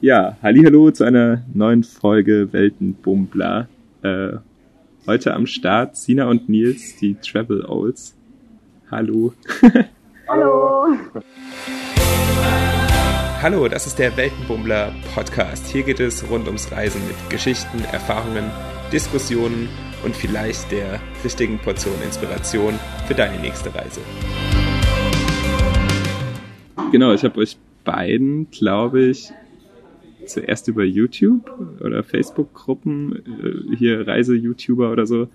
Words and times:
Ja, 0.00 0.36
hallo 0.44 0.92
zu 0.92 1.02
einer 1.02 1.42
neuen 1.52 1.82
Folge 1.82 2.52
Weltenbumbler. 2.52 3.68
Äh, 4.02 4.34
heute 5.08 5.34
am 5.34 5.48
Start 5.48 5.96
Sina 5.96 6.26
und 6.30 6.48
Nils, 6.48 6.94
die 6.98 7.16
Travel 7.16 7.64
Olds. 7.64 8.16
Hallo. 8.92 9.34
Hallo. 10.28 10.86
Hallo, 13.42 13.66
das 13.66 13.88
ist 13.88 13.98
der 13.98 14.16
Weltenbummler 14.16 14.92
Podcast. 15.16 15.66
Hier 15.66 15.82
geht 15.82 15.98
es 15.98 16.30
rund 16.30 16.46
ums 16.46 16.70
Reisen 16.70 17.00
mit 17.08 17.16
Geschichten, 17.28 17.80
Erfahrungen, 17.90 18.52
Diskussionen 18.92 19.68
und 20.04 20.14
vielleicht 20.14 20.70
der 20.70 21.00
richtigen 21.24 21.58
Portion 21.58 22.00
Inspiration 22.04 22.74
für 23.08 23.14
deine 23.14 23.40
nächste 23.40 23.74
Reise. 23.74 24.00
Genau, 26.92 27.12
ich 27.12 27.24
habe 27.24 27.40
euch 27.40 27.56
beiden, 27.84 28.48
glaube 28.52 29.00
ich, 29.00 29.32
zuerst 30.28 30.68
über 30.68 30.84
YouTube 30.84 31.50
oder 31.80 32.02
Facebook-Gruppen, 32.02 33.22
äh, 33.26 33.76
hier 33.76 34.06
Reise-YouTuber 34.06 34.92
oder 34.92 35.06
so, 35.06 35.28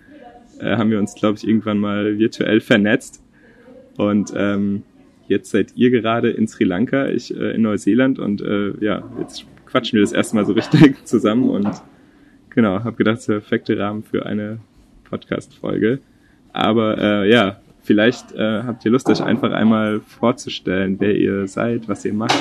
äh, 0.60 0.78
haben 0.78 0.92
wir 0.92 1.00
uns, 1.00 1.16
glaube 1.16 1.38
ich, 1.38 1.48
irgendwann 1.48 1.80
mal 1.80 2.18
virtuell 2.18 2.62
vernetzt. 2.62 3.24
Und 3.98 4.34
ähm, 4.36 4.84
jetzt 5.28 5.52
seid 5.52 5.74
ihr 5.76 5.92
gerade 5.92 6.30
in 6.32 6.48
Sri 6.48 6.64
Lanka, 6.64 7.08
ich 7.08 7.36
äh, 7.36 7.56
in 7.56 7.62
Neuseeland 7.62 8.20
und 8.20 8.42
äh, 8.42 8.74
ja, 8.80 9.04
jetzt 9.20 9.46
quatschen 9.66 9.98
wir 9.98 10.02
das 10.02 10.12
erste 10.12 10.36
Mal 10.36 10.46
so 10.46 10.54
richtig 10.54 11.06
zusammen 11.06 11.50
und 11.50 11.70
genau, 12.50 12.84
habe 12.84 12.96
gedacht, 12.96 13.16
das 13.16 13.22
ist 13.22 13.30
der 13.30 13.40
perfekte 13.40 13.78
Rahmen 13.78 14.04
für 14.04 14.26
eine 14.26 14.60
Podcast-Folge. 15.06 16.00
Aber 16.52 16.98
äh, 16.98 17.32
ja, 17.32 17.58
vielleicht 17.82 18.32
äh, 18.34 18.64
habt 18.64 18.86
ihr 18.86 18.92
Lust, 18.92 19.10
euch 19.10 19.22
einfach 19.22 19.52
einmal 19.52 20.00
vorzustellen, 20.02 21.00
wer 21.00 21.16
ihr 21.16 21.48
seid, 21.48 21.88
was 21.88 22.06
ihr 22.06 22.14
macht. 22.14 22.34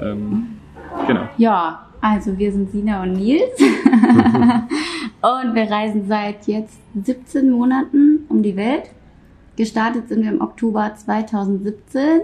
Ähm, 0.00 0.58
genau. 1.06 1.28
Ja, 1.38 1.89
also 2.00 2.38
wir 2.38 2.52
sind 2.52 2.70
Sina 2.70 3.02
und 3.02 3.12
Nils 3.14 3.60
und 3.60 5.54
wir 5.54 5.70
reisen 5.70 6.06
seit 6.08 6.46
jetzt 6.46 6.78
17 7.02 7.50
Monaten 7.50 8.26
um 8.28 8.42
die 8.42 8.56
Welt. 8.56 8.90
Gestartet 9.56 10.08
sind 10.08 10.22
wir 10.22 10.30
im 10.30 10.40
Oktober 10.40 10.94
2017 10.94 12.20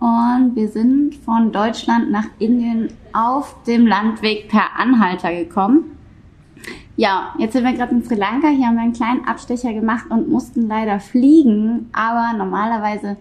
und 0.00 0.52
wir 0.54 0.68
sind 0.68 1.14
von 1.14 1.52
Deutschland 1.52 2.10
nach 2.10 2.26
Indien 2.38 2.88
auf 3.12 3.62
dem 3.64 3.86
Landweg 3.86 4.48
per 4.48 4.76
Anhalter 4.78 5.32
gekommen. 5.32 5.96
Ja, 6.96 7.34
jetzt 7.38 7.52
sind 7.52 7.64
wir 7.64 7.74
gerade 7.74 7.94
in 7.94 8.02
Sri 8.02 8.14
Lanka. 8.14 8.48
Hier 8.48 8.66
haben 8.66 8.76
wir 8.76 8.82
einen 8.82 8.92
kleinen 8.92 9.26
Abstecher 9.26 9.72
gemacht 9.74 10.06
und 10.08 10.28
mussten 10.28 10.66
leider 10.66 10.98
fliegen. 10.98 11.90
Aber 11.92 12.36
normalerweise 12.36 13.16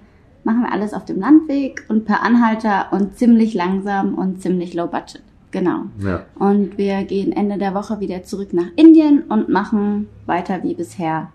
machen 0.45 0.61
wir 0.61 0.71
alles 0.71 0.93
auf 0.93 1.05
dem 1.05 1.19
Landweg 1.19 1.85
und 1.89 2.05
per 2.05 2.23
Anhalter 2.23 2.87
und 2.91 3.17
ziemlich 3.17 3.53
langsam 3.53 4.15
und 4.15 4.41
ziemlich 4.41 4.73
low 4.73 4.87
budget. 4.87 5.21
Genau. 5.55 5.85
Ja. 6.03 6.25
Und 6.37 6.77
wir 6.77 7.05
gehen 7.05 7.31
Ende 7.31 7.57
der 7.57 7.73
Woche 7.73 8.01
wieder 8.01 8.23
zurück 8.23 8.51
nach 8.51 8.67
Indien 8.75 9.23
und 9.29 9.47
machen 9.47 10.09
weiter 10.25 10.61
wie 10.63 10.75
bisher 10.75 11.31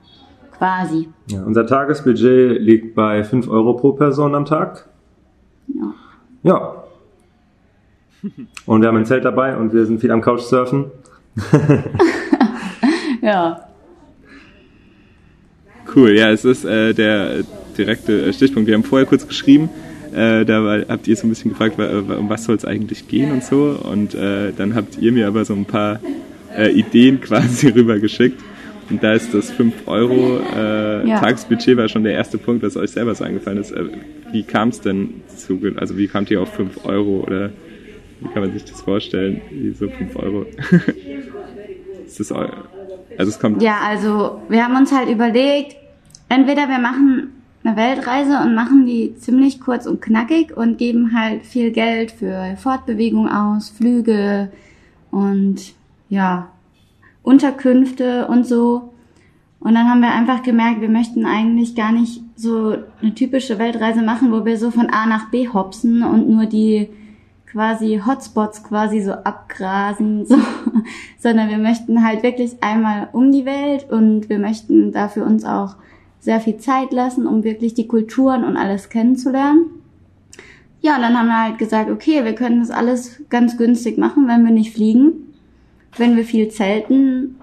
quasi. 0.59 1.09
Ja, 1.29 1.43
unser 1.43 1.67
Tagesbudget 1.67 2.61
liegt 2.61 2.95
bei 2.95 3.25
5 3.25 3.49
Euro 3.49 3.73
pro 3.73 3.93
Person 3.93 4.35
am 4.35 4.45
Tag. 4.45 4.91
Ja. 5.69 5.95
Ja. 6.43 6.85
Und 8.67 8.83
wir 8.83 8.89
haben 8.89 8.99
ein 8.99 9.07
Zelt 9.07 9.25
dabei 9.25 9.57
und 9.57 9.73
wir 9.73 9.87
sind 9.87 10.03
viel 10.03 10.11
am 10.11 10.21
Couchsurfen. 10.21 10.91
ja. 13.23 13.71
Cool, 15.97 16.11
ja, 16.11 16.31
es 16.31 16.45
ist 16.45 16.67
äh, 16.67 16.93
der 16.93 17.43
direkte 17.79 18.31
Stichpunkt. 18.35 18.67
Wir 18.69 18.75
haben 18.75 18.85
vorher 18.85 19.09
kurz 19.09 19.27
geschrieben, 19.27 19.71
äh, 20.15 20.45
da 20.45 20.65
war, 20.65 20.81
habt 20.89 21.09
ihr 21.09 21.17
so 21.17 21.27
ein 21.27 21.31
bisschen 21.31 21.51
gefragt, 21.53 21.79
um 21.79 22.29
was 22.29 22.45
soll 22.45 22.57
es 22.57 22.65
eigentlich 22.65 23.09
gehen 23.09 23.33
und 23.33 23.45
so. 23.45 23.79
Und 23.83 24.15
äh, 24.15 24.53
dann 24.57 24.75
habt 24.75 24.99
ihr 24.99 25.13
mir 25.13 25.27
aber 25.27 25.45
so 25.45 25.55
ein 25.55 25.65
paar 25.65 26.01
äh, 26.57 26.71
Ideen 26.71 27.21
quasi 27.21 27.69
rübergeschickt. 27.69 28.41
Und 28.91 29.03
da 29.05 29.13
ist 29.13 29.33
das 29.33 29.53
5 29.53 29.87
Euro 29.87 30.41
äh, 30.55 31.09
ja. 31.09 31.21
Tagesbudget 31.21 31.77
war 31.77 31.89
schon 31.89 32.03
der 32.03 32.15
erste 32.15 32.39
Punkt, 32.39 32.65
was 32.65 32.77
euch 32.77 32.91
selber 32.91 33.15
so 33.15 33.23
eingefallen 33.23 33.59
ist. 33.59 33.71
Äh, 33.71 33.85
wie 34.33 34.43
kam 34.43 34.71
es 34.71 34.81
denn 34.81 35.23
zu, 35.29 35.61
also 35.77 35.97
wie 35.97 36.09
kamt 36.09 36.31
ihr 36.31 36.41
auf 36.41 36.53
5 36.55 36.85
Euro 36.85 37.25
oder 37.27 37.51
wie 38.21 38.29
kann 38.29 38.43
man 38.43 38.53
sich 38.53 38.65
das 38.65 38.83
vorstellen? 38.83 39.41
Wie 39.51 39.71
so 39.71 39.89
5 39.89 40.17
Euro? 40.17 40.47
ist 42.07 42.19
das 42.19 42.33
also 42.33 43.33
es 43.33 43.39
kommt. 43.39 43.63
Ja, 43.63 43.79
also 43.87 44.41
wir 44.49 44.65
haben 44.65 44.77
uns 44.77 44.93
halt 44.93 45.09
überlegt, 45.09 45.77
entweder 46.29 46.69
wir 46.69 46.79
machen 46.79 47.40
eine 47.63 47.77
Weltreise 47.77 48.39
und 48.41 48.55
machen 48.55 48.87
die 48.87 49.15
ziemlich 49.17 49.61
kurz 49.61 49.87
und 49.87 50.01
knackig 50.01 50.57
und 50.57 50.79
geben 50.79 51.19
halt 51.19 51.45
viel 51.45 51.71
Geld 51.71 52.11
für 52.11 52.57
Fortbewegung 52.57 53.29
aus, 53.29 53.71
Flüge 53.71 54.51
und 55.11 55.75
ja, 56.09 56.49
Unterkünfte 57.23 58.27
und 58.29 58.47
so. 58.47 58.93
Und 59.61 59.75
dann 59.75 59.91
haben 59.91 60.01
wir 60.01 60.11
einfach 60.11 60.43
gemerkt, 60.43 60.81
wir 60.81 60.89
möchten 60.89 61.27
eigentlich 61.27 61.75
gar 61.75 61.93
nicht 61.93 62.23
so 62.35 62.77
eine 63.03 63.15
typische 63.15 63.59
Weltreise 63.59 64.01
machen, 64.01 64.33
wo 64.33 64.47
wir 64.47 64.57
so 64.57 64.71
von 64.71 64.89
A 64.89 65.05
nach 65.05 65.31
B 65.31 65.49
hopsen 65.49 66.03
und 66.03 66.31
nur 66.31 66.47
die 66.47 66.89
quasi 67.47 68.01
Hotspots 68.05 68.63
quasi 68.65 69.03
so 69.03 69.13
abgrasen, 69.13 70.25
so, 70.27 70.37
sondern 71.19 71.51
wir 71.51 71.59
möchten 71.59 72.05
halt 72.05 72.23
wirklich 72.23 72.63
einmal 72.63 73.09
um 73.13 73.33
die 73.33 73.45
Welt 73.45 73.91
und 73.91 74.31
wir 74.31 74.39
möchten 74.39 74.93
dafür 74.93 75.27
uns 75.27 75.45
auch 75.45 75.77
sehr 76.21 76.41
viel 76.41 76.59
Zeit 76.59 76.93
lassen, 76.93 77.27
um 77.27 77.43
wirklich 77.43 77.75
die 77.75 77.89
Kulturen 77.89 78.45
und 78.45 78.57
alles 78.57 78.91
kennenzulernen. 78.91 79.67
Ja, 80.83 80.97
und 80.97 81.03
dann 81.03 81.19
haben 81.19 81.27
wir 81.27 81.43
halt 81.43 81.59
gesagt, 81.59 81.91
okay, 81.91 82.25
wir 82.25 82.35
können 82.35 82.61
das 82.61 82.71
alles 82.71 83.23
ganz 83.29 83.59
günstig 83.59 83.99
machen, 83.99 84.29
wenn 84.29 84.45
wir 84.45 84.53
nicht 84.53 84.73
fliegen, 84.73 85.35
wenn 85.97 86.17
wir 86.17 86.25
viel 86.25 86.49
zelten. 86.49 87.37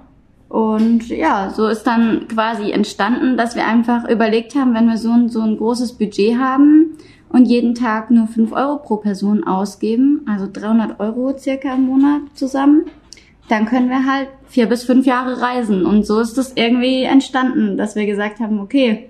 Und 0.50 1.10
ja, 1.10 1.52
so 1.56 1.68
ist 1.68 1.84
dann 1.84 2.28
quasi 2.28 2.72
entstanden, 2.72 3.38
dass 3.38 3.56
wir 3.56 3.68
einfach 3.68 4.08
überlegt 4.10 4.56
haben, 4.56 4.74
wenn 4.74 4.88
wir 4.88 4.98
so 4.98 5.12
ein, 5.12 5.30
so 5.30 5.42
ein 5.42 5.58
großes 5.58 5.94
Budget 5.94 6.38
haben 6.38 6.98
und 7.30 7.46
jeden 7.46 7.76
Tag 7.76 8.10
nur 8.10 8.28
5 8.28 8.54
Euro 8.54 8.78
pro 8.78 8.98
Person 8.98 9.44
ausgeben, 9.44 10.22
also 10.26 10.48
300 10.52 11.00
Euro 11.00 11.38
circa 11.38 11.74
im 11.76 11.86
Monat 11.86 12.22
zusammen, 12.34 12.86
dann 13.50 13.66
können 13.66 13.90
wir 13.90 14.06
halt 14.06 14.28
vier 14.48 14.68
bis 14.68 14.84
fünf 14.84 15.06
Jahre 15.06 15.42
reisen. 15.42 15.86
Und 15.86 16.06
so 16.06 16.20
ist 16.20 16.38
es 16.38 16.54
irgendwie 16.56 17.04
entstanden, 17.04 17.78
dass 17.78 17.96
wir 17.96 18.06
gesagt 18.06 18.40
haben, 18.40 18.60
okay, 18.60 19.10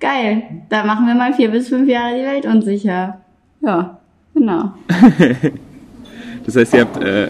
geil, 0.00 0.42
da 0.68 0.84
machen 0.84 1.06
wir 1.06 1.14
mal 1.14 1.34
vier 1.34 1.50
bis 1.50 1.68
fünf 1.68 1.88
Jahre 1.88 2.16
die 2.16 2.24
Welt 2.24 2.46
unsicher. 2.46 3.20
Ja, 3.60 3.98
genau. 4.34 4.74
das 6.46 6.56
heißt, 6.56 6.74
ihr 6.74 6.80
habt 6.80 7.02
äh, 7.02 7.28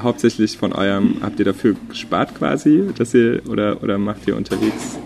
hauptsächlich 0.00 0.56
von 0.58 0.72
eurem, 0.72 1.18
habt 1.22 1.38
ihr 1.38 1.44
dafür 1.44 1.76
gespart 1.88 2.34
quasi, 2.34 2.88
dass 2.96 3.14
ihr, 3.14 3.42
oder, 3.48 3.82
oder 3.82 3.98
macht 3.98 4.26
ihr 4.26 4.36
unterwegs, 4.36 4.98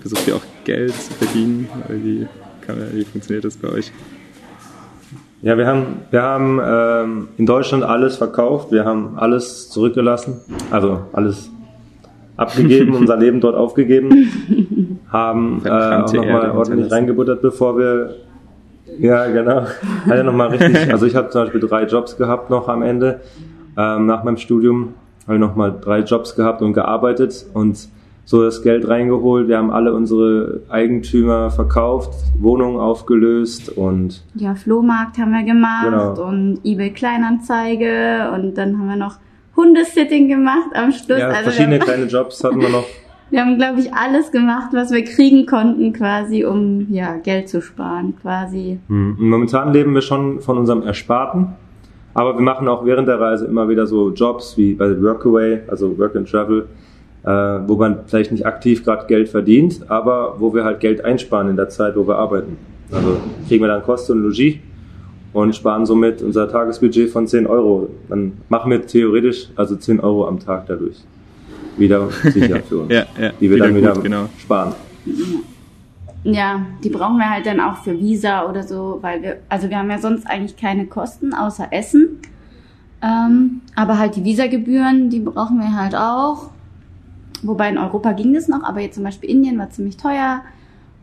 versucht 0.00 0.26
ihr 0.28 0.36
auch 0.36 0.44
Geld 0.64 0.94
zu 0.94 1.12
verdienen? 1.12 1.68
Wie, 1.88 2.26
kann, 2.66 2.78
wie 2.94 3.04
funktioniert 3.04 3.44
das 3.44 3.56
bei 3.56 3.68
euch? 3.68 3.92
Ja, 5.42 5.58
wir 5.58 5.66
haben, 5.66 5.86
wir 6.10 6.22
haben 6.22 6.60
ähm, 6.64 7.28
in 7.36 7.46
Deutschland 7.46 7.82
alles 7.82 8.16
verkauft, 8.16 8.70
wir 8.70 8.84
haben 8.84 9.14
alles 9.16 9.70
zurückgelassen, 9.70 10.40
also 10.70 11.00
alles 11.12 11.50
abgegeben, 12.36 12.94
unser 12.96 13.16
Leben 13.16 13.40
dort 13.40 13.56
aufgegeben, 13.56 15.00
haben 15.10 15.62
äh, 15.64 15.68
auch 15.68 16.12
nochmal 16.12 16.50
ordentlich 16.52 16.92
reingebuttert, 16.92 17.42
bevor 17.42 17.76
wir, 17.76 18.14
ja 19.00 19.26
genau, 19.26 19.66
hatte 20.08 20.22
nochmal 20.22 20.48
richtig, 20.50 20.88
also 20.92 21.06
ich 21.06 21.16
habe 21.16 21.30
zum 21.30 21.42
Beispiel 21.42 21.60
drei 21.60 21.86
Jobs 21.86 22.16
gehabt 22.16 22.48
noch 22.48 22.68
am 22.68 22.82
Ende, 22.82 23.20
ähm, 23.76 24.06
nach 24.06 24.22
meinem 24.22 24.36
Studium, 24.36 24.94
habe 25.26 25.34
ich 25.34 25.40
nochmal 25.40 25.74
drei 25.80 26.00
Jobs 26.00 26.34
gehabt 26.36 26.62
und 26.62 26.72
gearbeitet. 26.72 27.46
Und 27.54 27.88
so 28.24 28.42
das 28.42 28.62
Geld 28.62 28.88
reingeholt. 28.88 29.48
Wir 29.48 29.58
haben 29.58 29.70
alle 29.70 29.92
unsere 29.94 30.60
Eigentümer 30.68 31.50
verkauft, 31.50 32.14
Wohnungen 32.38 32.78
aufgelöst 32.78 33.76
und. 33.76 34.24
Ja, 34.34 34.54
Flohmarkt 34.54 35.18
haben 35.18 35.32
wir 35.32 35.44
gemacht 35.44 36.16
genau. 36.16 36.28
und 36.28 36.60
eBay 36.64 36.90
Kleinanzeige 36.90 38.30
und 38.34 38.56
dann 38.56 38.78
haben 38.78 38.88
wir 38.88 38.96
noch 38.96 39.16
Hundesitting 39.56 40.28
gemacht 40.28 40.70
am 40.74 40.92
Schluss. 40.92 41.18
Ja, 41.18 41.28
also 41.28 41.42
verschiedene 41.42 41.78
kleine 41.78 42.04
Jobs 42.06 42.42
hatten 42.42 42.60
wir 42.60 42.68
noch. 42.68 42.84
Wir 43.30 43.40
haben, 43.40 43.56
glaube 43.56 43.80
ich, 43.80 43.94
alles 43.94 44.30
gemacht, 44.30 44.72
was 44.72 44.92
wir 44.92 45.04
kriegen 45.04 45.46
konnten, 45.46 45.94
quasi, 45.94 46.44
um 46.44 46.92
ja, 46.92 47.16
Geld 47.16 47.48
zu 47.48 47.62
sparen, 47.62 48.14
quasi. 48.20 48.78
Hm. 48.88 49.16
Momentan 49.18 49.72
leben 49.72 49.94
wir 49.94 50.02
schon 50.02 50.42
von 50.42 50.58
unserem 50.58 50.82
Ersparten, 50.82 51.48
aber 52.12 52.34
wir 52.34 52.42
machen 52.42 52.68
auch 52.68 52.84
während 52.84 53.08
der 53.08 53.18
Reise 53.18 53.46
immer 53.46 53.70
wieder 53.70 53.86
so 53.86 54.12
Jobs 54.12 54.58
wie 54.58 54.74
bei 54.74 55.00
Workaway, 55.02 55.62
also 55.66 55.96
Work 55.98 56.16
and 56.16 56.30
Travel 56.30 56.68
äh, 57.24 57.28
wo 57.28 57.76
man 57.76 58.00
vielleicht 58.06 58.32
nicht 58.32 58.46
aktiv 58.46 58.84
gerade 58.84 59.06
Geld 59.06 59.28
verdient, 59.28 59.90
aber 59.90 60.36
wo 60.38 60.54
wir 60.54 60.64
halt 60.64 60.80
Geld 60.80 61.04
einsparen 61.04 61.48
in 61.48 61.56
der 61.56 61.68
Zeit, 61.68 61.96
wo 61.96 62.06
wir 62.06 62.16
arbeiten. 62.16 62.56
Also 62.90 63.16
kriegen 63.48 63.62
wir 63.62 63.68
dann 63.68 63.82
Kosten 63.82 64.12
und 64.12 64.22
Logis 64.22 64.56
und 65.32 65.54
sparen 65.54 65.86
somit 65.86 66.20
unser 66.22 66.50
Tagesbudget 66.50 67.10
von 67.10 67.26
10 67.26 67.46
Euro. 67.46 67.88
Dann 68.08 68.32
machen 68.48 68.70
wir 68.70 68.86
theoretisch 68.86 69.48
also 69.56 69.76
10 69.76 70.00
Euro 70.00 70.26
am 70.26 70.38
Tag 70.38 70.66
dadurch 70.66 70.96
wieder 71.78 72.10
sicher 72.10 72.60
für 72.62 72.78
uns, 72.82 72.92
ja, 72.92 73.04
ja, 73.18 73.30
die 73.40 73.48
wir 73.48 73.56
wieder 73.56 73.66
dann 73.66 73.76
wieder 73.76 73.94
gut, 73.94 74.04
genau. 74.04 74.28
sparen. 74.38 74.74
Ja, 76.24 76.66
die 76.84 76.90
brauchen 76.90 77.16
wir 77.16 77.28
halt 77.28 77.46
dann 77.46 77.60
auch 77.60 77.78
für 77.78 77.98
Visa 77.98 78.48
oder 78.48 78.62
so, 78.62 78.98
weil 79.00 79.22
wir, 79.22 79.38
also 79.48 79.68
wir 79.68 79.78
haben 79.78 79.90
ja 79.90 79.98
sonst 79.98 80.26
eigentlich 80.26 80.56
keine 80.56 80.86
Kosten 80.86 81.34
außer 81.34 81.68
Essen. 81.70 82.20
Ähm, 83.02 83.62
aber 83.74 83.98
halt 83.98 84.14
die 84.14 84.24
Visagebühren, 84.24 85.10
die 85.10 85.18
brauchen 85.18 85.58
wir 85.58 85.74
halt 85.74 85.96
auch. 85.96 86.50
Wobei 87.42 87.68
in 87.68 87.78
Europa 87.78 88.12
ging 88.12 88.32
das 88.34 88.48
noch, 88.48 88.62
aber 88.62 88.80
jetzt 88.80 88.94
zum 88.94 89.04
Beispiel 89.04 89.30
Indien 89.30 89.58
war 89.58 89.70
ziemlich 89.70 89.96
teuer. 89.96 90.42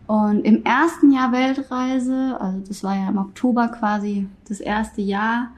Und 0.08 0.44
im 0.46 0.64
ersten 0.64 1.12
Jahr 1.12 1.32
Weltreise, 1.32 2.38
also 2.40 2.60
das 2.68 2.84
war 2.84 2.96
ja 2.96 3.10
im 3.10 3.18
Oktober 3.18 3.68
quasi 3.68 4.28
das 4.48 4.60
erste 4.60 5.02
Jahr, 5.02 5.50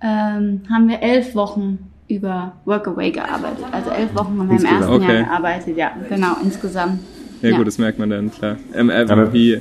ähm, 0.00 0.62
haben 0.70 0.88
wir 0.88 1.02
elf 1.02 1.34
Wochen 1.34 1.78
über 2.08 2.52
Workaway 2.64 3.10
gearbeitet. 3.10 3.64
Also 3.70 3.90
elf 3.90 4.14
Wochen 4.14 4.28
haben 4.28 4.36
wir 4.38 4.44
im 4.44 4.50
Insgesamt, 4.52 4.80
ersten 4.80 4.94
okay. 4.94 5.14
Jahr 5.14 5.24
gearbeitet, 5.24 5.76
ja, 5.76 5.92
genau, 6.08 6.36
insgesamt. 6.42 7.00
Ja, 7.42 7.56
gut, 7.56 7.66
das 7.66 7.78
merkt 7.78 7.98
man 7.98 8.08
dann, 8.10 8.30
klar. 8.30 8.56
Ähm, 8.74 8.88
äh, 8.90 9.04
Aber- 9.08 9.32
wie, 9.32 9.52
äh, 9.52 9.60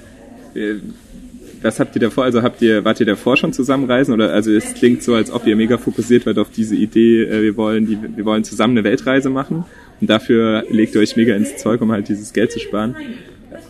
was 1.61 1.79
habt 1.79 1.95
ihr 1.95 2.01
davor? 2.01 2.23
Also 2.23 2.41
habt 2.41 2.61
ihr, 2.61 2.83
wart 2.83 2.99
ihr 2.99 3.05
davor 3.05 3.37
schon 3.37 3.53
zusammenreisen? 3.53 4.13
Oder 4.13 4.33
also 4.33 4.51
es 4.51 4.73
klingt 4.73 5.03
so, 5.03 5.13
als 5.13 5.31
ob 5.31 5.45
ihr 5.47 5.55
mega 5.55 5.77
fokussiert 5.77 6.25
wart 6.25 6.37
auf 6.37 6.49
diese 6.49 6.75
Idee, 6.75 7.23
äh, 7.23 7.41
wir 7.41 7.57
wollen 7.57 7.85
die, 7.85 7.97
wir 8.15 8.25
wollen 8.25 8.43
zusammen 8.43 8.77
eine 8.77 8.83
Weltreise 8.83 9.29
machen 9.29 9.65
und 9.99 10.09
dafür 10.09 10.63
legt 10.69 10.95
ihr 10.95 11.01
euch 11.01 11.15
mega 11.15 11.35
ins 11.35 11.57
Zeug, 11.57 11.81
um 11.81 11.91
halt 11.91 12.09
dieses 12.09 12.33
Geld 12.33 12.51
zu 12.51 12.59
sparen. 12.59 12.95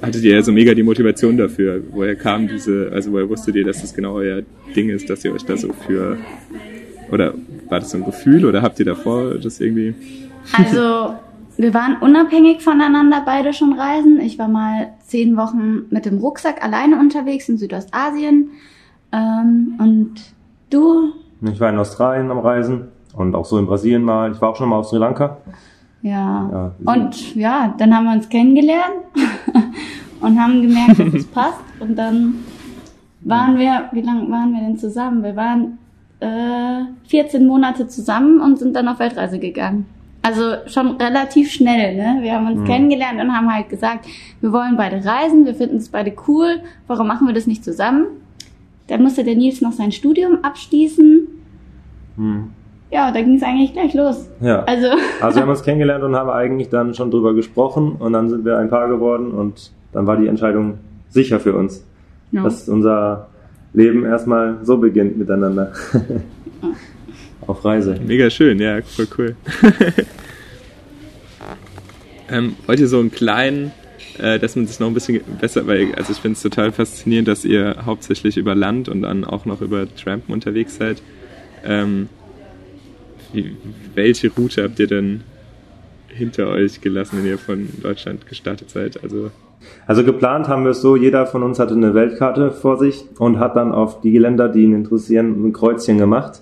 Hattet 0.02 0.24
ihr 0.24 0.36
ja 0.36 0.42
so 0.42 0.52
mega 0.52 0.74
die 0.74 0.84
Motivation 0.84 1.38
dafür? 1.38 1.82
Woher 1.92 2.16
kam 2.16 2.48
diese, 2.48 2.92
also 2.94 3.12
woher 3.12 3.30
wusstet 3.30 3.56
ihr, 3.56 3.66
dass 3.66 3.82
das 3.82 3.94
genau 3.94 4.16
euer 4.16 4.42
Ding 4.76 4.90
ist, 4.90 5.10
dass 5.10 5.24
ihr 5.26 5.34
euch 5.34 5.44
da 5.44 5.58
so 5.58 5.74
für 5.74 6.18
oder 7.12 7.34
war 7.70 7.80
das 7.80 7.92
so 7.92 7.98
ein 7.98 8.06
Gefühl 8.06 8.46
oder 8.46 8.62
habt 8.62 8.80
ihr 8.80 8.86
davor 8.86 9.36
das 9.36 9.60
irgendwie? 9.60 9.94
Also, 10.54 11.14
wir 11.62 11.74
waren 11.74 11.98
unabhängig 11.98 12.62
voneinander 12.64 13.22
beide 13.26 13.54
schon 13.54 13.74
reisen. 13.74 14.20
Ich 14.20 14.40
war 14.40 14.48
mal 14.48 14.94
zehn 15.00 15.38
Wochen 15.38 15.84
mit 15.90 16.06
dem 16.06 16.18
Rucksack 16.18 16.64
alleine 16.64 16.98
unterwegs 17.00 17.48
in 17.50 17.58
Südostasien. 17.58 18.50
Ähm, 19.12 19.76
und 19.78 20.14
du, 20.70 21.14
Ich 21.42 21.60
war 21.60 21.70
in 21.70 21.78
Australien 21.78 22.32
am 22.32 22.40
Reisen 22.40 22.88
und 23.16 23.36
auch 23.36 23.46
so 23.46 23.58
in 23.58 23.66
Brasilien 23.66 24.04
mal. 24.04 24.32
Ich 24.32 24.42
war 24.42 24.50
auch 24.50 24.56
schon 24.56 24.70
mal 24.70 24.78
auf 24.78 24.88
Sri 24.88 24.98
Lanka. 24.98 25.38
ja. 26.02 26.50
Ja, 26.52 26.72
und 26.94 27.36
ja, 27.36 27.74
dann 27.78 27.96
haben 27.96 28.06
wir 28.06 28.14
uns 28.14 28.30
kennengelernt 28.30 29.04
und 30.22 30.40
haben 30.40 30.62
gemerkt, 30.62 31.00
dass 31.00 31.14
es 31.14 31.28
passt. 31.28 31.60
Und 31.80 31.96
dann 31.96 32.36
waren 33.22 33.58
wir, 33.58 33.90
wie 33.92 34.02
lange 34.02 34.30
waren 34.32 34.54
wir 34.54 34.62
denn 34.62 34.78
zusammen? 34.78 35.24
Wir 35.24 35.36
waren 35.36 35.78
äh, 36.22 36.86
14 37.08 37.46
Monate 37.46 37.88
zusammen 37.88 38.40
und 38.42 38.58
sind 38.58 38.76
dann 38.76 38.88
auf 38.88 39.00
Weltreise 39.00 39.38
gegangen. 39.40 39.86
Also 40.24 40.58
schon 40.68 40.98
relativ 40.98 41.52
schnell, 41.52 41.96
ne? 41.96 42.20
Wir 42.22 42.34
haben 42.34 42.48
uns 42.48 42.68
kennengelernt 42.68 43.20
und 43.20 43.36
haben 43.36 43.52
halt 43.52 43.70
gesagt, 43.70 44.06
wir 44.40 44.54
wollen 44.54 44.78
beide 44.78 45.04
reisen, 45.04 45.46
wir 45.46 45.56
finden 45.56 45.78
es 45.78 45.90
beide 45.90 46.14
cool, 46.28 46.62
warum 46.88 47.08
machen 47.08 47.26
wir 47.26 47.34
das 47.34 47.48
nicht 47.48 47.64
zusammen? 47.64 48.06
Dann 48.88 49.02
musste 49.02 49.24
der 49.24 49.36
Nils 49.36 49.62
noch 49.62 49.72
sein 49.72 49.92
Studium 49.92 50.44
abschließen. 50.44 51.28
Hm. 52.18 52.50
Ja, 52.92 53.10
da 53.12 53.22
ging 53.22 53.36
es 53.36 53.44
eigentlich 53.44 53.74
gleich 53.74 53.94
los. 53.94 54.30
Ja. 54.42 54.64
Also, 54.64 54.88
Also 55.22 55.38
wir 55.38 55.42
haben 55.44 55.50
uns 55.56 55.64
kennengelernt 55.64 56.04
und 56.04 56.16
haben 56.16 56.30
eigentlich 56.30 56.70
dann 56.70 56.94
schon 56.94 57.10
drüber 57.10 57.34
gesprochen 57.34 57.96
und 57.98 58.14
dann 58.14 58.30
sind 58.30 58.46
wir 58.46 58.58
ein 58.58 58.70
Paar 58.70 58.90
geworden 58.90 59.32
und 59.32 59.72
dann 59.94 60.06
war 60.06 60.18
die 60.18 60.28
Entscheidung 60.28 60.80
sicher 61.10 61.40
für 61.40 61.56
uns, 61.56 61.86
ja. 62.32 62.44
dass 62.44 62.70
unser 62.70 63.28
Leben 63.74 64.06
erstmal 64.06 64.58
so 64.62 64.78
beginnt 64.78 65.18
miteinander. 65.18 65.72
Auf 67.48 67.66
Reise. 67.66 68.00
Mega 68.06 68.30
schön, 68.30 68.60
ja, 68.60 68.82
voll 68.82 69.08
cool. 69.18 69.36
ähm, 72.30 72.56
wollt 72.66 72.80
ihr 72.80 72.88
so 72.88 73.00
einen 73.00 73.12
kleinen, 73.12 73.72
äh, 74.20 74.40
dass 74.40 74.56
man 74.56 74.68
sich 74.68 74.80
noch 74.80 74.88
ein 74.88 74.94
bisschen 74.94 75.22
besser, 75.40 75.66
weil 75.68 75.94
also 75.96 76.12
ich 76.12 76.20
finde 76.20 76.36
es 76.36 76.42
total 76.42 76.72
faszinierend, 76.72 77.28
dass 77.28 77.44
ihr 77.46 77.78
hauptsächlich 77.86 78.38
über 78.38 78.56
Land 78.56 78.90
und 78.90 79.02
dann 79.02 79.26
auch 79.26 79.46
noch 79.46 79.62
über 79.62 79.88
Trampen 79.96 80.34
unterwegs 80.34 80.78
seid. 80.78 81.02
Ähm, 81.66 82.10
wie, 83.34 83.56
welche 83.96 84.30
Route 84.30 84.64
habt 84.64 84.80
ihr 84.80 84.88
denn 84.88 85.22
hinter 86.08 86.48
euch 86.48 86.82
gelassen, 86.82 87.20
wenn 87.20 87.26
ihr 87.26 87.38
von 87.38 87.70
Deutschland 87.82 88.28
gestartet 88.28 88.70
seid? 88.70 89.04
Also 89.04 89.32
Also 89.88 90.04
geplant 90.04 90.48
haben 90.48 90.64
wir 90.64 90.72
es 90.72 90.82
so, 90.82 90.96
jeder 90.96 91.26
von 91.26 91.44
uns 91.44 91.60
hatte 91.60 91.74
eine 91.74 91.94
Weltkarte 91.94 92.52
vor 92.52 92.78
sich 92.78 93.06
und 93.20 93.40
hat 93.40 93.56
dann 93.56 93.72
auf 93.72 94.02
die 94.02 94.18
Länder, 94.18 94.50
die 94.50 94.64
ihn 94.64 94.74
interessieren, 94.74 95.46
ein 95.46 95.54
Kreuzchen 95.54 95.98
gemacht. 95.98 96.42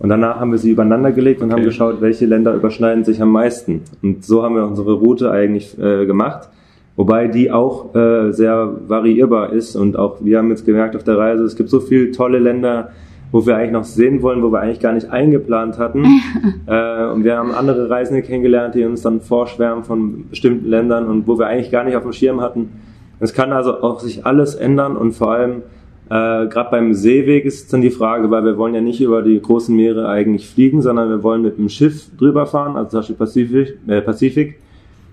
Und 0.00 0.08
danach 0.08 0.40
haben 0.40 0.50
wir 0.50 0.58
sie 0.58 0.70
übereinander 0.70 1.12
gelegt 1.12 1.42
und 1.42 1.52
haben 1.52 1.58
Okay. 1.60 1.66
geschaut, 1.66 2.00
welche 2.00 2.24
Länder 2.24 2.54
überschneiden 2.54 3.04
sich 3.04 3.20
am 3.20 3.30
meisten. 3.30 3.82
Und 4.02 4.24
so 4.24 4.42
haben 4.42 4.56
wir 4.56 4.66
unsere 4.66 4.94
Route 4.94 5.30
eigentlich 5.30 5.78
äh, 5.78 6.06
gemacht. 6.06 6.48
Wobei 6.96 7.28
die 7.28 7.50
auch 7.52 7.94
äh, 7.94 8.32
sehr 8.32 8.76
variierbar 8.88 9.52
ist 9.52 9.76
und 9.76 9.98
auch 9.98 10.16
wir 10.20 10.38
haben 10.38 10.48
jetzt 10.48 10.66
gemerkt 10.66 10.96
auf 10.96 11.04
der 11.04 11.18
Reise, 11.18 11.44
es 11.44 11.54
gibt 11.54 11.68
so 11.68 11.80
viele 11.80 12.10
tolle 12.12 12.38
Länder, 12.38 12.90
wo 13.30 13.46
wir 13.46 13.56
eigentlich 13.56 13.72
noch 13.72 13.84
sehen 13.84 14.22
wollen, 14.22 14.42
wo 14.42 14.50
wir 14.50 14.60
eigentlich 14.60 14.80
gar 14.80 14.92
nicht 14.92 15.10
eingeplant 15.10 15.78
hatten. 15.78 16.04
äh, 16.66 17.04
und 17.06 17.24
wir 17.24 17.36
haben 17.36 17.52
andere 17.52 17.88
Reisende 17.88 18.22
kennengelernt, 18.22 18.74
die 18.74 18.84
uns 18.84 19.02
dann 19.02 19.20
vorschwärmen 19.20 19.84
von 19.84 20.28
bestimmten 20.30 20.68
Ländern 20.68 21.06
und 21.06 21.28
wo 21.28 21.38
wir 21.38 21.46
eigentlich 21.46 21.70
gar 21.70 21.84
nicht 21.84 21.96
auf 21.96 22.02
dem 22.02 22.12
Schirm 22.12 22.40
hatten. 22.40 22.70
Es 23.18 23.34
kann 23.34 23.52
also 23.52 23.82
auch 23.82 24.00
sich 24.00 24.24
alles 24.24 24.54
ändern 24.54 24.96
und 24.96 25.12
vor 25.12 25.30
allem 25.30 25.62
äh, 26.10 26.48
gerade 26.48 26.70
beim 26.72 26.92
Seeweg 26.92 27.44
ist 27.44 27.72
dann 27.72 27.82
die 27.82 27.90
Frage, 27.90 28.32
weil 28.32 28.44
wir 28.44 28.58
wollen 28.58 28.74
ja 28.74 28.80
nicht 28.80 29.00
über 29.00 29.22
die 29.22 29.40
großen 29.40 29.74
Meere 29.74 30.08
eigentlich 30.08 30.48
fliegen, 30.48 30.82
sondern 30.82 31.08
wir 31.08 31.22
wollen 31.22 31.40
mit 31.40 31.56
dem 31.56 31.68
Schiff 31.68 32.10
drüber 32.18 32.46
fahren, 32.46 32.76
also 32.76 32.90
zum 32.90 32.98
Beispiel 32.98 33.16
Pazifik. 33.16 33.78
Äh, 33.86 34.00
Pazifik. 34.02 34.58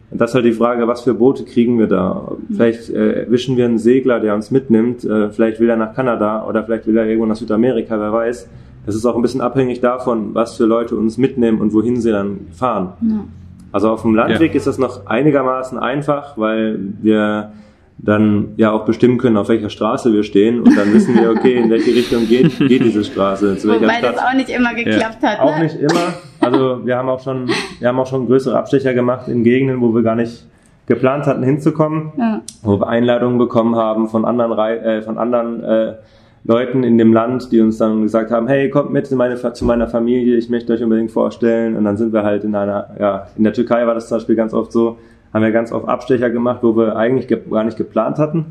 Und 0.10 0.20
das 0.20 0.32
ist 0.32 0.36
halt 0.36 0.46
die 0.46 0.54
Frage, 0.54 0.88
was 0.88 1.02
für 1.02 1.14
Boote 1.14 1.44
kriegen 1.46 1.78
wir 1.78 1.86
da? 1.86 2.32
Vielleicht 2.52 2.90
äh, 2.90 3.26
erwischen 3.26 3.58
wir 3.58 3.66
einen 3.66 3.78
Segler, 3.78 4.20
der 4.20 4.34
uns 4.34 4.50
mitnimmt. 4.50 5.04
Äh, 5.04 5.30
vielleicht 5.30 5.60
will 5.60 5.70
er 5.70 5.76
nach 5.76 5.94
Kanada 5.94 6.48
oder 6.48 6.64
vielleicht 6.64 6.88
will 6.88 6.98
er 6.98 7.06
irgendwo 7.06 7.28
nach 7.28 7.36
Südamerika, 7.36 8.00
wer 8.00 8.12
weiß. 8.12 8.50
Das 8.88 8.96
ist 8.96 9.06
auch 9.06 9.16
ein 9.16 9.22
bisschen 9.22 9.42
abhängig 9.42 9.82
davon, 9.82 10.34
was 10.34 10.58
für 10.58 10.66
Leute 10.66 10.96
uns 10.96 11.20
mitnehmen 11.20 11.62
und 11.62 11.74
wohin 11.74 12.02
sie 12.02 12.12
dann 12.12 12.48
fahren. 12.54 12.94
ja. 13.02 13.24
Also 13.72 13.92
auf 13.92 14.02
dem 14.02 14.16
Landweg 14.16 14.56
ist 14.56 14.66
das 14.66 14.78
noch 14.78 15.06
einigermaßen 15.06 15.78
einfach, 15.78 16.38
weil 16.38 16.80
wir 17.02 17.52
dann 18.00 18.50
ja 18.58 18.72
auch 18.72 18.86
bestimmen 18.86 19.18
können, 19.18 19.38
auf 19.38 19.50
welcher 19.50 19.70
Straße 19.70 20.14
wir 20.14 20.24
stehen 20.24 20.60
und 20.62 20.78
dann 20.78 20.94
wissen 20.94 21.16
wir, 21.20 21.32
okay, 21.32 21.56
in 21.56 21.70
welche 21.70 21.92
Richtung 21.96 22.28
geht, 22.28 22.58
geht 22.60 22.84
diese 22.84 23.04
Straße, 23.04 23.58
zu 23.58 23.68
welcher 23.70 23.84
Wobei 23.86 23.96
Stadt. 24.00 24.16
das 24.16 24.24
auch 24.24 24.34
nicht 24.36 24.50
immer 24.50 24.74
geklappt 24.76 25.24
hat. 25.24 25.40
Auch 25.40 25.58
ne? 25.58 25.64
nicht 25.64 25.76
immer. 25.80 26.14
Also 26.40 26.86
wir 26.86 26.96
haben 26.96 27.10
auch 27.10 27.20
schon, 27.22 27.50
wir 27.80 27.88
haben 27.88 28.00
auch 28.00 28.06
schon 28.08 28.28
größere 28.28 28.58
Abstecher 28.58 28.94
gemacht 28.94 29.28
in 29.28 29.44
Gegenden, 29.44 29.82
wo 29.82 29.94
wir 29.96 30.04
gar 30.04 30.16
nicht 30.16 30.46
geplant 30.86 31.26
hatten 31.26 31.44
hinzukommen, 31.44 32.12
Ja. 32.18 32.42
wo 32.62 32.80
wir 32.80 32.88
Einladungen 32.88 33.38
bekommen 33.40 33.76
haben 33.76 34.08
von 34.08 34.26
anderen, 34.26 34.52
Rei- 34.54 34.78
äh, 34.78 35.02
von 35.02 35.18
anderen 35.18 35.64
äh, 35.64 35.94
Leuten 36.46 36.84
in 36.84 36.98
dem 36.98 37.12
Land, 37.12 37.52
die 37.52 37.60
uns 37.60 37.78
dann 37.78 38.04
gesagt 38.04 38.32
haben, 38.32 38.48
hey, 38.48 38.70
kommt 38.70 38.94
mit 38.94 39.12
in 39.12 39.18
meine, 39.18 39.36
zu 39.36 39.66
meiner 39.66 39.88
Familie, 39.88 40.38
ich 40.38 40.50
möchte 40.50 40.72
euch 40.72 40.82
unbedingt 40.84 41.12
vorstellen. 41.12 41.76
Und 41.76 41.84
dann 41.84 41.98
sind 41.98 42.14
wir 42.14 42.24
halt 42.24 42.44
in 42.46 42.56
einer, 42.56 42.96
ja, 43.00 43.28
in 43.38 43.44
der 43.44 43.52
Türkei 43.54 43.86
war 43.86 43.96
das 43.96 44.08
zum 44.08 44.18
Beispiel 44.18 44.36
ganz 44.36 44.54
oft 44.54 44.72
so, 44.72 44.98
haben 45.38 45.44
wir 45.44 45.52
ganz 45.52 45.72
oft 45.72 45.88
Abstecher 45.88 46.30
gemacht, 46.30 46.60
wo 46.64 46.76
wir 46.76 46.96
eigentlich 46.96 47.28
ge 47.28 47.40
gar 47.50 47.64
nicht 47.64 47.78
geplant 47.78 48.18
hatten. 48.18 48.46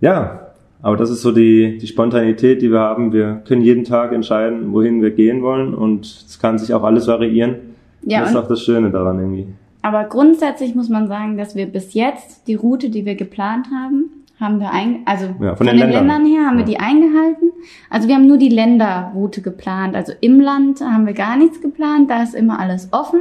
Ja, 0.00 0.46
aber 0.82 0.96
das 0.96 1.10
ist 1.10 1.22
so 1.22 1.30
die, 1.32 1.78
die 1.78 1.86
Spontanität, 1.86 2.62
die 2.62 2.70
wir 2.70 2.80
haben. 2.80 3.12
Wir 3.12 3.42
können 3.46 3.62
jeden 3.62 3.84
Tag 3.84 4.12
entscheiden, 4.12 4.72
wohin 4.72 5.02
wir 5.02 5.10
gehen 5.10 5.42
wollen 5.42 5.74
und 5.74 6.04
es 6.06 6.38
kann 6.40 6.58
sich 6.58 6.72
auch 6.74 6.82
alles 6.84 7.06
variieren. 7.06 7.56
Ja, 8.02 8.20
das 8.20 8.30
ist 8.30 8.36
auch 8.36 8.48
das 8.48 8.62
Schöne 8.62 8.90
daran 8.90 9.18
irgendwie. 9.18 9.46
Aber 9.82 10.04
grundsätzlich 10.04 10.74
muss 10.74 10.88
man 10.88 11.06
sagen, 11.08 11.36
dass 11.38 11.54
wir 11.54 11.66
bis 11.66 11.94
jetzt 11.94 12.46
die 12.48 12.54
Route, 12.54 12.90
die 12.90 13.04
wir 13.04 13.14
geplant 13.14 13.66
haben, 13.74 14.10
haben 14.40 14.58
wir 14.58 14.70
ein, 14.72 15.00
also 15.04 15.26
Ja, 15.40 15.54
von, 15.54 15.58
von 15.58 15.66
den, 15.66 15.76
den 15.76 15.90
Ländern. 15.90 16.06
Ländern. 16.06 16.26
her 16.26 16.46
haben 16.46 16.56
wir 16.56 16.64
Ja. 16.64 16.70
die 16.70 16.78
eingehalten. 16.80 17.50
Also 17.90 18.08
wir 18.08 18.14
haben 18.14 18.26
nur 18.26 18.38
die 18.38 18.48
Länderroute 18.48 19.42
geplant. 19.42 19.94
Also 19.94 20.12
im 20.22 20.40
Land 20.40 20.80
haben 20.80 21.06
wir 21.06 21.12
gar 21.12 21.36
nichts 21.36 21.60
geplant, 21.60 22.10
da 22.10 22.22
ist 22.22 22.34
immer 22.34 22.58
alles 22.58 22.88
offen. 22.92 23.20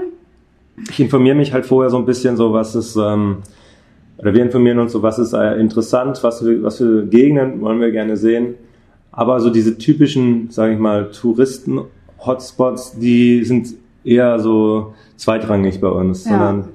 Ich 0.90 1.00
informiere 1.00 1.36
mich 1.36 1.54
halt 1.54 1.66
vorher 1.66 1.90
so 1.90 1.98
ein 1.98 2.06
bisschen 2.06 2.38
so, 2.38 2.54
was 2.54 2.76
ist, 2.76 2.96
ähm, 2.96 3.38
oder 4.18 4.34
wir 4.34 4.44
informieren 4.44 4.80
uns 4.80 4.92
so, 4.92 5.02
was 5.02 5.18
ist 5.20 5.34
äh, 5.34 5.56
interessant, 5.60 6.20
was 6.24 6.40
für, 6.40 6.62
was 6.64 6.78
für 6.78 7.06
Gegenden 7.08 7.62
wollen 7.62 7.80
wir 7.80 7.92
gerne 7.92 8.18
sehen. 8.18 8.56
Aber 9.12 9.40
so 9.40 9.50
diese 9.50 9.78
typischen, 9.78 10.50
sage 10.50 10.74
ich 10.74 10.80
mal, 10.80 11.10
Touristen-Hotspots, 11.12 13.00
die 13.00 13.44
sind 13.44 13.70
eher 14.04 14.40
so 14.40 14.94
zweitrangig 15.18 15.82
bei 15.82 15.90
uns, 15.90 16.26
Ja. 16.26 16.32
sondern 16.32 16.70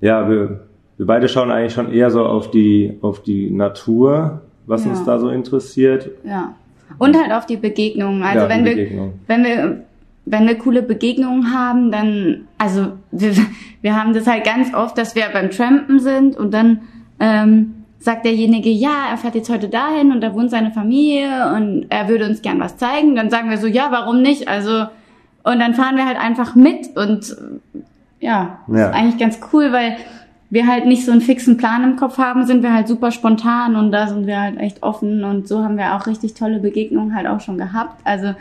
ja, 0.00 0.28
wir, 0.28 0.60
wir 0.96 1.06
beide 1.06 1.28
schauen 1.28 1.50
eigentlich 1.50 1.72
schon 1.74 1.92
eher 1.92 2.10
so 2.10 2.24
auf 2.24 2.50
die, 2.50 2.98
auf 3.02 3.22
die 3.22 3.50
Natur, 3.50 4.42
was 4.66 4.84
Ja. 4.84 4.90
uns 4.90 5.04
da 5.04 5.18
so 5.18 5.28
interessiert. 5.28 6.10
Ja. 6.24 6.54
Und 6.98 7.16
halt 7.20 7.32
auf 7.32 7.46
die 7.46 7.56
Begegnungen. 7.56 8.22
Also 8.22 8.44
Ja, 8.44 8.48
wenn 8.48 8.64
wir, 8.64 8.74
Begegnung. 8.74 9.12
wenn 9.26 9.44
wir, 9.44 9.82
wenn 10.26 10.46
wir 10.46 10.58
coole 10.58 10.82
Begegnungen 10.82 11.54
haben, 11.54 11.90
dann, 11.90 12.48
also 12.58 12.92
wir, 13.12 13.32
wir 13.80 13.96
haben 13.96 14.12
das 14.12 14.26
halt 14.26 14.44
ganz 14.44 14.74
oft, 14.74 14.98
dass 14.98 15.14
wir 15.14 15.24
beim 15.32 15.50
Trampen 15.50 16.00
sind 16.00 16.36
und 16.36 16.52
dann 16.52 16.80
ähm, 17.20 17.84
sagt 18.00 18.24
derjenige, 18.26 18.68
ja, 18.68 19.08
er 19.10 19.16
fährt 19.16 19.36
jetzt 19.36 19.48
heute 19.48 19.68
dahin 19.68 20.12
und 20.12 20.20
da 20.20 20.34
wohnt 20.34 20.50
seine 20.50 20.72
Familie 20.72 21.52
und 21.56 21.86
er 21.88 22.08
würde 22.08 22.26
uns 22.26 22.42
gern 22.42 22.60
was 22.60 22.76
zeigen. 22.76 23.14
Dann 23.16 23.30
sagen 23.30 23.48
wir 23.50 23.56
so, 23.58 23.66
ja, 23.66 23.88
warum 23.90 24.20
nicht? 24.20 24.48
Also 24.48 24.86
und 25.44 25.60
dann 25.60 25.74
fahren 25.74 25.96
wir 25.96 26.06
halt 26.06 26.18
einfach 26.18 26.56
mit 26.56 26.96
und 26.96 27.36
ja, 28.18 28.58
Ja. 28.66 28.88
ist 28.88 28.94
eigentlich 28.94 29.18
ganz 29.18 29.38
cool, 29.52 29.72
weil 29.72 29.96
wir 30.50 30.66
halt 30.66 30.86
nicht 30.86 31.04
so 31.04 31.12
einen 31.12 31.20
fixen 31.20 31.56
Plan 31.56 31.84
im 31.84 31.96
Kopf 31.96 32.18
haben, 32.18 32.44
sind 32.46 32.62
wir 32.64 32.72
halt 32.72 32.88
super 32.88 33.10
spontan 33.12 33.76
und 33.76 33.92
da 33.92 34.08
sind 34.08 34.26
wir 34.26 34.40
halt 34.40 34.58
echt 34.58 34.82
offen 34.82 35.22
und 35.22 35.46
so 35.46 35.62
haben 35.62 35.76
wir 35.76 35.94
auch 35.94 36.06
richtig 36.06 36.34
tolle 36.34 36.58
Begegnungen 36.58 37.14
halt 37.14 37.26
auch 37.28 37.40
schon 37.40 37.58
gehabt. 37.58 38.00
Also 38.04 38.34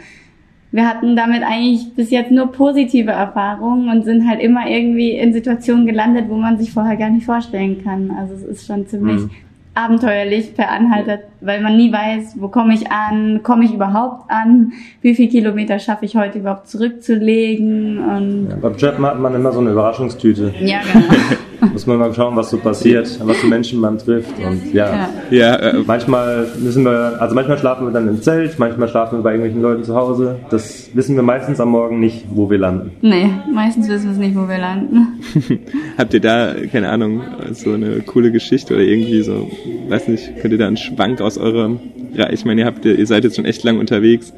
wir 0.75 0.87
hatten 0.87 1.15
damit 1.15 1.41
eigentlich 1.43 1.93
bis 1.95 2.11
jetzt 2.11 2.31
nur 2.31 2.51
positive 2.51 3.11
Erfahrungen 3.11 3.89
und 3.89 4.03
sind 4.03 4.27
halt 4.27 4.41
immer 4.41 4.67
irgendwie 4.67 5.11
in 5.11 5.31
Situationen 5.33 5.85
gelandet, 5.85 6.25
wo 6.27 6.35
man 6.35 6.57
sich 6.57 6.71
vorher 6.71 6.97
gar 6.97 7.09
nicht 7.09 7.25
vorstellen 7.25 7.81
kann. 7.83 8.11
Also 8.19 8.33
es 8.33 8.43
ist 8.43 8.67
schon 8.67 8.85
ziemlich 8.85 9.21
Mhm. 9.21 9.29
abenteuerlich 9.73 10.55
per 10.55 10.71
Anhalter, 10.71 11.19
weil 11.41 11.61
man 11.61 11.75
nie 11.77 11.91
weiß, 11.91 12.35
wo 12.39 12.47
komme 12.49 12.73
ich 12.73 12.91
an, 12.91 13.41
komme 13.43 13.65
ich 13.65 13.73
überhaupt 13.73 14.29
an, 14.29 14.73
wie 15.01 15.15
viel 15.15 15.27
Kilometer 15.29 15.79
schaffe 15.79 16.05
ich 16.05 16.15
heute 16.15 16.39
überhaupt 16.39 16.67
zurückzulegen 16.69 17.97
und 17.99 18.47
Ja, 18.49 18.55
beim 18.61 18.77
Trappen 18.77 19.05
hat 19.05 19.19
man 19.19 19.33
immer 19.35 19.51
so 19.51 19.59
eine 19.59 19.71
Überraschungstüte. 19.71 20.53
ja, 20.61 20.79
genau. 20.91 21.05
Muss 21.75 21.85
man 21.87 21.97
mal 21.97 22.13
schauen, 22.13 22.37
was 22.37 22.49
so 22.51 22.57
passiert, 22.57 23.19
was 23.25 23.35
für 23.37 23.47
Menschen 23.47 23.81
man 23.81 23.97
trifft. 23.97 24.31
Und 24.39 24.73
ja, 24.73 24.85
Ja. 24.89 25.09
Ja, 25.29 25.55
äh, 25.57 25.73
manchmal 25.85 26.47
müssen 26.57 26.85
wir, 26.85 27.21
also 27.21 27.35
manchmal 27.35 27.57
schlafen 27.57 27.85
wir 27.87 27.91
dann 27.91 28.07
im 28.07 28.21
Zelt, 28.21 28.57
manchmal 28.59 28.87
schlafen 28.87 29.19
wir 29.19 29.23
bei 29.23 29.31
irgendwelchen 29.31 29.61
Leuten 29.61 29.83
zu 29.83 29.93
Hause. 29.93 30.37
Das 30.49 30.89
wissen 30.93 31.17
wir 31.17 31.23
meistens 31.23 31.59
am 31.59 31.69
Morgen 31.69 31.99
nicht, 31.99 32.23
wo 32.29 32.49
wir 32.49 32.57
landen. 32.59 32.91
Nee, 33.01 33.29
meistens 33.53 33.89
wissen 33.89 34.05
wir 34.05 34.11
es 34.13 34.17
nicht, 34.17 34.35
wo 34.37 34.47
wir 34.47 34.57
landen. 34.57 35.19
habt 35.97 36.13
ihr 36.13 36.21
da, 36.21 36.53
keine 36.71 36.87
Ahnung, 36.89 37.21
so 37.51 37.73
eine 37.73 37.99
coole 38.01 38.31
Geschichte 38.31 38.73
oder 38.75 38.83
irgendwie 38.83 39.21
so, 39.21 39.51
weiß 39.89 40.07
nicht, 40.07 40.37
könnt 40.41 40.53
ihr 40.53 40.57
da 40.59 40.67
einen 40.67 40.77
Schwank 40.77 41.19
aus 41.19 41.37
eurem, 41.37 41.79
ja, 42.13 42.29
ich 42.29 42.45
meine, 42.45 42.61
ihr 42.61 42.67
habt, 42.67 42.85
ihr 42.85 43.05
seid 43.05 43.25
jetzt 43.25 43.35
schon 43.35 43.43
echt 43.45 43.63
lang 43.65 43.79
unterwegs, 43.79 44.31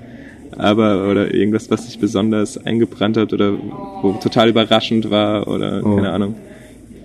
aber, 0.58 1.08
oder 1.12 1.34
irgendwas, 1.36 1.70
was 1.70 1.86
sich 1.86 2.00
besonders 2.00 2.58
eingebrannt 2.66 3.16
hat 3.18 3.32
oder 3.32 3.52
wo 4.02 4.14
total 4.14 4.50
überraschend 4.50 5.12
war 5.12 5.48
oder, 5.48 5.82
Oh. 5.86 5.96
keine 5.98 6.12
Ahnung, 6.12 6.36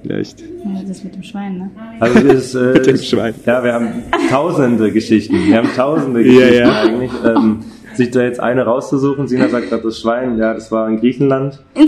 vielleicht. 0.03 0.41
Ja, 0.41 0.47
Das 0.87 1.05
mit 1.05 1.15
dem 1.15 1.23
Schwein, 1.23 1.59
ne? 1.59 1.71
Also 2.01 2.19
ist, 2.29 2.55
äh, 2.55 2.59
Mit 2.75 2.87
dem 2.87 2.97
Schwein. 2.99 3.35
Ja, 3.47 3.63
wir 3.65 3.73
haben 3.73 3.89
tausende 4.31 4.93
Geschichten. 4.93 5.35
Wir 5.47 5.57
haben 5.59 5.69
tausende 5.75 6.21
Ja, 6.23 6.27
Geschichten 6.41 6.59
ja. 6.67 6.81
eigentlich. 6.83 7.11
Ähm, 7.25 7.61
sich 7.95 8.11
da 8.11 8.23
jetzt 8.23 8.41
eine 8.41 8.63
rauszusuchen, 8.65 9.29
Sina 9.29 9.49
sagt 9.49 9.69
gerade 9.69 9.83
das 9.83 9.99
Schwein, 10.01 10.39
ja, 10.39 10.55
das 10.55 10.73
war 10.73 10.89
in 10.89 10.99
Griechenland. 10.99 11.63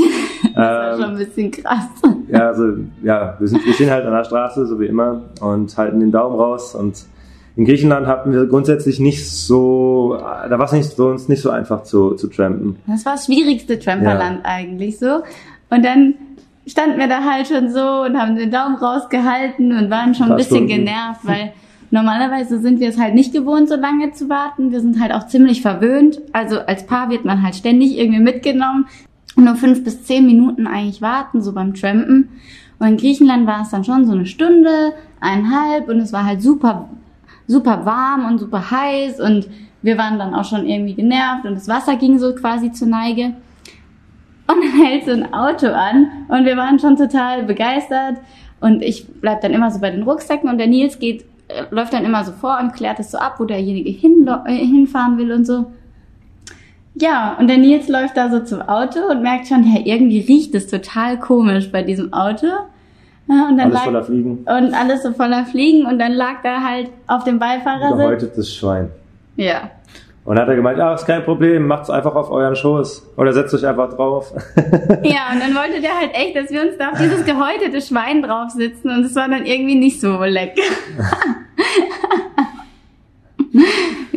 Das 0.54 0.60
war 0.62 0.92
schon 0.96 1.02
Ähm, 1.04 1.10
ein 1.10 1.16
bisschen 1.26 1.50
krass. 1.50 1.86
ja, 2.28 2.48
also, 2.48 2.64
ja, 3.02 3.34
wir, 3.40 3.48
sind, 3.48 3.64
wir 3.64 3.72
stehen 3.72 3.90
halt 3.90 4.04
an 4.04 4.12
der 4.12 4.22
Straße, 4.24 4.66
so 4.66 4.78
wie 4.78 4.86
immer, 4.86 5.22
und 5.40 5.76
halten 5.76 5.98
den 6.00 6.12
Daumen 6.12 6.36
raus. 6.38 6.74
Und 6.76 7.06
in 7.56 7.64
Griechenland 7.64 8.06
hatten 8.06 8.30
wir 8.32 8.44
grundsätzlich 8.46 9.00
nicht 9.00 9.28
so, 9.28 10.16
da 10.20 10.50
war 10.58 10.66
es 10.66 10.72
nicht 10.72 10.84
so, 10.94 11.08
uns 11.08 11.28
nicht 11.28 11.40
so 11.40 11.50
einfach 11.50 11.82
zu, 11.84 12.14
zu 12.14 12.28
trampen. 12.28 12.76
Das 12.86 13.04
war 13.06 13.14
das 13.14 13.24
schwierigste 13.24 13.78
Tramperland 13.78 14.40
eigentlich 14.44 14.98
so. 14.98 15.22
Und 15.70 15.84
dann 15.84 16.14
standen 16.66 16.98
wir 16.98 17.08
da 17.08 17.24
halt 17.24 17.48
schon 17.48 17.70
so 17.70 18.02
und 18.02 18.18
haben 18.18 18.36
den 18.36 18.50
Daumen 18.50 18.76
rausgehalten 18.76 19.72
und 19.76 19.90
waren 19.90 20.14
schon 20.14 20.30
ein 20.30 20.36
bisschen 20.36 20.68
Stunden. 20.68 20.84
genervt, 20.84 21.20
weil 21.22 21.52
normalerweise 21.90 22.58
sind 22.58 22.80
wir 22.80 22.88
es 22.88 22.98
halt 22.98 23.14
nicht 23.14 23.32
gewohnt, 23.32 23.68
so 23.68 23.76
lange 23.76 24.12
zu 24.12 24.28
warten. 24.28 24.72
Wir 24.72 24.80
sind 24.80 25.00
halt 25.00 25.12
auch 25.12 25.26
ziemlich 25.26 25.62
verwöhnt. 25.62 26.20
Also 26.32 26.60
als 26.60 26.86
Paar 26.86 27.10
wird 27.10 27.24
man 27.24 27.42
halt 27.42 27.54
ständig 27.54 27.98
irgendwie 27.98 28.20
mitgenommen. 28.20 28.86
Und 29.36 29.44
nur 29.44 29.56
fünf 29.56 29.82
bis 29.82 30.04
zehn 30.04 30.26
Minuten 30.26 30.66
eigentlich 30.66 31.02
warten, 31.02 31.42
so 31.42 31.52
beim 31.52 31.74
Trampen. 31.74 32.28
Und 32.78 32.86
in 32.86 32.96
Griechenland 32.96 33.46
war 33.46 33.62
es 33.62 33.70
dann 33.70 33.84
schon 33.84 34.06
so 34.06 34.12
eine 34.12 34.26
Stunde, 34.26 34.92
eineinhalb 35.20 35.88
und 35.88 35.98
es 36.00 36.12
war 36.12 36.24
halt 36.24 36.42
super, 36.42 36.88
super 37.46 37.84
warm 37.84 38.26
und 38.26 38.38
super 38.38 38.70
heiß 38.70 39.20
und 39.20 39.48
wir 39.82 39.98
waren 39.98 40.18
dann 40.18 40.34
auch 40.34 40.44
schon 40.44 40.66
irgendwie 40.66 40.94
genervt 40.94 41.44
und 41.44 41.54
das 41.54 41.68
Wasser 41.68 41.96
ging 41.96 42.18
so 42.18 42.34
quasi 42.34 42.72
zur 42.72 42.88
Neige. 42.88 43.34
Und 44.46 44.56
dann 44.62 44.84
hält 44.84 45.04
so 45.06 45.12
ein 45.12 45.32
Auto 45.32 45.68
an 45.68 46.08
und 46.28 46.44
wir 46.44 46.56
waren 46.56 46.78
schon 46.78 46.96
total 46.96 47.44
begeistert 47.44 48.16
und 48.60 48.82
ich 48.82 49.06
bleib 49.20 49.40
dann 49.40 49.52
immer 49.52 49.70
so 49.70 49.80
bei 49.80 49.90
den 49.90 50.02
Rucksäcken 50.02 50.50
und 50.50 50.58
der 50.58 50.66
Nils 50.66 50.98
geht, 50.98 51.24
äh, 51.48 51.62
läuft 51.70 51.92
dann 51.94 52.04
immer 52.04 52.24
so 52.24 52.32
vor 52.32 52.58
und 52.60 52.74
klärt 52.74 52.98
es 53.00 53.10
so 53.10 53.18
ab, 53.18 53.36
wo 53.38 53.44
derjenige 53.44 53.90
hinlo- 53.90 54.46
äh, 54.46 54.54
hinfahren 54.54 55.16
will 55.16 55.32
und 55.32 55.46
so. 55.46 55.66
Ja, 56.96 57.36
und 57.40 57.48
der 57.48 57.58
Nils 57.58 57.88
läuft 57.88 58.16
da 58.16 58.30
so 58.30 58.40
zum 58.40 58.60
Auto 58.62 59.00
und 59.10 59.22
merkt 59.22 59.48
schon, 59.48 59.64
ja, 59.64 59.80
irgendwie 59.84 60.20
riecht 60.20 60.54
es 60.54 60.66
total 60.68 61.18
komisch 61.18 61.72
bei 61.72 61.82
diesem 61.82 62.12
Auto. 62.12 62.46
Ja, 63.26 63.48
und 63.48 63.56
dann 63.56 63.60
Alles 63.60 63.74
lag, 63.74 63.84
voller 63.84 64.04
Fliegen. 64.04 64.30
und 64.46 64.74
alles 64.74 65.02
so 65.02 65.12
voller 65.12 65.46
Fliegen 65.46 65.86
und 65.86 65.98
dann 65.98 66.12
lag 66.12 66.42
da 66.42 66.60
halt 66.62 66.90
auf 67.06 67.24
dem 67.24 67.38
Beifahrersitz. 67.38 67.96
Gehäutetes 67.98 68.54
Schwein. 68.54 68.90
Ja. 69.36 69.70
Und 70.24 70.36
dann 70.36 70.44
hat 70.44 70.48
er 70.48 70.56
gemeint, 70.56 70.80
ah, 70.80 70.94
ist 70.94 71.04
kein 71.04 71.22
Problem, 71.22 71.66
macht's 71.66 71.90
einfach 71.90 72.14
auf 72.14 72.30
euren 72.30 72.56
Schoß. 72.56 73.12
Oder 73.16 73.34
setzt 73.34 73.54
euch 73.54 73.66
einfach 73.66 73.92
drauf. 73.94 74.32
Ja, 75.02 75.32
und 75.32 75.40
dann 75.40 75.54
wollte 75.54 75.80
der 75.82 75.98
halt 75.98 76.12
echt, 76.14 76.34
dass 76.34 76.50
wir 76.50 76.62
uns 76.62 76.78
da 76.78 76.92
auf 76.92 76.98
dieses 76.98 77.24
gehäutete 77.24 77.82
Schwein 77.82 78.22
drauf 78.22 78.50
sitzen 78.50 78.88
und 78.88 79.04
es 79.04 79.14
war 79.14 79.28
dann 79.28 79.44
irgendwie 79.44 79.74
nicht 79.74 80.00
so 80.00 80.22
lecker. 80.24 80.62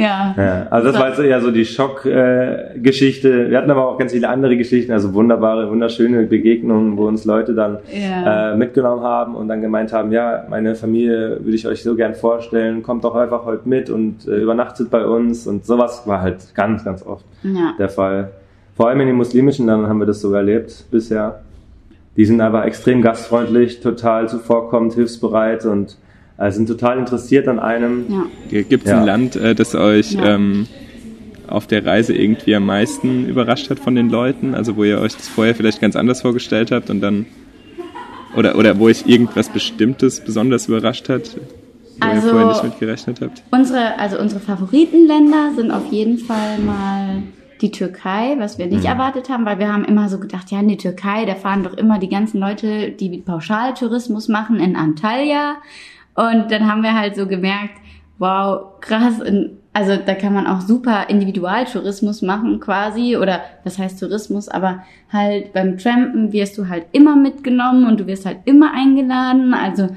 ja. 0.08 0.36
Ja, 0.38 0.68
also 0.70 0.92
das 0.92 1.00
war 1.00 1.10
jetzt 1.10 1.20
eher 1.20 1.42
so 1.42 1.52
die 1.52 1.66
Schockgeschichte. 1.66 3.46
Äh. 3.48 3.50
Wir 3.52 3.58
hatten 3.58 3.72
aber 3.72 3.88
auch 3.88 3.98
ganz 3.98 4.12
viele 4.14 4.30
andere 4.30 4.58
Geschichten, 4.58 4.92
also 4.92 5.14
wunderbare, 5.14 5.70
wunderschöne 5.70 6.24
Begegnungen, 6.24 6.98
wo 6.98 7.08
uns 7.08 7.26
Leute 7.26 7.54
dann 7.54 7.80
Ja. 7.92 8.54
äh, 8.54 8.56
mitgenommen 8.58 9.04
haben 9.04 9.36
und 9.36 9.48
dann 9.48 9.62
gemeint 9.62 9.94
haben, 9.94 10.12
ja, 10.12 10.46
meine 10.50 10.76
Familie 10.76 11.40
würde 11.42 11.56
ich 11.56 11.68
euch 11.68 11.84
so 11.84 11.96
gern 11.96 12.14
vorstellen, 12.16 12.84
kommt 12.84 13.04
doch 13.04 13.16
einfach 13.16 13.46
heute 13.46 13.68
mit 13.68 13.90
und 13.90 14.28
äh, 14.28 14.38
übernachtet 14.38 14.90
bei 14.90 15.06
uns 15.06 15.48
und 15.48 15.66
sowas 15.66 16.04
war 16.06 16.22
halt 16.22 16.54
ganz, 16.56 16.84
ganz 16.84 17.06
oft 17.06 17.26
Ja. 17.44 17.74
der 17.78 17.90
Fall. 17.90 18.30
Vor 18.76 18.90
allem 18.90 19.02
in 19.02 19.08
den 19.08 19.16
muslimischen 19.16 19.66
Ländern 19.66 19.90
haben 19.90 20.00
wir 20.00 20.06
das 20.06 20.22
sogar 20.22 20.40
erlebt 20.40 20.86
bisher. 20.92 21.40
Die 22.16 22.26
sind 22.26 22.42
aber 22.42 22.66
extrem 22.66 23.02
gastfreundlich, 23.02 23.80
total 23.80 24.28
zuvorkommend, 24.28 24.94
hilfsbereit 24.94 25.66
und 25.66 25.98
sind 26.50 26.68
total 26.68 27.00
interessiert 27.00 27.48
an 27.48 27.60
einem. 27.60 28.06
Ja. 28.52 28.62
Gibt 28.64 28.86
es 28.86 28.92
Ja. 28.92 29.00
ein 29.00 29.06
Land, 29.06 29.36
äh, 29.36 29.56
das 29.56 29.74
euch 29.76 30.12
Ja. 30.14 30.36
ähm, 30.36 30.68
auf 31.48 31.66
der 31.68 31.86
Reise 31.86 32.14
irgendwie 32.14 32.56
am 32.56 32.66
meisten 32.66 33.26
überrascht 33.28 33.70
hat 33.70 33.80
von 33.80 33.96
den 33.96 34.10
Leuten? 34.10 34.54
Also 34.54 34.76
wo 34.78 34.84
ihr 34.84 35.00
euch 35.00 35.16
das 35.16 35.28
vorher 35.28 35.56
vielleicht 35.56 35.82
ganz 35.82 35.96
anders 35.96 36.22
vorgestellt 36.22 36.72
habt 36.72 36.90
und 36.90 37.02
dann 37.02 37.26
oder 38.36 38.56
oder 38.58 38.78
wo 38.78 38.86
euch 38.86 39.04
irgendwas 39.08 39.50
Bestimmtes 39.50 40.20
besonders 40.24 40.68
überrascht 40.68 41.10
hat, 41.10 41.38
wo 42.00 42.06
Also- 42.06 42.28
ihr 42.28 42.32
vorher 42.34 42.48
nicht 42.50 42.64
mit 42.64 42.80
gerechnet 42.80 43.22
habt? 43.22 43.44
Unsere, 43.52 43.98
also 43.98 44.20
unsere 44.20 44.40
Favoritenländer 44.42 45.54
sind 45.56 45.72
auf 45.72 45.92
jeden 45.92 46.20
Fall 46.20 46.60
mal 46.60 47.24
die 47.62 47.72
Türkei, 47.72 48.36
was 48.38 48.60
wir 48.60 48.68
nicht 48.68 48.86
erwartet 48.86 49.30
haben, 49.30 49.44
weil 49.46 49.58
wir 49.58 49.74
haben 49.74 49.84
immer 49.86 50.10
so 50.10 50.20
gedacht, 50.20 50.52
ja, 50.52 50.60
in 50.60 50.68
die 50.68 50.78
Türkei, 50.78 51.26
da 51.26 51.34
fahren 51.34 51.64
doch 51.64 51.74
immer 51.76 51.98
die 51.98 52.10
ganzen 52.10 52.40
Leute, 52.40 52.92
die 52.92 53.18
Pauschaltourismus 53.18 54.28
machen 54.28 54.60
in 54.60 54.76
Antalya. 54.76 55.56
Und 56.18 56.52
dann 56.52 56.70
haben 56.70 56.82
wir 56.82 57.00
halt 57.00 57.16
so 57.16 57.28
gemerkt, 57.28 57.80
wow, 58.18 58.80
krass, 58.82 59.20
in, 59.20 59.52
also 59.72 59.96
da 60.04 60.16
kann 60.16 60.34
man 60.34 60.48
auch 60.48 60.62
super 60.62 61.08
Individualtourismus 61.10 62.24
machen 62.24 62.60
quasi. 62.60 63.16
Oder 63.16 63.42
was 63.64 63.78
heißt 63.78 64.00
Tourismus, 64.00 64.50
aber 64.50 64.84
halt 65.14 65.54
beim 65.54 65.78
Trampen 65.78 66.34
wirst 66.34 66.58
du 66.58 66.68
halt 66.68 66.88
immer 66.92 67.16
mitgenommen 67.16 67.86
und 67.86 68.00
du 68.00 68.08
wirst 68.08 68.26
halt 68.26 68.40
immer 68.46 68.74
eingeladen, 68.74 69.54
also 69.54 69.90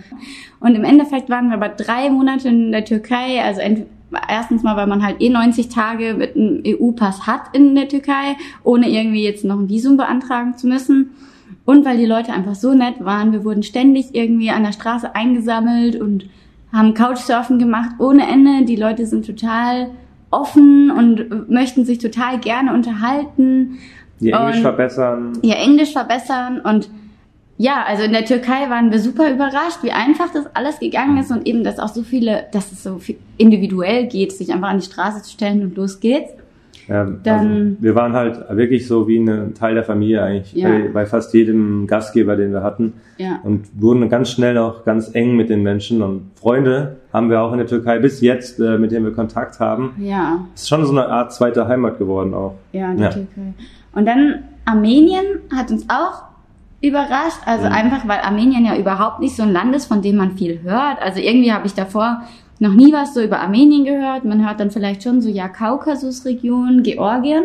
und 0.60 0.74
im 0.74 0.84
Endeffekt 0.84 1.30
waren 1.30 1.48
wir 1.48 1.54
aber 1.54 1.70
drei 1.70 2.10
Monate 2.10 2.48
in 2.48 2.70
der 2.70 2.84
Türkei, 2.84 3.42
also 3.42 3.62
erstens 4.28 4.62
mal, 4.62 4.76
weil 4.76 4.86
man 4.86 5.02
halt 5.02 5.22
eh 5.22 5.30
90 5.30 5.70
Tage 5.70 6.12
mit 6.12 6.36
einem 6.36 6.62
EU-Pass 6.66 7.26
hat 7.26 7.54
in 7.54 7.74
der 7.74 7.88
Türkei, 7.88 8.36
ohne 8.62 8.90
irgendwie 8.90 9.24
jetzt 9.24 9.44
noch 9.44 9.58
ein 9.58 9.70
Visum 9.70 9.96
beantragen 9.96 10.58
zu 10.58 10.66
müssen. 10.66 11.12
Und 11.70 11.84
weil 11.84 11.98
die 11.98 12.06
Leute 12.06 12.32
einfach 12.32 12.56
so 12.56 12.74
nett 12.74 12.96
waren, 12.98 13.30
wir 13.32 13.44
wurden 13.44 13.62
ständig 13.62 14.06
irgendwie 14.12 14.50
an 14.50 14.64
der 14.64 14.72
Straße 14.72 15.14
eingesammelt 15.14 15.94
und 16.00 16.24
haben 16.72 16.94
Couchsurfen 16.94 17.60
gemacht 17.60 17.90
ohne 18.00 18.26
Ende. 18.28 18.64
Die 18.64 18.74
Leute 18.74 19.06
sind 19.06 19.24
total 19.24 19.90
offen 20.32 20.90
und 20.90 21.48
möchten 21.48 21.84
sich 21.84 21.98
total 21.98 22.38
gerne 22.40 22.74
unterhalten, 22.74 23.78
Ihr 24.18 24.34
Englisch 24.34 24.56
Und- 24.56 24.62
verbessern. 24.62 25.32
ihr 25.42 25.56
Englisch 25.56 25.92
verbessern 25.92 26.60
und 26.60 26.90
ja, 27.56 27.84
also 27.86 28.02
in 28.02 28.12
der 28.12 28.24
Türkei 28.24 28.68
waren 28.68 28.90
wir 28.90 28.98
super 28.98 29.30
überrascht, 29.30 29.78
wie 29.82 29.92
einfach 29.92 30.32
das 30.32 30.46
alles 30.54 30.80
gegangen 30.80 31.18
ist 31.18 31.30
und 31.30 31.46
eben, 31.46 31.62
dass 31.62 31.78
auch 31.78 31.88
so 31.88 32.02
viele, 32.02 32.46
dass 32.52 32.72
es 32.72 32.82
so 32.82 33.00
individuell 33.36 34.06
geht, 34.08 34.32
sich 34.32 34.52
einfach 34.52 34.70
an 34.70 34.78
die 34.80 34.84
Straße 34.86 35.22
zu 35.22 35.30
stellen 35.30 35.62
und 35.62 35.76
los 35.76 36.00
geht's. 36.00 36.30
Ja, 36.90 37.04
Dann- 37.04 37.38
also 37.38 37.82
wir 37.82 37.94
waren 37.94 38.14
halt 38.14 38.40
wirklich 38.50 38.88
so 38.88 39.06
wie 39.06 39.18
ein 39.18 39.54
Teil 39.54 39.74
der 39.74 39.84
Familie 39.84 40.22
eigentlich 40.24 40.52
Ja. 40.54 40.68
bei, 40.68 40.88
bei 40.92 41.06
fast 41.06 41.32
jedem 41.32 41.86
Gastgeber, 41.86 42.34
den 42.34 42.52
wir 42.52 42.62
hatten. 42.64 42.94
Ja. 43.16 43.38
Und 43.44 43.66
wurden 43.80 44.08
ganz 44.08 44.30
schnell 44.30 44.58
auch 44.58 44.84
ganz 44.84 45.14
eng 45.14 45.36
mit 45.36 45.50
den 45.50 45.62
Menschen. 45.62 46.02
Und 46.02 46.32
Freunde 46.34 46.96
haben 47.12 47.30
wir 47.30 47.40
auch 47.42 47.52
in 47.52 47.58
der 47.58 47.68
Türkei 47.68 48.00
bis 48.00 48.20
jetzt, 48.20 48.58
äh, 48.58 48.76
mit 48.76 48.90
denen 48.90 49.04
wir 49.06 49.12
Kontakt 49.12 49.60
haben. 49.60 49.92
Ja. 49.98 50.40
Ist 50.54 50.68
schon 50.68 50.84
so 50.84 50.90
eine 50.90 51.06
Art 51.08 51.32
zweite 51.32 51.68
Heimat 51.68 51.98
geworden 51.98 52.34
auch. 52.34 52.54
Ja, 52.72 52.90
in 52.90 52.96
der 52.98 53.06
Ja. 53.06 53.12
Türkei. 53.14 53.54
Und 53.92 54.06
dann 54.06 54.40
Armenien 54.64 55.24
hat 55.54 55.70
uns 55.70 55.86
auch 55.88 56.24
überrascht, 56.82 57.40
also 57.46 57.66
Mhm. 57.66 57.72
einfach, 57.72 58.08
weil 58.08 58.18
Armenien 58.20 58.64
ja 58.64 58.76
überhaupt 58.76 59.20
nicht 59.20 59.36
so 59.36 59.42
ein 59.42 59.52
Land 59.52 59.76
ist, 59.76 59.86
von 59.86 60.02
dem 60.02 60.16
man 60.16 60.32
viel 60.32 60.60
hört. 60.62 61.00
Also 61.00 61.20
irgendwie 61.20 61.52
habe 61.52 61.66
ich 61.66 61.74
davor 61.74 62.22
noch 62.60 62.74
nie 62.74 62.92
was 62.92 63.14
so 63.14 63.22
über 63.22 63.40
Armenien 63.40 63.84
gehört. 63.84 64.24
Man 64.24 64.46
hört 64.46 64.60
dann 64.60 64.70
vielleicht 64.70 65.02
schon 65.02 65.20
so, 65.20 65.28
ja, 65.28 65.48
Kaukasusregion, 65.48 66.82
Georgien. 66.82 67.44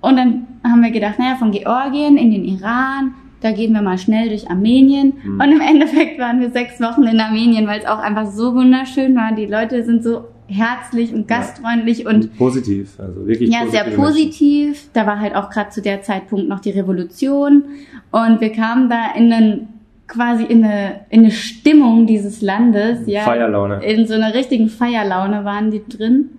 Und 0.00 0.16
dann 0.16 0.46
haben 0.62 0.82
wir 0.82 0.90
gedacht, 0.90 1.18
naja, 1.18 1.34
von 1.36 1.50
Georgien 1.50 2.16
in 2.16 2.30
den 2.30 2.44
Iran, 2.44 3.14
da 3.40 3.50
gehen 3.50 3.72
wir 3.72 3.82
mal 3.82 3.98
schnell 3.98 4.28
durch 4.28 4.48
Armenien. 4.48 5.14
Mhm. 5.22 5.40
Und 5.40 5.52
im 5.52 5.60
Endeffekt 5.60 6.18
waren 6.18 6.40
wir 6.40 6.50
sechs 6.50 6.80
Wochen 6.80 7.02
in 7.02 7.20
Armenien, 7.20 7.66
weil 7.66 7.80
es 7.80 7.86
auch 7.86 7.98
einfach 7.98 8.30
so 8.30 8.54
wunderschön 8.54 9.16
war. 9.16 9.34
Die 9.34 9.46
Leute 9.46 9.82
sind 9.84 10.04
so 10.04 10.24
herzlich 10.46 11.12
und 11.12 11.26
gastfreundlich 11.26 12.06
und 12.06 12.36
positiv, 12.36 13.00
also 13.00 13.26
wirklich 13.26 13.50
ja, 13.50 13.66
sehr 13.66 13.84
positiv. 13.84 14.66
Menschen. 14.66 14.90
Da 14.92 15.06
war 15.06 15.18
halt 15.18 15.34
auch 15.34 15.50
gerade 15.50 15.70
zu 15.70 15.80
der 15.80 16.02
Zeitpunkt 16.02 16.48
noch 16.48 16.60
die 16.60 16.70
Revolution 16.70 17.64
und 18.10 18.40
wir 18.40 18.52
kamen 18.52 18.90
da 18.90 19.12
in 19.16 19.32
einen 19.32 19.68
quasi 20.06 20.44
in 20.44 20.64
eine, 20.64 21.00
in 21.10 21.20
eine 21.20 21.30
Stimmung 21.30 22.06
dieses 22.06 22.42
Landes, 22.42 23.06
ja. 23.06 23.22
Feierlaune. 23.22 23.82
In 23.84 24.06
so 24.06 24.14
einer 24.14 24.34
richtigen 24.34 24.68
Feierlaune 24.68 25.44
waren 25.44 25.70
die 25.70 25.82
drin. 25.86 26.30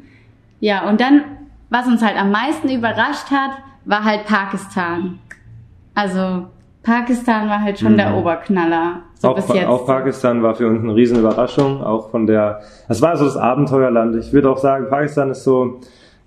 Ja, 0.59 0.87
und 0.87 1.01
dann, 1.01 1.21
was 1.69 1.87
uns 1.87 2.03
halt 2.03 2.17
am 2.19 2.31
meisten 2.31 2.69
überrascht 2.69 3.31
hat, 3.31 3.51
war 3.85 4.03
halt 4.03 4.25
Pakistan. 4.25 5.19
Also, 5.93 6.47
Pakistan 6.83 7.49
war 7.49 7.61
halt 7.61 7.79
schon 7.79 7.93
Mhm. 7.93 7.97
der 7.97 8.15
Oberknaller. 8.15 9.01
So 9.15 9.29
auch, 9.29 9.35
bis 9.35 9.47
jetzt. 9.49 9.67
auch 9.67 9.85
Pakistan 9.87 10.43
war 10.43 10.55
für 10.55 10.67
uns 10.67 10.83
eine 10.83 10.93
riesen 10.93 11.17
Überraschung, 11.19 11.81
auch 11.83 12.11
von 12.11 12.27
der, 12.27 12.61
das 12.87 13.01
war 13.01 13.17
so 13.17 13.25
das 13.25 13.37
Abenteuerland. 13.37 14.15
Ich 14.17 14.31
würde 14.33 14.49
auch 14.49 14.57
sagen, 14.57 14.87
Pakistan 14.89 15.31
ist 15.31 15.43
so, 15.43 15.79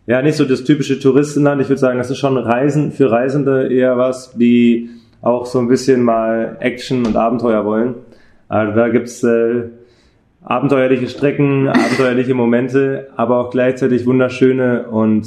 ja, 0.06 0.22
nicht 0.22 0.36
so 0.36 0.44
das 0.44 0.64
typische 0.64 0.98
Touristenland. 0.98 1.60
Ich 1.60 1.68
würde 1.68 1.78
sagen, 1.80 1.98
das 1.98 2.10
ist 2.10 2.18
schon 2.18 2.36
Reisen, 2.38 2.92
für 2.92 3.10
Reisende 3.10 3.68
eher 3.72 3.98
was, 3.98 4.32
die 4.36 4.90
auch 5.22 5.46
so 5.46 5.58
ein 5.58 5.68
bisschen 5.68 6.02
mal 6.02 6.56
Action 6.60 7.06
und 7.06 7.16
Abenteuer 7.16 7.64
wollen. 7.64 7.94
Also 8.48 8.74
da 8.74 8.88
gibt's 8.88 9.22
äh, 9.22 9.64
abenteuerliche 10.42 11.08
Strecken, 11.08 11.68
abenteuerliche 11.68 12.34
Momente, 12.34 13.08
aber 13.16 13.38
auch 13.38 13.50
gleichzeitig 13.50 14.06
wunderschöne 14.06 14.88
und 14.88 15.26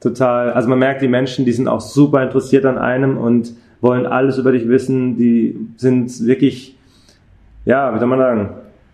total, 0.00 0.52
also 0.52 0.68
man 0.68 0.78
merkt, 0.78 1.02
die 1.02 1.08
Menschen, 1.08 1.44
die 1.44 1.52
sind 1.52 1.68
auch 1.68 1.80
super 1.80 2.22
interessiert 2.22 2.64
an 2.64 2.78
einem 2.78 3.16
und 3.16 3.54
wollen 3.80 4.06
alles 4.06 4.38
über 4.38 4.52
dich 4.52 4.68
wissen, 4.68 5.16
die 5.16 5.56
sind 5.76 6.26
wirklich, 6.26 6.76
ja, 7.64 7.94
wie 7.94 7.98
soll 7.98 8.08
man 8.08 8.18
sagen, 8.18 8.50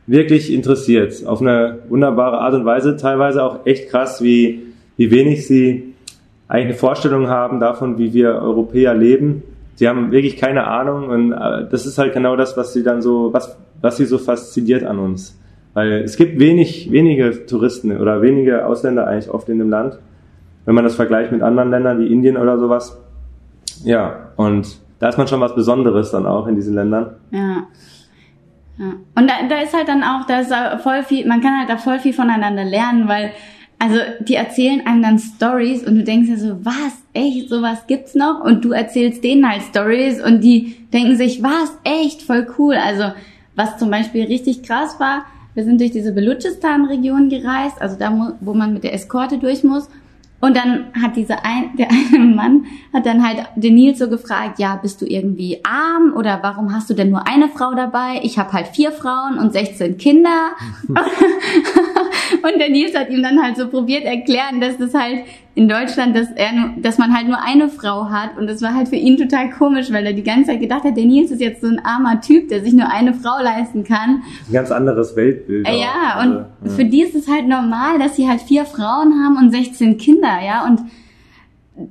wirklich 0.06 0.52
interessiert. 0.52 1.26
Auf 1.26 1.40
eine 1.40 1.78
wunderbare 1.88 2.38
Art 2.38 2.54
und 2.54 2.64
Weise, 2.64 2.96
teilweise 2.96 3.42
auch 3.42 3.66
echt 3.66 3.88
krass, 3.88 4.22
wie, 4.22 4.62
wie 4.96 5.10
wenig 5.10 5.46
sie 5.46 5.94
eigentlich 6.48 6.66
eine 6.66 6.74
Vorstellung 6.74 7.28
haben 7.28 7.60
davon, 7.60 7.98
wie 7.98 8.12
wir 8.12 8.34
Europäer 8.34 8.94
leben. 8.94 9.42
Sie 9.76 9.88
haben 9.88 10.12
wirklich 10.12 10.37
keine 10.37 10.66
Ahnung 10.66 11.09
und 11.09 11.33
äh, 11.33 11.69
das 11.69 11.87
ist 11.87 11.99
halt 11.99 12.12
genau 12.12 12.37
das, 12.37 12.57
was 12.57 12.73
sie 12.73 12.83
dann 12.83 13.02
so, 13.02 13.33
was, 13.33 13.57
was 13.81 13.97
sie 13.97 14.04
so 14.04 14.19
fasziniert 14.19 14.85
an 14.85 14.99
uns. 14.99 15.38
Weil 15.75 16.02
es 16.02 16.16
gibt 16.16 16.38
wenig, 16.38 16.90
wenige 16.93 17.47
Touristen 17.47 17.97
oder 17.99 18.23
wenige 18.23 18.64
Ausländer 18.64 19.09
eigentlich 19.09 19.28
oft 19.28 19.49
in 19.49 19.59
dem 19.59 19.71
Land. 19.71 19.99
Wenn 20.64 20.75
man 20.75 20.85
das 20.85 20.95
vergleicht 20.95 21.33
mit 21.33 21.43
anderen 21.43 21.71
Ländern 21.71 21.99
wie 21.99 22.07
Indien 22.07 22.37
oder 22.37 22.59
sowas. 22.59 22.97
Ja, 23.83 24.31
und 24.37 24.78
da 25.00 25.09
ist 25.09 25.19
man 25.19 25.26
schon 25.26 25.40
was 25.40 25.54
Besonderes 25.54 26.12
dann 26.12 26.26
auch 26.26 26.47
in 26.47 26.54
diesen 26.54 26.75
Ländern. 26.75 27.16
Ja. 27.33 27.66
ja. 28.78 28.93
Und 29.16 29.28
da, 29.28 29.35
da 29.49 29.61
ist 29.61 29.75
halt 29.75 29.88
dann 29.88 30.04
auch, 30.04 30.25
da 30.26 30.40
ist 30.40 30.54
voll 30.83 31.02
viel, 31.02 31.26
man 31.26 31.40
kann 31.40 31.59
halt 31.59 31.69
da 31.69 31.76
voll 31.76 31.99
viel 31.99 32.12
voneinander 32.12 32.64
lernen, 32.64 33.09
weil, 33.09 33.33
also 33.78 33.99
die 34.21 34.35
erzählen 34.35 34.87
einem 34.87 35.02
dann 35.02 35.19
Stories 35.19 35.87
und 35.87 35.97
du 35.97 36.04
denkst 36.04 36.28
dir 36.28 36.38
so, 36.38 36.64
was, 36.64 37.02
echt, 37.12 37.49
sowas 37.49 37.87
gibt's 37.87 38.14
noch? 38.14 38.40
Und 38.40 38.64
du 38.64 38.73
erzählst 38.73 39.23
denen 39.25 39.49
halt 39.49 39.62
Stories 39.62 40.23
und 40.23 40.40
die 40.40 40.76
denken 40.93 41.16
sich, 41.16 41.43
was, 41.43 41.76
echt, 41.85 42.23
voll 42.23 42.47
cool. 42.59 42.75
Also, 42.75 43.12
was 43.57 43.78
zum 43.78 43.90
Beispiel 43.90 44.25
richtig 44.25 44.62
krass 44.62 44.99
war, 44.99 45.25
wir 45.54 45.64
sind 45.64 45.81
durch 45.81 45.93
diese 45.93 46.12
Belutschistan-Region 46.12 47.28
gereist, 47.28 47.81
also 47.81 47.97
da, 47.97 48.37
wo 48.40 48.54
man 48.54 48.73
mit 48.75 48.85
der 48.85 48.93
Eskorte 48.93 49.38
durch 49.38 49.62
muss. 49.62 49.88
Und 50.40 50.56
dann 50.56 50.92
hat 51.00 51.16
dieser 51.16 51.44
ein, 51.44 51.74
der 51.76 51.88
eine 51.90 52.18
Mann 52.18 52.66
hat 52.92 53.06
dann 53.06 53.26
halt 53.26 53.44
den 53.56 53.76
Nils 53.76 53.98
so 53.98 54.10
gefragt, 54.10 54.58
ja, 54.58 54.76
bist 54.76 55.00
du 55.00 55.06
irgendwie 55.06 55.60
arm 55.64 56.12
oder 56.14 56.40
warum 56.42 56.74
hast 56.74 56.90
du 56.90 56.94
denn 56.94 57.10
nur 57.10 57.26
eine 57.26 57.48
Frau 57.48 57.72
dabei? 57.74 58.20
Ich 58.22 58.38
habe 58.38 58.52
halt 58.52 58.68
vier 58.68 58.92
Frauen 58.92 59.38
und 59.38 59.52
16 59.54 59.96
Kinder. 59.96 60.50
und 60.88 62.58
der 62.58 62.68
Nils 62.68 62.94
hat 62.94 63.10
ihm 63.10 63.22
dann 63.22 63.42
halt 63.42 63.56
so 63.56 63.68
probiert 63.68 64.04
erklären, 64.04 64.60
dass 64.60 64.76
das 64.76 64.92
halt 64.92 65.20
in 65.56 65.68
Deutschland, 65.68 66.16
dass 66.16 66.30
er 66.32 66.52
nur, 66.52 66.70
dass 66.78 66.99
man 66.99 67.14
halt 67.16 67.28
nur 67.28 67.40
eine 67.40 67.68
Frau 67.68 68.11
hat 68.11 68.37
und 68.37 68.49
das 68.49 68.61
war 68.61 68.75
halt 68.75 68.88
für 68.88 68.96
ihn 68.96 69.16
total 69.16 69.50
komisch, 69.50 69.92
weil 69.92 70.04
er 70.04 70.12
die 70.12 70.25
ganze 70.25 70.50
Zeit 70.50 70.61
gedacht 70.61 70.82
hat, 70.84 70.96
der 70.96 71.04
Nils 71.04 71.30
ist 71.30 71.40
jetzt 71.40 71.61
so 71.61 71.68
ein 71.68 71.84
armer 71.84 72.20
Typ, 72.20 72.49
der 72.49 72.61
sich 72.62 72.73
nur 72.73 72.90
eine 72.90 73.14
Frau 73.14 73.40
leisten 73.43 73.84
kann. 73.84 74.23
Ein 74.49 74.52
ganz 74.52 74.73
anderes 74.73 75.14
Weltbild. 75.14 75.67
Äh, 75.67 75.71
auch. 75.71 75.80
Ja, 75.80 76.14
Also, 76.17 76.45
und 76.64 76.71
für 76.73 76.84
die 76.84 77.02
ist 77.02 77.14
es 77.14 77.28
halt 77.28 77.47
normal, 77.47 77.99
dass 78.00 78.17
sie 78.17 78.28
halt 78.28 78.40
vier 78.40 78.64
Frauen 78.64 79.14
haben 79.25 79.36
und 79.38 79.52
16 79.52 79.97
Kinder, 79.97 80.38
ja, 80.45 80.67
und 80.67 80.80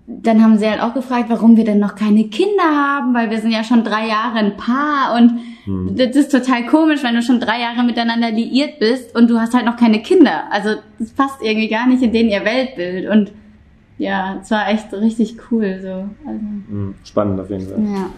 dann 0.08 0.42
haben 0.42 0.58
sie 0.58 0.68
halt 0.70 0.82
auch 0.82 0.94
gefragt, 0.94 1.26
warum 1.28 1.58
wir 1.58 1.66
denn 1.66 1.80
noch 1.80 1.96
keine 1.96 2.26
Kinder 2.26 2.64
haben, 2.64 3.14
weil 3.14 3.30
wir 3.30 3.40
sind 3.40 3.52
ja 3.52 3.64
schon 3.66 3.84
drei 3.84 4.08
Jahre 4.08 4.40
ein 4.40 4.58
Paar 4.58 5.16
und 5.18 5.40
Hm. 5.66 5.96
das 5.96 6.14
ist 6.18 6.30
total 6.32 6.66
komisch, 6.66 7.04
wenn 7.04 7.16
du 7.16 7.22
schon 7.22 7.40
drei 7.40 7.62
Jahre 7.62 7.84
miteinander 7.86 8.30
liiert 8.32 8.80
bist 8.80 9.16
und 9.16 9.30
du 9.30 9.40
hast 9.40 9.54
halt 9.54 9.66
noch 9.66 9.78
keine 9.78 10.02
Kinder. 10.02 10.44
Also 10.52 10.72
das 11.00 11.12
passt 11.12 11.38
irgendwie 11.42 11.70
gar 11.70 11.88
nicht 11.88 12.04
in 12.04 12.12
denen 12.12 12.30
ihr 12.30 12.44
Weltbild 12.44 13.10
und 13.10 13.32
ja, 13.98 14.40
es 14.42 14.52
war 14.52 14.70
echt 14.72 14.92
richtig 14.94 15.36
cool 15.52 15.80
so. 15.82 15.88
Also, 16.28 16.40
Hm, 16.70 16.94
Spannend 17.04 17.40
auf 17.40 17.50
jeden 17.50 17.68
Fall. 17.68 17.80
ja. 17.84 18.10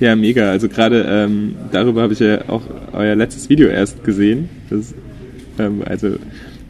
Ja, 0.00 0.16
mega. 0.16 0.50
Also 0.50 0.68
gerade 0.68 1.04
ähm, 1.08 1.54
darüber 1.70 2.02
habe 2.02 2.14
ich 2.14 2.18
ja 2.18 2.48
auch 2.48 2.62
euer 2.94 3.14
letztes 3.14 3.48
Video 3.50 3.68
erst 3.68 4.02
gesehen. 4.02 4.48
Das, 4.70 4.92
ähm, 5.58 5.82
also 5.84 6.16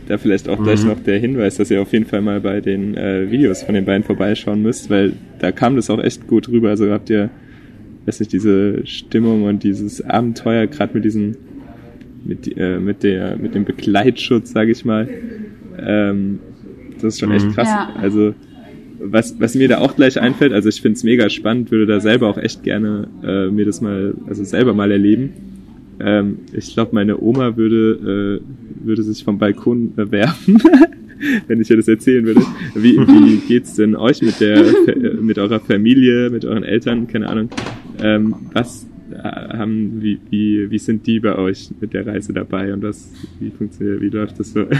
da 0.09 0.18
vielleicht 0.18 0.49
auch 0.49 0.62
gleich 0.62 0.85
noch 0.85 1.01
der 1.01 1.18
Hinweis, 1.18 1.57
dass 1.57 1.70
ihr 1.70 1.81
auf 1.81 1.92
jeden 1.92 2.05
Fall 2.05 2.20
mal 2.20 2.40
bei 2.40 2.61
den 2.61 2.94
äh, 2.97 3.31
Videos 3.31 3.62
von 3.62 3.75
den 3.77 3.87
beiden 3.87 4.03
vorbeischauen 4.03 4.61
müsst, 4.62 4.90
weil 4.90 5.14
da 5.38 5.53
kam 5.53 5.77
das 5.77 5.88
auch 5.88 6.03
echt 6.03 6.27
gut 6.27 6.49
rüber. 6.49 6.70
Also 6.70 6.90
habt 6.90 7.09
ihr, 7.09 7.31
weiß 8.05 8.20
nicht, 8.20 8.33
diese 8.33 8.85
Stimmung 8.87 9.44
und 9.44 9.62
dieses 9.62 10.03
Abenteuer, 10.05 10.66
gerade 10.66 10.92
mit 10.92 11.05
diesen, 11.07 11.37
mit, 12.25 12.55
äh, 12.59 12.79
mit 12.79 13.03
der, 13.05 13.37
mit 13.38 13.55
dem 13.55 13.64
Begleitschutz, 13.64 14.51
sage 14.53 14.73
ich 14.73 14.85
mal. 14.85 15.09
Ähm, 15.79 16.40
das 17.05 17.14
ist 17.14 17.21
schon 17.21 17.31
echt 17.33 17.47
Mhm. 17.47 17.53
krass. 17.53 17.69
Ja. 17.69 17.93
Also 18.01 18.35
was, 19.01 19.38
was 19.40 19.55
mir 19.55 19.69
da 19.69 19.79
auch 19.79 19.97
gleich 19.97 20.21
einfällt, 20.21 20.53
also 20.53 20.69
ich 20.69 20.81
finde 20.81 20.97
es 20.97 21.05
mega 21.05 21.29
spannend, 21.29 21.71
würde 21.71 21.87
da 21.87 22.01
selber 22.01 22.29
auch 22.29 22.38
echt 22.38 22.62
gerne 22.62 23.09
äh, 23.23 23.51
mir 23.51 23.64
das 23.67 23.81
mal, 23.81 24.14
also 24.27 24.45
selber 24.45 24.73
mal 24.73 24.90
erleben. 24.90 25.31
Ähm, 26.01 26.38
ich 26.53 26.73
glaube, 26.75 26.95
meine 26.95 27.21
Oma 27.21 27.57
würde, 27.57 28.40
äh, 28.83 28.87
würde 28.87 29.03
sich 29.03 29.23
vom 29.25 29.38
Balkon 29.38 29.93
äh, 29.97 30.11
werfen, 30.11 30.59
wenn 31.49 31.61
ich 31.61 31.71
ihr 31.71 31.77
das 31.77 31.88
erzählen 31.88 32.25
würde. 32.25 32.40
Wie, 32.75 32.97
wie 32.97 33.37
geht's 33.47 33.75
denn 33.75 33.95
euch 33.95 34.23
mit 34.23 34.40
der, 34.40 34.57
äh, 34.59 35.14
mit 35.21 35.38
eurer 35.38 35.61
Familie, 35.61 36.31
mit 36.31 36.45
euren 36.45 36.64
Eltern, 36.64 37.07
keine 37.07 37.29
Ahnung? 37.29 37.51
Ähm, 38.03 38.35
was 38.53 38.88
äh, 39.12 39.19
haben, 39.23 39.99
wie, 40.03 40.19
wie, 40.31 40.71
wie 40.71 40.79
sind 40.79 41.07
die 41.07 41.21
bei 41.21 41.37
euch 41.37 41.69
mit 41.81 41.93
der 41.95 42.07
Reise 42.07 42.33
dabei 42.33 42.73
und 42.73 42.83
was, 42.83 43.12
wie 43.38 43.51
funktioniert, 43.51 44.01
wie 44.01 44.09
läuft 44.09 44.40
das 44.40 44.53
so? 44.53 44.64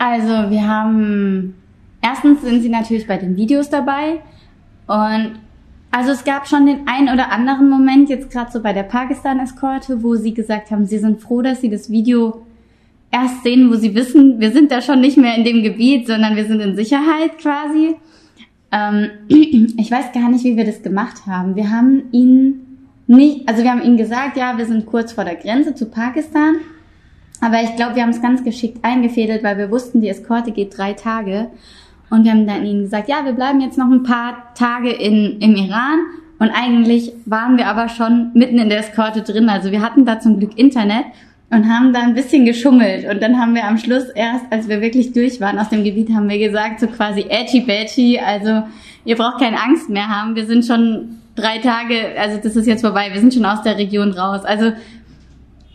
Also 0.00 0.50
wir 0.50 0.66
haben, 0.66 1.54
erstens 2.00 2.40
sind 2.40 2.62
sie 2.62 2.70
natürlich 2.70 3.06
bei 3.06 3.18
den 3.18 3.36
Videos 3.36 3.68
dabei 3.68 4.20
und 4.86 5.32
also 5.90 6.12
es 6.12 6.24
gab 6.24 6.48
schon 6.48 6.64
den 6.64 6.88
einen 6.88 7.10
oder 7.10 7.30
anderen 7.30 7.68
Moment, 7.68 8.08
jetzt 8.08 8.30
gerade 8.30 8.50
so 8.50 8.62
bei 8.62 8.72
der 8.72 8.84
Pakistan-Eskorte, 8.84 10.02
wo 10.02 10.16
sie 10.16 10.32
gesagt 10.32 10.70
haben, 10.70 10.86
sie 10.86 10.96
sind 10.96 11.20
froh, 11.20 11.42
dass 11.42 11.60
sie 11.60 11.68
das 11.68 11.90
Video 11.90 12.46
erst 13.10 13.42
sehen, 13.42 13.70
wo 13.70 13.74
sie 13.74 13.94
wissen, 13.94 14.40
wir 14.40 14.52
sind 14.52 14.72
da 14.72 14.80
schon 14.80 15.02
nicht 15.02 15.18
mehr 15.18 15.36
in 15.36 15.44
dem 15.44 15.62
Gebiet, 15.62 16.06
sondern 16.06 16.34
wir 16.34 16.46
sind 16.46 16.60
in 16.60 16.76
Sicherheit 16.76 17.36
quasi. 17.36 17.96
Ähm, 18.72 19.10
ich 19.28 19.90
weiß 19.90 20.12
gar 20.12 20.30
nicht, 20.30 20.44
wie 20.44 20.56
wir 20.56 20.64
das 20.64 20.82
gemacht 20.82 21.26
haben. 21.26 21.56
Wir 21.56 21.70
haben 21.70 22.04
ihnen 22.12 22.88
nicht, 23.06 23.46
also 23.46 23.62
wir 23.62 23.70
haben 23.70 23.82
ihnen 23.82 23.98
gesagt, 23.98 24.38
ja, 24.38 24.56
wir 24.56 24.64
sind 24.64 24.86
kurz 24.86 25.12
vor 25.12 25.24
der 25.24 25.36
Grenze 25.36 25.74
zu 25.74 25.90
Pakistan. 25.90 26.54
Aber 27.40 27.62
ich 27.62 27.74
glaube, 27.76 27.96
wir 27.96 28.02
haben 28.02 28.10
es 28.10 28.22
ganz 28.22 28.44
geschickt 28.44 28.78
eingefädelt, 28.82 29.42
weil 29.42 29.58
wir 29.58 29.70
wussten, 29.70 30.00
die 30.00 30.08
Eskorte 30.08 30.52
geht 30.52 30.76
drei 30.76 30.92
Tage. 30.92 31.50
Und 32.10 32.24
wir 32.24 32.32
haben 32.32 32.46
dann 32.46 32.66
ihnen 32.66 32.82
gesagt, 32.82 33.08
ja, 33.08 33.24
wir 33.24 33.32
bleiben 33.32 33.60
jetzt 33.60 33.78
noch 33.78 33.90
ein 33.90 34.02
paar 34.02 34.52
Tage 34.54 34.90
in, 34.90 35.40
im 35.40 35.54
Iran. 35.54 36.00
Und 36.38 36.50
eigentlich 36.50 37.12
waren 37.26 37.56
wir 37.56 37.66
aber 37.66 37.88
schon 37.88 38.30
mitten 38.34 38.58
in 38.58 38.68
der 38.68 38.78
Eskorte 38.78 39.22
drin. 39.22 39.48
Also 39.48 39.70
wir 39.70 39.82
hatten 39.82 40.04
da 40.04 40.20
zum 40.20 40.38
Glück 40.38 40.58
Internet 40.58 41.04
und 41.50 41.68
haben 41.68 41.92
da 41.92 42.00
ein 42.00 42.14
bisschen 42.14 42.44
geschummelt. 42.44 43.08
Und 43.08 43.22
dann 43.22 43.38
haben 43.38 43.54
wir 43.54 43.64
am 43.64 43.78
Schluss 43.78 44.04
erst, 44.14 44.44
als 44.50 44.68
wir 44.68 44.80
wirklich 44.80 45.12
durch 45.12 45.40
waren 45.40 45.58
aus 45.58 45.68
dem 45.68 45.84
Gebiet, 45.84 46.10
haben 46.10 46.28
wir 46.28 46.38
gesagt, 46.38 46.80
so 46.80 46.86
quasi 46.86 47.26
edgy 47.28 47.60
badgy, 47.60 48.18
also 48.18 48.62
ihr 49.04 49.16
braucht 49.16 49.40
keine 49.40 49.60
Angst 49.60 49.88
mehr 49.88 50.08
haben. 50.08 50.36
Wir 50.36 50.46
sind 50.46 50.64
schon 50.64 51.18
drei 51.34 51.58
Tage, 51.58 52.18
also 52.18 52.38
das 52.42 52.56
ist 52.56 52.66
jetzt 52.66 52.82
vorbei, 52.82 53.10
wir 53.12 53.20
sind 53.20 53.34
schon 53.34 53.44
aus 53.44 53.62
der 53.62 53.76
Region 53.76 54.12
raus. 54.12 54.44
Also 54.44 54.72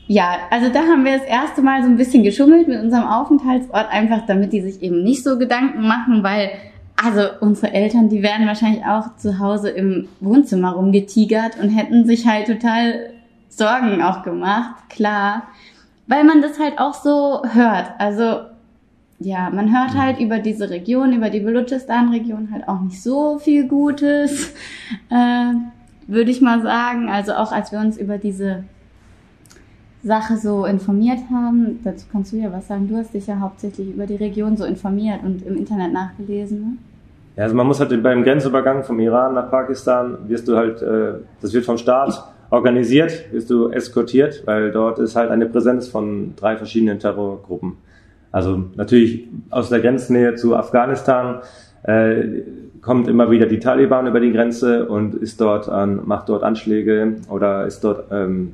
ja, 0.07 0.37
also 0.51 0.69
da 0.69 0.79
haben 0.81 1.03
wir 1.03 1.17
das 1.17 1.27
erste 1.27 1.61
Mal 1.61 1.81
so 1.81 1.89
ein 1.89 1.97
bisschen 1.97 2.23
geschummelt 2.23 2.67
mit 2.67 2.79
unserem 2.81 3.07
Aufenthaltsort, 3.07 3.91
einfach 3.91 4.25
damit 4.27 4.53
die 4.53 4.61
sich 4.61 4.81
eben 4.81 5.03
nicht 5.03 5.23
so 5.23 5.37
Gedanken 5.37 5.81
machen, 5.87 6.23
weil 6.23 6.51
also 7.03 7.21
unsere 7.41 7.73
Eltern, 7.73 8.09
die 8.09 8.23
werden 8.23 8.47
wahrscheinlich 8.47 8.85
auch 8.85 9.15
zu 9.17 9.39
Hause 9.39 9.69
im 9.69 10.07
Wohnzimmer 10.21 10.71
rumgetigert 10.73 11.59
und 11.61 11.69
hätten 11.69 12.05
sich 12.05 12.27
halt 12.27 12.47
total 12.47 13.11
Sorgen 13.49 14.01
auch 14.01 14.23
gemacht, 14.23 14.89
klar, 14.89 15.43
weil 16.07 16.23
man 16.23 16.41
das 16.41 16.59
halt 16.59 16.77
auch 16.77 16.93
so 16.93 17.43
hört. 17.53 17.91
Also 17.97 18.41
ja, 19.19 19.49
man 19.49 19.73
hört 19.73 19.95
halt 19.95 20.19
über 20.19 20.39
diese 20.39 20.69
Region, 20.69 21.13
über 21.13 21.29
die 21.29 21.39
Belutschistan-Region 21.39 22.49
halt 22.51 22.67
auch 22.67 22.81
nicht 22.81 23.01
so 23.01 23.39
viel 23.39 23.67
Gutes, 23.67 24.53
äh, 25.09 25.53
würde 26.07 26.31
ich 26.31 26.41
mal 26.41 26.61
sagen. 26.61 27.09
Also 27.09 27.33
auch 27.33 27.51
als 27.51 27.71
wir 27.71 27.79
uns 27.79 27.97
über 27.97 28.17
diese 28.17 28.65
Sache 30.05 30.37
so 30.37 30.65
informiert 30.65 31.19
haben. 31.31 31.79
Dazu 31.83 32.05
kannst 32.11 32.31
du 32.31 32.37
ja 32.37 32.51
was 32.51 32.67
sagen. 32.67 32.87
Du 32.87 32.95
hast 32.95 33.13
dich 33.13 33.25
ja 33.25 33.39
hauptsächlich 33.39 33.89
über 33.89 34.05
die 34.05 34.15
Region 34.15 34.55
so 34.55 34.63
informiert 34.63 35.23
und 35.23 35.41
im 35.45 35.57
Internet 35.57 35.93
nachgelesen. 35.93 36.59
Ne? 36.59 36.77
Ja, 37.35 37.43
also 37.43 37.55
man 37.55 37.65
muss 37.65 37.79
halt 37.79 38.03
beim 38.03 38.23
Grenzübergang 38.23 38.83
vom 38.83 38.99
Iran 38.99 39.33
nach 39.33 39.49
Pakistan 39.49 40.17
wirst 40.27 40.47
du 40.47 40.55
halt, 40.55 40.81
äh, 40.83 41.15
das 41.41 41.53
wird 41.53 41.65
vom 41.65 41.79
Staat 41.79 42.23
organisiert, 42.51 43.33
wirst 43.33 43.49
du 43.49 43.69
eskortiert, 43.69 44.43
weil 44.45 44.71
dort 44.71 44.99
ist 44.99 45.15
halt 45.15 45.31
eine 45.31 45.47
Präsenz 45.47 45.87
von 45.87 46.35
drei 46.35 46.55
verschiedenen 46.55 46.99
Terrorgruppen. 46.99 47.73
Also 48.31 48.65
natürlich 48.75 49.27
aus 49.49 49.69
der 49.69 49.79
Grenznähe 49.79 50.35
zu 50.35 50.55
Afghanistan 50.55 51.39
äh, 51.83 52.43
kommt 52.81 53.07
immer 53.07 53.31
wieder 53.31 53.47
die 53.47 53.59
Taliban 53.59 54.05
über 54.05 54.19
die 54.19 54.31
Grenze 54.31 54.87
und 54.87 55.15
ist 55.15 55.41
dort 55.41 55.67
an, 55.67 56.01
macht 56.05 56.29
dort 56.29 56.43
Anschläge 56.43 57.15
oder 57.27 57.65
ist 57.65 57.83
dort 57.83 58.11
ähm, 58.11 58.53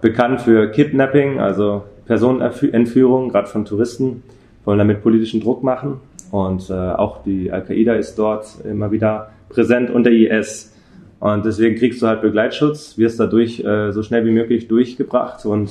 bekannt 0.00 0.40
für 0.40 0.70
Kidnapping, 0.70 1.40
also 1.40 1.84
Personenentführung, 2.06 3.28
gerade 3.28 3.48
von 3.48 3.64
Touristen, 3.64 4.22
wollen 4.64 4.78
damit 4.78 5.02
politischen 5.02 5.40
Druck 5.40 5.62
machen. 5.62 6.00
Und 6.30 6.68
äh, 6.70 6.72
auch 6.72 7.22
die 7.22 7.50
Al-Qaida 7.50 7.94
ist 7.94 8.18
dort 8.18 8.46
immer 8.64 8.90
wieder 8.90 9.30
präsent 9.48 9.90
und 9.90 10.04
der 10.04 10.12
IS. 10.12 10.74
Und 11.20 11.44
deswegen 11.44 11.76
kriegst 11.76 12.00
du 12.02 12.06
halt 12.06 12.20
Begleitschutz, 12.20 12.96
wirst 12.98 13.18
dadurch 13.18 13.60
äh, 13.60 13.92
so 13.92 14.02
schnell 14.02 14.24
wie 14.24 14.30
möglich 14.30 14.68
durchgebracht 14.68 15.44
und 15.46 15.70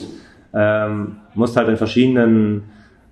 ähm, 0.53 1.17
musst 1.35 1.55
halt 1.55 1.69
in 1.69 1.77
verschiedenen 1.77 2.63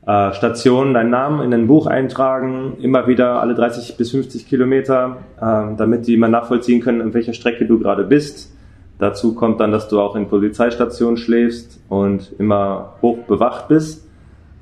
äh, 0.05 0.33
Stationen 0.33 0.93
deinen 0.93 1.11
Namen 1.11 1.41
in 1.41 1.53
ein 1.53 1.67
Buch 1.67 1.87
eintragen, 1.87 2.77
immer 2.81 3.07
wieder 3.07 3.41
alle 3.41 3.55
30 3.55 3.97
bis 3.97 4.11
50 4.11 4.47
Kilometer, 4.47 5.17
äh, 5.37 5.75
damit 5.77 6.07
die 6.07 6.15
immer 6.15 6.27
nachvollziehen 6.27 6.81
können, 6.81 7.01
an 7.01 7.13
welcher 7.13 7.33
Strecke 7.33 7.65
du 7.65 7.79
gerade 7.79 8.03
bist. 8.03 8.54
Dazu 8.97 9.35
kommt 9.35 9.59
dann, 9.59 9.71
dass 9.71 9.89
du 9.89 9.99
auch 9.99 10.15
in 10.15 10.27
Polizeistationen 10.27 11.17
schläfst 11.17 11.81
und 11.89 12.31
immer 12.39 12.93
hoch 13.01 13.17
bewacht 13.27 13.67
bist. 13.67 14.05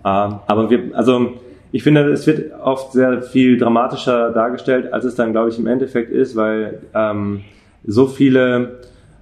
Äh, 0.04 0.08
aber 0.08 0.70
wir, 0.70 0.92
also 0.94 1.34
ich 1.72 1.84
finde, 1.84 2.12
es 2.12 2.28
wird 2.28 2.52
oft 2.62 2.94
sehr 2.94 3.22
viel 3.22 3.58
dramatischer 3.58 4.32
dargestellt, 4.32 4.94
als 4.94 5.06
es 5.06 5.16
dann, 5.16 5.32
glaube 5.32 5.50
ich, 5.50 5.60
im 5.60 5.68
Endeffekt 5.68 6.12
ist, 6.12 6.36
weil 6.36 6.82
ähm, 6.94 7.42
so 7.86 8.08
viele 8.08 8.80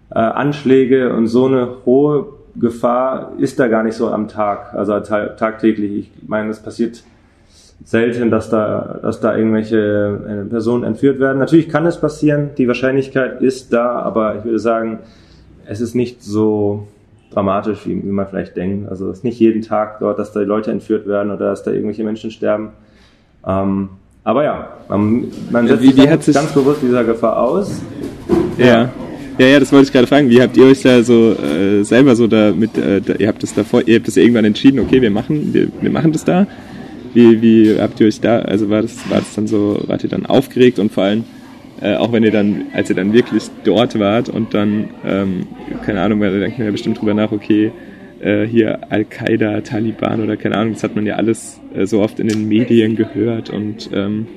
äh, 0.09 0.19
Anschläge 0.19 1.13
und 1.13 1.27
so 1.27 1.45
eine 1.45 1.69
hohe 1.85 2.27
Gefahr 2.55 3.33
ist 3.37 3.59
da 3.59 3.67
gar 3.67 3.83
nicht 3.83 3.95
so 3.95 4.09
am 4.09 4.27
Tag, 4.27 4.73
also 4.73 4.99
tagtäglich. 4.99 6.11
Ich 6.21 6.27
meine, 6.27 6.49
es 6.49 6.61
passiert 6.61 7.03
selten, 7.83 8.29
dass 8.29 8.49
da, 8.49 8.99
dass 9.01 9.19
da 9.19 9.35
irgendwelche 9.35 10.45
äh, 10.45 10.49
Personen 10.49 10.83
entführt 10.83 11.19
werden. 11.19 11.39
Natürlich 11.39 11.69
kann 11.69 11.85
es 11.85 11.99
passieren, 11.99 12.51
die 12.57 12.67
Wahrscheinlichkeit 12.67 13.41
ist 13.41 13.73
da, 13.73 13.99
aber 13.99 14.37
ich 14.37 14.43
würde 14.43 14.59
sagen, 14.59 14.99
es 15.65 15.81
ist 15.81 15.95
nicht 15.95 16.23
so 16.23 16.87
dramatisch, 17.33 17.85
wie, 17.85 18.03
wie 18.03 18.11
man 18.11 18.27
vielleicht 18.27 18.55
denkt. 18.55 18.89
Also 18.89 19.09
es 19.09 19.19
ist 19.19 19.23
nicht 19.23 19.39
jeden 19.39 19.61
Tag 19.61 19.99
dort, 19.99 20.19
dass 20.19 20.31
da 20.31 20.41
Leute 20.41 20.71
entführt 20.71 21.07
werden 21.07 21.31
oder 21.31 21.49
dass 21.49 21.63
da 21.63 21.71
irgendwelche 21.71 22.03
Menschen 22.03 22.29
sterben. 22.29 22.69
Ähm, 23.47 23.89
aber 24.23 24.43
ja, 24.43 24.69
man, 24.87 25.25
man 25.49 25.67
setzt 25.67 25.81
wie, 25.81 25.97
wie 25.97 26.21
sich 26.21 26.35
ganz 26.35 26.51
bewusst 26.51 26.81
dieser 26.83 27.03
Gefahr 27.03 27.37
aus. 27.37 27.81
Ja. 28.57 28.89
Ja, 29.37 29.47
ja, 29.47 29.59
das 29.59 29.71
wollte 29.71 29.85
ich 29.85 29.93
gerade 29.93 30.07
fragen. 30.07 30.29
Wie 30.29 30.41
habt 30.41 30.55
ihr 30.57 30.65
euch 30.65 30.81
da 30.81 31.01
so 31.01 31.31
äh, 31.31 31.83
selber 31.83 32.15
so 32.15 32.27
da 32.27 32.51
mit, 32.51 32.77
äh, 32.77 33.01
da, 33.01 33.13
ihr 33.15 33.27
habt 33.27 33.41
das 33.41 33.55
davor, 33.55 33.81
ihr 33.87 33.95
habt 33.95 34.07
das 34.07 34.17
irgendwann 34.17 34.45
entschieden, 34.45 34.79
okay, 34.79 35.01
wir 35.01 35.09
machen, 35.09 35.53
wir, 35.53 35.69
wir 35.79 35.89
machen 35.89 36.11
das 36.11 36.25
da. 36.25 36.45
Wie, 37.13 37.41
wie 37.41 37.79
habt 37.79 37.99
ihr 37.99 38.07
euch 38.07 38.21
da, 38.21 38.39
also 38.39 38.69
war 38.69 38.81
das, 38.81 39.09
war 39.09 39.19
das 39.19 39.35
dann 39.35 39.47
so, 39.47 39.81
wart 39.87 40.03
ihr 40.03 40.09
dann 40.09 40.25
aufgeregt 40.25 40.79
und 40.79 40.91
vor 40.91 41.03
allem, 41.03 41.23
äh, 41.81 41.95
auch 41.95 42.11
wenn 42.11 42.23
ihr 42.23 42.31
dann, 42.31 42.65
als 42.73 42.89
ihr 42.89 42.95
dann 42.95 43.11
wirklich 43.11 43.43
dort 43.63 43.99
wart 43.99 44.29
und 44.29 44.53
dann, 44.53 44.89
ähm, 45.05 45.47
keine 45.85 46.01
Ahnung, 46.01 46.21
da 46.21 46.29
denkt 46.29 46.57
man 46.57 46.67
ja 46.67 46.71
bestimmt 46.71 47.01
drüber 47.01 47.13
nach, 47.13 47.31
okay, 47.31 47.71
äh, 48.21 48.45
hier 48.45 48.91
Al-Qaida, 48.91 49.61
Taliban 49.61 50.23
oder 50.23 50.37
keine 50.37 50.55
Ahnung, 50.55 50.73
das 50.73 50.83
hat 50.83 50.95
man 50.95 51.05
ja 51.05 51.15
alles 51.15 51.59
äh, 51.73 51.85
so 51.85 52.01
oft 52.01 52.19
in 52.19 52.27
den 52.27 52.47
Medien 52.47 52.95
gehört 52.95 53.49
und 53.49 53.89
ähm, 53.93 54.27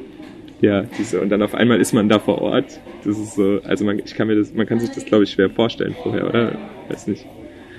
ja, 0.60 0.84
diese, 0.98 1.20
und 1.20 1.28
dann 1.28 1.42
auf 1.42 1.54
einmal 1.54 1.80
ist 1.80 1.92
man 1.92 2.08
da 2.08 2.18
vor 2.18 2.40
Ort. 2.40 2.80
Das 3.04 3.18
ist 3.18 3.34
so, 3.34 3.60
also 3.64 3.84
man, 3.84 3.98
ich 3.98 4.14
kann 4.14 4.28
mir 4.28 4.36
das, 4.36 4.54
man 4.54 4.66
kann 4.66 4.80
sich 4.80 4.90
das 4.90 5.04
glaube 5.04 5.24
ich 5.24 5.30
schwer 5.30 5.50
vorstellen 5.50 5.94
vorher, 6.02 6.26
oder? 6.26 6.52
Weiß 6.88 7.06
nicht. 7.06 7.26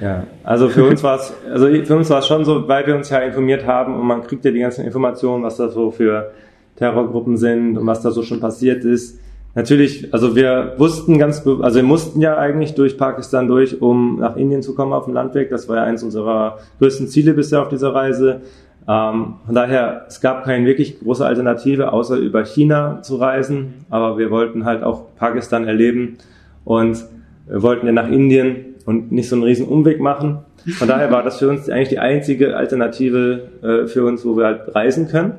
Ja, 0.01 0.23
also 0.43 0.67
für 0.67 0.85
uns 0.85 1.03
war 1.03 1.15
es, 1.15 1.33
also 1.49 1.67
für 1.67 1.95
uns 1.95 2.09
war 2.09 2.19
es 2.19 2.27
schon 2.27 2.43
so, 2.43 2.67
weil 2.67 2.85
wir 2.85 2.95
uns 2.95 3.09
ja 3.09 3.19
informiert 3.19 3.65
haben 3.65 3.97
und 3.97 4.05
man 4.05 4.23
kriegt 4.23 4.43
ja 4.43 4.51
die 4.51 4.59
ganzen 4.59 4.85
Informationen, 4.85 5.43
was 5.43 5.57
da 5.57 5.69
so 5.69 5.91
für 5.91 6.31
Terrorgruppen 6.75 7.37
sind 7.37 7.77
und 7.77 7.87
was 7.87 8.01
da 8.01 8.11
so 8.11 8.21
schon 8.23 8.39
passiert 8.39 8.83
ist. 8.83 9.19
Natürlich, 9.55 10.13
also 10.13 10.35
wir 10.35 10.73
wussten 10.77 11.17
ganz, 11.17 11.47
also 11.47 11.77
wir 11.77 11.83
mussten 11.83 12.19
ja 12.19 12.37
eigentlich 12.37 12.75
durch 12.75 12.97
Pakistan 12.97 13.47
durch, 13.47 13.81
um 13.81 14.19
nach 14.19 14.35
Indien 14.35 14.61
zu 14.61 14.75
kommen 14.75 14.91
auf 14.91 15.05
dem 15.05 15.13
Landweg. 15.13 15.49
Das 15.49 15.69
war 15.69 15.77
ja 15.77 15.83
eins 15.83 16.03
unserer 16.03 16.59
größten 16.79 17.07
Ziele 17.07 17.33
bisher 17.33 17.61
auf 17.61 17.69
dieser 17.69 17.95
Reise. 17.95 18.41
Ähm, 18.85 19.35
von 19.45 19.55
daher, 19.55 20.05
es 20.09 20.19
gab 20.19 20.43
keine 20.43 20.65
wirklich 20.65 20.99
große 20.99 21.25
Alternative, 21.25 21.93
außer 21.93 22.17
über 22.17 22.43
China 22.43 23.01
zu 23.01 23.15
reisen. 23.15 23.85
Aber 23.89 24.17
wir 24.17 24.29
wollten 24.29 24.65
halt 24.65 24.83
auch 24.83 25.15
Pakistan 25.15 25.65
erleben 25.65 26.17
und 26.65 27.05
wollten 27.47 27.85
ja 27.85 27.93
nach 27.93 28.09
Indien 28.09 28.74
und 28.85 29.11
nicht 29.11 29.29
so 29.29 29.35
einen 29.35 29.43
riesen 29.43 29.67
Umweg 29.67 29.99
machen. 29.99 30.39
Von 30.77 30.87
daher 30.87 31.11
war 31.11 31.23
das 31.23 31.39
für 31.39 31.49
uns 31.49 31.69
eigentlich 31.69 31.89
die 31.89 31.99
einzige 31.99 32.55
Alternative 32.55 33.49
äh, 33.61 33.87
für 33.87 34.05
uns, 34.05 34.25
wo 34.25 34.37
wir 34.37 34.45
halt 34.45 34.75
reisen 34.75 35.07
können. 35.07 35.33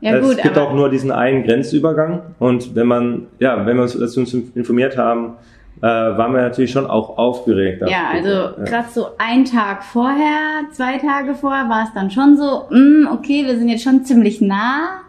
Ja, 0.00 0.16
es 0.16 0.26
gut, 0.26 0.42
gibt 0.42 0.58
auch 0.58 0.74
nur 0.74 0.90
diesen 0.90 1.10
einen 1.10 1.44
Grenzübergang 1.44 2.20
und 2.38 2.74
wenn 2.74 2.86
man, 2.86 3.26
ja, 3.38 3.64
wenn 3.64 3.76
wir 3.76 3.82
uns 3.82 3.98
dazu 3.98 4.20
informiert 4.54 4.98
haben, 4.98 5.34
äh, 5.80 5.86
waren 5.86 6.32
wir 6.32 6.42
natürlich 6.42 6.70
schon 6.70 6.86
auch 6.86 7.18
aufgeregt. 7.18 7.82
Ja, 7.86 8.08
also 8.12 8.28
ja. 8.28 8.64
gerade 8.64 8.88
so 8.90 9.06
ein 9.18 9.44
Tag 9.44 9.84
vorher, 9.84 10.64
zwei 10.72 10.98
Tage 10.98 11.34
vorher 11.34 11.68
war 11.68 11.84
es 11.84 11.94
dann 11.94 12.10
schon 12.10 12.36
so, 12.36 12.64
mh, 12.70 12.78
mm, 12.78 13.08
okay, 13.12 13.44
wir 13.46 13.56
sind 13.56 13.68
jetzt 13.68 13.84
schon 13.84 14.04
ziemlich 14.04 14.40
nah. 14.40 15.00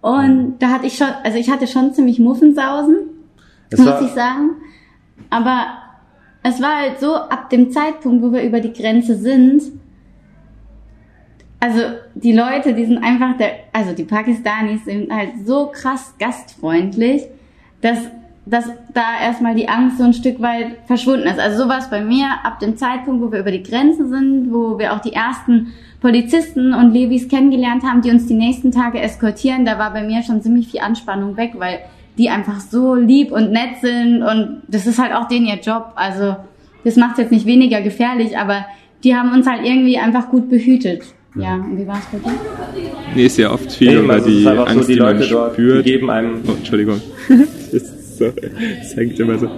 Und 0.00 0.36
mhm. 0.36 0.54
da 0.58 0.68
hatte 0.68 0.86
ich 0.86 0.96
schon, 0.96 1.08
also 1.24 1.38
ich 1.38 1.50
hatte 1.50 1.66
schon 1.66 1.92
ziemlich 1.92 2.20
Muffensausen, 2.20 2.98
es 3.70 3.78
muss 3.78 4.00
ich 4.00 4.10
sagen. 4.10 4.50
Aber 5.30 5.66
es 6.42 6.62
war 6.62 6.78
halt 6.78 7.00
so, 7.00 7.14
ab 7.14 7.50
dem 7.50 7.70
Zeitpunkt, 7.70 8.22
wo 8.22 8.32
wir 8.32 8.42
über 8.42 8.60
die 8.60 8.72
Grenze 8.72 9.16
sind, 9.16 9.62
also 11.60 11.80
die 12.14 12.32
Leute, 12.32 12.74
die 12.74 12.84
sind 12.84 12.98
einfach 12.98 13.36
der, 13.36 13.50
also 13.72 13.92
die 13.92 14.04
Pakistanis 14.04 14.84
sind 14.84 15.12
halt 15.12 15.30
so 15.44 15.66
krass 15.72 16.14
gastfreundlich, 16.18 17.24
dass, 17.80 17.98
dass 18.46 18.66
da 18.94 19.20
erstmal 19.20 19.56
die 19.56 19.68
Angst 19.68 19.98
so 19.98 20.04
ein 20.04 20.12
Stück 20.12 20.40
weit 20.40 20.78
verschwunden 20.86 21.26
ist. 21.26 21.40
Also 21.40 21.64
so 21.64 21.68
war 21.68 21.78
es 21.78 21.90
bei 21.90 22.00
mir 22.00 22.28
ab 22.44 22.60
dem 22.60 22.76
Zeitpunkt, 22.76 23.22
wo 23.22 23.32
wir 23.32 23.40
über 23.40 23.50
die 23.50 23.64
Grenze 23.64 24.08
sind, 24.08 24.52
wo 24.52 24.78
wir 24.78 24.92
auch 24.92 25.00
die 25.00 25.12
ersten 25.12 25.72
Polizisten 26.00 26.72
und 26.74 26.92
Levis 26.92 27.28
kennengelernt 27.28 27.82
haben, 27.82 28.02
die 28.02 28.10
uns 28.10 28.26
die 28.26 28.34
nächsten 28.34 28.70
Tage 28.70 29.00
eskortieren, 29.00 29.64
da 29.64 29.80
war 29.80 29.92
bei 29.92 30.04
mir 30.04 30.22
schon 30.22 30.40
ziemlich 30.40 30.68
viel 30.68 30.80
Anspannung 30.80 31.36
weg, 31.36 31.54
weil 31.58 31.80
die 32.18 32.28
einfach 32.28 32.60
so 32.60 32.94
lieb 32.94 33.32
und 33.32 33.52
nett 33.52 33.80
sind 33.80 34.22
und 34.22 34.62
das 34.68 34.86
ist 34.86 34.98
halt 34.98 35.14
auch 35.14 35.28
denen 35.28 35.46
ihr 35.46 35.60
Job. 35.60 35.92
Also 35.94 36.36
das 36.84 36.96
macht 36.96 37.12
es 37.12 37.18
jetzt 37.18 37.32
nicht 37.32 37.46
weniger 37.46 37.80
gefährlich, 37.80 38.36
aber 38.36 38.66
die 39.04 39.14
haben 39.14 39.32
uns 39.32 39.46
halt 39.46 39.64
irgendwie 39.64 39.98
einfach 39.98 40.28
gut 40.28 40.50
behütet. 40.50 41.02
Ja, 41.34 41.54
und 41.54 41.78
wie 41.78 41.86
war 41.86 41.98
es 41.98 42.06
bei 42.06 42.18
dir? 42.18 42.36
Nee, 43.14 43.26
ist 43.26 43.38
ja 43.38 43.52
oft 43.52 43.70
viel 43.70 43.92
über 43.98 44.14
also 44.14 44.28
die 44.28 44.46
Angst, 44.46 44.74
so, 44.74 44.80
die, 44.88 44.94
die 44.94 45.00
man 45.00 45.20
dort, 45.30 45.52
spürt. 45.52 45.86
Die 45.86 45.90
geben 45.92 46.10
einem 46.10 46.40
oh, 46.48 46.52
Entschuldigung. 46.52 47.00
das, 47.72 48.18
so, 48.18 48.32
das 48.32 48.96
hängt 48.96 49.20
immer 49.20 49.38
so. 49.38 49.48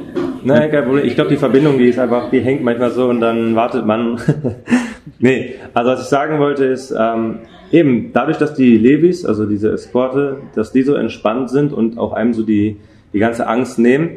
Nein, 0.43 0.71
kein 0.71 0.85
Problem. 0.85 1.07
Ich 1.07 1.15
glaube, 1.15 1.31
die 1.31 1.37
Verbindung, 1.37 1.79
die 1.79 1.87
ist 1.87 1.99
einfach, 1.99 2.31
die 2.31 2.41
hängt 2.41 2.63
manchmal 2.63 2.91
so 2.91 3.09
und 3.09 3.21
dann 3.21 3.55
wartet 3.55 3.87
man. 3.87 4.21
nee, 5.19 5.55
also 5.73 5.91
was 5.93 6.03
ich 6.03 6.09
sagen 6.09 6.39
wollte 6.39 6.67
ist, 6.67 6.95
ähm, 6.99 7.39
eben 7.71 8.13
dadurch, 8.13 8.39
dass 8.39 8.55
die 8.55 8.77
Levis, 8.77 9.25
also 9.25 9.47
diese 9.47 9.73
Eskorte, 9.73 10.39
dass 10.55 10.73
die 10.73 10.83
so 10.83 10.95
entspannt 10.95 11.51
sind 11.51 11.73
und 11.73 11.99
auch 11.99 12.13
einem 12.13 12.33
so 12.33 12.43
die, 12.43 12.77
die 13.13 13.19
ganze 13.19 13.47
Angst 13.47 13.79
nehmen 13.79 14.17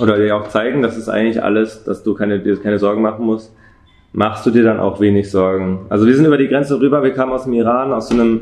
oder 0.00 0.16
dir 0.16 0.36
auch 0.36 0.48
zeigen, 0.48 0.82
dass 0.82 0.96
es 0.96 1.08
eigentlich 1.08 1.42
alles, 1.42 1.84
dass 1.84 2.02
du 2.02 2.14
keine, 2.14 2.40
dir 2.40 2.56
keine 2.60 2.78
Sorgen 2.78 3.02
machen 3.02 3.24
musst, 3.24 3.54
machst 4.12 4.46
du 4.46 4.50
dir 4.50 4.64
dann 4.64 4.80
auch 4.80 5.00
wenig 5.00 5.30
Sorgen. 5.30 5.86
Also 5.88 6.06
wir 6.06 6.14
sind 6.14 6.26
über 6.26 6.38
die 6.38 6.48
Grenze 6.48 6.80
rüber, 6.80 7.02
wir 7.02 7.12
kamen 7.12 7.32
aus 7.32 7.44
dem 7.44 7.52
Iran, 7.52 7.92
aus 7.92 8.08
so 8.08 8.14
einem 8.14 8.40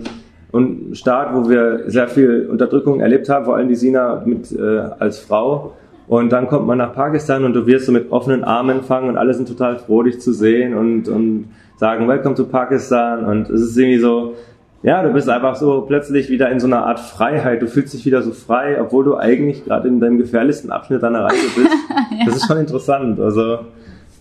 Staat, 0.93 1.35
wo 1.35 1.49
wir 1.49 1.91
sehr 1.91 2.07
viel 2.07 2.47
Unterdrückung 2.49 3.01
erlebt 3.01 3.29
haben, 3.29 3.45
vor 3.45 3.57
allem 3.57 3.69
die 3.69 3.75
Sina 3.75 4.23
mit, 4.25 4.53
äh, 4.53 4.79
als 4.99 5.19
Frau. 5.19 5.75
Und 6.07 6.33
dann 6.33 6.49
kommt 6.49 6.67
man 6.67 6.79
nach 6.79 6.95
Pakistan 6.95 7.45
und 7.45 7.55
du 7.55 7.67
wirst 7.67 7.87
so 7.87 7.93
mit 7.93 8.13
offenen 8.13 8.45
Armen 8.45 8.79
empfangen 8.79 9.09
und 9.09 9.17
alle 9.17 9.33
sind 9.33 9.49
total 9.49 9.79
froh, 9.79 10.03
dich 10.03 10.21
zu 10.21 10.33
sehen 10.33 10.75
und, 10.75 11.09
und 11.09 11.47
sagen, 11.77 12.07
Welcome 12.09 12.35
to 12.35 12.45
Pakistan. 12.45 13.25
Und 13.25 13.49
es 13.49 13.63
ist 13.63 13.77
irgendwie 13.77 13.99
so, 13.99 14.35
ja, 14.83 15.03
du 15.03 15.13
bist 15.15 15.31
einfach 15.31 15.57
so 15.57 15.81
plötzlich 15.81 16.29
wieder 16.29 16.51
in 16.51 16.61
so 16.61 16.67
einer 16.67 16.85
Art 16.85 17.01
Freiheit. 17.01 17.63
Du 17.63 17.67
fühlst 17.67 17.95
dich 17.95 18.05
wieder 18.05 18.23
so 18.23 18.33
frei, 18.33 18.79
obwohl 18.81 19.05
du 19.05 19.17
eigentlich 19.17 19.65
gerade 19.65 19.89
in 19.89 19.99
deinem 19.99 20.19
gefährlichsten 20.19 20.71
Abschnitt 20.71 21.03
deiner 21.03 21.25
Reise 21.25 21.47
bist. 21.57 21.69
ja. 22.19 22.27
Das 22.27 22.37
ist 22.37 22.47
schon 22.47 22.59
interessant. 22.59 23.19
Also 23.19 23.61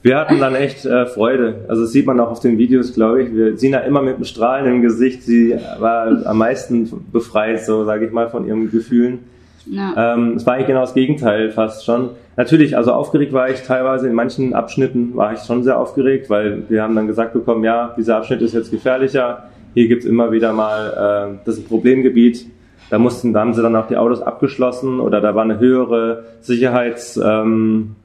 wir 0.03 0.17
hatten 0.17 0.39
dann 0.39 0.55
echt 0.55 0.85
äh, 0.85 1.05
Freude. 1.05 1.65
Also 1.67 1.81
das 1.81 1.91
sieht 1.91 2.05
man 2.05 2.17
auch 2.21 2.31
auf 2.31 2.39
den 2.39 2.57
Videos, 2.57 2.93
glaube 2.93 3.23
ich. 3.23 3.35
Wir 3.35 3.57
Sina 3.57 3.79
immer 3.79 4.01
mit 4.01 4.15
einem 4.15 4.23
Strahlen 4.23 4.73
im 4.73 4.81
Gesicht. 4.81 5.23
Sie 5.23 5.53
war 5.79 6.25
am 6.25 6.37
meisten 6.37 6.89
befreit, 7.11 7.65
so 7.65 7.83
sage 7.83 8.05
ich 8.05 8.13
mal, 8.13 8.29
von 8.29 8.47
ihren 8.47 8.71
Gefühlen. 8.71 9.19
Ja. 9.65 10.13
Ähm, 10.13 10.33
es 10.35 10.45
war 10.45 10.55
eigentlich 10.55 10.67
genau 10.67 10.81
das 10.81 10.93
Gegenteil 10.93 11.51
fast 11.51 11.85
schon. 11.85 12.11
Natürlich, 12.35 12.75
also 12.75 12.93
aufgeregt 12.93 13.33
war 13.33 13.49
ich 13.49 13.61
teilweise, 13.61 14.07
in 14.07 14.13
manchen 14.13 14.53
Abschnitten 14.53 15.15
war 15.15 15.33
ich 15.33 15.39
schon 15.39 15.63
sehr 15.63 15.77
aufgeregt, 15.79 16.29
weil 16.29 16.63
wir 16.69 16.81
haben 16.81 16.95
dann 16.95 17.07
gesagt 17.07 17.33
bekommen, 17.33 17.63
ja, 17.63 17.93
dieser 17.97 18.17
Abschnitt 18.17 18.41
ist 18.41 18.53
jetzt 18.53 18.71
gefährlicher, 18.71 19.49
hier 19.73 19.87
gibt's 19.87 20.05
immer 20.05 20.31
wieder 20.31 20.53
mal, 20.53 21.33
äh, 21.33 21.37
das 21.45 21.57
ist 21.57 21.65
ein 21.65 21.67
Problemgebiet, 21.67 22.47
da 22.89 22.99
mussten, 22.99 23.33
da 23.33 23.41
haben 23.41 23.53
sie 23.53 23.61
dann 23.61 23.75
auch 23.75 23.87
die 23.87 23.97
Autos 23.97 24.21
abgeschlossen 24.21 24.99
oder 24.99 25.21
da 25.21 25.35
war 25.35 25.43
eine 25.43 25.59
höhere 25.59 26.25
Sicherheits, 26.41 27.17
ähm, 27.23 27.95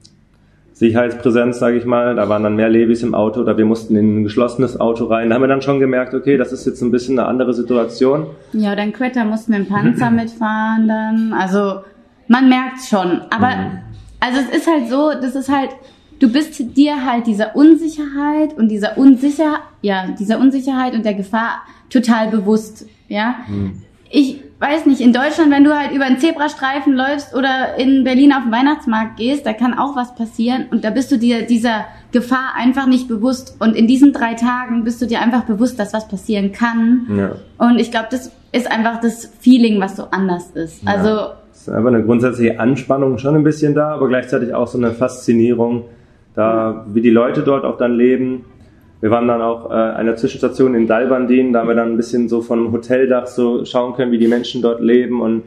Sicherheitspräsenz, 0.79 1.59
sage 1.59 1.77
ich 1.77 1.85
mal. 1.85 2.15
Da 2.15 2.29
waren 2.29 2.45
dann 2.45 2.55
mehr 2.55 2.69
Levis 2.69 3.03
im 3.03 3.13
Auto 3.13 3.41
oder 3.41 3.59
wir 3.59 3.65
mussten 3.65 3.97
in 3.97 4.21
ein 4.21 4.23
geschlossenes 4.23 4.79
Auto 4.79 5.07
rein. 5.07 5.29
Da 5.29 5.35
haben 5.35 5.43
wir 5.43 5.49
dann 5.49 5.61
schon 5.61 5.81
gemerkt, 5.81 6.15
okay, 6.15 6.37
das 6.37 6.53
ist 6.53 6.67
jetzt 6.67 6.81
ein 6.83 6.93
bisschen 6.93 7.19
eine 7.19 7.27
andere 7.27 7.53
Situation. 7.53 8.29
Ja, 8.53 8.75
in 8.75 8.93
Quetta 8.93 9.25
mussten 9.25 9.53
wir 9.53 9.59
im 9.59 9.67
Panzer 9.67 10.13
mitfahren 10.13 10.87
dann. 10.87 11.33
Also 11.33 11.81
man 12.29 12.49
merkt 12.49 12.81
schon. 12.89 13.23
Aber 13.31 13.51
also 14.21 14.39
es 14.39 14.57
ist 14.57 14.69
halt 14.69 14.89
so, 14.89 15.11
das 15.21 15.35
ist 15.35 15.49
halt, 15.51 15.71
du 16.21 16.31
bist 16.31 16.57
dir 16.77 17.05
halt 17.05 17.27
dieser 17.27 17.57
Unsicherheit 17.57 18.57
und 18.57 18.69
dieser 18.69 18.97
Unsicher, 18.97 19.59
ja, 19.83 20.05
dieser 20.17 20.39
Unsicherheit 20.39 20.95
und 20.95 21.05
der 21.05 21.15
Gefahr 21.15 21.63
total 21.91 22.29
bewusst. 22.29 22.87
Ja. 23.09 23.35
Ich 24.11 24.43
weiß 24.61 24.87
nicht, 24.87 25.01
in 25.01 25.13
Deutschland, 25.13 25.51
wenn 25.51 25.65
du 25.65 25.79
halt 25.79 25.93
über 25.93 26.05
einen 26.05 26.19
Zebrastreifen 26.19 26.95
läufst 26.95 27.35
oder 27.35 27.77
in 27.79 28.05
Berlin 28.05 28.33
auf 28.33 28.43
den 28.43 28.53
Weihnachtsmarkt 28.53 29.17
gehst, 29.17 29.47
da 29.47 29.53
kann 29.53 29.79
auch 29.79 29.95
was 29.95 30.15
passieren 30.15 30.67
und 30.71 30.85
da 30.85 30.91
bist 30.91 31.13
du 31.13 31.19
dir 31.19 31.43
dieser 31.43 31.85
Gefahr 32.11 32.55
einfach 32.57 32.87
nicht 32.87 33.07
bewusst. 33.07 33.57
Und 33.61 33.77
in 33.77 33.87
diesen 33.87 34.13
drei 34.13 34.35
Tagen 34.35 34.85
bist 34.85 35.01
du 35.01 35.07
dir 35.07 35.21
einfach 35.21 35.45
bewusst, 35.45 35.79
dass 35.79 35.93
was 35.93 36.09
passieren 36.09 36.53
kann. 36.53 37.07
Ja. 37.17 37.33
Und 37.59 37.79
ich 37.79 37.91
glaube, 37.91 38.09
das 38.11 38.33
ist 38.51 38.71
einfach 38.71 39.01
das 39.01 39.31
Feeling, 39.41 39.81
was 39.81 39.97
so 39.97 40.05
anders 40.11 40.51
ist. 40.53 40.83
Ja. 40.83 40.93
Also, 40.93 41.33
Es 41.53 41.63
ist 41.63 41.69
einfach 41.69 41.89
eine 41.89 42.03
grundsätzliche 42.03 42.59
Anspannung 42.59 43.19
schon 43.19 43.37
ein 43.37 43.45
bisschen 43.45 43.75
da, 43.75 43.95
aber 43.95 44.09
gleichzeitig 44.09 44.55
auch 44.55 44.67
so 44.67 44.79
eine 44.79 44.93
Faszinierung, 44.93 45.85
da 46.35 46.87
wie 46.89 47.03
die 47.03 47.11
Leute 47.11 47.43
dort 47.43 47.65
auch 47.65 47.77
dann 47.77 47.95
leben. 47.95 48.45
Wir 49.01 49.11
waren 49.11 49.29
dann 49.29 49.41
auch 49.43 49.71
äh, 49.71 49.75
einer 49.75 50.17
Zwischenstation 50.17 50.75
in 50.75 50.87
Dalbandin, 50.87 51.53
da 51.53 51.61
haben 51.61 51.69
wir 51.69 51.75
dann 51.75 51.93
ein 51.93 51.97
bisschen 51.97 52.29
so 52.29 52.41
von 52.41 52.59
einem 52.59 52.73
Hoteldach 52.73 53.27
so 53.27 53.65
schauen 53.65 53.95
können, 53.95 54.11
wie 54.13 54.19
die 54.19 54.29
Menschen 54.29 54.61
dort 54.61 54.81
leben 54.81 55.21
und 55.21 55.43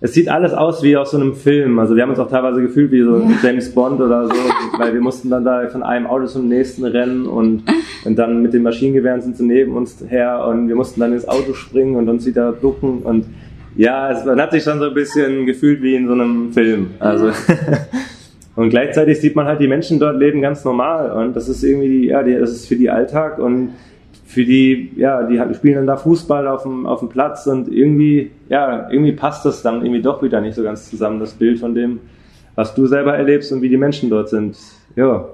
es 0.00 0.14
sieht 0.14 0.28
alles 0.28 0.52
aus 0.52 0.82
wie 0.84 0.96
aus 0.96 1.10
so 1.10 1.16
einem 1.16 1.34
Film. 1.34 1.80
Also 1.80 1.96
wir 1.96 2.04
haben 2.04 2.10
uns 2.10 2.20
auch 2.20 2.30
teilweise 2.30 2.62
gefühlt 2.62 2.92
wie 2.92 3.02
so 3.02 3.16
Ja. 3.18 3.30
James 3.42 3.74
Bond 3.74 4.00
oder 4.00 4.26
so, 4.26 4.34
weil 4.78 4.94
wir 4.94 5.00
mussten 5.00 5.28
dann 5.28 5.44
da 5.44 5.66
von 5.68 5.82
einem 5.82 6.06
Auto 6.06 6.26
zum 6.26 6.46
nächsten 6.48 6.84
rennen 6.84 7.26
und, 7.26 7.64
und 8.04 8.16
dann 8.16 8.40
mit 8.42 8.52
den 8.52 8.62
Maschinengewehren 8.62 9.20
sind 9.22 9.36
sie 9.36 9.44
neben 9.44 9.76
uns 9.76 10.04
her 10.08 10.46
und 10.48 10.68
wir 10.68 10.76
mussten 10.76 11.00
dann 11.00 11.12
ins 11.12 11.26
Auto 11.28 11.52
springen 11.52 11.96
und 11.96 12.08
uns 12.08 12.24
wieder 12.26 12.52
ducken 12.52 13.00
und 13.02 13.26
ja, 13.76 14.10
es, 14.10 14.24
man 14.24 14.40
hat 14.40 14.52
sich 14.52 14.62
schon 14.64 14.78
so 14.78 14.86
ein 14.86 14.94
bisschen 14.94 15.46
gefühlt 15.46 15.82
wie 15.82 15.94
in 15.94 16.06
so 16.06 16.12
einem 16.12 16.52
Film. 16.52 16.90
Also 17.00 17.30
und 18.58 18.70
gleichzeitig 18.70 19.20
sieht 19.20 19.36
man 19.36 19.46
halt, 19.46 19.60
die 19.60 19.68
Menschen 19.68 20.00
dort 20.00 20.18
leben 20.18 20.42
ganz 20.42 20.64
normal 20.64 21.12
und 21.12 21.36
das 21.36 21.48
ist 21.48 21.62
irgendwie, 21.62 22.08
ja, 22.08 22.24
die, 22.24 22.34
das 22.34 22.50
ist 22.50 22.66
für 22.66 22.74
die 22.74 22.90
Alltag 22.90 23.38
und 23.38 23.74
für 24.26 24.44
die, 24.44 24.90
ja, 24.96 25.22
die 25.22 25.38
spielen 25.54 25.76
dann 25.76 25.86
da 25.86 25.96
Fußball 25.96 26.48
auf 26.48 26.64
dem, 26.64 26.84
auf 26.84 26.98
dem 26.98 27.08
Platz 27.08 27.46
und 27.46 27.68
irgendwie, 27.68 28.32
ja, 28.48 28.90
irgendwie 28.90 29.12
passt 29.12 29.44
das 29.44 29.62
dann 29.62 29.82
irgendwie 29.82 30.02
doch 30.02 30.24
wieder 30.24 30.40
nicht 30.40 30.56
so 30.56 30.64
ganz 30.64 30.90
zusammen, 30.90 31.20
das 31.20 31.34
Bild 31.34 31.60
von 31.60 31.72
dem, 31.72 32.00
was 32.56 32.74
du 32.74 32.88
selber 32.88 33.16
erlebst 33.16 33.52
und 33.52 33.62
wie 33.62 33.68
die 33.68 33.76
Menschen 33.76 34.10
dort 34.10 34.28
sind. 34.28 34.56
Ja. 34.96 35.24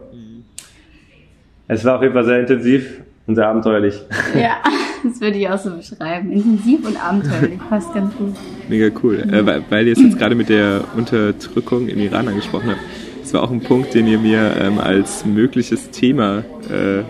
Es 1.67 1.83
war 1.83 1.97
auf 1.97 2.03
jeden 2.03 2.13
Fall 2.13 2.27
sehr 2.27 2.41
intensiv 2.41 3.01
und 3.27 3.37
sehr 3.37 3.49
abenteuerlich. 3.49 4.03
ja, 4.35 4.57
das 5.03 5.19
würde 5.23 5.39
ich 5.39 5.49
auch 5.49 5.57
so 5.57 5.71
beschreiben. 5.71 6.31
Intensiv 6.31 6.87
und 6.87 7.03
abenteuerlich, 7.03 7.59
passt 7.71 7.95
ganz 7.95 8.15
gut. 8.17 8.35
Mega 8.69 8.95
cool. 9.03 9.21
Äh, 9.21 9.47
weil, 9.47 9.63
weil 9.71 9.87
ihr 9.87 9.95
es 9.95 10.03
jetzt 10.03 10.19
gerade 10.19 10.35
mit 10.35 10.51
der 10.51 10.83
Unterdrückung 10.95 11.89
im 11.89 12.01
Iran 12.01 12.29
angesprochen 12.29 12.73
habt. 12.73 13.04
Das 13.25 13.33
war 13.33 13.43
auch 13.43 13.51
ein 13.51 13.63
Punkt, 13.63 13.95
den 13.95 14.07
ihr 14.07 14.19
mir 14.19 14.55
ähm, 14.61 14.79
als 14.79 15.25
mögliches 15.25 15.91
Thema 15.91 16.45
äh, 16.71 17.03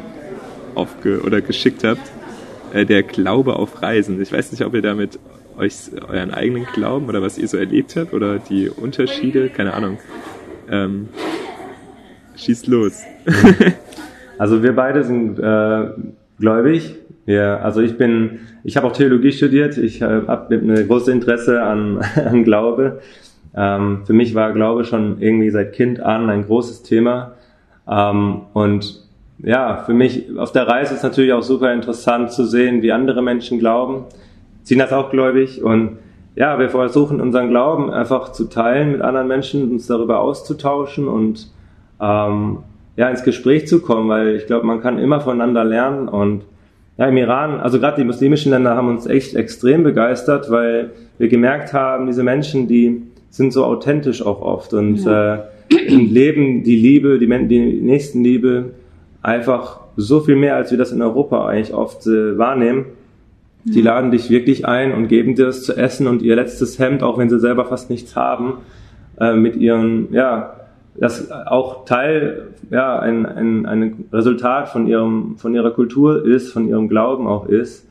aufge 0.76 1.22
oder 1.22 1.40
geschickt 1.40 1.82
habt. 1.82 2.08
Äh, 2.72 2.86
der 2.86 3.02
Glaube 3.02 3.56
auf 3.56 3.82
Reisen. 3.82 4.22
Ich 4.22 4.32
weiß 4.32 4.52
nicht, 4.52 4.64
ob 4.64 4.74
ihr 4.74 4.80
damit 4.80 5.18
euch 5.58 5.74
euren 6.08 6.30
eigenen 6.30 6.66
Glauben 6.72 7.08
oder 7.08 7.20
was 7.20 7.36
ihr 7.36 7.48
so 7.48 7.56
erlebt 7.56 7.96
habt 7.96 8.14
oder 8.14 8.38
die 8.38 8.68
Unterschiede, 8.68 9.48
keine 9.48 9.74
Ahnung. 9.74 9.98
Ähm, 10.70 11.08
schießt 12.36 12.68
los. 12.68 13.02
Also 14.36 14.64
wir 14.64 14.74
beide 14.74 15.04
sind 15.04 15.38
äh, 15.38 15.86
gläubig. 16.40 16.96
Wir, 17.24 17.64
also 17.64 17.80
ich 17.80 17.96
bin, 17.96 18.40
ich 18.64 18.76
habe 18.76 18.88
auch 18.88 18.92
Theologie 18.92 19.30
studiert. 19.30 19.78
Ich 19.78 20.02
äh, 20.02 20.22
habe 20.26 20.56
eine 20.56 20.84
große 20.84 21.12
Interesse 21.12 21.62
an, 21.62 22.00
an 22.16 22.42
Glaube. 22.42 23.00
Ähm, 23.56 24.02
für 24.04 24.12
mich 24.12 24.34
war 24.34 24.52
Glaube 24.52 24.84
schon 24.84 25.20
irgendwie 25.20 25.50
seit 25.50 25.72
Kind 25.72 26.00
an 26.00 26.28
ein 26.30 26.44
großes 26.46 26.82
Thema. 26.82 27.32
Ähm, 27.88 28.42
und 28.52 29.04
ja, 29.38 29.78
für 29.78 29.94
mich 29.94 30.36
auf 30.38 30.52
der 30.52 30.66
Reise 30.66 30.94
ist 30.94 31.02
natürlich 31.02 31.32
auch 31.32 31.42
super 31.42 31.72
interessant 31.72 32.32
zu 32.32 32.44
sehen, 32.44 32.82
wie 32.82 32.92
andere 32.92 33.22
Menschen 33.22 33.58
glauben. 33.58 34.04
Sind 34.62 34.78
das 34.78 34.92
auch 34.92 35.10
gläubig 35.10 35.62
und 35.62 35.98
ja, 36.36 36.58
wir 36.58 36.68
versuchen 36.68 37.20
unseren 37.20 37.48
Glauben 37.48 37.92
einfach 37.92 38.32
zu 38.32 38.46
teilen 38.46 38.92
mit 38.92 39.02
anderen 39.02 39.28
Menschen, 39.28 39.70
uns 39.70 39.86
darüber 39.86 40.20
auszutauschen 40.20 41.06
und 41.06 41.48
ähm, 42.00 42.58
ja, 42.96 43.08
ins 43.08 43.22
Gespräch 43.22 43.66
zu 43.68 43.80
kommen, 43.80 44.08
weil 44.08 44.36
ich 44.36 44.46
glaube, 44.46 44.66
man 44.66 44.80
kann 44.80 44.98
immer 44.98 45.20
voneinander 45.20 45.64
lernen 45.64 46.08
und 46.08 46.44
ja, 46.96 47.06
im 47.06 47.16
Iran, 47.16 47.60
also 47.60 47.80
gerade 47.80 48.00
die 48.00 48.06
muslimischen 48.06 48.52
Länder 48.52 48.76
haben 48.76 48.88
uns 48.88 49.06
echt 49.06 49.34
extrem 49.34 49.82
begeistert, 49.82 50.50
weil 50.50 50.92
wir 51.18 51.28
gemerkt 51.28 51.72
haben, 51.72 52.06
diese 52.06 52.22
Menschen, 52.22 52.68
die 52.68 53.02
sind 53.34 53.52
so 53.52 53.64
authentisch 53.64 54.24
auch 54.24 54.40
oft 54.42 54.74
und 54.74 55.04
äh, 55.06 55.38
leben 55.88 56.62
die 56.62 56.76
Liebe, 56.76 57.18
die, 57.18 57.26
Men- 57.26 57.48
die 57.48 57.58
Nächstenliebe 57.58 58.70
einfach 59.22 59.80
so 59.96 60.20
viel 60.20 60.36
mehr, 60.36 60.54
als 60.54 60.70
wir 60.70 60.78
das 60.78 60.92
in 60.92 61.02
Europa 61.02 61.44
eigentlich 61.48 61.74
oft 61.74 62.06
äh, 62.06 62.38
wahrnehmen. 62.38 62.84
Die 63.64 63.80
laden 63.82 64.12
dich 64.12 64.30
wirklich 64.30 64.66
ein 64.68 64.92
und 64.92 65.08
geben 65.08 65.34
dir 65.34 65.46
das 65.46 65.64
zu 65.64 65.74
essen 65.76 66.06
und 66.06 66.22
ihr 66.22 66.36
letztes 66.36 66.78
Hemd, 66.78 67.02
auch 67.02 67.18
wenn 67.18 67.28
sie 67.28 67.40
selber 67.40 67.64
fast 67.64 67.90
nichts 67.90 68.14
haben, 68.14 68.58
äh, 69.18 69.34
mit 69.34 69.56
ihren, 69.56 70.12
ja, 70.12 70.60
das 70.96 71.32
auch 71.32 71.84
Teil, 71.86 72.48
ja, 72.70 73.00
ein, 73.00 73.26
ein, 73.26 73.66
ein 73.66 74.04
Resultat 74.12 74.68
von 74.68 74.86
ihrem, 74.86 75.38
von 75.38 75.54
ihrer 75.56 75.72
Kultur 75.72 76.24
ist, 76.24 76.52
von 76.52 76.68
ihrem 76.68 76.88
Glauben 76.88 77.26
auch 77.26 77.46
ist. 77.46 77.84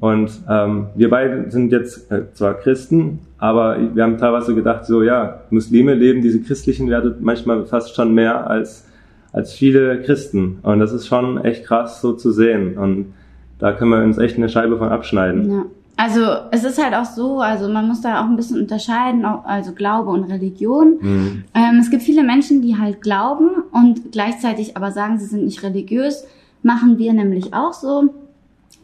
Und 0.00 0.30
ähm, 0.48 0.86
wir 0.94 1.08
beide 1.10 1.50
sind 1.50 1.70
jetzt 1.70 2.10
äh, 2.10 2.32
zwar 2.34 2.54
Christen, 2.54 3.20
aber 3.38 3.76
wir 3.94 4.02
haben 4.02 4.18
teilweise 4.18 4.54
gedacht, 4.54 4.86
so 4.86 5.02
ja, 5.02 5.42
Muslime 5.50 5.94
leben 5.94 6.20
diese 6.20 6.40
christlichen 6.40 6.90
Werte 6.90 7.16
manchmal 7.20 7.64
fast 7.66 7.94
schon 7.94 8.14
mehr 8.14 8.48
als 8.48 8.86
als 9.32 9.52
viele 9.52 10.02
Christen. 10.02 10.58
Und 10.62 10.78
das 10.78 10.92
ist 10.92 11.06
schon 11.06 11.42
echt 11.42 11.64
krass 11.64 12.00
so 12.00 12.12
zu 12.12 12.32
sehen. 12.32 12.76
Und 12.76 13.14
da 13.58 13.72
können 13.72 13.90
wir 13.90 14.02
uns 14.02 14.18
echt 14.18 14.36
eine 14.36 14.48
Scheibe 14.48 14.76
von 14.76 14.88
abschneiden. 14.88 15.50
Ja. 15.50 15.64
Also 15.96 16.20
es 16.50 16.64
ist 16.64 16.82
halt 16.82 16.94
auch 16.94 17.04
so, 17.04 17.40
also 17.40 17.68
man 17.68 17.86
muss 17.86 18.00
da 18.00 18.20
auch 18.20 18.28
ein 18.28 18.36
bisschen 18.36 18.58
unterscheiden, 18.58 19.24
also 19.24 19.72
Glaube 19.72 20.10
und 20.10 20.24
Religion. 20.24 20.96
Mhm. 21.00 21.44
Ähm, 21.54 21.78
es 21.80 21.90
gibt 21.90 22.02
viele 22.02 22.24
Menschen, 22.24 22.62
die 22.62 22.76
halt 22.76 23.02
glauben 23.02 23.50
und 23.70 24.10
gleichzeitig 24.10 24.76
aber 24.76 24.90
sagen, 24.90 25.18
sie 25.18 25.26
sind 25.26 25.44
nicht 25.44 25.62
religiös. 25.62 26.24
Machen 26.62 26.98
wir 26.98 27.12
nämlich 27.12 27.54
auch 27.54 27.72
so. 27.72 28.12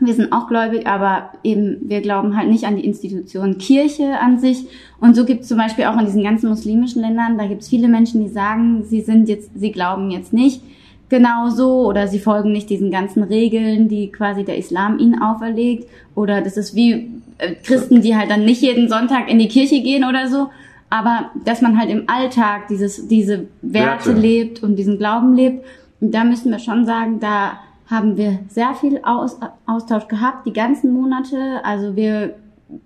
Wir 0.00 0.14
sind 0.14 0.32
auch 0.32 0.46
gläubig, 0.46 0.86
aber 0.86 1.30
eben 1.42 1.78
wir 1.82 2.00
glauben 2.00 2.36
halt 2.36 2.48
nicht 2.48 2.64
an 2.64 2.76
die 2.76 2.84
Institution 2.84 3.58
Kirche 3.58 4.20
an 4.20 4.38
sich. 4.38 4.66
Und 5.00 5.16
so 5.16 5.24
gibt 5.24 5.42
es 5.42 5.48
zum 5.48 5.58
Beispiel 5.58 5.84
auch 5.86 5.98
in 5.98 6.06
diesen 6.06 6.22
ganzen 6.22 6.48
muslimischen 6.48 7.02
Ländern, 7.02 7.36
da 7.36 7.46
gibt 7.46 7.62
es 7.62 7.68
viele 7.68 7.88
Menschen, 7.88 8.22
die 8.22 8.28
sagen, 8.28 8.84
sie 8.84 9.00
sind 9.00 9.28
jetzt, 9.28 9.50
sie 9.58 9.72
glauben 9.72 10.10
jetzt 10.10 10.32
nicht 10.32 10.62
genau 11.08 11.48
so 11.48 11.86
oder 11.86 12.06
sie 12.06 12.18
folgen 12.18 12.52
nicht 12.52 12.70
diesen 12.70 12.90
ganzen 12.90 13.22
Regeln, 13.22 13.88
die 13.88 14.10
quasi 14.12 14.44
der 14.44 14.58
Islam 14.58 14.98
ihnen 14.98 15.20
auferlegt. 15.20 15.88
Oder 16.14 16.42
das 16.42 16.56
ist 16.56 16.74
wie 16.74 17.10
äh, 17.38 17.54
Christen, 17.64 18.02
die 18.02 18.16
halt 18.16 18.30
dann 18.30 18.44
nicht 18.44 18.62
jeden 18.62 18.88
Sonntag 18.88 19.30
in 19.30 19.38
die 19.38 19.48
Kirche 19.48 19.80
gehen 19.80 20.04
oder 20.04 20.28
so. 20.28 20.50
Aber 20.90 21.30
dass 21.44 21.60
man 21.60 21.78
halt 21.78 21.90
im 21.90 22.04
Alltag 22.08 22.68
dieses, 22.68 23.08
diese 23.08 23.46
Werte, 23.62 24.06
Werte. 24.06 24.12
lebt 24.12 24.62
und 24.62 24.76
diesen 24.76 24.98
Glauben 24.98 25.34
lebt, 25.34 25.64
und 26.00 26.14
da 26.14 26.22
müssen 26.22 26.52
wir 26.52 26.60
schon 26.60 26.86
sagen, 26.86 27.18
da 27.18 27.58
haben 27.90 28.16
wir 28.16 28.40
sehr 28.48 28.74
viel 28.74 29.00
Aus, 29.02 29.38
Austausch 29.66 30.08
gehabt, 30.08 30.46
die 30.46 30.52
ganzen 30.52 30.92
Monate. 30.92 31.60
Also 31.64 31.96
wir, 31.96 32.34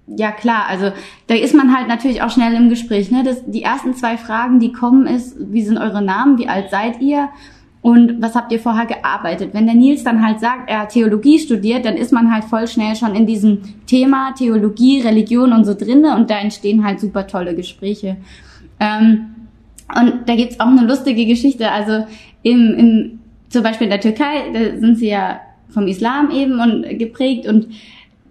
ja 0.07 0.31
klar, 0.31 0.67
also 0.69 0.93
da 1.27 1.35
ist 1.35 1.55
man 1.55 1.77
halt 1.77 1.88
natürlich 1.88 2.23
auch 2.23 2.31
schnell 2.31 2.55
im 2.55 2.69
Gespräch. 2.69 3.11
Ne? 3.11 3.23
Das, 3.25 3.43
die 3.45 3.62
ersten 3.62 3.95
zwei 3.95 4.17
Fragen, 4.17 4.61
die 4.61 4.73
kommen, 4.73 5.07
ist, 5.07 5.37
wie 5.38 5.62
sind 5.62 5.79
eure 5.79 6.03
Namen, 6.03 6.38
wie 6.38 6.49
alt 6.49 6.71
seid 6.71 7.01
ihr? 7.01 7.29
Und 7.81 8.23
was 8.23 8.37
habt 8.37 8.53
ihr 8.53 8.61
vorher 8.61 8.87
gearbeitet? 8.87 9.55
Wenn 9.55 9.67
der 9.67 9.75
Nils 9.75 10.05
dann 10.05 10.25
halt 10.25 10.38
sagt, 10.38 10.71
er 10.71 10.83
hat 10.83 10.91
Theologie 10.91 11.41
studiert, 11.41 11.85
dann 11.85 11.97
ist 11.97 12.12
man 12.12 12.33
halt 12.33 12.45
voll 12.45 12.69
schnell 12.69 12.95
schon 12.95 13.17
in 13.17 13.27
diesem 13.27 13.59
Thema 13.87 14.33
Theologie, 14.38 15.01
Religion 15.01 15.53
und 15.53 15.65
so 15.65 15.75
drinne 15.75 16.15
und 16.15 16.31
da 16.31 16.38
entstehen 16.38 16.85
halt 16.85 17.01
super 17.01 17.27
tolle 17.27 17.57
Gespräche. 17.57 18.19
Ähm, 18.79 19.35
und 20.01 20.29
da 20.29 20.37
gibt's 20.37 20.61
auch 20.61 20.69
eine 20.69 20.87
lustige 20.87 21.27
Geschichte. 21.27 21.73
Also 21.73 22.07
im, 22.45 22.75
im, 22.75 23.19
zum 23.53 23.62
Beispiel 23.62 23.87
in 23.87 23.91
der 23.91 24.01
Türkei, 24.01 24.51
da 24.53 24.79
sind 24.79 24.97
sie 24.97 25.11
ja 25.11 25.41
vom 25.69 25.87
Islam 25.87 26.31
eben 26.31 26.61
und 26.61 26.99
geprägt 26.99 27.47
und 27.47 27.69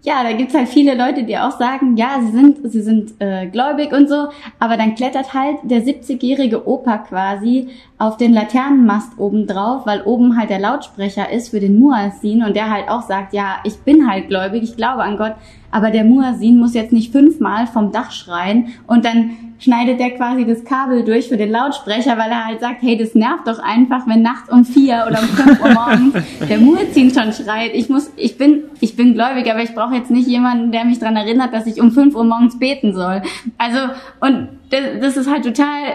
ja, 0.03 0.23
da 0.23 0.33
gibt's 0.33 0.55
halt 0.55 0.67
viele 0.67 0.95
Leute, 0.95 1.23
die 1.23 1.37
auch 1.37 1.59
sagen, 1.59 1.95
ja, 1.95 2.19
sie 2.21 2.31
sind, 2.31 2.71
sie 2.71 2.81
sind 2.81 3.13
äh, 3.19 3.45
gläubig 3.45 3.93
und 3.93 4.09
so, 4.09 4.29
aber 4.57 4.75
dann 4.75 4.95
klettert 4.95 5.35
halt 5.35 5.57
der 5.61 5.83
70-jährige 5.83 6.67
Opa 6.67 6.97
quasi 6.97 7.69
auf 7.99 8.17
den 8.17 8.33
Laternenmast 8.33 9.19
oben 9.19 9.45
drauf, 9.45 9.85
weil 9.85 10.01
oben 10.01 10.39
halt 10.39 10.49
der 10.49 10.59
Lautsprecher 10.59 11.31
ist 11.31 11.49
für 11.49 11.59
den 11.59 11.79
Muazzin 11.79 12.43
und 12.43 12.55
der 12.55 12.71
halt 12.71 12.89
auch 12.89 13.03
sagt, 13.03 13.33
ja, 13.33 13.57
ich 13.63 13.77
bin 13.81 14.09
halt 14.09 14.27
gläubig, 14.27 14.63
ich 14.63 14.75
glaube 14.75 15.03
an 15.03 15.17
Gott, 15.17 15.35
aber 15.71 15.91
der 15.91 16.03
Muazzin 16.03 16.57
muss 16.57 16.73
jetzt 16.73 16.91
nicht 16.91 17.11
fünfmal 17.11 17.67
vom 17.67 17.91
Dach 17.91 18.11
schreien 18.11 18.67
und 18.87 19.05
dann 19.05 19.31
schneidet 19.59 19.99
der 19.99 20.11
quasi 20.11 20.45
das 20.45 20.65
Kabel 20.65 21.03
durch 21.03 21.27
für 21.29 21.37
den 21.37 21.51
Lautsprecher, 21.51 22.17
weil 22.17 22.31
er 22.31 22.45
halt 22.45 22.59
sagt, 22.59 22.81
hey, 22.81 22.97
das 22.97 23.13
nervt 23.13 23.47
doch 23.47 23.59
einfach, 23.59 24.07
wenn 24.07 24.21
nachts 24.21 24.49
um 24.49 24.65
vier 24.65 25.05
oder 25.07 25.19
um 25.19 25.27
fünf 25.27 25.61
Uhr 25.61 25.71
morgens 25.71 26.15
der 26.49 26.57
Muezzin 26.57 27.11
schon 27.13 27.31
schreit. 27.31 27.71
Ich 27.73 27.87
muss, 27.87 28.11
ich 28.17 28.37
bin, 28.37 28.63
ich 28.79 28.95
bin 28.95 29.13
gläubig, 29.13 29.49
aber 29.51 29.61
ich 29.61 29.73
brauche 29.73 29.95
jetzt 29.95 30.09
nicht 30.09 30.27
jemanden, 30.27 30.71
der 30.71 30.83
mich 30.83 30.99
dran 30.99 31.15
erinnert, 31.15 31.53
dass 31.53 31.67
ich 31.67 31.79
um 31.79 31.91
fünf 31.91 32.15
Uhr 32.15 32.23
morgens 32.23 32.57
beten 32.57 32.93
soll. 32.93 33.21
Also, 33.57 33.79
und 34.19 34.49
das, 34.71 34.81
das 34.99 35.17
ist 35.17 35.29
halt 35.29 35.43
total 35.43 35.93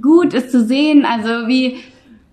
gut, 0.00 0.32
es 0.34 0.50
zu 0.50 0.64
sehen, 0.64 1.04
also 1.04 1.48
wie, 1.48 1.78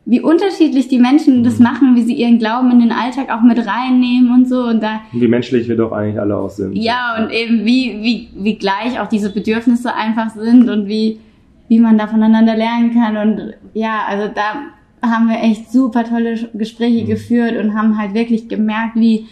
wie 0.10 0.22
unterschiedlich 0.22 0.88
die 0.88 1.00
Menschen 1.00 1.43
das 1.43 1.60
machen, 1.60 1.98
wie 1.98 2.02
sie 2.02 2.13
ihren 2.13 2.39
Glauben 2.39 2.72
in 2.72 2.80
den 2.80 2.93
Alltag 2.93 3.30
auch 3.30 3.41
mit 3.41 3.60
reinnehmen 3.67 4.32
und 4.32 4.48
so 4.48 4.63
und 4.63 4.82
da 4.82 5.02
wie 5.12 5.28
menschlich 5.28 5.67
wir 5.67 5.76
doch 5.76 5.91
eigentlich 5.91 6.17
alle 6.17 6.38
auch 6.38 6.50
sind. 6.50 6.78
Ja, 6.78 7.17
und 7.20 7.30
eben 7.32 7.65
wie 7.65 8.00
wie 8.02 8.30
wie 8.34 8.56
gleich 8.56 9.00
auch 9.02 9.10
diese 9.10 9.34
Bedürfnisse 9.34 9.93
einfach 9.93 10.30
sind 10.30 10.70
und 10.70 10.88
wie 10.88 11.20
wie 11.67 11.80
man 11.80 11.98
da 11.98 12.08
voneinander 12.08 12.56
lernen 12.56 12.93
kann 12.93 13.17
und 13.17 13.54
ja, 13.74 14.06
also 14.08 14.30
da 14.34 15.10
haben 15.10 15.28
wir 15.28 15.41
echt 15.41 15.72
super 15.74 16.06
tolle 16.06 16.50
Gespräche 16.54 17.04
mhm. 17.04 17.08
geführt 17.08 17.58
und 17.58 17.76
haben 17.76 17.98
halt 17.98 18.13
wirklich 18.13 18.48
gemerkt, 18.48 18.96
wie 18.96 19.26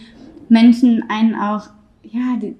Menschen 0.50 1.04
einen 1.08 1.34
auch 1.34 1.62
ja, 2.02 2.36
die, 2.40 2.54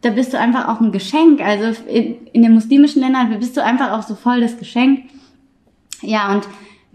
da 0.00 0.10
bist 0.10 0.32
du 0.32 0.38
einfach 0.38 0.68
auch 0.68 0.80
ein 0.80 0.90
Geschenk. 0.90 1.40
Also 1.40 1.82
in, 1.86 2.16
in 2.32 2.42
den 2.42 2.54
muslimischen 2.54 3.02
Ländern 3.02 3.38
bist 3.38 3.56
du 3.56 3.62
einfach 3.62 3.92
auch 3.92 4.02
so 4.02 4.14
voll 4.14 4.40
das 4.40 4.58
Geschenk. 4.58 5.04
Ja, 6.00 6.34
und 6.34 6.48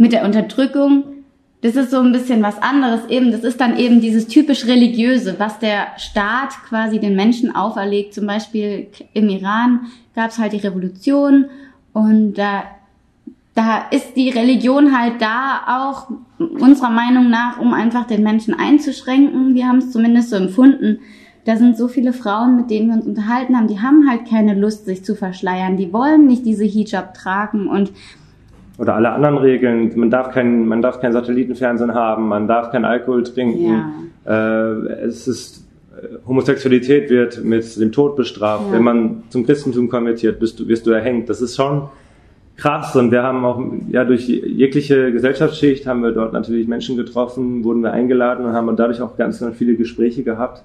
mit 0.04 0.12
der 0.12 0.26
Unterdrückung, 0.26 1.06
das 1.62 1.78
ist 1.78 1.92
so 1.92 2.02
ein 2.02 2.12
bisschen 2.12 2.44
was 2.44 2.62
anderes 2.62 3.08
eben. 3.08 3.32
Das 3.32 3.46
ist 3.46 3.62
dann 3.62 3.78
eben 3.78 4.02
dieses 4.02 4.28
typisch 4.28 4.66
religiöse, 4.66 5.36
was 5.40 5.60
der 5.60 5.88
Staat 5.96 6.50
quasi 6.68 7.00
den 7.00 7.16
Menschen 7.16 7.56
auferlegt. 7.56 8.14
Zum 8.14 8.28
Beispiel 8.28 8.88
im 9.14 9.30
Iran 9.30 9.86
gab 10.14 10.32
es 10.32 10.40
halt 10.40 10.52
die 10.52 10.58
Revolution 10.58 11.46
und 11.94 12.34
da, 12.34 12.64
da 13.56 13.86
ist 13.92 14.18
die 14.18 14.30
Religion 14.30 15.00
halt 15.00 15.22
da 15.22 15.62
auch 15.80 16.10
unserer 16.38 16.90
Meinung 16.90 17.30
nach, 17.30 17.58
um 17.58 17.74
einfach 17.74 18.06
den 18.06 18.24
Menschen 18.24 18.54
einzuschränken. 18.54 19.56
Wir 19.56 19.70
haben 19.70 19.78
es 19.78 19.92
zumindest 19.92 20.32
so 20.32 20.36
empfunden. 20.36 21.00
Da 21.46 21.56
sind 21.56 21.78
so 21.78 21.88
viele 21.88 22.12
Frauen, 22.12 22.58
mit 22.58 22.70
denen 22.70 22.90
wir 22.90 22.96
uns 22.96 23.06
unterhalten 23.06 23.56
haben, 23.56 23.70
die 23.70 23.80
haben 23.80 24.10
halt 24.10 24.28
keine 24.28 24.54
Lust, 24.54 24.84
sich 24.84 25.06
zu 25.06 25.16
verschleiern. 25.16 25.78
Die 25.78 25.94
wollen 25.94 26.28
nicht 26.28 26.46
diese 26.46 26.66
Hijab 26.66 27.14
tragen 27.14 27.70
und 27.70 27.94
oder 28.84 28.96
alle 28.96 29.12
anderen 29.12 29.38
Regeln. 29.38 29.92
Man 29.96 30.10
darf 30.10 30.32
kein, 30.32 30.68
man 30.68 30.82
darf 30.82 31.00
kein 31.00 31.14
Satellitenfernsehen 31.14 31.94
haben, 31.94 32.28
man 32.28 32.50
darf 32.50 32.70
kein 32.72 32.84
Alkohol 32.84 33.24
trinken. 33.24 33.82
Ja. 34.26 34.72
Äh, 34.72 35.06
es 35.06 35.26
ist 35.26 35.66
äh, 35.96 36.28
Homosexualität 36.28 37.10
wird 37.10 37.44
mit 37.46 37.80
dem 37.80 37.94
Tod 37.94 38.18
bestraft. 38.18 38.66
Ja. 38.68 38.74
Wenn 38.74 38.84
man 38.84 39.24
zum 39.30 39.46
Christentum 39.46 39.88
konvertiert, 39.88 40.38
bist 40.38 40.60
du, 40.60 40.68
wirst 40.68 40.86
du 40.86 40.92
erhängt. 40.92 41.30
Das 41.30 41.42
ist 41.42 41.56
schon 41.56 41.84
krass. 42.58 42.94
Und 42.98 43.12
wir 43.12 43.24
haben 43.24 43.46
auch, 43.46 43.64
ja, 43.90 44.04
durch 44.04 44.28
jegliche 44.28 45.14
Gesellschaftsschicht 45.14 45.88
haben 45.88 46.04
wir 46.04 46.12
dort 46.12 46.34
natürlich 46.34 46.68
Menschen 46.68 46.98
getroffen, 46.98 47.64
wurden 47.64 47.84
wir 47.84 47.94
eingeladen 47.94 48.46
und 48.46 48.52
haben 48.52 48.76
dadurch 48.76 49.02
auch 49.02 49.16
ganz, 49.16 49.40
ganz 49.40 49.56
viele 49.56 49.76
Gespräche 49.76 50.24
gehabt 50.24 50.62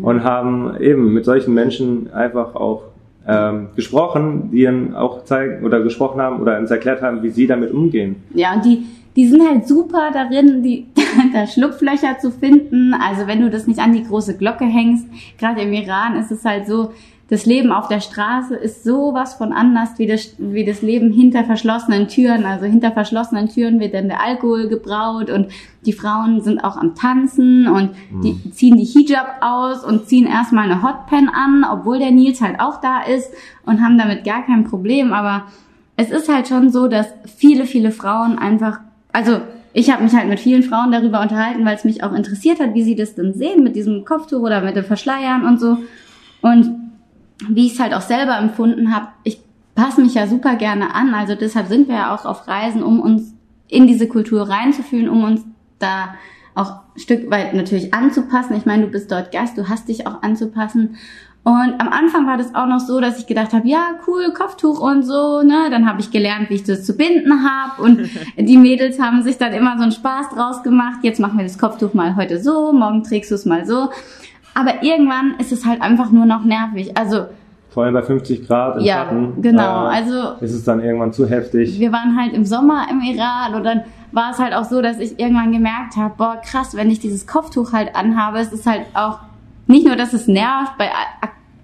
und 0.00 0.24
haben 0.24 0.76
eben 0.80 1.12
mit 1.12 1.26
solchen 1.26 1.52
Menschen 1.52 2.10
einfach 2.12 2.54
auch 2.54 2.84
ähm, 3.26 3.68
gesprochen, 3.76 4.50
die 4.50 4.62
ihnen 4.62 4.94
auch 4.94 5.24
zeigen 5.24 5.64
oder 5.64 5.80
gesprochen 5.82 6.20
haben 6.20 6.40
oder 6.40 6.58
uns 6.58 6.70
erklärt 6.70 7.02
haben, 7.02 7.22
wie 7.22 7.30
sie 7.30 7.46
damit 7.46 7.72
umgehen. 7.72 8.16
Ja, 8.34 8.54
und 8.54 8.64
die, 8.64 8.86
die 9.16 9.26
sind 9.26 9.46
halt 9.46 9.68
super 9.68 10.10
darin, 10.12 10.62
die, 10.62 10.86
da 11.32 11.46
Schlupflöcher 11.46 12.18
zu 12.18 12.30
finden. 12.30 12.94
Also 12.94 13.26
wenn 13.26 13.40
du 13.40 13.50
das 13.50 13.66
nicht 13.66 13.80
an 13.80 13.92
die 13.92 14.04
große 14.04 14.36
Glocke 14.36 14.64
hängst, 14.64 15.06
gerade 15.38 15.62
im 15.62 15.72
Iran 15.72 16.16
ist 16.16 16.30
es 16.30 16.44
halt 16.44 16.66
so, 16.66 16.92
das 17.30 17.46
Leben 17.46 17.70
auf 17.70 17.86
der 17.86 18.00
Straße 18.00 18.56
ist 18.56 18.82
sowas 18.82 19.34
von 19.34 19.52
anders 19.52 19.98
wie 19.98 20.08
das, 20.08 20.34
wie 20.38 20.64
das 20.64 20.82
Leben 20.82 21.12
hinter 21.12 21.44
verschlossenen 21.44 22.08
Türen. 22.08 22.44
Also 22.44 22.66
hinter 22.66 22.90
verschlossenen 22.90 23.48
Türen 23.48 23.78
wird 23.78 23.94
dann 23.94 24.08
der 24.08 24.20
Alkohol 24.20 24.68
gebraut 24.68 25.30
und 25.30 25.46
die 25.86 25.92
Frauen 25.92 26.40
sind 26.42 26.58
auch 26.64 26.76
am 26.76 26.96
Tanzen 26.96 27.68
und 27.68 27.90
die 28.24 28.32
mhm. 28.32 28.52
ziehen 28.52 28.76
die 28.76 28.84
Hijab 28.84 29.36
aus 29.42 29.84
und 29.84 30.08
ziehen 30.08 30.26
erstmal 30.26 30.64
eine 30.64 30.82
Hotpen 30.82 31.28
an, 31.28 31.64
obwohl 31.70 32.00
der 32.00 32.10
Nils 32.10 32.40
halt 32.40 32.58
auch 32.58 32.80
da 32.80 33.02
ist 33.02 33.30
und 33.64 33.80
haben 33.80 33.96
damit 33.96 34.24
gar 34.24 34.44
kein 34.44 34.64
Problem. 34.64 35.12
Aber 35.12 35.44
es 35.96 36.10
ist 36.10 36.28
halt 36.28 36.48
schon 36.48 36.70
so, 36.70 36.88
dass 36.88 37.06
viele, 37.36 37.64
viele 37.64 37.92
Frauen 37.92 38.38
einfach, 38.38 38.80
also 39.12 39.40
ich 39.72 39.88
habe 39.92 40.02
mich 40.02 40.14
halt 40.14 40.28
mit 40.28 40.40
vielen 40.40 40.64
Frauen 40.64 40.90
darüber 40.90 41.20
unterhalten, 41.20 41.64
weil 41.64 41.76
es 41.76 41.84
mich 41.84 42.02
auch 42.02 42.12
interessiert 42.12 42.58
hat, 42.58 42.74
wie 42.74 42.82
sie 42.82 42.96
das 42.96 43.14
denn 43.14 43.34
sehen 43.34 43.62
mit 43.62 43.76
diesem 43.76 44.04
Kopftuch 44.04 44.40
oder 44.40 44.62
mit 44.62 44.74
dem 44.74 44.84
Verschleiern 44.84 45.44
und 45.46 45.60
so. 45.60 45.78
Und 46.42 46.89
wie 47.48 47.66
ich 47.66 47.74
es 47.74 47.80
halt 47.80 47.94
auch 47.94 48.00
selber 48.00 48.38
empfunden 48.38 48.94
habe, 48.94 49.08
ich 49.24 49.40
passe 49.74 50.00
mich 50.00 50.14
ja 50.14 50.26
super 50.26 50.56
gerne 50.56 50.94
an. 50.94 51.14
Also 51.14 51.34
deshalb 51.34 51.68
sind 51.68 51.88
wir 51.88 51.96
ja 51.96 52.14
auch 52.14 52.24
auf 52.24 52.46
Reisen, 52.48 52.82
um 52.82 53.00
uns 53.00 53.34
in 53.68 53.86
diese 53.86 54.08
Kultur 54.08 54.48
reinzufühlen, 54.48 55.08
um 55.08 55.24
uns 55.24 55.42
da 55.78 56.14
auch 56.54 56.80
ein 56.94 57.00
Stück 57.00 57.30
weit 57.30 57.54
natürlich 57.54 57.94
anzupassen. 57.94 58.56
Ich 58.56 58.66
meine, 58.66 58.84
du 58.84 58.90
bist 58.90 59.10
dort 59.10 59.32
Gast, 59.32 59.56
du 59.56 59.68
hast 59.68 59.88
dich 59.88 60.06
auch 60.06 60.22
anzupassen. 60.22 60.96
Und 61.42 61.80
am 61.80 61.88
Anfang 61.88 62.26
war 62.26 62.36
das 62.36 62.54
auch 62.54 62.66
noch 62.66 62.80
so, 62.80 63.00
dass 63.00 63.18
ich 63.18 63.26
gedacht 63.26 63.54
habe, 63.54 63.66
ja, 63.66 63.98
cool, 64.06 64.30
Kopftuch 64.34 64.78
und 64.78 65.04
so, 65.04 65.42
ne? 65.42 65.68
Dann 65.70 65.88
habe 65.88 66.00
ich 66.00 66.10
gelernt, 66.10 66.50
wie 66.50 66.56
ich 66.56 66.64
das 66.64 66.84
zu 66.84 66.94
binden 66.94 67.48
habe 67.48 67.82
und 67.82 68.10
die 68.36 68.58
Mädels 68.58 69.00
haben 69.00 69.22
sich 69.22 69.38
dann 69.38 69.54
immer 69.54 69.78
so 69.78 69.84
einen 69.84 69.92
Spaß 69.92 70.28
draus 70.34 70.62
gemacht. 70.62 70.98
Jetzt 71.02 71.18
machen 71.18 71.38
wir 71.38 71.44
das 71.44 71.56
Kopftuch 71.56 71.94
mal 71.94 72.14
heute 72.16 72.38
so, 72.42 72.74
morgen 72.74 73.02
trägst 73.04 73.30
du 73.30 73.36
es 73.36 73.46
mal 73.46 73.64
so. 73.64 73.88
Aber 74.54 74.82
irgendwann 74.82 75.34
ist 75.38 75.52
es 75.52 75.64
halt 75.64 75.80
einfach 75.80 76.10
nur 76.10 76.26
noch 76.26 76.44
nervig. 76.44 76.96
Also 76.96 77.26
vor 77.70 77.84
allem 77.84 77.94
bei 77.94 78.02
50 78.02 78.46
Grad 78.46 78.78
im 78.78 78.84
ja, 78.84 79.04
Schatten. 79.04 79.40
genau. 79.40 79.86
Äh, 79.86 79.94
also 79.94 80.34
ist 80.40 80.52
es 80.52 80.64
dann 80.64 80.82
irgendwann 80.82 81.12
zu 81.12 81.28
heftig. 81.28 81.78
Wir 81.78 81.92
waren 81.92 82.16
halt 82.20 82.32
im 82.32 82.44
Sommer 82.44 82.88
im 82.90 83.00
Iran 83.00 83.54
und 83.54 83.64
dann 83.64 83.82
war 84.12 84.32
es 84.32 84.38
halt 84.38 84.54
auch 84.54 84.64
so, 84.64 84.82
dass 84.82 84.98
ich 84.98 85.20
irgendwann 85.20 85.52
gemerkt 85.52 85.96
habe, 85.96 86.14
boah 86.16 86.40
krass, 86.44 86.74
wenn 86.74 86.90
ich 86.90 86.98
dieses 86.98 87.28
Kopftuch 87.28 87.72
halt 87.72 87.94
anhabe, 87.94 88.38
es 88.38 88.52
ist 88.52 88.66
halt 88.66 88.86
auch 88.94 89.20
nicht 89.68 89.86
nur, 89.86 89.94
dass 89.94 90.12
es 90.12 90.26
nervt 90.26 90.76
bei 90.78 90.90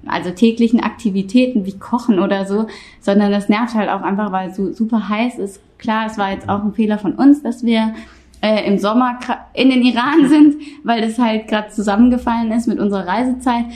also 0.06 0.30
täglichen 0.30 0.80
Aktivitäten 0.80 1.66
wie 1.66 1.76
Kochen 1.76 2.20
oder 2.20 2.44
so, 2.44 2.68
sondern 3.00 3.32
das 3.32 3.48
nervt 3.48 3.74
halt 3.74 3.90
auch 3.90 4.02
einfach, 4.02 4.30
weil 4.30 4.50
es 4.50 4.56
so 4.56 4.72
super 4.72 5.08
heiß 5.08 5.38
ist. 5.38 5.60
Klar, 5.78 6.06
es 6.06 6.16
war 6.16 6.30
jetzt 6.30 6.48
auch 6.48 6.62
ein 6.62 6.72
Fehler 6.72 6.98
von 6.98 7.14
uns, 7.14 7.42
dass 7.42 7.64
wir 7.64 7.94
äh, 8.40 8.66
im 8.66 8.78
Sommer 8.78 9.18
in 9.54 9.70
den 9.70 9.82
Iran 9.82 10.28
sind, 10.28 10.56
weil 10.84 11.00
das 11.02 11.18
halt 11.18 11.48
gerade 11.48 11.68
zusammengefallen 11.68 12.52
ist 12.52 12.66
mit 12.66 12.78
unserer 12.78 13.06
Reisezeit. 13.06 13.66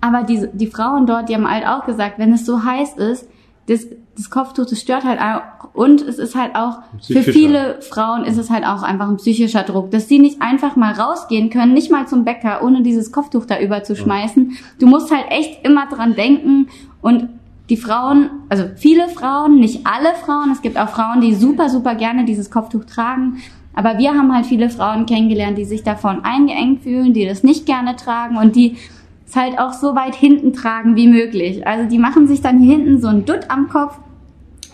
Aber 0.00 0.22
die, 0.22 0.48
die 0.52 0.68
Frauen 0.68 1.06
dort, 1.06 1.28
die 1.28 1.34
haben 1.34 1.50
halt 1.50 1.66
auch 1.66 1.84
gesagt, 1.84 2.18
wenn 2.18 2.32
es 2.32 2.46
so 2.46 2.64
heiß 2.64 2.94
ist, 2.94 3.28
das, 3.66 3.86
das 4.16 4.30
Kopftuch, 4.30 4.64
das 4.64 4.80
stört 4.80 5.04
halt 5.04 5.20
auch. 5.20 5.74
Und 5.74 6.00
es 6.00 6.18
ist 6.18 6.34
halt 6.34 6.54
auch, 6.54 6.78
für 7.02 7.22
viele 7.22 7.80
Frauen 7.82 8.24
ist 8.24 8.38
es 8.38 8.50
halt 8.50 8.64
auch 8.64 8.82
einfach 8.82 9.08
ein 9.08 9.18
psychischer 9.18 9.62
Druck, 9.62 9.90
dass 9.90 10.08
sie 10.08 10.18
nicht 10.18 10.40
einfach 10.40 10.74
mal 10.76 10.92
rausgehen 10.92 11.50
können, 11.50 11.74
nicht 11.74 11.90
mal 11.90 12.06
zum 12.08 12.24
Bäcker, 12.24 12.62
ohne 12.62 12.82
dieses 12.82 13.12
Kopftuch 13.12 13.44
da 13.44 13.60
überzuschmeißen. 13.60 14.56
Du 14.80 14.86
musst 14.86 15.14
halt 15.14 15.26
echt 15.30 15.66
immer 15.66 15.86
dran 15.86 16.14
denken 16.14 16.68
und 17.02 17.28
die 17.68 17.76
Frauen, 17.76 18.30
also 18.48 18.64
viele 18.76 19.08
Frauen, 19.08 19.60
nicht 19.60 19.86
alle 19.86 20.14
Frauen, 20.14 20.50
es 20.52 20.62
gibt 20.62 20.78
auch 20.78 20.88
Frauen, 20.88 21.20
die 21.20 21.34
super, 21.34 21.68
super 21.68 21.94
gerne 21.94 22.24
dieses 22.24 22.50
Kopftuch 22.50 22.84
tragen, 22.86 23.42
aber 23.78 23.96
wir 23.96 24.10
haben 24.12 24.34
halt 24.34 24.44
viele 24.44 24.70
Frauen 24.70 25.06
kennengelernt, 25.06 25.56
die 25.56 25.64
sich 25.64 25.84
davon 25.84 26.24
eingeengt 26.24 26.82
fühlen, 26.82 27.14
die 27.14 27.24
das 27.24 27.44
nicht 27.44 27.64
gerne 27.64 27.94
tragen 27.94 28.36
und 28.36 28.56
die 28.56 28.76
es 29.24 29.36
halt 29.36 29.56
auch 29.56 29.72
so 29.72 29.94
weit 29.94 30.16
hinten 30.16 30.52
tragen 30.52 30.96
wie 30.96 31.06
möglich. 31.06 31.64
Also 31.64 31.88
die 31.88 32.00
machen 32.00 32.26
sich 32.26 32.40
dann 32.40 32.58
hier 32.58 32.74
hinten 32.74 33.00
so 33.00 33.06
ein 33.06 33.24
Dutt 33.24 33.42
am 33.50 33.68
Kopf 33.68 33.96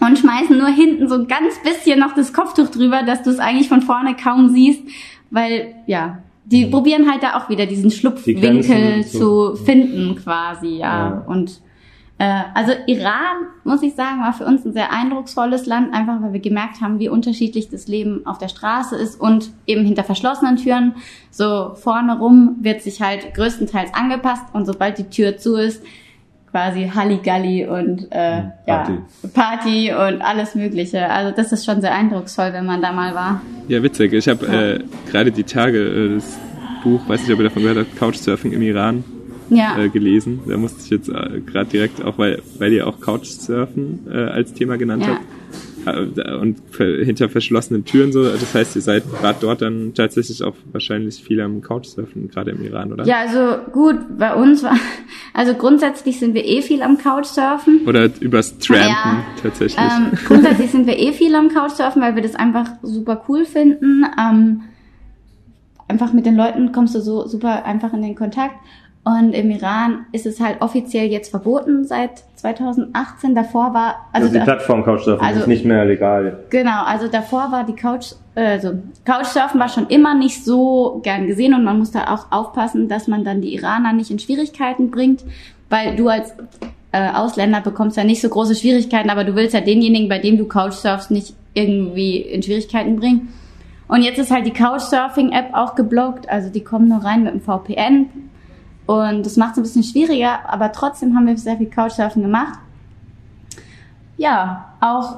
und 0.00 0.18
schmeißen 0.18 0.56
nur 0.56 0.68
hinten 0.68 1.06
so 1.06 1.16
ein 1.16 1.26
ganz 1.26 1.52
bisschen 1.62 2.00
noch 2.00 2.14
das 2.14 2.32
Kopftuch 2.32 2.70
drüber, 2.70 3.02
dass 3.02 3.22
du 3.22 3.28
es 3.28 3.40
eigentlich 3.40 3.68
von 3.68 3.82
vorne 3.82 4.16
kaum 4.16 4.48
siehst, 4.48 4.80
weil 5.30 5.74
ja, 5.86 6.20
die 6.46 6.64
mhm. 6.64 6.70
probieren 6.70 7.10
halt 7.10 7.22
da 7.22 7.36
auch 7.36 7.50
wieder 7.50 7.66
diesen 7.66 7.90
Schlupfwinkel 7.90 9.04
zu 9.04 9.54
finden 9.54 10.16
quasi, 10.16 10.78
ja. 10.78 11.10
ja. 11.10 11.24
Und 11.26 11.60
also 12.54 12.72
Iran, 12.86 13.48
muss 13.64 13.82
ich 13.82 13.94
sagen, 13.94 14.20
war 14.20 14.32
für 14.32 14.44
uns 14.44 14.64
ein 14.64 14.72
sehr 14.72 14.92
eindrucksvolles 14.92 15.66
Land, 15.66 15.92
einfach 15.92 16.22
weil 16.22 16.32
wir 16.32 16.40
gemerkt 16.40 16.80
haben, 16.80 16.98
wie 16.98 17.08
unterschiedlich 17.08 17.68
das 17.68 17.88
Leben 17.88 18.24
auf 18.26 18.38
der 18.38 18.48
Straße 18.48 18.96
ist 18.96 19.20
und 19.20 19.50
eben 19.66 19.84
hinter 19.84 20.04
verschlossenen 20.04 20.56
Türen. 20.56 20.94
So 21.30 21.74
vorne 21.74 22.18
rum 22.18 22.56
wird 22.60 22.82
sich 22.82 23.02
halt 23.02 23.34
größtenteils 23.34 23.94
angepasst 23.94 24.44
und 24.52 24.64
sobald 24.66 24.98
die 24.98 25.10
Tür 25.10 25.36
zu 25.38 25.56
ist, 25.56 25.82
quasi 26.50 26.88
Halligalli 26.94 27.66
und 27.66 28.12
äh, 28.12 28.42
hm, 28.42 28.52
Party. 28.64 28.92
ja 28.92 29.28
Party 29.34 29.92
und 29.92 30.22
alles 30.22 30.54
Mögliche. 30.54 31.10
Also 31.10 31.34
das 31.34 31.50
ist 31.50 31.64
schon 31.64 31.80
sehr 31.80 31.92
eindrucksvoll, 31.92 32.52
wenn 32.52 32.64
man 32.64 32.80
da 32.80 32.92
mal 32.92 33.12
war. 33.12 33.42
Ja, 33.66 33.82
witzig. 33.82 34.12
Ich 34.12 34.28
habe 34.28 34.46
äh, 34.46 35.10
gerade 35.10 35.32
die 35.32 35.42
Tage 35.42 35.78
äh, 35.78 36.14
das 36.14 36.38
Buch, 36.84 37.00
weiß 37.08 37.22
nicht, 37.22 37.32
ob 37.32 37.40
ihr 37.40 37.44
davon 37.48 37.62
gehört 37.62 37.78
habt, 37.78 37.96
Couchsurfing 37.98 38.52
im 38.52 38.62
Iran 38.62 39.02
Ja. 39.50 39.78
äh, 39.78 39.88
gelesen. 39.88 40.40
Da 40.48 40.56
musste 40.56 40.80
ich 40.84 40.90
jetzt 40.90 41.08
äh, 41.08 41.40
gerade 41.44 41.70
direkt 41.70 42.02
auch, 42.04 42.18
weil, 42.18 42.42
weil 42.58 42.72
ihr 42.72 42.86
auch 42.86 43.00
Couchsurfen 43.00 44.00
äh, 44.10 44.16
als 44.16 44.52
Thema 44.54 44.76
genannt 44.76 45.04
Ja. 45.06 45.14
habt. 45.14 45.24
Äh, 45.86 46.34
Und 46.36 46.56
hinter 46.78 47.28
verschlossenen 47.28 47.84
Türen 47.84 48.10
so. 48.10 48.24
Das 48.24 48.54
heißt, 48.54 48.74
ihr 48.74 48.80
seid 48.82 49.02
gerade 49.20 49.36
dort 49.42 49.60
dann 49.60 49.92
tatsächlich 49.94 50.42
auch 50.42 50.54
wahrscheinlich 50.72 51.22
viel 51.22 51.40
am 51.42 51.60
Couchsurfen, 51.60 52.30
gerade 52.30 52.52
im 52.52 52.64
Iran, 52.64 52.90
oder? 52.92 53.04
Ja, 53.04 53.18
also 53.20 53.58
gut, 53.70 53.96
bei 54.18 54.34
uns 54.34 54.62
war, 54.62 54.76
also 55.34 55.52
grundsätzlich 55.52 56.18
sind 56.18 56.32
wir 56.34 56.44
eh 56.46 56.62
viel 56.62 56.80
am 56.82 56.96
Couchsurfen. 56.96 57.82
Oder 57.86 58.08
übers 58.20 58.56
Trampen 58.58 58.88
Ja. 58.88 59.24
tatsächlich. 59.42 59.78
Ähm, 59.78 60.12
grundsätzlich 60.26 60.70
sind 60.70 60.86
wir 60.86 60.98
eh 60.98 61.12
viel 61.12 61.34
am 61.34 61.48
Couchsurfen, 61.50 62.00
weil 62.00 62.14
wir 62.14 62.22
das 62.22 62.34
einfach 62.34 62.66
super 62.82 63.22
cool 63.28 63.44
finden. 63.44 64.04
Ähm, 64.18 64.62
einfach 65.86 66.14
mit 66.14 66.24
den 66.24 66.34
Leuten 66.36 66.72
kommst 66.72 66.94
du 66.94 67.00
so 67.00 67.26
super 67.26 67.66
einfach 67.66 67.92
in 67.92 68.00
den 68.00 68.14
Kontakt. 68.14 68.54
Und 69.06 69.34
im 69.34 69.50
Iran 69.50 70.06
ist 70.12 70.24
es 70.24 70.40
halt 70.40 70.62
offiziell 70.62 71.08
jetzt 71.08 71.28
verboten 71.30 71.84
seit 71.84 72.24
2018. 72.36 73.34
Davor 73.34 73.74
war, 73.74 73.96
also, 74.12 74.26
Also 74.26 74.28
die 74.32 74.38
da, 74.38 74.44
Plattform 74.44 74.82
Couchsurfing 74.82 75.26
also- 75.26 75.40
ist 75.40 75.46
nicht 75.46 75.64
mehr 75.66 75.84
legal. 75.84 76.38
genau, 76.48 76.84
also 76.84 77.08
davor 77.08 77.52
war 77.52 77.64
die 77.64 77.74
Couch, 77.74 78.12
also 78.34 78.72
Couchsurfen 79.04 79.60
war 79.60 79.68
schon 79.68 79.88
immer 79.88 80.14
nicht 80.14 80.42
so 80.42 81.00
gern 81.02 81.26
gesehen 81.26 81.52
und 81.52 81.64
man 81.64 81.78
muss 81.78 81.90
da 81.90 82.14
auch 82.14 82.32
aufpassen, 82.32 82.88
dass 82.88 83.06
man 83.06 83.24
dann 83.24 83.42
die 83.42 83.54
Iraner 83.54 83.92
nicht 83.92 84.10
in 84.10 84.18
Schwierigkeiten 84.18 84.90
bringt, 84.90 85.22
weil 85.68 85.96
du 85.96 86.08
als 86.08 86.34
äh, 86.92 87.10
Ausländer 87.12 87.60
bekommst 87.60 87.98
ja 87.98 88.04
nicht 88.04 88.22
so 88.22 88.28
große 88.30 88.54
Schwierigkeiten, 88.54 89.10
aber 89.10 89.24
du 89.24 89.34
willst 89.34 89.52
ja 89.52 89.60
denjenigen, 89.60 90.08
bei 90.08 90.18
dem 90.18 90.38
du 90.38 90.46
Couchsurfst, 90.46 91.10
nicht 91.10 91.34
irgendwie 91.52 92.16
in 92.18 92.42
Schwierigkeiten 92.42 92.96
bringen. 92.96 93.34
Und 93.86 94.00
jetzt 94.02 94.18
ist 94.18 94.30
halt 94.30 94.46
die 94.46 94.52
Couchsurfing-App 94.52 95.50
auch 95.52 95.74
geblockt, 95.74 96.26
also 96.28 96.48
die 96.48 96.64
kommen 96.64 96.88
nur 96.88 97.04
rein 97.04 97.22
mit 97.22 97.34
dem 97.34 97.40
VPN 97.42 98.06
und 98.86 99.24
das 99.24 99.36
macht 99.36 99.52
es 99.52 99.58
ein 99.58 99.62
bisschen 99.62 99.82
schwieriger, 99.82 100.48
aber 100.48 100.72
trotzdem 100.72 101.16
haben 101.16 101.26
wir 101.26 101.36
sehr 101.36 101.56
viel 101.56 101.70
Couchsurfen 101.70 102.22
gemacht. 102.22 102.58
Ja, 104.16 104.74
auch 104.80 105.16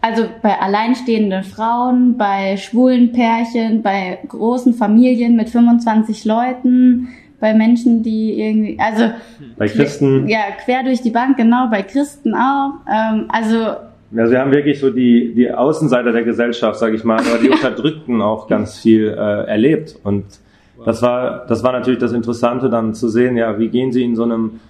also 0.00 0.24
bei 0.42 0.58
alleinstehenden 0.58 1.44
Frauen, 1.44 2.16
bei 2.18 2.56
schwulen 2.56 3.12
Pärchen, 3.12 3.82
bei 3.82 4.18
großen 4.26 4.74
Familien 4.74 5.36
mit 5.36 5.48
25 5.48 6.24
Leuten, 6.24 7.08
bei 7.38 7.54
Menschen, 7.54 8.02
die 8.02 8.40
irgendwie, 8.40 8.78
also 8.80 9.12
Bei 9.56 9.68
Christen, 9.68 10.28
ja, 10.28 10.40
quer 10.64 10.82
durch 10.82 11.02
die 11.02 11.10
Bank, 11.10 11.36
genau, 11.36 11.68
bei 11.70 11.82
Christen 11.82 12.34
auch. 12.34 12.72
Ähm, 12.92 13.26
also 13.28 13.76
also 14.16 14.32
wir 14.32 14.40
haben 14.40 14.52
wirklich 14.52 14.78
so 14.78 14.90
die, 14.90 15.32
die 15.34 15.50
Außenseiter 15.50 16.12
der 16.12 16.22
Gesellschaft, 16.22 16.78
sage 16.78 16.96
ich 16.96 17.04
mal, 17.04 17.18
aber 17.18 17.38
die 17.42 17.48
Unterdrückten 17.50 18.20
auch 18.20 18.46
ganz 18.46 18.78
viel 18.78 19.08
äh, 19.08 19.46
erlebt. 19.48 19.96
Und 20.02 20.24
das 20.84 21.02
war, 21.02 21.46
das 21.46 21.62
war 21.62 21.72
natürlich 21.72 22.00
das 22.00 22.12
Interessante 22.12 22.70
dann 22.70 22.94
zu 22.94 23.08
sehen, 23.08 23.36
ja, 23.36 23.58
wie 23.58 23.68
gehen 23.68 23.92
sie 23.92 24.02
in 24.04 24.16
so 24.16 24.22
einem 24.24 24.60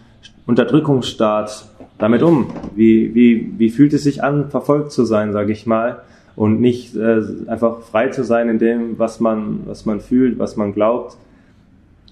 Unterdrückungsstaat 0.46 1.66
damit 1.98 2.22
um? 2.22 2.48
Wie, 2.74 3.14
wie, 3.14 3.52
wie 3.58 3.70
fühlt 3.70 3.92
es 3.92 4.02
sich 4.02 4.22
an, 4.22 4.50
verfolgt 4.50 4.92
zu 4.92 5.04
sein, 5.04 5.32
sage 5.32 5.52
ich 5.52 5.66
mal, 5.66 6.02
und 6.34 6.60
nicht 6.60 6.96
äh, 6.96 7.20
einfach 7.46 7.80
frei 7.80 8.08
zu 8.08 8.24
sein 8.24 8.48
in 8.48 8.58
dem, 8.58 8.98
was 8.98 9.20
man, 9.20 9.60
was 9.66 9.84
man 9.86 10.00
fühlt, 10.00 10.38
was 10.38 10.56
man 10.56 10.72
glaubt. 10.72 11.16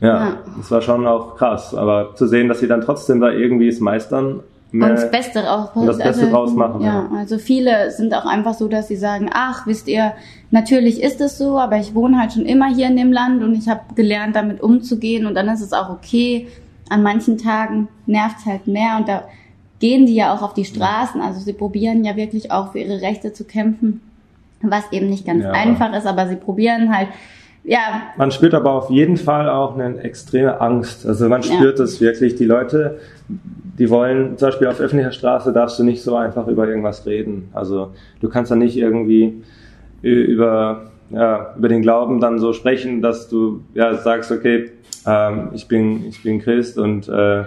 Ja, 0.00 0.08
Ja. 0.08 0.36
das 0.56 0.70
war 0.70 0.82
schon 0.82 1.06
auch 1.06 1.36
krass. 1.36 1.74
Aber 1.74 2.14
zu 2.14 2.26
sehen, 2.26 2.48
dass 2.48 2.60
sie 2.60 2.68
dann 2.68 2.82
trotzdem 2.82 3.20
da 3.20 3.30
irgendwie 3.30 3.68
es 3.68 3.80
meistern. 3.80 4.40
Und 4.72 4.80
das 4.80 5.10
Beste 5.10 5.42
und 5.74 5.86
das 5.86 5.98
Beste 5.98 6.28
draus 6.28 6.54
machen, 6.54 6.80
Ja, 6.82 7.08
ja. 7.10 7.18
also 7.18 7.38
viele 7.38 7.90
sind 7.90 8.14
auch 8.14 8.24
einfach 8.26 8.54
so, 8.54 8.68
dass 8.68 8.88
sie 8.88 8.96
sagen, 8.96 9.28
ach, 9.32 9.66
wisst 9.66 9.88
ihr, 9.88 10.12
natürlich 10.50 11.02
ist 11.02 11.20
es 11.20 11.38
so, 11.38 11.58
aber 11.58 11.76
ich 11.78 11.94
wohne 11.94 12.18
halt 12.20 12.32
schon 12.32 12.46
immer 12.46 12.66
hier 12.72 12.86
in 12.86 12.96
dem 12.96 13.12
Land 13.12 13.42
und 13.42 13.54
ich 13.54 13.68
habe 13.68 13.80
gelernt, 13.94 14.36
damit 14.36 14.62
umzugehen 14.62 15.26
und 15.26 15.34
dann 15.34 15.48
ist 15.48 15.60
es 15.60 15.72
auch 15.72 15.90
okay. 15.90 16.46
An 16.88 17.02
manchen 17.02 17.38
Tagen 17.38 17.88
nervt 18.06 18.36
es 18.40 18.46
halt 18.46 18.66
mehr 18.66 18.96
und 18.98 19.08
da 19.08 19.24
gehen 19.78 20.06
die 20.06 20.14
ja 20.14 20.34
auch 20.34 20.42
auf 20.42 20.54
die 20.54 20.64
Straßen. 20.64 21.20
Also 21.20 21.40
sie 21.40 21.52
probieren 21.52 22.04
ja 22.04 22.16
wirklich 22.16 22.50
auch 22.50 22.72
für 22.72 22.78
ihre 22.80 23.00
Rechte 23.00 23.32
zu 23.32 23.44
kämpfen, 23.44 24.00
was 24.62 24.84
eben 24.92 25.08
nicht 25.08 25.24
ganz 25.26 25.44
Ja. 25.44 25.52
einfach 25.52 25.92
ist, 25.96 26.06
aber 26.06 26.28
sie 26.28 26.36
probieren 26.36 26.94
halt, 26.94 27.08
ja, 27.62 28.02
Man 28.16 28.30
spürt 28.32 28.54
aber 28.54 28.72
auf 28.72 28.90
jeden 28.90 29.16
Fall 29.18 29.48
auch 29.48 29.74
eine 29.78 29.98
extreme 30.00 30.60
Angst. 30.60 31.06
Also 31.06 31.28
man 31.28 31.42
Ja. 31.42 31.54
spürt 31.54 31.78
es 31.78 32.00
wirklich. 32.00 32.34
Die 32.36 32.44
Leute, 32.46 32.98
die 33.78 33.90
wollen, 33.90 34.36
zum 34.36 34.48
Beispiel 34.48 34.68
auf 34.68 34.80
öffentlicher 34.80 35.12
Straße 35.12 35.52
darfst 35.52 35.78
du 35.78 35.84
nicht 35.84 36.02
so 36.02 36.16
einfach 36.16 36.46
über 36.46 36.68
irgendwas 36.68 37.06
reden. 37.06 37.48
Also 37.52 37.92
du 38.20 38.28
kannst 38.28 38.50
dann 38.50 38.58
nicht 38.58 38.76
irgendwie 38.76 39.42
über, 40.02 40.90
ja, 41.10 41.54
über 41.56 41.68
den 41.68 41.82
Glauben 41.82 42.20
dann 42.20 42.38
so 42.38 42.52
sprechen, 42.52 43.02
dass 43.02 43.28
du 43.28 43.62
ja, 43.74 43.94
sagst, 43.94 44.30
okay, 44.32 44.70
ähm, 45.06 45.48
ich, 45.52 45.68
bin, 45.68 46.06
ich 46.06 46.22
bin 46.22 46.40
Christ 46.40 46.78
und 46.78 47.08
äh, 47.08 47.44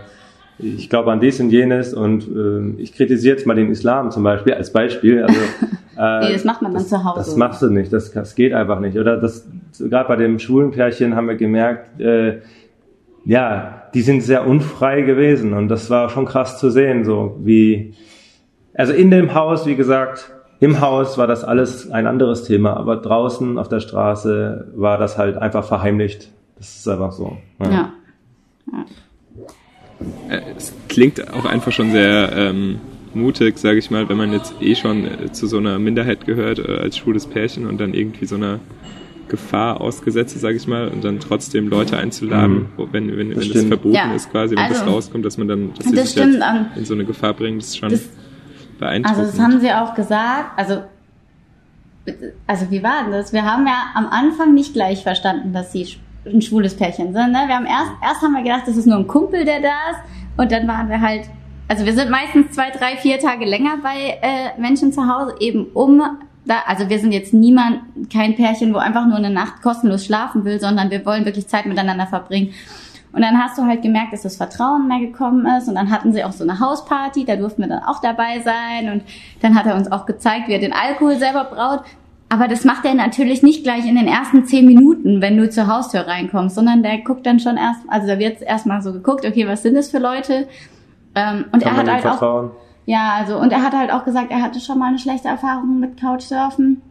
ich 0.60 0.90
glaube 0.90 1.12
an 1.12 1.20
dies 1.20 1.40
und 1.40 1.50
jenes 1.50 1.94
und 1.94 2.28
äh, 2.28 2.82
ich 2.82 2.94
kritisiere 2.94 3.36
jetzt 3.36 3.48
mal 3.48 3.56
den 3.56 3.72
Islam 3.72 4.12
zum 4.12 4.24
Beispiel 4.24 4.54
als 4.54 4.72
Beispiel. 4.72 5.24
Also, 5.24 5.40
äh, 5.98 6.28
Nee, 6.28 6.34
das 6.34 6.44
macht 6.44 6.62
man 6.62 6.74
dann 6.74 6.86
zu 6.86 7.04
Hause. 7.04 7.18
Das 7.18 7.36
machst 7.36 7.62
du 7.62 7.70
nicht, 7.70 7.92
das, 7.92 8.12
das 8.12 8.36
geht 8.36 8.54
einfach 8.54 8.80
nicht. 8.80 8.98
Oder 8.98 9.18
das 9.18 9.48
gerade 9.80 10.08
bei 10.08 10.16
dem 10.16 10.40
schwulen 10.40 10.72
Pärchen 10.72 11.16
haben 11.16 11.28
wir 11.28 11.36
gemerkt, 11.36 12.00
äh, 12.00 12.40
ja, 13.26 13.83
die 13.94 14.02
sind 14.02 14.22
sehr 14.22 14.48
unfrei 14.48 15.02
gewesen 15.02 15.54
und 15.54 15.68
das 15.68 15.90
war 15.90 16.10
schon 16.10 16.26
krass 16.26 16.60
zu 16.60 16.70
sehen, 16.70 17.06
so 17.06 17.38
wie 17.44 17.94
also 18.74 18.94
in 18.94 19.12
dem 19.12 19.34
Haus, 19.34 19.66
wie 19.66 19.76
gesagt, 19.76 20.32
im 20.60 20.80
Haus 20.82 21.18
war 21.18 21.28
das 21.28 21.44
alles 21.44 21.92
ein 21.92 22.08
anderes 22.08 22.46
Thema, 22.46 22.76
aber 22.78 22.98
draußen 22.98 23.58
auf 23.58 23.70
der 23.70 23.82
Straße 23.82 24.72
war 24.76 24.98
das 24.98 25.18
halt 25.18 25.38
einfach 25.38 25.66
verheimlicht. 25.66 26.30
Das 26.58 26.78
ist 26.78 26.88
einfach 26.88 27.12
so. 27.12 27.38
ja. 27.60 27.94
Äh, 30.30 30.42
es 30.58 30.74
klingt 30.90 31.34
auch 31.34 31.46
einfach 31.46 31.72
schon 31.72 31.92
sehr 31.92 32.32
ähm, 32.36 32.80
mutig, 33.14 33.58
sage 33.58 33.78
ich 33.78 33.92
mal, 33.92 34.10
wenn 34.10 34.18
man 34.18 34.32
jetzt 34.32 34.56
eh 34.62 34.76
schon 34.76 35.06
äh, 35.06 35.32
zu 35.32 35.48
so 35.48 35.58
einer 35.58 35.80
Minderheit 35.80 36.26
gehört 36.26 36.60
äh, 36.60 36.78
als 36.78 36.98
schwules 36.98 37.28
Pärchen 37.28 37.68
und 37.68 37.80
dann 37.80 37.94
irgendwie 37.94 38.26
so 38.26 38.36
einer 38.36 38.60
Gefahr 39.28 39.82
ausgesetzt 39.82 40.40
sage 40.40 40.56
ich 40.56 40.68
mal, 40.68 40.88
und 40.90 41.04
dann 41.04 41.20
trotzdem 41.20 41.68
Leute 41.70 41.98
einzuladen, 41.98 42.68
Mhm. 42.78 42.88
wenn, 42.92 43.18
wenn, 43.18 43.30
wenn 43.36 43.50
das 43.52 43.64
verboten 43.64 43.96
Ja, 43.96 44.14
ist 44.14 44.30
quasi, 44.32 44.56
wenn 44.56 44.70
das 44.70 44.82
also, 44.82 44.92
rauskommt, 44.94 45.26
dass 45.26 45.38
man 45.38 45.48
dann 45.48 45.74
dass 45.74 45.86
sie 45.86 45.96
das 45.96 46.12
sich 46.14 46.22
stimmt, 46.24 46.36
ähm, 46.44 46.66
in 46.76 46.86
so 46.86 46.94
eine 46.94 47.06
Gefahr 47.06 47.34
bringt, 47.34 47.62
das 47.62 47.70
ist 47.70 47.78
schon 47.78 47.90
das- 47.90 48.10
beeindruckend. 48.80 49.20
Also 49.20 49.32
das 49.32 49.40
haben 49.44 49.60
sie 49.60 49.72
auch 49.72 49.94
gesagt. 49.94 50.52
Also, 50.58 50.84
also 52.48 52.70
wie 52.70 52.84
war 52.84 53.04
denn 53.04 53.12
das? 53.14 53.32
Wir 53.34 53.46
haben 53.46 53.66
ja 53.66 53.86
am 53.96 54.08
Anfang 54.08 54.54
nicht 54.54 54.74
gleich 54.74 55.04
verstanden, 55.04 55.54
dass 55.54 55.72
sie 55.72 55.88
ein 56.26 56.42
schwules 56.42 56.76
Pärchen 56.76 57.14
sind. 57.14 57.32
Ne? 57.32 57.44
Wir 57.48 57.56
haben 57.56 57.66
erst, 57.66 57.92
erst 58.02 58.22
haben 58.22 58.34
wir 58.34 58.44
gedacht, 58.44 58.64
das 58.68 58.78
ist 58.78 58.86
nur 58.86 58.98
ein 58.98 59.08
Kumpel, 59.08 59.46
der 59.46 59.62
da 59.62 59.68
ist. 59.92 60.00
Und 60.38 60.52
dann 60.52 60.68
waren 60.68 60.90
wir 60.90 61.00
halt, 61.00 61.26
also 61.68 61.86
wir 61.86 61.94
sind 61.94 62.10
meistens 62.10 62.52
zwei, 62.52 62.72
drei, 62.72 62.98
vier 62.98 63.20
Tage 63.20 63.46
länger 63.46 63.78
bei 63.82 64.18
äh, 64.22 64.60
Menschen 64.60 64.92
zu 64.92 65.08
Hause, 65.08 65.36
eben 65.40 65.66
um 65.74 66.02
da, 66.46 66.64
also 66.66 66.90
wir 66.90 67.00
sind 67.00 67.12
jetzt 67.12 67.34
niemand, 67.34 67.82
kein 68.12 68.36
Pärchen, 68.36 68.74
wo 68.74 68.78
einfach 68.78 69.06
nur 69.06 69.18
eine 69.18 69.30
Nacht 69.30 69.62
kostenlos 69.62 70.06
schlafen 70.06 70.44
will, 70.46 70.60
sondern 70.60 70.92
wir 70.92 71.06
wollen 71.06 71.26
wirklich 71.26 71.48
Zeit 71.48 71.66
miteinander 71.66 72.08
verbringen. 72.08 72.54
Und 73.14 73.22
dann 73.22 73.38
hast 73.38 73.58
du 73.58 73.64
halt 73.64 73.84
gemerkt, 73.84 74.12
dass 74.12 74.24
das 74.24 74.38
Vertrauen 74.38 74.88
mehr 74.88 75.00
gekommen 75.00 75.46
ist. 75.46 75.68
Und 75.68 75.76
dann 75.76 75.92
hatten 75.92 76.12
sie 76.14 76.24
auch 76.24 76.32
so 76.32 76.44
eine 76.44 76.60
Hausparty, 76.60 77.26
da 77.26 77.36
durften 77.36 77.62
wir 77.62 77.70
dann 77.70 77.84
auch 77.84 78.02
dabei 78.02 78.42
sein. 78.44 78.92
Und 78.92 79.04
dann 79.42 79.56
hat 79.56 79.68
er 79.68 79.76
uns 79.76 79.92
auch 79.92 80.06
gezeigt, 80.08 80.48
wie 80.48 80.54
er 80.54 80.60
den 80.60 80.74
Alkohol 80.74 81.18
selber 81.18 81.44
braut. 81.46 81.82
Aber 82.30 82.48
das 82.48 82.66
macht 82.66 82.84
er 82.86 82.96
natürlich 82.96 83.44
nicht 83.44 83.64
gleich 83.64 83.88
in 83.88 83.96
den 83.96 84.08
ersten 84.08 84.46
zehn 84.46 84.66
Minuten, 84.66 85.22
wenn 85.22 85.38
du 85.38 85.48
zur 85.48 85.68
Haustür 85.68 86.08
reinkommst, 86.08 86.56
sondern 86.56 86.82
der 86.82 86.98
guckt 86.98 87.28
dann 87.28 87.40
schon 87.40 87.58
erst, 87.58 87.82
also 87.88 88.08
da 88.08 88.18
wird 88.18 88.42
erstmal 88.42 88.82
so 88.82 88.92
geguckt, 88.92 89.24
okay, 89.24 89.48
was 89.48 89.62
sind 89.62 89.76
das 89.76 89.92
für 89.92 90.00
Leute? 90.00 90.48
Ähm, 91.14 91.46
und 91.52 91.62
Kann 91.64 91.76
er 91.76 91.78
hat 91.78 92.04
halt 92.04 92.06
auch? 92.08 92.52
Ja, 92.86 93.14
also, 93.14 93.40
und 93.40 93.52
er 93.52 93.62
hat 93.62 93.74
halt 93.74 93.92
auch 93.92 94.04
gesagt, 94.04 94.32
er 94.32 94.42
hatte 94.42 94.60
schon 94.60 94.80
mal 94.80 94.88
eine 94.88 95.00
schlechte 95.00 95.28
Erfahrung 95.28 95.80
mit 95.80 96.00
Couchsurfen, 96.00 96.82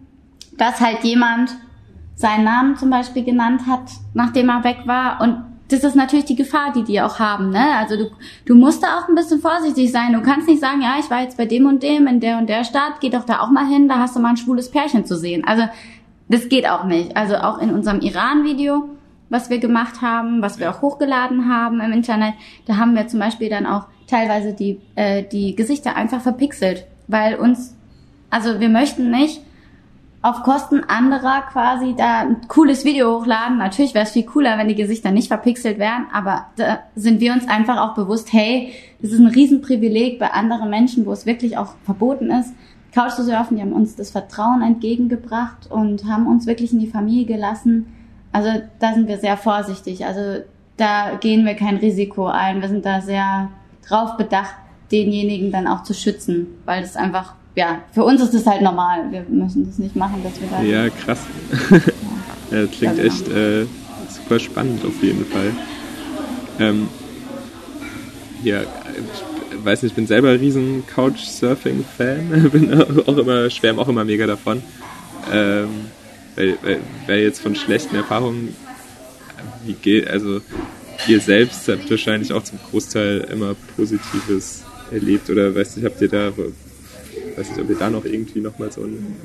dass 0.57 0.81
halt 0.81 1.05
jemand 1.05 1.55
seinen 2.15 2.45
Namen 2.45 2.77
zum 2.77 2.91
Beispiel 2.91 3.25
genannt 3.25 3.63
hat, 3.67 3.91
nachdem 4.15 4.49
er 4.49 4.65
weg 4.65 4.79
war. 4.87 5.21
Und 5.21 5.45
das 5.69 5.85
ist 5.85 5.97
natürlich 5.97 6.27
die 6.27 6.37
Gefahr, 6.37 6.73
die 6.73 6.85
die 6.85 7.01
auch 7.01 7.19
haben, 7.19 7.51
ne? 7.51 7.77
Also 7.77 7.97
du, 7.97 8.11
du 8.45 8.55
musst 8.55 8.83
da 8.83 8.99
auch 8.99 9.09
ein 9.09 9.15
bisschen 9.15 9.41
vorsichtig 9.41 9.91
sein. 9.91 10.13
Du 10.13 10.23
kannst 10.23 10.47
nicht 10.47 10.61
sagen, 10.61 10.83
ja, 10.83 10.97
ich 10.99 11.11
war 11.11 11.23
jetzt 11.23 11.37
bei 11.39 11.47
dem 11.47 11.67
und 11.67 11.83
dem 11.83 12.07
in 12.07 12.21
der 12.21 12.39
und 12.39 12.49
der 12.49 12.65
Stadt, 12.65 13.01
geh 13.01 13.09
doch 13.09 13.25
da 13.25 13.41
auch 13.41 13.51
mal 13.51 13.67
hin, 13.67 13.89
da 13.89 13.99
hast 13.99 14.15
du 14.15 14.21
mal 14.21 14.31
ein 14.31 14.37
schwules 14.37 14.71
Pärchen 14.71 15.07
zu 15.07 15.17
sehen. 15.17 15.45
Also, 15.47 15.65
das 16.29 16.49
geht 16.49 16.69
auch 16.69 16.85
nicht. 16.85 17.17
Also 17.17 17.37
auch 17.37 17.59
in 17.59 17.71
unserem 17.71 18.01
Iran-Video, 18.01 18.89
was 19.29 19.51
wir 19.51 19.59
gemacht 19.59 20.03
haben, 20.03 20.43
was 20.43 20.59
wir 20.59 20.71
auch 20.71 20.83
hochgeladen 20.83 21.49
haben 21.49 21.81
im 21.81 21.93
Internet, 21.93 22.35
da 22.67 22.77
haben 22.77 22.95
wir 22.95 23.09
zum 23.09 23.21
Beispiel 23.21 23.49
dann 23.49 23.67
auch 23.67 23.87
teilweise 24.13 24.53
die, 24.53 24.81
äh, 24.95 25.23
die 25.25 25.57
Gesichter 25.57 25.97
einfach 25.97 26.21
verpixelt, 26.21 26.87
weil 27.09 27.35
uns, 27.37 27.75
also 28.31 28.61
wir 28.61 28.69
möchten 28.69 29.11
nicht 29.11 29.41
auf 30.21 30.45
Kosten 30.45 30.85
anderer 30.85 31.43
quasi 31.51 31.95
da 31.97 32.21
ein 32.21 32.37
cooles 32.47 32.85
Video 32.85 33.19
hochladen. 33.19 33.59
Natürlich 33.59 33.93
wäre 33.93 34.05
es 34.05 34.13
viel 34.13 34.25
cooler, 34.25 34.57
wenn 34.57 34.69
die 34.69 34.77
Gesichter 34.77 35.11
nicht 35.11 35.27
verpixelt 35.27 35.81
wären, 35.81 36.07
aber 36.13 36.47
da 36.57 36.79
sind 36.95 37.21
wir 37.21 37.33
uns 37.33 37.49
einfach 37.49 37.79
auch 37.79 37.95
bewusst, 37.95 38.33
hey, 38.33 38.73
das 39.01 39.11
ist 39.11 39.19
ein 39.19 39.27
Riesenprivileg 39.27 40.21
bei 40.21 40.31
anderen 40.31 40.71
Menschen, 40.71 41.07
wo 41.07 41.13
es 41.13 41.27
wirklich 41.27 41.59
auch 41.59 41.75
verboten 41.85 42.31
ist. 42.31 42.55
Couch 42.95 43.13
zu 43.13 43.25
surfen, 43.25 43.57
die 43.57 43.63
haben 43.63 43.73
uns 43.73 43.97
das 43.97 44.11
Vertrauen 44.11 44.63
entgegengebracht 44.63 45.71
und 45.71 46.05
haben 46.05 46.27
uns 46.29 46.47
wirklich 46.47 46.73
in 46.73 46.79
die 46.79 46.87
Familie 46.87 47.25
gelassen. 47.25 47.87
Also 48.31 48.51
da 48.79 48.95
sind 48.95 49.09
wir 49.09 49.19
sehr 49.19 49.37
vorsichtig. 49.37 50.07
Also 50.07 50.45
da 50.77 51.17
gehen 51.17 51.45
wir 51.45 51.55
kein 51.55 51.77
Risiko 51.79 52.27
ein. 52.27 52.61
Wir 52.61 52.69
sind 52.69 52.85
da 52.85 53.01
sehr 53.01 53.49
drauf 53.87 54.17
bedacht, 54.17 54.55
denjenigen 54.91 55.51
dann 55.51 55.67
auch 55.67 55.83
zu 55.83 55.95
schützen, 55.95 56.47
weil 56.65 56.83
das 56.83 56.97
einfach, 56.97 57.35
ja, 57.55 57.81
für 57.93 58.05
uns 58.05 58.21
ist 58.21 58.35
das 58.35 58.47
halt 58.47 58.63
normal. 58.63 59.11
Wir 59.11 59.25
müssen 59.29 59.67
das 59.67 59.79
nicht 59.79 59.97
machen, 59.97 60.23
dass 60.23 60.41
wir 60.41 60.49
da. 60.49 60.63
Ja, 60.63 60.89
krass. 60.91 61.21
ja, 61.71 62.63
das 62.63 62.71
klingt 62.71 62.97
genau. 62.97 63.09
echt 63.09 63.29
äh, 63.29 63.67
super 64.09 64.39
spannend 64.39 64.85
auf 64.85 65.03
jeden 65.03 65.25
Fall. 65.25 65.53
Ähm, 66.59 66.89
ja, 68.43 68.61
ich 68.61 69.65
weiß 69.65 69.83
nicht, 69.83 69.93
ich 69.93 69.97
bin 69.97 70.07
selber 70.07 70.31
ein 70.31 70.39
riesen 70.39 70.85
Couchsurfing-Fan, 70.87 72.51
bin 72.53 72.75
auch 72.75 73.17
immer, 73.17 73.49
schwärme 73.51 73.81
auch 73.81 73.89
immer 73.89 74.05
mega 74.05 74.27
davon. 74.27 74.63
Ähm, 75.33 75.69
weil, 76.35 76.59
weil, 76.63 76.81
weil 77.07 77.21
jetzt 77.21 77.41
von 77.41 77.55
schlechten 77.55 77.95
Erfahrungen, 77.95 78.55
wie 79.65 79.75
geht, 79.75 80.09
also 80.09 80.41
ihr 81.09 81.21
selbst 81.21 81.69
habt 81.69 81.91
wahrscheinlich 81.91 82.33
auch 82.33 82.45
zum 82.45 82.59
Großteil 82.71 83.29
immer 83.33 83.55
Positives 83.77 84.63
erlebt 84.91 85.31
oder 85.31 85.55
weiß 85.55 85.77
nicht, 85.77 85.85
habt 85.85 86.01
ihr 86.01 86.09
da, 86.09 86.33
weiß 87.37 87.51
nicht, 87.51 87.61
ob 87.61 87.71
ihr 87.71 87.77
da 87.77 87.91
noch 87.91 88.05
irgendwie 88.05 88.41
nochmal 88.41 88.71
so 88.73 88.83
ein 88.83 89.17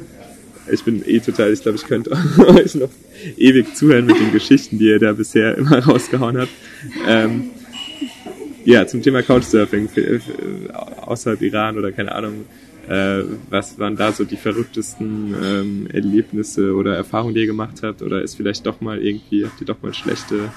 ich 0.71 0.83
bin 0.83 1.03
eh 1.07 1.19
total, 1.19 1.53
ich 1.53 1.61
glaube, 1.61 1.77
ich 1.77 1.85
könnte 1.85 2.11
euch 2.37 2.75
noch 2.75 2.89
ewig 3.37 3.75
zuhören 3.75 4.05
mit 4.05 4.19
den 4.19 4.31
Geschichten, 4.31 4.77
die 4.77 4.87
ihr 4.87 4.99
da 4.99 5.13
bisher 5.13 5.57
immer 5.57 5.79
rausgehauen 5.85 6.37
habt. 6.37 6.51
Ähm, 7.07 7.51
ja, 8.65 8.85
zum 8.85 9.01
Thema 9.01 9.23
Couchsurfing 9.23 9.87
außerhalb 11.01 11.41
Iran 11.41 11.77
oder 11.77 11.91
keine 11.91 12.13
Ahnung, 12.13 12.45
äh, 12.89 13.23
was 13.49 13.79
waren 13.79 13.95
da 13.95 14.11
so 14.11 14.25
die 14.25 14.35
verrücktesten 14.35 15.35
ähm, 15.41 15.87
Erlebnisse 15.91 16.73
oder 16.73 16.95
Erfahrungen, 16.95 17.33
die 17.33 17.41
ihr 17.41 17.47
gemacht 17.47 17.81
habt? 17.83 18.01
Oder 18.01 18.21
ist 18.21 18.35
vielleicht 18.35 18.65
doch 18.65 18.81
mal 18.81 19.01
irgendwie, 19.01 19.45
habt 19.45 19.59
ihr 19.61 19.67
doch 19.67 19.81
mal 19.81 19.93
schlechte 19.93 20.51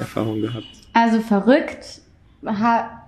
Erfahrungen 0.00 0.42
gehabt? 0.42 0.66
Also 0.92 1.20
verrückt, 1.20 2.00
ha, 2.44 3.02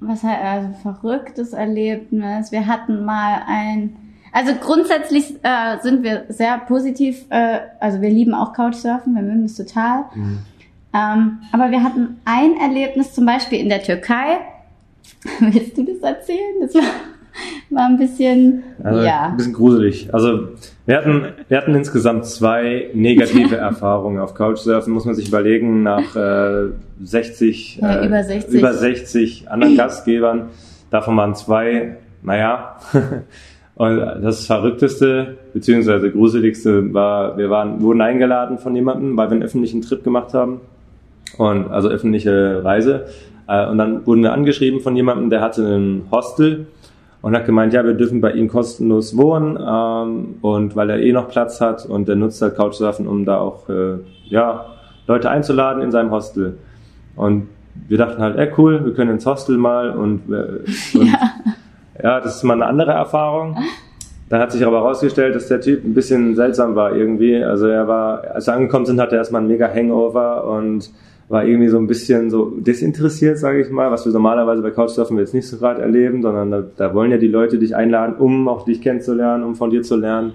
was 0.00 0.22
heißt, 0.22 0.42
also 0.42 0.68
verrücktes 0.82 1.52
Erlebnis. 1.52 2.52
Wir 2.52 2.66
hatten 2.66 3.04
mal 3.04 3.42
ein, 3.46 3.96
also 4.32 4.54
grundsätzlich 4.54 5.34
äh, 5.42 5.78
sind 5.82 6.02
wir 6.02 6.26
sehr 6.28 6.58
positiv, 6.58 7.24
äh, 7.30 7.60
also 7.80 8.00
wir 8.00 8.10
lieben 8.10 8.34
auch 8.34 8.52
Couchsurfen, 8.52 9.14
wir 9.14 9.22
mögen 9.22 9.44
es 9.44 9.56
total. 9.56 10.04
Ähm, 10.94 11.38
aber 11.52 11.70
wir 11.70 11.82
hatten 11.82 12.20
ein 12.24 12.56
Erlebnis 12.56 13.12
zum 13.14 13.26
Beispiel 13.26 13.60
in 13.60 13.68
der 13.68 13.82
Türkei. 13.82 14.38
Willst 15.40 15.76
du 15.76 15.84
das 15.84 15.98
erzählen? 15.98 16.60
Das 16.60 16.74
war, 16.74 16.82
war 17.70 17.86
ein 17.86 17.98
bisschen, 17.98 18.62
Also 18.82 19.02
ja. 19.02 19.26
ein 19.30 19.36
bisschen 19.36 19.52
gruselig. 19.52 20.12
Also 20.12 20.48
wir 20.86 20.96
hatten, 20.96 21.24
wir 21.48 21.58
hatten 21.58 21.74
insgesamt 21.74 22.26
zwei 22.26 22.90
negative 22.94 23.56
Erfahrungen 23.56 24.18
auf 24.20 24.34
Couchsurfen, 24.34 24.92
muss 24.92 25.04
man 25.04 25.14
sich 25.14 25.28
überlegen, 25.28 25.82
nach 25.82 26.14
äh, 26.16 26.68
60, 27.02 27.78
Ja, 27.82 28.00
äh, 28.02 28.06
über 28.06 28.22
60. 28.22 28.58
über 28.58 28.72
60 28.72 29.50
anderen 29.50 29.76
Gastgebern. 29.76 30.48
Davon 30.90 31.16
waren 31.16 31.34
zwei, 31.34 31.96
naja. 32.22 32.76
Und 33.74 33.98
das 34.22 34.46
Verrückteste, 34.46 35.36
beziehungsweise 35.52 36.10
Gruseligste 36.10 36.94
war, 36.94 37.36
wir 37.36 37.50
waren, 37.50 37.82
wurden 37.82 38.00
eingeladen 38.00 38.58
von 38.58 38.74
jemandem, 38.74 39.16
weil 39.16 39.28
wir 39.28 39.32
einen 39.32 39.42
öffentlichen 39.42 39.82
Trip 39.82 40.02
gemacht 40.02 40.32
haben. 40.32 40.60
Und, 41.36 41.68
also 41.70 41.88
öffentliche 41.88 42.64
Reise. 42.64 43.06
Äh, 43.48 43.66
Und 43.68 43.78
dann 43.78 44.06
wurden 44.06 44.22
wir 44.22 44.32
angeschrieben 44.32 44.80
von 44.80 44.96
jemandem, 44.96 45.28
der 45.28 45.40
hatte 45.42 45.62
ein 45.76 46.06
Hostel 46.10 46.66
und 47.26 47.34
hat 47.34 47.44
gemeint, 47.44 47.72
ja, 47.72 47.84
wir 47.84 47.94
dürfen 47.94 48.20
bei 48.20 48.30
ihm 48.34 48.46
kostenlos 48.46 49.16
wohnen 49.16 49.58
ähm, 49.60 50.36
und 50.42 50.76
weil 50.76 50.90
er 50.90 51.00
eh 51.00 51.10
noch 51.10 51.26
Platz 51.26 51.60
hat 51.60 51.84
und 51.84 52.06
der 52.06 52.14
nutzt 52.14 52.40
halt 52.40 52.54
Couchsurfen, 52.54 53.08
um 53.08 53.24
da 53.24 53.38
auch 53.38 53.68
äh, 53.68 53.96
ja, 54.26 54.66
Leute 55.08 55.28
einzuladen 55.28 55.82
in 55.82 55.90
seinem 55.90 56.12
Hostel. 56.12 56.56
Und 57.16 57.48
wir 57.88 57.98
dachten 57.98 58.22
halt, 58.22 58.36
ey 58.36 58.52
cool, 58.56 58.84
wir 58.84 58.94
können 58.94 59.10
ins 59.10 59.26
Hostel 59.26 59.56
mal 59.56 59.90
und, 59.90 60.32
äh, 60.32 60.60
und 60.96 61.16
ja. 62.00 62.20
das 62.20 62.36
ist 62.36 62.44
mal 62.44 62.54
eine 62.54 62.66
andere 62.66 62.92
Erfahrung. 62.92 63.58
Dann 64.28 64.40
hat 64.40 64.52
sich 64.52 64.64
aber 64.64 64.76
herausgestellt, 64.76 65.34
dass 65.34 65.48
der 65.48 65.60
Typ 65.60 65.84
ein 65.84 65.94
bisschen 65.94 66.36
seltsam 66.36 66.76
war 66.76 66.94
irgendwie. 66.94 67.42
Also 67.42 67.66
er 67.66 67.88
war, 67.88 68.22
als 68.34 68.46
wir 68.46 68.54
angekommen 68.54 68.86
sind, 68.86 69.00
hatte 69.00 69.16
er 69.16 69.18
erstmal 69.18 69.42
ein 69.42 69.48
mega 69.48 69.68
Hangover 69.68 70.44
und 70.44 70.92
war 71.28 71.44
irgendwie 71.44 71.68
so 71.68 71.78
ein 71.78 71.86
bisschen 71.86 72.30
so 72.30 72.52
desinteressiert, 72.56 73.38
sage 73.38 73.60
ich 73.60 73.70
mal, 73.70 73.90
was 73.90 74.04
wir 74.06 74.12
normalerweise 74.12 74.62
bei 74.62 74.70
Couchsurfen 74.70 75.18
jetzt 75.18 75.34
nicht 75.34 75.48
so 75.48 75.56
gerade 75.56 75.82
erleben, 75.82 76.22
sondern 76.22 76.50
da, 76.50 76.64
da 76.76 76.94
wollen 76.94 77.10
ja 77.10 77.18
die 77.18 77.28
Leute 77.28 77.58
dich 77.58 77.74
einladen, 77.74 78.14
um 78.16 78.48
auch 78.48 78.64
dich 78.64 78.80
kennenzulernen, 78.80 79.42
um 79.42 79.56
von 79.56 79.70
dir 79.70 79.82
zu 79.82 79.96
lernen. 79.96 80.32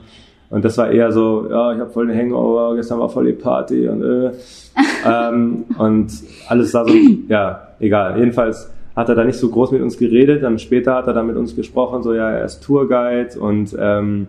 Und 0.49 0.65
das 0.65 0.77
war 0.77 0.91
eher 0.91 1.13
so, 1.13 1.47
ja, 1.49 1.73
ich 1.73 1.79
habe 1.79 1.89
voll 1.91 2.07
den 2.07 2.17
Hangover, 2.17 2.75
gestern 2.75 2.99
war 2.99 3.07
voll 3.07 3.25
die 3.25 3.33
Party 3.33 3.87
und 3.87 4.03
äh, 4.03 4.31
ähm, 5.07 5.65
und 5.77 6.11
alles 6.49 6.71
sah 6.71 6.85
so, 6.85 6.93
ja, 7.29 7.69
egal. 7.79 8.17
Jedenfalls 8.17 8.69
hat 8.95 9.07
er 9.07 9.15
da 9.15 9.23
nicht 9.23 9.39
so 9.39 9.49
groß 9.49 9.71
mit 9.71 9.81
uns 9.81 9.97
geredet. 9.97 10.43
Dann 10.43 10.59
später 10.59 10.95
hat 10.95 11.07
er 11.07 11.13
dann 11.13 11.27
mit 11.27 11.37
uns 11.37 11.55
gesprochen, 11.55 12.03
so 12.03 12.13
ja, 12.13 12.29
er 12.29 12.45
ist 12.45 12.61
Tourguide 12.61 13.39
und 13.39 13.75
ähm, 13.79 14.27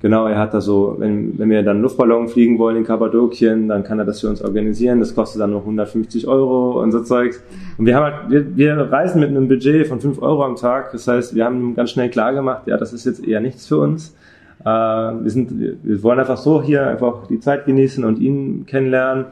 genau, 0.00 0.26
er 0.26 0.38
hat 0.38 0.54
da 0.54 0.60
so, 0.60 0.96
wenn, 0.98 1.38
wenn 1.38 1.50
wir 1.50 1.62
dann 1.62 1.80
Luftballon 1.82 2.28
fliegen 2.28 2.58
wollen 2.58 2.76
in 2.76 2.84
Kappadokien, 2.84 3.68
dann 3.68 3.84
kann 3.84 3.98
er 3.98 4.04
das 4.04 4.20
für 4.20 4.28
uns 4.28 4.42
organisieren. 4.42 5.00
Das 5.00 5.14
kostet 5.14 5.40
dann 5.40 5.50
nur 5.50 5.60
150 5.60 6.26
Euro 6.26 6.82
und 6.82 6.92
so 6.92 7.00
Zeugs. 7.02 7.42
Und 7.78 7.86
wir 7.86 7.96
haben 7.96 8.04
halt, 8.04 8.30
wir, 8.30 8.56
wir 8.56 8.76
reisen 8.92 9.20
mit 9.20 9.30
einem 9.30 9.48
Budget 9.48 9.86
von 9.86 10.00
5 10.00 10.20
Euro 10.22 10.44
am 10.44 10.56
Tag. 10.56 10.92
Das 10.92 11.06
heißt, 11.06 11.34
wir 11.34 11.44
haben 11.44 11.74
ganz 11.74 11.90
schnell 11.90 12.10
klar 12.10 12.32
gemacht, 12.32 12.66
ja, 12.66 12.76
das 12.76 12.92
ist 12.92 13.04
jetzt 13.04 13.26
eher 13.26 13.40
nichts 13.40 13.66
für 13.66 13.78
uns. 13.78 14.14
Äh, 14.60 14.64
wir, 14.64 15.30
sind, 15.30 15.58
wir 15.58 16.02
wollen 16.02 16.18
einfach 16.18 16.36
so 16.36 16.62
hier 16.62 16.86
einfach 16.86 17.26
die 17.26 17.40
Zeit 17.40 17.66
genießen 17.66 18.04
und 18.04 18.18
ihn 18.18 18.66
kennenlernen. 18.66 19.26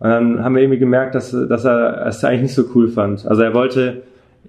Und 0.00 0.08
dann 0.08 0.44
haben 0.44 0.54
wir 0.54 0.62
irgendwie 0.62 0.78
gemerkt, 0.78 1.14
dass, 1.14 1.30
dass 1.30 1.64
er 1.64 2.06
es 2.06 2.24
eigentlich 2.24 2.42
nicht 2.42 2.54
so 2.54 2.64
cool 2.74 2.88
fand. 2.88 3.26
Also 3.26 3.42
er 3.42 3.52
wollte, 3.52 4.02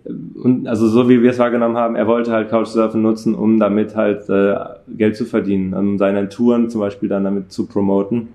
und 0.05 0.67
also 0.67 0.87
so 0.87 1.09
wie 1.09 1.21
wir 1.21 1.31
es 1.31 1.39
wahrgenommen 1.39 1.77
haben, 1.77 1.95
er 1.95 2.07
wollte 2.07 2.31
halt 2.31 2.49
Couchsurfen 2.49 3.01
nutzen, 3.01 3.35
um 3.35 3.59
damit 3.59 3.95
halt 3.95 4.27
äh, 4.29 4.55
Geld 4.87 5.15
zu 5.15 5.25
verdienen, 5.25 5.73
um 5.73 5.97
seine 5.97 6.29
Touren 6.29 6.69
zum 6.69 6.81
Beispiel 6.81 7.09
dann 7.09 7.23
damit 7.23 7.51
zu 7.51 7.67
promoten. 7.67 8.29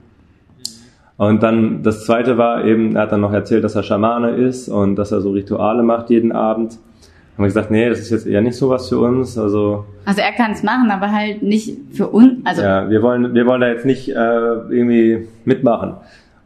Und 1.16 1.42
dann 1.42 1.82
das 1.82 2.04
zweite 2.04 2.36
war 2.38 2.64
eben, 2.64 2.94
er 2.94 3.02
hat 3.02 3.12
dann 3.12 3.22
noch 3.22 3.32
erzählt, 3.32 3.64
dass 3.64 3.74
er 3.74 3.82
Schamane 3.82 4.30
ist 4.30 4.68
und 4.68 4.96
dass 4.96 5.12
er 5.12 5.20
so 5.20 5.30
Rituale 5.30 5.82
macht 5.82 6.10
jeden 6.10 6.30
Abend. 6.32 6.72
Haben 6.72 7.44
wir 7.44 7.46
gesagt, 7.46 7.70
nee, 7.70 7.88
das 7.88 8.00
ist 8.00 8.10
jetzt 8.10 8.26
eher 8.26 8.42
nicht 8.42 8.56
so 8.56 8.68
was 8.70 8.88
für 8.88 8.98
uns. 8.98 9.36
Also 9.36 9.84
Also 10.04 10.20
er 10.20 10.32
kann 10.32 10.52
es 10.52 10.62
machen, 10.62 10.90
aber 10.90 11.10
halt 11.10 11.42
nicht 11.42 11.76
für 11.92 12.08
uns. 12.08 12.44
Also 12.44 12.62
ja, 12.62 12.88
wir 12.88 13.02
wollen, 13.02 13.34
wir 13.34 13.46
wollen 13.46 13.60
da 13.60 13.68
jetzt 13.68 13.84
nicht 13.84 14.08
äh, 14.08 14.14
irgendwie 14.14 15.26
mitmachen. 15.44 15.94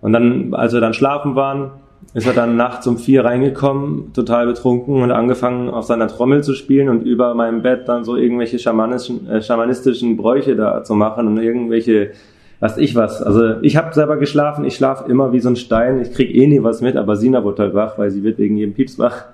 Und 0.00 0.12
dann, 0.12 0.54
als 0.54 0.72
wir 0.72 0.80
dann 0.80 0.94
schlafen 0.94 1.34
waren, 1.34 1.72
ist 2.12 2.26
er 2.26 2.32
dann 2.32 2.56
nachts 2.56 2.86
um 2.86 2.98
vier 2.98 3.24
reingekommen, 3.24 4.12
total 4.12 4.46
betrunken 4.46 5.02
und 5.02 5.12
angefangen 5.12 5.68
auf 5.68 5.84
seiner 5.84 6.08
Trommel 6.08 6.42
zu 6.42 6.54
spielen 6.54 6.88
und 6.88 7.02
über 7.02 7.34
meinem 7.34 7.62
Bett 7.62 7.88
dann 7.88 8.04
so 8.04 8.16
irgendwelche 8.16 8.58
schamanischen, 8.58 9.28
äh, 9.28 9.42
schamanistischen 9.42 10.16
Bräuche 10.16 10.56
da 10.56 10.82
zu 10.82 10.94
machen 10.94 11.28
und 11.28 11.38
irgendwelche, 11.38 12.10
was 12.58 12.78
ich 12.78 12.96
was. 12.96 13.22
Also 13.22 13.60
ich 13.62 13.76
habe 13.76 13.94
selber 13.94 14.16
geschlafen, 14.16 14.64
ich 14.64 14.74
schlafe 14.74 15.08
immer 15.08 15.32
wie 15.32 15.38
so 15.38 15.50
ein 15.50 15.56
Stein, 15.56 16.00
ich 16.00 16.12
krieg 16.12 16.34
eh 16.34 16.48
nie 16.48 16.60
was 16.64 16.80
mit, 16.80 16.96
aber 16.96 17.14
Sina 17.14 17.44
wird 17.44 17.60
halt 17.60 17.74
wach, 17.74 17.96
weil 17.96 18.10
sie 18.10 18.24
wird 18.24 18.38
wegen 18.38 18.56
jedem 18.56 18.74
Pieps 18.74 18.98
wach. 18.98 19.26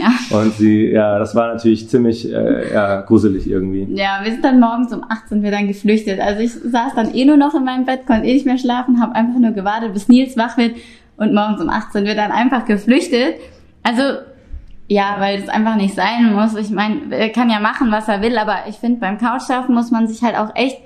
ja. 0.00 0.38
Und 0.38 0.54
sie, 0.54 0.88
ja, 0.88 1.18
das 1.18 1.34
war 1.34 1.52
natürlich 1.52 1.88
ziemlich 1.88 2.32
äh, 2.32 2.72
ja, 2.72 3.00
gruselig 3.00 3.50
irgendwie. 3.50 3.88
Ja, 3.92 4.20
wir 4.22 4.30
sind 4.30 4.44
dann 4.44 4.60
morgens 4.60 4.92
um 4.92 5.02
8 5.02 5.28
sind 5.28 5.42
wir 5.42 5.50
dann 5.50 5.66
geflüchtet. 5.66 6.20
Also 6.20 6.42
ich 6.42 6.52
saß 6.52 6.94
dann 6.94 7.12
eh 7.12 7.24
nur 7.24 7.36
noch 7.36 7.56
in 7.56 7.64
meinem 7.64 7.86
Bett, 7.86 8.06
konnte 8.06 8.28
eh 8.28 8.34
nicht 8.34 8.46
mehr 8.46 8.58
schlafen, 8.58 9.00
habe 9.00 9.16
einfach 9.16 9.40
nur 9.40 9.50
gewartet, 9.50 9.92
bis 9.92 10.08
Nils 10.08 10.36
wach 10.36 10.56
wird 10.56 10.76
und 11.20 11.34
morgens 11.34 11.60
um 11.60 11.68
8 11.68 11.92
sind 11.92 12.06
wir 12.06 12.16
dann 12.16 12.32
einfach 12.32 12.64
geflüchtet. 12.64 13.36
Also 13.82 14.02
ja, 14.88 15.16
weil 15.18 15.38
es 15.38 15.48
einfach 15.48 15.76
nicht 15.76 15.94
sein 15.94 16.34
muss. 16.34 16.56
Ich 16.56 16.70
meine, 16.70 17.14
er 17.14 17.28
kann 17.28 17.48
ja 17.48 17.60
machen, 17.60 17.92
was 17.92 18.08
er 18.08 18.22
will, 18.22 18.36
aber 18.36 18.64
ich 18.68 18.76
finde, 18.76 18.98
beim 18.98 19.18
Couchsurfen 19.18 19.72
muss 19.72 19.92
man 19.92 20.08
sich 20.08 20.22
halt 20.24 20.36
auch 20.36 20.56
echt 20.56 20.78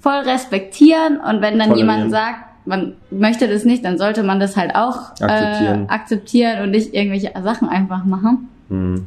voll 0.00 0.18
respektieren 0.18 1.18
und 1.18 1.40
wenn 1.42 1.58
dann 1.58 1.68
Tolerieren. 1.68 1.76
jemand 1.76 2.10
sagt, 2.10 2.38
man 2.64 2.94
möchte 3.10 3.46
das 3.46 3.64
nicht, 3.64 3.84
dann 3.84 3.98
sollte 3.98 4.22
man 4.22 4.40
das 4.40 4.56
halt 4.56 4.74
auch 4.74 5.10
Akzeptieren. 5.20 5.86
Äh, 5.88 5.92
akzeptieren 5.92 6.62
und 6.62 6.70
nicht 6.70 6.94
irgendwelche 6.94 7.32
Sachen 7.42 7.68
einfach 7.68 8.04
machen. 8.04 8.48
Hm. 8.72 9.04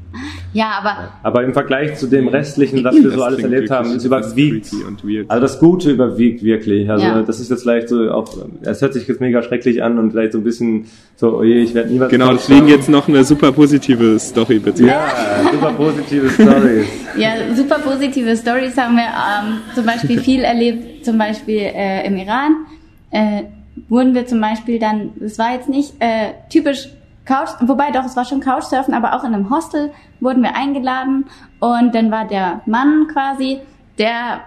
Ja, 0.53 0.73
aber 0.79 1.09
Aber 1.23 1.43
im 1.43 1.53
Vergleich 1.53 1.95
zu 1.97 2.05
dem 2.07 2.27
restlichen, 2.27 2.83
was 2.83 2.95
wir 2.95 3.09
so 3.09 3.23
alles 3.23 3.39
erlebt 3.39 3.71
haben, 3.71 3.91
ist 3.95 4.05
überwiegt. 4.05 4.69
creepy 4.69 4.83
und 4.85 5.03
weird. 5.03 5.29
Also 5.29 5.41
das 5.41 5.59
Gute 5.59 5.89
überwiegt 5.91 6.43
wirklich. 6.43 6.87
Also 6.89 7.03
Ja. 7.03 7.21
das 7.23 7.39
ist 7.39 7.49
jetzt 7.49 7.63
vielleicht 7.63 7.89
so 7.89 8.11
auch, 8.11 8.27
es 8.61 8.81
hört 8.81 8.93
sich 8.93 9.07
jetzt 9.07 9.19
mega 9.21 9.41
schrecklich 9.41 9.81
an 9.81 9.97
und 9.97 10.11
vielleicht 10.11 10.33
so 10.33 10.37
ein 10.37 10.43
bisschen 10.43 10.85
so, 11.15 11.39
oh 11.39 11.43
je, 11.43 11.57
ich 11.63 11.73
werde 11.73 11.89
niemals. 11.91 12.11
Genau, 12.11 12.31
deswegen 12.31 12.67
jetzt 12.67 12.89
noch 12.89 13.07
eine 13.07 13.23
super 13.23 13.51
positive 13.51 14.19
Story 14.19 14.59
bitte. 14.59 14.85
Ja, 14.85 15.07
super 15.51 15.73
positive 15.73 16.29
Stories. 16.29 16.85
Ja, 17.17 17.29
super 17.55 17.79
positive 17.79 18.35
Stories 18.35 18.77
haben 18.77 18.95
wir 18.97 19.03
ähm, 19.03 19.57
zum 19.73 19.85
Beispiel 19.85 20.19
viel 20.19 20.41
erlebt, 20.41 21.05
zum 21.05 21.17
Beispiel 21.17 21.59
äh, 21.73 22.05
im 22.05 22.17
Iran. 22.17 22.65
Äh, 23.09 23.43
wurden 23.87 24.13
wir 24.13 24.25
zum 24.27 24.41
Beispiel 24.41 24.79
dann, 24.79 25.11
es 25.23 25.39
war 25.39 25.53
jetzt 25.53 25.69
nicht 25.69 25.93
äh, 25.99 26.31
typisch 26.49 26.89
Couch, 27.25 27.49
wobei 27.61 27.91
doch, 27.91 28.05
es 28.05 28.15
war 28.15 28.25
schon 28.25 28.39
Couchsurfen, 28.39 28.93
aber 28.93 29.15
auch 29.15 29.23
in 29.23 29.33
einem 29.33 29.49
Hostel 29.49 29.91
wurden 30.19 30.43
wir 30.43 30.55
eingeladen 30.55 31.25
und 31.59 31.95
dann 31.95 32.11
war 32.11 32.27
der 32.27 32.61
Mann 32.65 33.07
quasi, 33.11 33.59
der 33.97 34.41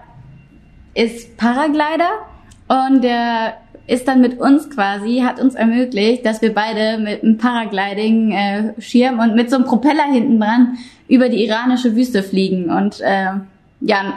ist 0.93 1.37
Paraglider 1.37 2.09
und 2.67 3.03
der 3.03 3.55
ist 3.87 4.07
dann 4.07 4.21
mit 4.21 4.39
uns 4.39 4.69
quasi, 4.69 5.23
hat 5.25 5.41
uns 5.41 5.55
ermöglicht, 5.55 6.25
dass 6.25 6.41
wir 6.41 6.53
beide 6.53 7.01
mit 7.01 7.23
einem 7.23 7.37
Paragliding-Schirm 7.37 9.19
und 9.19 9.35
mit 9.35 9.49
so 9.49 9.57
einem 9.57 9.65
Propeller 9.65 10.03
hinten 10.03 10.39
dran 10.39 10.77
über 11.07 11.27
die 11.27 11.43
iranische 11.45 11.95
Wüste 11.95 12.21
fliegen. 12.21 12.69
Und 12.69 13.01
äh, 13.01 13.31
ja, 13.81 14.13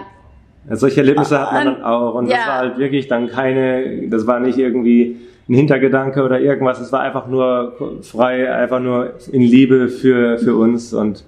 ja, 0.68 0.76
solche 0.76 1.00
Erlebnisse 1.00 1.40
hat 1.40 1.52
man 1.52 1.64
dann 1.64 1.82
auch. 1.82 2.14
Und 2.14 2.28
ja. 2.28 2.36
das 2.36 2.46
war 2.46 2.58
halt 2.58 2.78
wirklich 2.78 3.08
dann 3.08 3.28
keine, 3.28 4.08
das 4.08 4.26
war 4.26 4.40
nicht 4.40 4.58
irgendwie 4.58 5.16
ein 5.52 5.56
Hintergedanke 5.56 6.24
oder 6.24 6.40
irgendwas. 6.40 6.80
Es 6.80 6.92
war 6.92 7.00
einfach 7.00 7.28
nur 7.28 8.00
frei, 8.02 8.52
einfach 8.52 8.80
nur 8.80 9.12
in 9.30 9.42
Liebe 9.42 9.88
für, 9.88 10.38
für 10.38 10.56
uns. 10.56 10.94
Und 10.94 11.24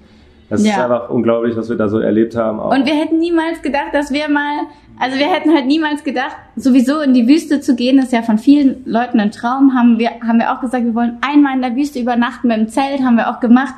das 0.49 0.65
ja. 0.65 0.73
ist 0.73 0.79
einfach 0.79 1.11
unglaublich, 1.11 1.57
was 1.57 1.69
wir 1.69 1.77
da 1.77 1.89
so 1.89 1.99
erlebt 1.99 2.35
haben. 2.35 2.59
Auch. 2.59 2.75
Und 2.75 2.87
wir 2.87 2.95
hätten 2.95 3.19
niemals 3.19 3.61
gedacht, 3.61 3.93
dass 3.93 4.11
wir 4.13 4.29
mal, 4.31 4.61
also 4.99 5.19
wir 5.19 5.31
hätten 5.31 5.55
halt 5.55 5.67
niemals 5.67 6.05
gedacht, 6.05 6.37
sowieso 6.57 7.01
in 7.01 7.13
die 7.13 7.29
Wüste 7.29 7.61
zu 7.61 7.77
gehen, 7.77 7.97
das 7.97 8.07
ist 8.07 8.13
ja 8.13 8.23
von 8.23 8.39
vielen 8.39 8.83
Leuten 8.87 9.21
ein 9.21 9.31
Traum. 9.31 9.75
Haben 9.75 9.99
wir, 9.99 10.09
haben 10.27 10.39
wir 10.39 10.53
auch 10.53 10.61
gesagt, 10.61 10.85
wir 10.85 10.95
wollen 10.95 11.19
einmal 11.21 11.55
in 11.57 11.63
der 11.63 11.77
Wüste 11.77 12.01
übernachten 12.01 12.49
mit 12.49 12.57
dem 12.57 12.69
Zelt, 12.69 13.03
haben 13.03 13.17
wir 13.17 13.29
auch 13.29 13.41
gemacht. 13.41 13.75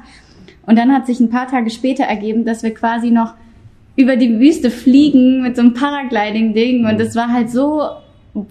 Und 0.65 0.79
dann 0.79 0.93
hat 0.93 1.07
sich 1.07 1.19
ein 1.19 1.31
paar 1.31 1.49
Tage 1.49 1.71
später 1.71 2.05
ergeben, 2.05 2.45
dass 2.45 2.63
wir 2.63 2.73
quasi 2.73 3.11
noch 3.11 3.35
über 3.97 4.15
die 4.15 4.39
Wüste 4.39 4.71
fliegen 4.71 5.43
mit 5.43 5.57
so 5.57 5.63
einem 5.63 5.75
Paragliding-Ding. 5.75 6.87
Und 6.87 7.01
es 7.01 7.17
war 7.17 7.33
halt 7.33 7.51
so, 7.51 7.83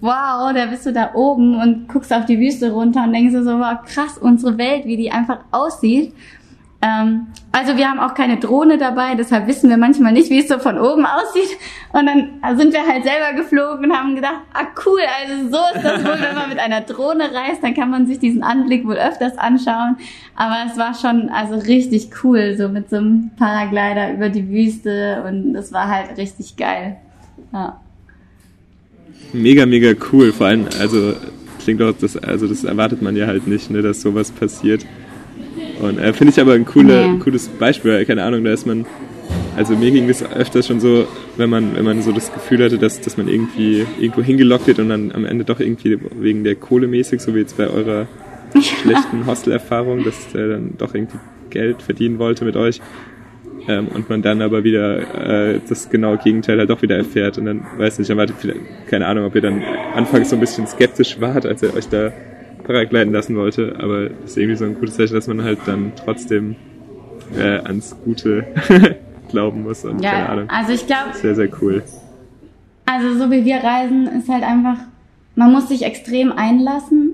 wow, 0.00 0.52
da 0.52 0.66
bist 0.66 0.84
du 0.86 0.92
da 0.92 1.14
oben 1.14 1.60
und 1.60 1.88
guckst 1.88 2.12
auf 2.12 2.26
die 2.26 2.38
Wüste 2.38 2.72
runter 2.72 3.04
und 3.04 3.12
denkst 3.12 3.32
so, 3.32 3.58
wow, 3.58 3.78
krass, 3.86 4.18
unsere 4.18 4.58
Welt, 4.58 4.84
wie 4.84 4.96
die 4.96 5.10
einfach 5.10 5.38
aussieht. 5.52 6.12
Ähm, 6.82 7.28
also 7.52 7.76
wir 7.76 7.88
haben 7.88 8.00
auch 8.00 8.12
keine 8.12 8.36
Drohne 8.36 8.76
dabei, 8.76 9.14
deshalb 9.14 9.46
wissen 9.46 9.70
wir 9.70 9.78
manchmal 9.78 10.12
nicht, 10.12 10.28
wie 10.28 10.40
es 10.40 10.48
so 10.48 10.58
von 10.58 10.78
oben 10.78 11.06
aussieht. 11.06 11.56
Und 11.92 12.06
dann 12.06 12.58
sind 12.58 12.74
wir 12.74 12.86
halt 12.86 13.04
selber 13.04 13.32
geflogen 13.34 13.86
und 13.86 13.96
haben 13.96 14.14
gedacht, 14.14 14.40
ah 14.52 14.66
cool, 14.84 15.00
also 15.22 15.56
so 15.56 15.78
ist 15.78 15.84
das 15.84 16.04
wohl, 16.04 16.20
wenn 16.20 16.34
man 16.34 16.48
mit 16.50 16.58
einer 16.58 16.82
Drohne 16.82 17.32
reist, 17.32 17.62
dann 17.62 17.74
kann 17.74 17.88
man 17.88 18.06
sich 18.06 18.18
diesen 18.18 18.42
Anblick 18.42 18.86
wohl 18.86 18.96
öfters 18.96 19.38
anschauen. 19.38 19.96
Aber 20.34 20.56
es 20.70 20.76
war 20.76 20.94
schon 20.94 21.30
also 21.30 21.54
richtig 21.54 22.10
cool, 22.22 22.56
so 22.58 22.68
mit 22.68 22.90
so 22.90 22.96
einem 22.96 23.30
Paraglider 23.38 24.12
über 24.12 24.28
die 24.28 24.48
Wüste 24.50 25.24
und 25.26 25.54
das 25.54 25.72
war 25.72 25.88
halt 25.88 26.18
richtig 26.18 26.56
geil. 26.56 26.96
Ja. 27.52 27.80
Mega, 29.32 29.66
mega 29.66 29.92
cool. 30.12 30.32
Vor 30.32 30.46
allem, 30.46 30.66
also 30.78 31.14
klingt 31.62 31.82
auch, 31.82 31.94
das, 32.00 32.16
also 32.16 32.46
das 32.46 32.64
erwartet 32.64 33.02
man 33.02 33.16
ja 33.16 33.26
halt 33.26 33.46
nicht, 33.46 33.70
ne, 33.70 33.82
dass 33.82 34.00
sowas 34.00 34.30
passiert. 34.30 34.86
Und 35.80 35.98
äh, 35.98 36.12
finde 36.12 36.32
ich 36.32 36.40
aber 36.40 36.54
ein 36.54 36.64
cooler, 36.64 37.08
nee. 37.08 37.18
cooles 37.18 37.48
Beispiel, 37.48 38.04
keine 38.04 38.22
Ahnung, 38.22 38.44
da 38.44 38.52
ist 38.52 38.66
man, 38.66 38.86
also 39.56 39.76
mir 39.76 39.90
ging 39.90 40.08
es 40.08 40.22
öfters 40.22 40.66
schon 40.66 40.80
so, 40.80 41.06
wenn 41.36 41.50
man, 41.50 41.76
wenn 41.76 41.84
man 41.84 42.02
so 42.02 42.12
das 42.12 42.32
Gefühl 42.32 42.64
hatte, 42.64 42.78
dass, 42.78 43.00
dass 43.00 43.16
man 43.16 43.28
irgendwie 43.28 43.84
irgendwo 43.98 44.22
hingelockt 44.22 44.66
wird 44.66 44.78
und 44.78 44.88
dann 44.88 45.12
am 45.12 45.24
Ende 45.24 45.44
doch 45.44 45.60
irgendwie 45.60 45.98
wegen 46.18 46.44
der 46.44 46.54
Kohle 46.54 46.86
mäßig, 46.86 47.20
so 47.20 47.34
wie 47.34 47.40
jetzt 47.40 47.56
bei 47.56 47.68
eurer 47.68 48.06
schlechten 48.60 49.26
Hostel-Erfahrung, 49.26 50.04
dass 50.04 50.28
der 50.32 50.48
dann 50.48 50.74
doch 50.78 50.94
irgendwie 50.94 51.18
Geld 51.50 51.82
verdienen 51.82 52.18
wollte 52.18 52.44
mit 52.44 52.56
euch. 52.56 52.80
Ähm, 53.68 53.88
und 53.88 54.08
man 54.08 54.22
dann 54.22 54.42
aber 54.42 54.62
wieder 54.64 55.54
äh, 55.54 55.60
das 55.68 55.90
genaue 55.90 56.18
Gegenteil 56.18 56.58
halt 56.58 56.70
doch 56.70 56.82
wieder 56.82 56.96
erfährt 56.96 57.36
und 57.38 57.46
dann 57.46 57.66
weiß 57.76 57.98
nicht, 57.98 58.08
dann 58.08 58.16
wartet 58.16 58.36
keine 58.88 59.06
Ahnung, 59.06 59.24
ob 59.24 59.34
ihr 59.34 59.40
dann 59.40 59.62
anfangs 59.94 60.30
so 60.30 60.36
ein 60.36 60.40
bisschen 60.40 60.66
skeptisch 60.66 61.20
wart, 61.20 61.46
als 61.46 61.62
er 61.62 61.74
euch 61.74 61.88
da 61.88 62.12
paragliden 62.64 63.12
lassen 63.12 63.36
wollte, 63.36 63.74
aber 63.78 64.08
das 64.08 64.30
ist 64.30 64.36
irgendwie 64.36 64.56
so 64.56 64.64
ein 64.64 64.74
gutes 64.74 64.96
Zeichen, 64.96 65.14
dass 65.14 65.26
man 65.26 65.42
halt 65.42 65.58
dann 65.66 65.92
trotzdem 65.96 66.56
äh, 67.36 67.58
ans 67.58 67.96
Gute 68.04 68.44
glauben 69.28 69.62
muss 69.62 69.84
und 69.84 70.02
ja, 70.02 70.10
keine 70.10 70.28
Ahnung. 70.28 70.50
Also 70.50 70.72
ich 70.72 70.86
glaube. 70.86 71.14
Sehr, 71.14 71.34
sehr 71.34 71.48
cool. 71.60 71.82
Also 72.84 73.18
so 73.18 73.30
wie 73.30 73.44
wir 73.44 73.56
reisen, 73.56 74.06
ist 74.06 74.28
halt 74.28 74.44
einfach, 74.44 74.78
man 75.34 75.52
muss 75.52 75.68
sich 75.68 75.84
extrem 75.84 76.32
einlassen 76.32 77.12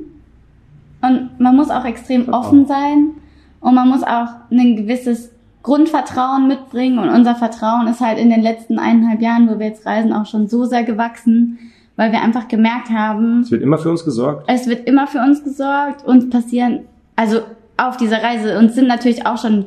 und 1.01 1.31
man 1.39 1.57
muss 1.57 1.71
auch 1.71 1.85
extrem 1.85 2.29
offen 2.29 2.67
sein 2.67 3.13
und 3.61 3.75
man 3.75 3.89
muss 3.89 4.03
auch 4.03 4.29
ein 4.51 4.77
gewisses 4.77 5.32
Grundvertrauen 5.63 6.49
mitbringen 6.49 6.99
und 6.99 7.09
unser 7.09 7.35
Vertrauen 7.35 7.87
ist 7.87 8.01
halt 8.01 8.19
in 8.19 8.31
den 8.31 8.43
letzten 8.43 8.79
eineinhalb 8.79 9.21
Jahren, 9.21 9.49
wo 9.49 9.59
wir 9.59 9.67
jetzt 9.67 9.87
reisen, 9.87 10.13
auch 10.13 10.27
schon 10.27 10.49
so 10.49 10.65
sehr 10.65 10.83
gewachsen, 10.83 11.59
weil 11.97 12.11
wir 12.11 12.21
einfach 12.21 12.49
gemerkt 12.49 12.91
haben. 12.91 13.41
Es 13.41 13.51
wird 13.51 13.63
immer 13.63 13.79
für 13.79 13.91
uns 13.91 14.05
gesorgt. 14.05 14.45
Es 14.49 14.67
wird 14.67 14.89
immer 14.89 15.07
für 15.07 15.21
uns 15.21 15.45
gesorgt 15.45 16.05
und 16.05 16.31
passieren, 16.31 16.81
also 17.17 17.41
auf 17.77 17.97
dieser 17.97 18.23
Reise 18.23 18.59
uns 18.59 18.75
sind 18.75 18.89
natürlich 18.89 19.27
auch 19.27 19.39
schon 19.39 19.67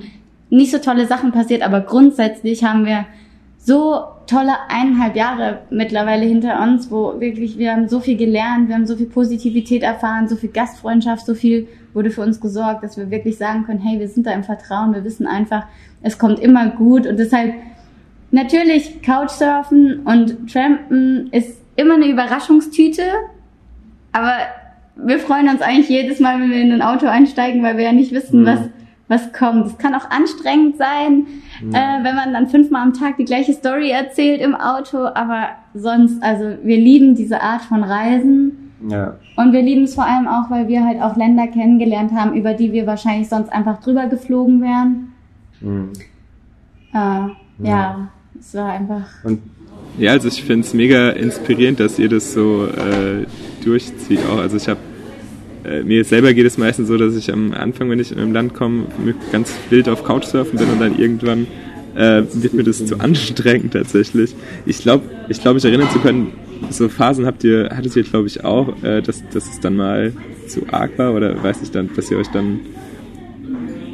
nicht 0.50 0.72
so 0.72 0.78
tolle 0.78 1.08
Sachen 1.08 1.32
passiert, 1.32 1.64
aber 1.64 1.82
grundsätzlich 1.82 2.64
haben 2.64 2.86
wir 2.86 3.06
so 3.58 4.04
tolle 4.28 4.54
eineinhalb 4.70 5.16
Jahre 5.16 5.60
mittlerweile 5.70 6.26
hinter 6.26 6.62
uns, 6.62 6.90
wo 6.92 7.20
wirklich 7.20 7.58
wir 7.58 7.72
haben 7.72 7.88
so 7.88 8.00
viel 8.00 8.18
gelernt, 8.18 8.68
wir 8.68 8.76
haben 8.76 8.88
so 8.88 8.96
viel 8.96 9.08
Positivität 9.08 9.84
erfahren, 9.84 10.28
so 10.28 10.36
viel 10.36 10.50
Gastfreundschaft, 10.50 11.26
so 11.26 11.36
viel 11.36 11.68
wurde 11.94 12.12
für 12.12 12.22
uns 12.22 12.42
gesorgt, 12.42 12.84
dass 12.84 12.98
wir 12.98 13.10
wirklich 13.10 13.38
sagen 13.38 13.64
können, 13.66 13.80
hey, 13.80 14.00
wir 14.00 14.08
sind 14.08 14.26
da 14.26 14.32
im 14.32 14.44
Vertrauen, 14.44 14.94
wir 14.94 15.04
wissen 15.04 15.28
einfach, 15.28 15.66
es 16.02 16.18
kommt 16.18 16.40
immer 16.40 16.70
gut 16.70 17.08
und 17.08 17.18
deshalb 17.18 17.54
natürlich 18.32 19.02
Couchsurfen 19.02 20.02
und 20.02 20.52
Trampen 20.52 21.30
ist 21.32 21.62
immer 21.76 21.96
eine 21.96 22.08
Überraschungstüte, 22.08 23.04
aber 24.12 24.34
wir 24.96 25.20
freuen 25.20 25.50
uns 25.50 25.62
eigentlich 25.62 25.90
jedes 25.90 26.20
Mal, 26.20 26.40
wenn 26.40 26.52
wir 26.52 26.62
in 26.62 26.72
ein 26.72 26.82
Auto 26.82 27.06
einsteigen, 27.08 27.64
weil 27.64 27.78
wir 27.78 27.86
ja 27.86 27.92
nicht 27.92 28.12
wissen, 28.12 28.42
mhm. 28.42 28.46
was, 28.46 28.60
was 29.08 29.32
kommt. 29.34 29.68
Es 29.68 29.78
kann 29.78 29.94
auch 29.94 30.10
anstrengend 30.10 30.78
sein, 30.78 31.28
mhm. 31.62 31.74
äh, 31.74 32.04
wenn 32.04 32.16
man 32.16 32.34
dann 32.34 32.48
fünfmal 32.48 32.82
am 32.82 32.94
Tag 32.94 33.18
die 33.18 33.26
gleiche 33.26 33.54
Story 33.54 33.92
erzählt 33.92 34.42
im 34.42 34.56
Auto, 34.56 35.06
aber 35.06 35.50
sonst, 35.74 36.22
also 36.24 36.58
wir 36.64 36.78
lieben 36.78 37.16
diese 37.16 37.42
Art 37.42 37.62
von 37.62 37.84
Reisen. 37.84 38.72
Ja. 38.90 39.16
Und 39.36 39.52
wir 39.52 39.62
lieben 39.62 39.84
es 39.84 39.96
vor 39.96 40.06
allem 40.06 40.28
auch, 40.28 40.50
weil 40.50 40.68
wir 40.68 40.86
halt 40.86 41.02
auch 41.02 41.16
Länder 41.16 41.48
kennengelernt 41.48 42.12
haben, 42.14 42.36
über 42.36 42.54
die 42.54 42.72
wir 42.72 42.86
wahrscheinlich 42.88 43.30
sonst 43.30 43.52
einfach 43.52 43.82
drüber 43.82 44.08
geflogen 44.08 44.62
wären. 44.62 45.14
Mhm. 45.62 45.94
Äh, 46.94 46.98
ja. 46.98 47.34
ja, 47.60 48.08
es 48.40 48.54
war 48.54 48.72
einfach. 48.72 49.08
Und 49.24 49.40
ja, 49.98 50.12
also 50.12 50.28
ich 50.28 50.44
finde 50.44 50.68
es 50.68 50.74
mega 50.74 51.12
inspirierend, 51.12 51.80
dass 51.80 52.00
ihr 52.00 52.10
das 52.10 52.34
so 52.34 52.66
äh, 52.66 53.26
durchzieht 53.64 54.20
auch. 54.30 54.40
Also 54.40 54.58
ich 54.58 54.68
habe 54.68 54.80
äh, 55.68 55.84
mir 55.84 56.04
selber 56.04 56.34
geht 56.34 56.46
es 56.46 56.58
meistens 56.58 56.88
so, 56.88 56.98
dass 56.98 57.16
ich 57.16 57.32
am 57.32 57.54
Anfang, 57.54 57.90
wenn 57.90 58.00
ich 58.00 58.12
in 58.12 58.20
einem 58.20 58.34
Land 58.34 58.54
komme, 58.54 58.86
ganz 59.32 59.54
wild 59.70 59.90
auf 59.90 60.04
Couchsurfen 60.04 60.60
bin 60.60 60.70
und 60.70 60.80
dann 60.80 60.98
irgendwann 60.98 61.48
äh, 61.96 62.24
wird 62.34 62.54
mir 62.54 62.64
das 62.64 62.86
zu 62.86 63.00
anstrengend 63.00 63.74
tatsächlich. 63.74 64.36
Ich 64.66 64.80
glaube, 64.80 65.06
ich 65.30 65.42
glaube, 65.42 65.60
ich 65.60 65.66
erinnern 65.66 65.90
zu 65.90 66.00
können, 66.00 66.34
so 66.70 66.90
Phasen 66.90 67.26
habt 67.26 67.44
ihr, 67.44 67.70
hattet 67.76 67.96
ihr 67.96 68.04
glaube 68.04 68.28
ich 68.28 68.44
auch, 68.44 68.82
äh, 68.84 69.02
dass, 69.02 69.28
dass 69.30 69.50
es 69.50 69.60
dann 69.60 69.76
mal 69.76 70.14
zu 70.48 70.62
arg 70.72 70.98
war 70.98 71.14
oder 71.14 71.42
weiß 71.42 71.62
ich 71.64 71.72
dann, 71.72 71.90
dass 71.96 72.12
ihr 72.12 72.18
euch 72.18 72.28
dann 72.28 72.60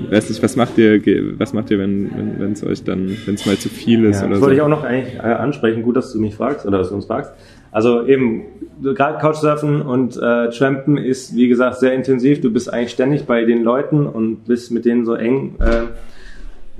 weiß 0.09 0.29
nicht, 0.29 0.43
was 0.43 0.55
macht 0.55 0.77
ihr, 0.77 1.01
was 1.39 1.53
macht 1.53 1.71
ihr, 1.71 1.79
wenn 1.79 2.37
wenn 2.37 2.51
es 2.51 2.63
euch 2.63 2.83
dann, 2.83 3.15
wenn 3.25 3.35
es 3.35 3.45
mal 3.45 3.57
zu 3.57 3.69
viel 3.69 4.05
ist 4.05 4.17
ja, 4.17 4.23
oder 4.23 4.31
das 4.31 4.39
so? 4.39 4.45
wollte 4.45 4.55
ich 4.55 4.61
auch 4.61 4.67
noch 4.67 4.83
eigentlich 4.83 5.15
äh, 5.15 5.19
ansprechen. 5.19 5.83
Gut, 5.83 5.95
dass 5.95 6.11
du 6.11 6.19
mich 6.19 6.35
fragst 6.35 6.65
oder 6.65 6.79
dass 6.79 6.89
du 6.89 6.95
uns 6.95 7.05
fragst. 7.05 7.31
Also 7.71 8.05
eben 8.05 8.43
gerade 8.83 9.19
Couchsurfen 9.19 9.81
und 9.81 10.17
äh, 10.17 10.49
Trampen 10.49 10.97
ist 10.97 11.35
wie 11.35 11.47
gesagt 11.47 11.77
sehr 11.79 11.93
intensiv. 11.93 12.41
Du 12.41 12.51
bist 12.51 12.71
eigentlich 12.71 12.91
ständig 12.91 13.25
bei 13.25 13.45
den 13.45 13.63
Leuten 13.63 14.05
und 14.07 14.45
bist 14.45 14.71
mit 14.71 14.85
denen 14.85 15.05
so 15.05 15.15
eng. 15.15 15.55
Äh, 15.59 15.83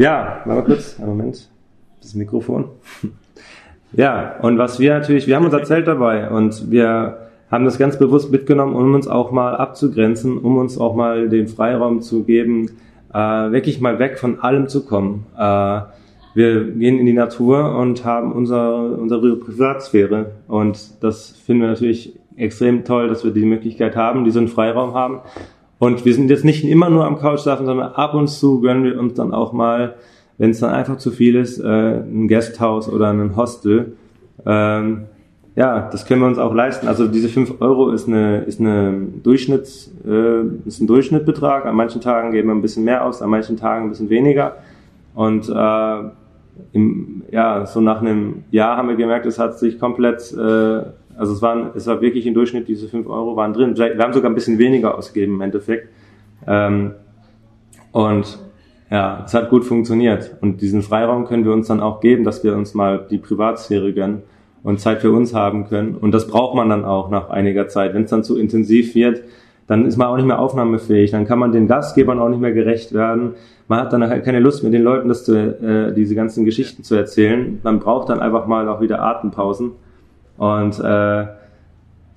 ja, 0.02 0.42
warte 0.46 0.50
mal 0.50 0.64
kurz, 0.64 1.00
einen 1.00 1.10
Moment, 1.10 1.50
das 2.02 2.14
Mikrofon. 2.14 2.66
ja, 3.94 4.38
und 4.42 4.58
was 4.58 4.80
wir 4.80 4.94
natürlich, 4.94 5.28
wir 5.28 5.36
haben 5.36 5.46
unser 5.46 5.64
Zelt 5.64 5.88
dabei 5.88 6.30
und 6.30 6.72
wir 6.72 7.30
haben 7.50 7.66
das 7.66 7.78
ganz 7.78 7.98
bewusst 7.98 8.32
mitgenommen, 8.32 8.76
um 8.76 8.94
uns 8.94 9.08
auch 9.08 9.32
mal 9.32 9.56
abzugrenzen, 9.56 10.38
um 10.38 10.58
uns 10.58 10.78
auch 10.78 10.96
mal 10.96 11.30
den 11.30 11.48
Freiraum 11.48 12.02
zu 12.02 12.24
geben, 12.24 12.72
äh, 13.14 13.18
wirklich 13.18 13.82
mal 13.82 14.00
weg 14.00 14.18
von 14.18 14.40
allem 14.40 14.68
zu 14.68 14.86
kommen. 14.86 15.26
Äh, 15.38 15.82
wir 16.34 16.64
gehen 16.64 17.00
in 17.00 17.06
die 17.06 17.14
Natur 17.14 17.76
und 17.78 18.06
haben 18.06 18.32
unser, 18.32 18.98
unsere 18.98 19.36
Privatsphäre. 19.36 20.32
Und 20.48 21.04
das 21.04 21.32
finden 21.32 21.64
wir 21.64 21.70
natürlich 21.70 22.18
extrem 22.38 22.86
toll, 22.86 23.08
dass 23.08 23.24
wir 23.24 23.32
die 23.32 23.46
Möglichkeit 23.46 23.96
haben, 23.96 24.24
diesen 24.24 24.48
Freiraum 24.48 24.94
haben. 24.94 25.20
Und 25.80 26.06
wir 26.06 26.14
sind 26.14 26.30
jetzt 26.30 26.46
nicht 26.46 26.64
immer 26.64 26.90
nur 26.90 27.06
am 27.06 27.18
Couchsurfen, 27.18 27.66
sondern 27.66 27.94
ab 27.94 28.14
und 28.14 28.28
zu 28.28 28.62
gönnen 28.62 28.84
wir 28.84 29.00
uns 29.00 29.16
dann 29.16 29.34
auch 29.34 29.52
mal, 29.52 29.96
wenn 30.38 30.52
es 30.52 30.60
dann 30.60 30.72
einfach 30.72 30.98
zu 30.98 31.12
viel 31.12 31.36
ist, 31.36 31.60
äh, 31.60 31.68
ein 31.68 32.28
Guesthouse 32.28 32.88
oder 32.88 33.10
ein 33.10 33.36
Hostel. 33.36 33.94
Ähm, 34.46 35.06
ja, 35.56 35.90
das 35.92 36.06
können 36.06 36.22
wir 36.22 36.28
uns 36.28 36.38
auch 36.38 36.54
leisten. 36.54 36.88
Also 36.88 37.08
diese 37.08 37.28
fünf 37.28 37.60
Euro 37.60 37.90
ist 37.90 38.08
eine, 38.08 38.44
ist 38.44 38.60
eine 38.60 38.94
Durchschnitts, 39.22 39.92
äh, 40.08 40.44
ist 40.66 40.80
ein 40.80 40.88
Durchschnittbetrag. 40.88 41.66
An 41.66 41.76
manchen 41.76 42.00
Tagen 42.00 42.32
geben 42.32 42.48
wir 42.48 42.56
ein 42.56 42.62
bisschen 42.62 42.86
mehr 42.86 43.06
aus, 43.06 43.22
an 43.22 43.30
manchen 43.30 43.58
Tagen 43.58 43.86
ein 43.86 43.90
bisschen 43.90 44.10
weniger. 44.10 44.58
Und 45.14 45.50
äh, 45.50 46.04
im, 46.74 47.24
ja, 47.32 47.66
so 47.66 47.82
nach 47.82 48.02
einem 48.02 48.44
Jahr 48.52 48.78
haben 48.78 48.90
wir 48.90 48.96
gemerkt, 48.96 49.26
es 49.26 49.40
hat 49.40 49.58
sich 49.60 49.80
komplett, 49.80 50.32
äh, 50.34 50.84
also 51.18 51.34
es 51.34 51.42
waren, 51.42 51.72
es 51.76 51.88
war 51.88 52.02
wirklich 52.02 52.26
im 52.26 52.34
Durchschnitt 52.34 52.68
diese 52.68 52.88
fünf 52.88 53.08
Euro 53.08 53.36
waren 53.36 53.54
drin. 53.54 53.76
Wir 53.78 53.98
haben 53.98 54.14
sogar 54.14 54.32
ein 54.32 54.36
bisschen 54.36 54.58
weniger 54.58 54.98
ausgegeben 54.98 55.36
im 55.36 55.42
Endeffekt. 55.42 55.90
Ähm, 56.48 56.92
und 57.92 58.40
ja, 58.90 59.24
es 59.26 59.34
hat 59.34 59.50
gut 59.50 59.64
funktioniert. 59.64 60.36
Und 60.42 60.62
diesen 60.62 60.82
Freiraum 60.82 61.26
können 61.26 61.46
wir 61.46 61.54
uns 61.54 61.68
dann 61.68 61.80
auch 61.80 62.02
geben, 62.02 62.24
dass 62.24 62.44
wir 62.44 62.56
uns 62.56 62.74
mal 62.74 63.08
die 63.10 63.18
Privatsphäre 63.18 63.94
gönnen 63.94 64.24
und 64.64 64.80
Zeit 64.80 65.02
für 65.02 65.12
uns 65.12 65.34
haben 65.34 65.68
können. 65.68 65.96
Und 65.96 66.12
das 66.12 66.28
braucht 66.28 66.56
man 66.56 66.70
dann 66.70 66.86
auch 66.86 67.10
nach 67.10 67.30
einiger 67.30 67.68
Zeit. 67.68 67.94
Wenn 67.94 68.04
es 68.04 68.10
dann 68.10 68.24
zu 68.24 68.38
intensiv 68.38 68.94
wird, 68.96 69.24
dann 69.72 69.86
ist 69.86 69.96
man 69.96 70.08
auch 70.08 70.18
nicht 70.18 70.26
mehr 70.26 70.40
aufnahmefähig. 70.40 71.12
Dann 71.12 71.26
kann 71.26 71.40
man 71.40 71.54
den 71.54 71.66
Gastgebern 71.66 72.20
auch 72.20 72.28
nicht 72.28 72.42
mehr 72.42 72.52
gerecht 72.52 72.92
werden. 72.92 73.36
Man 73.70 73.80
hat 73.80 73.94
dann 73.94 74.04
halt 74.04 74.26
keine 74.26 74.42
Lust 74.42 74.66
mit 74.66 74.74
den 74.74 74.84
Leuten, 74.84 75.08
das 75.08 75.24
zu, 75.24 75.34
äh, 75.34 75.94
diese 75.94 76.14
ganzen 76.14 76.44
Geschichten 76.44 76.84
zu 76.84 76.96
erzählen. 76.96 77.58
Man 77.64 77.80
braucht 77.80 78.10
dann 78.10 78.20
einfach 78.20 78.48
mal 78.48 78.68
auch 78.68 78.82
wieder 78.82 79.02
Atempausen. 79.02 79.72
Und 80.38 80.78
äh, 80.78 81.26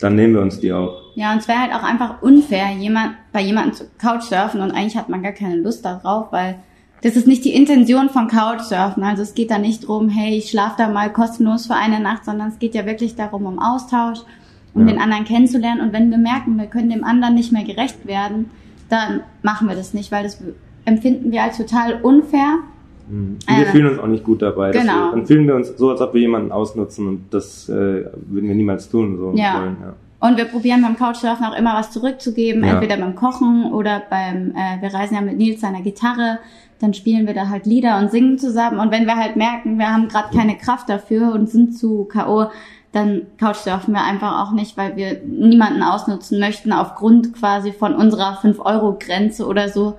dann 0.01 0.17
nehmen 0.17 0.35
wir 0.35 0.41
uns 0.41 0.59
die 0.59 0.73
auch. 0.73 1.01
Ja, 1.15 1.31
und 1.31 1.39
es 1.39 1.47
wäre 1.47 1.61
halt 1.61 1.73
auch 1.73 1.85
einfach 1.85 2.23
unfair, 2.23 2.73
jemand, 2.73 3.13
bei 3.33 3.41
jemandem 3.41 3.75
zu 3.75 3.85
Couchsurfen 4.03 4.61
und 4.61 4.73
eigentlich 4.73 4.97
hat 4.97 5.09
man 5.09 5.23
gar 5.23 5.31
keine 5.31 5.55
Lust 5.55 5.85
darauf, 5.85 6.33
weil 6.33 6.57
das 7.03 7.15
ist 7.15 7.29
nicht 7.29 7.45
die 7.45 7.55
Intention 7.55 8.09
von 8.09 8.27
Couchsurfen. 8.27 9.05
Also 9.05 9.23
es 9.23 9.35
geht 9.35 9.53
da 9.53 9.59
nicht 9.59 9.87
drum, 9.87 10.09
hey, 10.09 10.37
ich 10.37 10.51
schlafe 10.51 10.75
da 10.79 10.89
mal 10.89 11.13
kostenlos 11.13 11.67
für 11.67 11.77
eine 11.77 12.01
Nacht, 12.01 12.25
sondern 12.25 12.49
es 12.49 12.59
geht 12.59 12.75
ja 12.75 12.85
wirklich 12.85 13.15
darum, 13.15 13.47
um 13.47 13.61
Austausch, 13.61 14.19
um 14.75 14.83
Ja. 14.87 14.93
den 14.93 15.01
anderen 15.01 15.25
kennenzulernen. 15.25 15.81
Und 15.81 15.93
wenn 15.93 16.11
wir 16.11 16.19
merken, 16.19 16.57
wir 16.59 16.67
können 16.67 16.91
dem 16.91 17.05
anderen 17.05 17.35
nicht 17.35 17.53
mehr 17.53 17.65
gerecht 17.65 18.07
werden, 18.07 18.51
dann 18.89 19.21
machen 19.43 19.69
wir 19.69 19.75
das 19.77 19.95
nicht, 19.95 20.13
weil 20.13 20.25
das 20.25 20.43
empfinden 20.85 21.33
wir 21.33 21.43
als 21.43 21.57
total 21.57 22.01
unfair. 22.03 22.59
Und 23.09 23.39
wir 23.47 23.59
Äh, 23.67 23.67
fühlen 23.67 23.87
uns 23.91 23.99
auch 23.99 24.07
nicht 24.07 24.25
gut 24.25 24.43
dabei. 24.43 24.71
genau. 24.71 24.93
Wir, 24.93 25.11
dann 25.13 25.27
fühlen 25.27 25.47
wir 25.47 25.55
uns 25.55 25.69
so, 25.77 25.91
als 25.91 26.01
ob 26.01 26.15
wir 26.15 26.21
jemanden 26.21 26.53
ausnutzen 26.53 27.07
und 27.09 27.21
das 27.31 27.69
äh, 27.69 27.73
würden 27.73 28.49
wir 28.49 28.55
niemals 28.55 28.89
tun. 28.89 29.17
So 29.19 29.33
Ja. 29.37 29.61
wollen, 29.61 29.77
ja. 29.83 29.95
Und 30.27 30.39
wir 30.39 30.47
probieren 30.47 30.81
beim 30.81 30.97
Couchsurfen 30.97 31.45
auch 31.45 31.55
immer 31.57 31.75
was 31.75 31.91
zurückzugeben, 31.91 32.65
Ja. 32.65 32.75
entweder 32.75 32.97
beim 32.97 33.15
Kochen 33.15 33.73
oder 33.73 34.03
beim, 34.09 34.53
äh, 34.57 34.81
wir 34.81 34.93
reisen 34.95 35.15
ja 35.17 35.21
mit 35.21 35.37
Nils 35.37 35.61
seiner 35.61 35.83
Gitarre, 35.83 36.39
dann 36.81 36.95
spielen 36.95 37.27
wir 37.27 37.35
da 37.35 37.49
halt 37.51 37.67
Lieder 37.67 37.99
und 37.99 38.11
singen 38.11 38.39
zusammen. 38.39 38.79
Und 38.79 38.91
wenn 38.91 39.05
wir 39.05 39.17
halt 39.17 39.37
merken, 39.37 39.79
wir 39.79 39.93
haben 39.93 40.09
gerade 40.09 40.35
keine 40.35 40.57
Kraft 40.57 40.89
dafür 40.89 41.33
und 41.33 41.49
sind 41.51 41.77
zu 41.77 42.05
K.O., 42.05 42.47
dann 42.95 43.23
Couchsurfen 43.39 43.95
wir 43.95 44.05
einfach 44.05 44.43
auch 44.43 44.53
nicht, 44.53 44.77
weil 44.77 44.97
wir 44.97 45.21
niemanden 45.25 45.83
ausnutzen 45.83 46.39
möchten 46.39 46.73
aufgrund 46.73 47.35
quasi 47.35 47.73
von 47.73 47.95
unserer 47.95 48.39
5-Euro-Grenze 48.41 49.47
oder 49.47 49.69
so. 49.69 49.99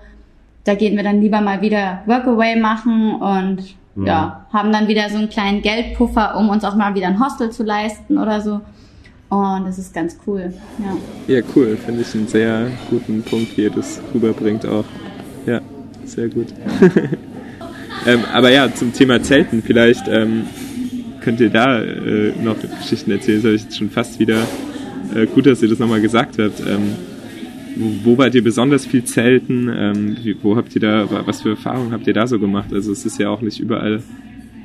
Da 0.64 0.76
gehen 0.76 0.96
wir 0.96 1.04
dann 1.04 1.22
lieber 1.22 1.42
mal 1.42 1.62
wieder 1.62 2.02
Workaway 2.06 2.56
machen 2.56 3.16
und 3.16 3.76
Mhm. 3.96 4.08
ja, 4.08 4.46
haben 4.52 4.72
dann 4.72 4.88
wieder 4.88 5.10
so 5.10 5.18
einen 5.18 5.30
kleinen 5.30 5.62
Geldpuffer, 5.62 6.36
um 6.38 6.50
uns 6.50 6.64
auch 6.64 6.76
mal 6.76 6.94
wieder 6.96 7.08
ein 7.08 7.20
Hostel 7.20 7.50
zu 7.50 7.64
leisten 7.64 8.18
oder 8.18 8.42
so. 8.42 8.62
Und 9.30 9.66
das 9.66 9.80
ist 9.80 9.94
ganz 9.94 10.18
cool. 10.28 10.54
Ja. 10.80 11.36
Ja, 11.36 11.42
cool. 11.56 11.78
Finde 11.78 12.02
ich 12.02 12.14
einen 12.14 12.28
sehr 12.28 12.68
guten 12.90 13.24
Punkt, 13.24 13.58
wie 13.58 13.64
ihr 13.64 13.72
das 13.72 14.02
rüberbringt 14.14 14.66
auch. 14.66 14.86
Ja, 15.46 15.62
sehr 16.04 16.28
gut. 16.28 16.48
ähm, 18.06 18.20
aber 18.34 18.52
ja, 18.52 18.72
zum 18.74 18.94
Thema 18.94 19.22
Zelten, 19.22 19.64
vielleicht 19.64 20.08
ähm, 20.08 20.46
könnt 21.26 21.42
ihr 21.42 21.50
da 21.50 21.82
äh, 21.82 22.34
noch 22.42 22.56
Geschichten 22.62 23.10
erzählen. 23.10 23.40
Das 23.40 23.46
habe 23.46 23.56
ich 23.56 23.64
jetzt 23.64 23.78
schon 23.78 23.90
fast 23.90 24.20
wieder. 24.20 24.48
Äh, 25.16 25.26
gut, 25.26 25.48
dass 25.48 25.62
ihr 25.64 25.68
das 25.68 25.80
nochmal 25.80 26.00
gesagt 26.00 26.38
habt. 26.38 26.60
Ähm, 26.60 26.92
wo, 27.76 28.12
wo 28.12 28.18
wart 28.20 28.36
ihr 28.36 28.44
besonders 28.44 28.86
viel 28.86 29.04
zelten? 29.04 29.70
Ähm, 29.76 30.18
wo 30.44 30.56
habt 30.56 30.76
ihr 30.76 30.82
da, 30.82 31.10
was 31.26 31.42
für 31.42 31.50
Erfahrungen 31.50 31.92
habt 31.92 32.06
ihr 32.06 32.14
da 32.14 32.28
so 32.28 32.40
gemacht? 32.40 32.72
Also 32.72 32.92
es 32.92 33.06
ist 33.06 33.20
ja 33.20 33.30
auch 33.30 33.42
nicht 33.42 33.60
überall, 33.60 34.04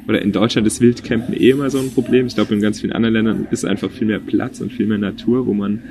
oder 0.06 0.20
in 0.20 0.32
Deutschland 0.32 0.66
ist 0.66 0.80
Wildcampen 0.82 1.34
eh 1.34 1.50
immer 1.50 1.70
so 1.70 1.78
ein 1.78 1.90
Problem. 1.92 2.26
Ich 2.26 2.34
glaube, 2.34 2.54
in 2.54 2.60
ganz 2.60 2.80
vielen 2.80 2.92
anderen 2.92 3.14
Ländern 3.14 3.46
ist 3.50 3.64
einfach 3.64 3.90
viel 3.90 4.06
mehr 4.06 4.18
Platz 4.18 4.60
und 4.60 4.70
viel 4.70 4.86
mehr 4.86 4.98
Natur, 4.98 5.46
wo 5.46 5.54
man 5.54 5.82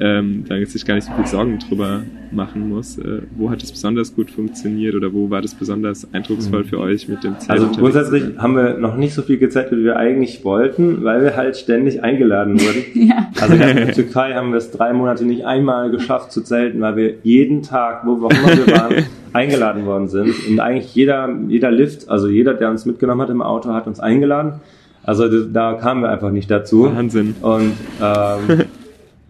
ähm, 0.00 0.44
da 0.48 0.56
jetzt 0.56 0.72
sich 0.72 0.86
gar 0.86 0.94
nicht 0.94 1.06
so 1.06 1.12
viel 1.12 1.26
Sorgen 1.26 1.58
drüber 1.58 2.02
machen 2.30 2.70
muss. 2.70 2.96
Äh, 2.98 3.20
wo 3.36 3.50
hat 3.50 3.62
es 3.62 3.70
besonders 3.70 4.14
gut 4.14 4.30
funktioniert 4.30 4.94
oder 4.94 5.12
wo 5.12 5.28
war 5.28 5.42
das 5.42 5.54
besonders 5.54 6.08
eindrucksvoll 6.14 6.64
für 6.64 6.78
euch 6.78 7.06
mit 7.06 7.22
dem 7.22 7.38
Zelt? 7.38 7.50
Also 7.50 7.68
grundsätzlich 7.68 8.38
haben 8.38 8.56
wir 8.56 8.78
noch 8.78 8.96
nicht 8.96 9.12
so 9.12 9.20
viel 9.20 9.36
gezettelt, 9.36 9.82
wie 9.82 9.84
wir 9.84 9.96
eigentlich 9.96 10.42
wollten, 10.42 11.04
weil 11.04 11.22
wir 11.22 11.36
halt 11.36 11.56
ständig 11.56 12.02
eingeladen 12.02 12.60
wurden. 12.60 12.84
Ja. 13.10 13.30
Also 13.40 13.54
in 13.54 13.60
der 13.60 13.92
Türkei 13.92 14.34
haben 14.34 14.50
wir 14.50 14.58
es 14.58 14.70
drei 14.70 14.92
Monate 14.92 15.24
nicht 15.24 15.44
einmal 15.44 15.90
geschafft 15.90 16.32
zu 16.32 16.42
zelten, 16.42 16.80
weil 16.80 16.96
wir 16.96 17.14
jeden 17.22 17.62
Tag, 17.62 18.04
wo 18.04 18.26
auch 18.26 18.30
immer 18.30 18.66
wir 18.66 18.74
waren, 18.74 19.04
eingeladen 19.32 19.86
worden 19.86 20.08
sind. 20.08 20.34
Und 20.48 20.60
eigentlich 20.60 20.94
jeder, 20.94 21.28
jeder 21.48 21.70
Lift, 21.70 22.08
also 22.08 22.28
jeder, 22.28 22.54
der 22.54 22.70
uns 22.70 22.84
mitgenommen 22.84 23.22
hat 23.22 23.30
im 23.30 23.42
Auto, 23.42 23.72
hat 23.72 23.86
uns 23.86 24.00
eingeladen. 24.00 24.60
Also 25.02 25.44
da 25.44 25.74
kamen 25.74 26.02
wir 26.02 26.10
einfach 26.10 26.30
nicht 26.30 26.50
dazu. 26.50 26.84
Wahnsinn. 26.94 27.34
Und 27.40 27.72
ähm, 28.02 28.64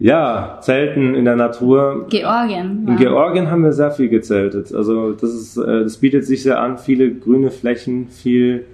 ja, 0.01 0.57
Zelten 0.61 1.13
in 1.13 1.25
der 1.25 1.35
Natur. 1.35 2.07
Georgien. 2.09 2.87
In 2.87 2.93
ja. 2.93 2.95
Georgien 2.95 3.51
haben 3.51 3.63
wir 3.63 3.71
sehr 3.71 3.91
viel 3.91 4.09
gezeltet. 4.09 4.73
Also 4.73 5.11
das 5.11 5.29
ist, 5.29 5.57
äh, 5.57 5.83
das 5.83 5.97
bietet 5.97 6.25
sich 6.25 6.41
sehr 6.41 6.59
an, 6.59 6.79
viele 6.79 7.13
grüne 7.13 7.51
Flächen, 7.51 8.07
viel, 8.07 8.65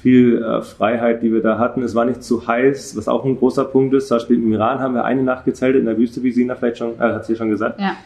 viel 0.00 0.40
äh, 0.40 0.62
Freiheit, 0.62 1.24
die 1.24 1.32
wir 1.32 1.42
da 1.42 1.58
hatten. 1.58 1.82
Es 1.82 1.96
war 1.96 2.04
nicht 2.04 2.22
zu 2.22 2.46
heiß, 2.46 2.96
was 2.96 3.08
auch 3.08 3.24
ein 3.24 3.36
großer 3.36 3.64
Punkt 3.64 3.94
ist. 3.94 4.06
Zum 4.06 4.18
Beispiel 4.18 4.36
im 4.36 4.52
Iran 4.52 4.78
haben 4.78 4.94
wir 4.94 5.04
eine 5.04 5.24
Nacht 5.24 5.44
gezeltet 5.44 5.80
in 5.80 5.86
der 5.86 5.98
Wüste, 5.98 6.22
wie 6.22 6.30
Sina 6.30 6.54
vielleicht 6.54 6.78
schon, 6.78 6.94
äh, 7.00 7.14
hat 7.14 7.26
sie 7.26 7.34
schon 7.34 7.50
gesagt. 7.50 7.80
Ja. 7.80 7.96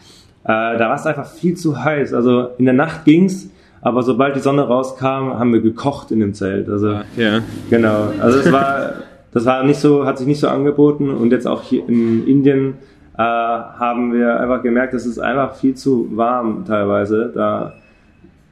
Äh, 0.43 0.79
da 0.79 0.89
war 0.89 0.95
es 0.95 1.05
einfach 1.05 1.27
viel 1.27 1.55
zu 1.55 1.83
heiß. 1.83 2.15
Also 2.15 2.49
in 2.57 2.65
der 2.65 2.73
Nacht 2.73 3.05
ging's, 3.05 3.51
aber 3.83 4.01
sobald 4.01 4.35
die 4.35 4.39
Sonne 4.39 4.63
rauskam, 4.63 5.37
haben 5.37 5.53
wir 5.53 5.61
gekocht 5.61 6.09
in 6.09 6.19
dem 6.19 6.33
Zelt. 6.33 6.67
Also 6.67 6.99
Ja, 7.15 7.41
Genau, 7.69 8.11
also 8.19 8.39
es 8.39 8.51
war, 8.51 8.93
das 9.33 9.45
war 9.45 9.63
nicht 9.63 9.79
so, 9.79 10.05
hat 10.05 10.17
sich 10.17 10.27
nicht 10.27 10.39
so 10.39 10.47
angeboten 10.49 11.09
und 11.09 11.31
jetzt 11.31 11.47
auch 11.47 11.61
hier 11.61 11.87
in 11.87 12.27
Indien 12.27 12.75
äh, 13.17 13.21
haben 13.21 14.13
wir 14.13 14.39
einfach 14.39 14.61
gemerkt, 14.63 14.93
es 14.93 15.05
ist 15.05 15.19
einfach 15.19 15.55
viel 15.55 15.75
zu 15.75 16.07
warm 16.15 16.65
teilweise. 16.65 17.31
Da, 17.33 17.73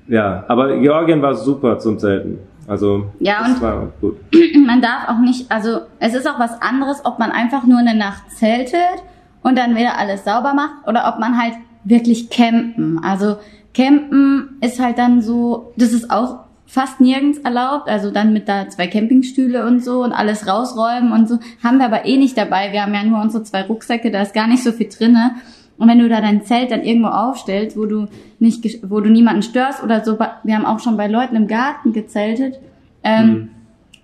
ja, 0.08 0.44
aber 0.48 0.78
Georgien 0.78 1.22
war 1.22 1.34
super 1.36 1.80
zum 1.80 1.98
Zelten. 2.00 2.40
Also 2.68 3.06
Ja, 3.20 3.40
das 3.40 3.54
und- 3.56 3.62
war 3.62 3.88
gut. 4.00 4.18
Man 4.66 4.82
darf 4.82 5.08
auch 5.10 5.20
nicht, 5.20 5.52
also 5.52 5.80
es 6.00 6.14
ist 6.14 6.28
auch 6.30 6.40
was 6.40 6.62
anderes, 6.62 7.02
ob 7.04 7.18
man 7.20 7.32
einfach 7.32 7.66
nur 7.66 7.80
eine 7.80 7.96
Nacht 7.96 8.30
zeltet 8.32 9.04
und 9.42 9.58
dann 9.58 9.76
wieder 9.76 9.98
alles 9.98 10.24
sauber 10.24 10.54
macht 10.54 10.88
oder 10.88 11.12
ob 11.12 11.20
man 11.20 11.38
halt 11.42 11.54
wirklich 11.84 12.30
campen. 12.30 13.00
Also 13.04 13.38
campen 13.74 14.58
ist 14.62 14.80
halt 14.80 14.98
dann 15.00 15.22
so, 15.22 15.74
das 15.78 15.94
ist 15.94 16.12
auch 16.12 16.40
fast 16.70 17.02
nirgends 17.02 17.40
erlaubt, 17.40 17.90
also 17.90 18.12
dann 18.12 18.32
mit 18.32 18.48
da 18.48 18.70
zwei 18.70 18.86
Campingstühle 18.86 19.66
und 19.66 19.84
so 19.84 20.04
und 20.04 20.12
alles 20.12 20.48
rausräumen 20.48 21.12
und 21.12 21.28
so, 21.28 21.40
haben 21.64 21.80
wir 21.80 21.86
aber 21.86 22.06
eh 22.06 22.16
nicht 22.16 22.38
dabei. 22.38 22.72
Wir 22.72 22.84
haben 22.84 22.94
ja 22.94 23.04
nur 23.04 23.20
unsere 23.20 23.44
zwei 23.44 23.64
Rucksäcke, 23.64 24.12
da 24.12 24.22
ist 24.22 24.36
gar 24.36 24.48
nicht 24.48 24.64
so 24.64 24.72
viel 24.72 24.88
drinne. 24.88 25.32
Und 25.80 25.88
wenn 25.88 25.98
du 25.98 26.08
da 26.08 26.22
dein 26.22 26.44
Zelt 26.44 26.70
dann 26.70 26.84
irgendwo 26.84 27.08
aufstellst, 27.08 27.76
wo 27.76 27.88
du 27.88 28.08
nicht, 28.38 28.88
wo 28.88 29.00
du 29.00 29.10
niemanden 29.10 29.42
störst 29.42 29.82
oder 29.84 30.06
so, 30.06 30.20
wir 30.44 30.56
haben 30.56 30.66
auch 30.66 30.80
schon 30.80 30.96
bei 30.96 31.08
Leuten 31.08 31.36
im 31.36 31.48
Garten 31.48 31.92
gezeltet, 31.92 32.60
ähm, 33.04 33.50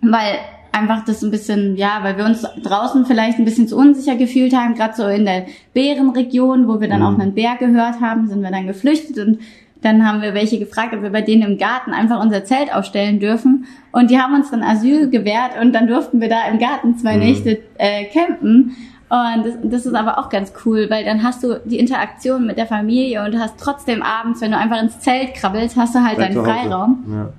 weil 0.02 0.40
einfach 0.72 1.06
das 1.06 1.24
ein 1.24 1.30
bisschen, 1.30 1.76
ja, 1.78 2.00
weil 2.02 2.18
wir 2.18 2.26
uns 2.26 2.48
draußen 2.64 3.06
vielleicht 3.06 3.38
ein 3.38 3.46
bisschen 3.46 3.68
zu 3.68 3.78
unsicher 3.78 4.16
gefühlt 4.16 4.56
haben, 4.56 4.74
gerade 4.74 4.96
so 4.96 5.06
in 5.08 5.26
der 5.26 5.46
Bärenregion, 5.74 6.68
wo 6.68 6.82
wir 6.82 6.88
dann 6.88 7.02
Mhm. 7.02 7.06
auch 7.06 7.20
einen 7.20 7.36
Bär 7.36 7.58
gehört 7.60 8.02
haben, 8.02 8.28
sind 8.28 8.42
wir 8.42 8.52
dann 8.52 8.66
geflüchtet 8.66 9.20
und 9.20 9.40
dann 9.86 10.06
haben 10.08 10.22
wir 10.22 10.34
welche 10.34 10.60
gefragt, 10.60 10.94
ob 10.94 11.02
wir 11.04 11.12
bei 11.12 11.22
denen 11.22 11.44
im 11.44 11.58
Garten 11.58 11.92
einfach 11.94 12.22
unser 12.22 12.44
Zelt 12.44 12.74
aufstellen 12.74 13.20
dürfen. 13.20 13.66
Und 13.92 14.10
die 14.12 14.20
haben 14.20 14.34
uns 14.34 14.52
dann 14.52 14.64
Asyl 14.64 15.10
gewährt 15.10 15.52
und 15.62 15.74
dann 15.74 15.88
durften 15.88 16.20
wir 16.20 16.28
da 16.30 16.48
im 16.52 16.60
Garten 16.60 16.98
zwei 16.98 17.14
Mhm. 17.14 17.20
Nächte 17.24 17.60
äh, 17.78 18.06
campen. 18.06 18.76
Und 19.08 19.46
das, 19.46 19.54
das 19.64 19.86
ist 19.86 19.94
aber 19.94 20.18
auch 20.18 20.30
ganz 20.30 20.52
cool, 20.66 20.88
weil 20.90 21.06
dann 21.06 21.22
hast 21.24 21.44
du 21.44 21.62
die 21.64 21.78
Interaktion 21.78 22.48
mit 22.48 22.58
der 22.58 22.66
Familie 22.66 23.24
und 23.24 23.40
hast 23.40 23.60
trotzdem 23.60 24.02
abends, 24.02 24.42
wenn 24.42 24.52
du 24.52 24.58
einfach 24.58 24.82
ins 24.82 25.00
Zelt 25.00 25.36
krabbelst, 25.36 25.78
hast 25.78 25.94
du 25.94 26.00
halt 26.04 26.18
Dein 26.18 26.34
deinen. 26.34 26.44
Freiraum 26.44 27.04
Ja. 27.08 27.30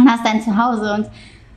und 0.00 0.10
hast 0.10 0.24
dein 0.26 0.40
Zuhause. 0.40 0.94
Und 0.94 1.06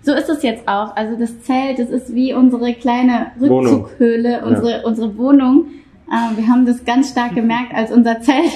so 0.01 0.11
ist 0.13 0.27
es 0.29 0.43
jetzt 0.43 0.67
auch. 0.67 0.93
Also 0.97 1.17
das 1.17 1.41
Zelt, 1.43 1.79
das 1.79 1.89
ist 1.89 2.13
wie 2.13 2.33
unsere 2.33 2.73
kleine. 2.73 3.27
Rückzughöhle, 3.39 4.43
unsere, 4.45 4.81
unsere 4.85 5.17
Wohnung. 5.17 5.67
Äh, 6.11 6.37
wir 6.37 6.45
haben 6.47 6.65
das 6.65 6.83
ganz 6.83 7.09
stark 7.11 7.33
gemerkt, 7.33 7.73
als 7.73 7.89
unser 7.91 8.19
Zelt, 8.19 8.51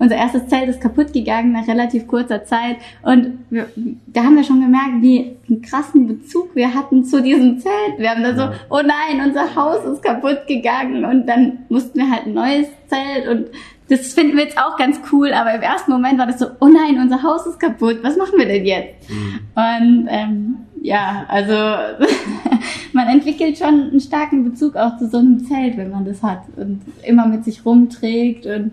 unser 0.00 0.16
erstes 0.16 0.48
Zelt 0.48 0.68
ist 0.68 0.80
kaputt 0.80 1.12
gegangen 1.12 1.52
nach 1.52 1.68
relativ 1.68 2.08
kurzer 2.08 2.44
Zeit. 2.44 2.76
Und 3.02 3.38
wir, 3.50 3.66
da 4.06 4.24
haben 4.24 4.34
wir 4.34 4.44
schon 4.44 4.62
gemerkt, 4.62 5.02
wie 5.02 5.36
einen 5.48 5.62
krassen 5.62 6.08
Bezug 6.08 6.56
wir 6.56 6.74
hatten 6.74 7.04
zu 7.04 7.22
diesem 7.22 7.60
Zelt. 7.60 7.98
Wir 7.98 8.10
haben 8.10 8.22
da 8.22 8.34
so, 8.34 8.48
oh 8.70 8.80
nein, 8.82 9.24
unser 9.24 9.54
Haus 9.54 9.84
ist 9.84 10.02
kaputt 10.02 10.46
gegangen. 10.48 11.04
Und 11.04 11.26
dann 11.26 11.58
mussten 11.68 11.98
wir 11.98 12.10
halt 12.10 12.26
ein 12.26 12.34
neues 12.34 12.66
Zelt 12.88 13.28
und 13.28 13.46
das 13.90 14.12
finden 14.12 14.36
wir 14.36 14.44
jetzt 14.44 14.56
auch 14.56 14.76
ganz 14.76 15.00
cool, 15.10 15.32
aber 15.32 15.52
im 15.52 15.62
ersten 15.62 15.90
Moment 15.90 16.16
war 16.16 16.26
das 16.26 16.38
so, 16.38 16.46
oh 16.60 16.68
nein, 16.68 17.00
unser 17.02 17.24
Haus 17.24 17.44
ist 17.46 17.58
kaputt, 17.58 17.98
was 18.02 18.16
machen 18.16 18.38
wir 18.38 18.46
denn 18.46 18.64
jetzt? 18.64 19.10
Und 19.10 20.06
ähm, 20.08 20.56
ja, 20.80 21.24
also 21.28 21.52
man 22.92 23.08
entwickelt 23.08 23.58
schon 23.58 23.90
einen 23.90 24.00
starken 24.00 24.44
Bezug 24.44 24.76
auch 24.76 24.96
zu 24.96 25.08
so 25.08 25.18
einem 25.18 25.44
Zelt, 25.44 25.76
wenn 25.76 25.90
man 25.90 26.04
das 26.04 26.22
hat 26.22 26.42
und 26.56 26.82
immer 27.02 27.26
mit 27.26 27.44
sich 27.44 27.66
rumträgt 27.66 28.46
und 28.46 28.70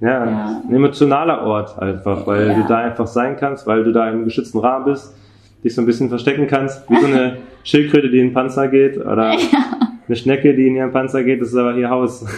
Ja, 0.00 0.24
Ja. 0.26 0.62
ein 0.68 0.74
emotionaler 0.74 1.42
Ort 1.42 1.78
einfach, 1.80 2.26
weil 2.26 2.48
Ja. 2.48 2.54
du 2.54 2.64
da 2.68 2.76
einfach 2.78 3.06
sein 3.06 3.36
kannst, 3.38 3.66
weil 3.66 3.82
du 3.84 3.92
da 3.92 4.10
im 4.10 4.24
geschützten 4.24 4.58
Rahmen 4.58 4.84
bist, 4.84 5.14
dich 5.64 5.74
so 5.74 5.82
ein 5.82 5.86
bisschen 5.86 6.08
verstecken 6.08 6.46
kannst, 6.46 6.88
wie 6.90 6.96
so 7.00 7.06
eine 7.06 7.38
Schildkröte, 7.64 8.10
die 8.10 8.18
in 8.18 8.28
den 8.28 8.34
Panzer 8.34 8.68
geht 8.68 8.98
oder 8.98 9.30
eine 10.06 10.16
Schnecke, 10.16 10.54
die 10.54 10.66
in 10.68 10.76
ihren 10.76 10.92
Panzer 10.92 11.24
geht, 11.24 11.40
das 11.40 11.48
ist 11.48 11.56
aber 11.56 11.74
ihr 11.76 11.88
Haus. 11.90 12.24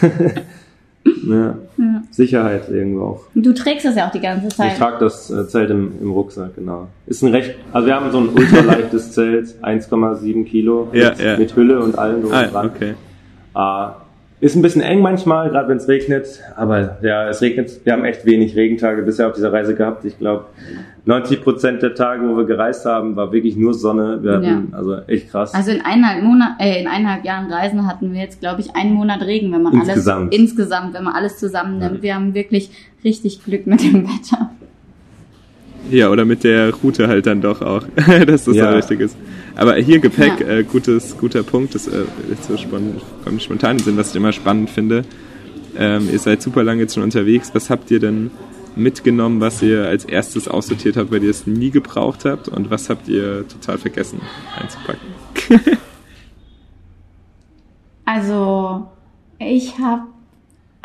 Ja. 1.26 1.54
Ja. 1.78 2.02
Sicherheit 2.10 2.68
irgendwo 2.68 3.02
auch. 3.04 3.20
Du 3.34 3.52
trägst 3.54 3.84
das 3.86 3.96
ja 3.96 4.06
auch 4.08 4.10
die 4.12 4.20
ganze 4.20 4.48
Ich 4.48 4.54
Zeit. 4.54 4.76
trage 4.76 4.96
das 5.00 5.30
äh, 5.30 5.46
Zelt 5.46 5.70
im, 5.70 5.92
im 6.02 6.10
Rucksack, 6.10 6.54
genau. 6.56 6.88
Ist 7.06 7.22
ein 7.22 7.32
recht, 7.32 7.54
also 7.72 7.86
wir 7.86 7.94
haben 7.94 8.10
so 8.10 8.18
ein 8.18 8.28
ultraleichtes 8.28 9.12
Zelt, 9.12 9.54
1,7 9.62 10.44
Kilo 10.44 10.88
Ja, 10.92 11.10
mit, 11.10 11.18
ja. 11.20 11.36
mit 11.38 11.56
Hülle 11.56 11.80
und 11.80 11.98
allem 11.98 12.22
drum 12.22 12.32
Ah, 12.32 12.42
und 12.44 12.52
dran. 12.52 12.70
okay. 12.74 12.94
Äh, 13.54 13.88
ist 14.40 14.54
ein 14.54 14.62
bisschen 14.62 14.82
eng 14.82 15.00
manchmal, 15.02 15.50
gerade 15.50 15.68
wenn 15.68 15.78
es 15.78 15.88
regnet, 15.88 16.26
aber 16.56 16.98
ja, 17.02 17.28
es 17.28 17.40
regnet, 17.42 17.84
wir 17.84 17.92
haben 17.92 18.04
echt 18.04 18.24
wenig 18.24 18.54
Regentage 18.54 19.02
bisher 19.02 19.26
auf 19.26 19.32
dieser 19.32 19.52
Reise 19.52 19.74
gehabt. 19.74 20.04
Ich 20.04 20.16
glaube, 20.18 20.44
90 21.06 21.42
Prozent 21.42 21.82
der 21.82 21.94
Tage, 21.94 22.28
wo 22.28 22.36
wir 22.36 22.44
gereist 22.44 22.84
haben, 22.84 23.16
war 23.16 23.32
wirklich 23.32 23.56
nur 23.56 23.74
Sonne. 23.74 24.18
Wir 24.22 24.34
hatten, 24.34 24.68
also 24.72 24.96
echt 25.08 25.30
krass. 25.30 25.54
Also 25.54 25.72
in 25.72 25.80
eineinhalb 25.80 26.22
Monat, 26.22 26.52
äh, 26.60 26.80
in 26.80 26.86
eineinhalb 26.86 27.24
Jahren 27.24 27.50
Reisen 27.52 27.86
hatten 27.88 28.12
wir 28.12 28.20
jetzt, 28.20 28.40
glaube 28.40 28.60
ich, 28.60 28.76
einen 28.76 28.92
Monat 28.92 29.22
Regen, 29.22 29.50
wenn 29.52 29.62
man 29.62 29.72
Insgesamt. 29.72 30.32
alles 30.32 30.40
insgesamt, 30.40 30.94
wenn 30.94 31.04
man 31.04 31.14
alles 31.14 31.38
zusammennimmt. 31.38 32.02
Wir 32.02 32.14
haben 32.14 32.34
wirklich 32.34 32.70
richtig 33.02 33.44
Glück 33.44 33.66
mit 33.66 33.82
dem 33.82 34.04
Wetter. 34.04 34.50
Ja, 35.90 36.10
oder 36.10 36.24
mit 36.26 36.44
der 36.44 36.72
Route 36.74 37.08
halt 37.08 37.26
dann 37.26 37.40
doch 37.40 37.62
auch, 37.62 37.82
dass 38.26 38.44
das 38.44 38.54
Ja. 38.54 38.70
so 38.70 38.76
richtig 38.76 39.00
ist. 39.00 39.16
Aber 39.58 39.74
hier 39.76 39.98
Gepäck, 39.98 40.40
Ja. 40.40 40.46
äh, 40.46 40.62
gutes, 40.64 41.18
guter 41.18 41.42
Punkt, 41.42 41.74
das 41.74 41.86
äh, 41.88 42.04
ist 42.30 42.44
so 42.44 42.56
spannend, 42.56 43.02
kommt 43.24 43.42
spontan 43.42 43.76
in 43.76 43.82
Sinn, 43.82 43.96
was 43.96 44.10
ich 44.10 44.16
immer 44.16 44.32
spannend 44.32 44.70
finde. 44.70 45.04
Ähm, 45.76 46.08
ihr 46.10 46.18
seid 46.18 46.40
super 46.42 46.62
lange 46.62 46.82
jetzt 46.82 46.94
schon 46.94 47.02
unterwegs. 47.02 47.50
Was 47.54 47.68
habt 47.68 47.90
ihr 47.90 47.98
denn 48.00 48.30
mitgenommen, 48.76 49.40
was 49.40 49.60
ihr 49.60 49.86
als 49.86 50.04
erstes 50.04 50.48
aussortiert 50.48 50.96
habt, 50.96 51.10
weil 51.10 51.22
ihr 51.24 51.30
es 51.30 51.46
nie 51.46 51.70
gebraucht 51.70 52.24
habt? 52.24 52.48
Und 52.48 52.70
was 52.70 52.88
habt 52.88 53.08
ihr 53.08 53.46
total 53.48 53.78
vergessen 53.78 54.20
einzupacken? 54.56 55.08
Also 58.04 58.88
ich 59.38 59.78
habe, 59.78 60.02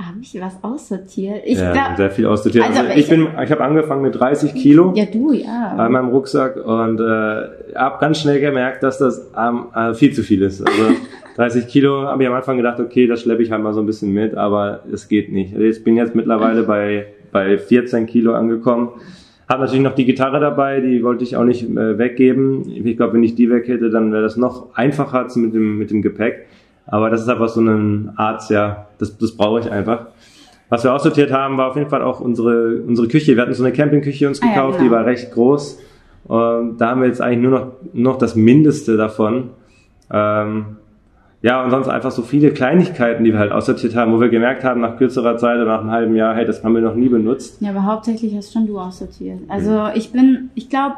habe 0.06 0.18
ich 0.22 0.40
was 0.40 0.58
aussortiert? 0.64 1.42
Ich 1.46 1.58
ja, 1.60 1.72
glaub, 1.72 1.98
sehr 1.98 2.10
viel 2.12 2.26
aussortiert. 2.26 2.66
Also, 2.66 2.80
Also, 2.82 2.92
ich 2.94 2.98
ich- 3.00 3.10
bin, 3.10 3.28
ich 3.44 3.52
habe 3.52 3.64
angefangen 3.64 4.02
mit 4.02 4.20
30 4.20 4.54
Kilo. 4.54 4.94
ja 4.96 5.06
du, 5.06 5.32
ja. 5.32 5.76
an 5.78 5.92
meinem 5.92 6.10
Rucksack 6.10 6.56
und 6.58 7.00
äh, 7.00 7.04
habe 7.76 7.98
ganz 8.00 8.20
schnell 8.20 8.40
gemerkt, 8.40 8.84
dass 8.84 8.98
das 8.98 9.32
ähm, 9.38 9.66
äh, 9.76 9.94
viel 9.94 10.14
zu 10.14 10.24
viel 10.24 10.42
ist. 10.42 10.62
Also 10.68 10.82
30 11.36 11.68
Kilo 11.68 12.04
habe 12.04 12.22
ich 12.24 12.30
am 12.30 12.36
Anfang 12.36 12.58
gedacht, 12.58 12.80
okay, 12.80 13.08
das 13.08 13.22
schleppe 13.22 13.42
ich 13.44 13.52
halt 13.52 13.64
mal 13.64 13.74
so 13.74 13.80
ein 13.80 13.86
bisschen 13.86 14.12
mit, 14.14 14.36
aber 14.36 14.82
es 14.92 15.08
geht 15.08 15.32
nicht. 15.32 15.54
Also 15.56 15.66
Ich 15.66 15.84
bin 15.84 15.96
jetzt 15.98 16.14
mittlerweile 16.16 16.64
bei, 16.64 17.08
bei 17.32 17.58
14 17.58 18.06
Kilo 18.06 18.34
angekommen. 18.34 18.90
Habe 19.50 19.62
natürlich 19.64 19.84
noch 19.84 19.96
die 19.96 20.06
Gitarre 20.06 20.40
dabei, 20.40 20.80
die 20.80 21.04
wollte 21.04 21.24
ich 21.24 21.36
auch 21.36 21.44
nicht 21.44 21.64
äh, 21.70 21.98
weggeben. 21.98 22.64
Ich 22.86 22.96
glaube, 22.98 23.14
wenn 23.14 23.24
ich 23.24 23.36
die 23.36 23.50
weg 23.50 23.68
hätte, 23.68 23.90
dann 23.90 24.12
wäre 24.12 24.22
das 24.24 24.38
noch 24.38 24.74
einfacher 24.76 25.28
mit 25.36 25.54
dem, 25.54 25.78
mit 25.78 25.92
dem 25.92 26.02
Gepäck. 26.02 26.46
Aber 26.86 27.10
das 27.10 27.22
ist 27.22 27.30
einfach 27.30 27.50
so 27.50 27.62
eine 27.62 28.14
Art, 28.16 28.50
ja, 28.50 28.88
das, 28.98 29.18
das 29.18 29.36
brauche 29.36 29.60
ich 29.62 29.72
einfach. 29.72 30.08
Was 30.70 30.84
wir 30.84 30.94
aussortiert 30.94 31.32
haben, 31.32 31.58
war 31.58 31.70
auf 31.70 31.76
jeden 31.76 31.90
Fall 31.90 32.02
auch 32.02 32.20
unsere, 32.20 32.82
unsere 32.88 33.08
Küche. 33.08 33.36
Wir 33.36 33.44
hatten 33.44 33.54
so 33.54 33.64
eine 33.64 33.74
Campingküche 33.74 34.28
uns 34.28 34.42
Ah 34.42 34.48
ja, 34.48 34.54
gekauft, 34.54 34.78
genau. 34.80 34.90
die 34.90 34.96
war 34.96 35.06
recht 35.06 35.32
groß. 35.32 35.80
Und 36.26 36.78
da 36.78 36.90
haben 36.90 37.02
wir 37.02 37.08
jetzt 37.08 37.22
eigentlich 37.22 37.50
nur 37.50 37.60
noch, 37.60 37.68
noch 37.94 38.18
das 38.18 38.36
Mindeste 38.36 38.98
davon. 38.98 39.52
Ähm, 40.12 40.78
ja, 41.44 41.62
und 41.62 41.72
sonst 41.72 41.90
einfach 41.90 42.12
so 42.12 42.22
viele 42.22 42.52
Kleinigkeiten, 42.52 43.26
die 43.26 43.34
wir 43.34 43.40
halt 43.40 43.52
aussortiert 43.52 43.96
haben, 43.96 44.14
wo 44.14 44.22
wir 44.22 44.30
gemerkt 44.30 44.64
haben, 44.64 44.80
nach 44.80 44.98
kürzerer 44.98 45.38
Zeit 45.38 45.58
oder 45.58 45.66
nach 45.66 45.82
einem 45.82 45.92
halben 45.92 46.16
Jahr, 46.16 46.34
hey, 46.36 46.46
das 46.46 46.64
haben 46.64 46.74
wir 46.74 46.82
noch 46.82 46.96
nie 46.96 47.10
benutzt. 47.10 47.62
Ja, 47.62 47.72
aber 47.72 47.84
hauptsächlich 47.84 48.34
hast 48.34 48.54
schon 48.54 48.66
du 48.66 48.80
aussortiert. 48.80 49.40
Also 49.50 49.90
ich 49.94 50.14
bin, 50.14 50.52
ich 50.56 50.70
glaube, 50.70 50.96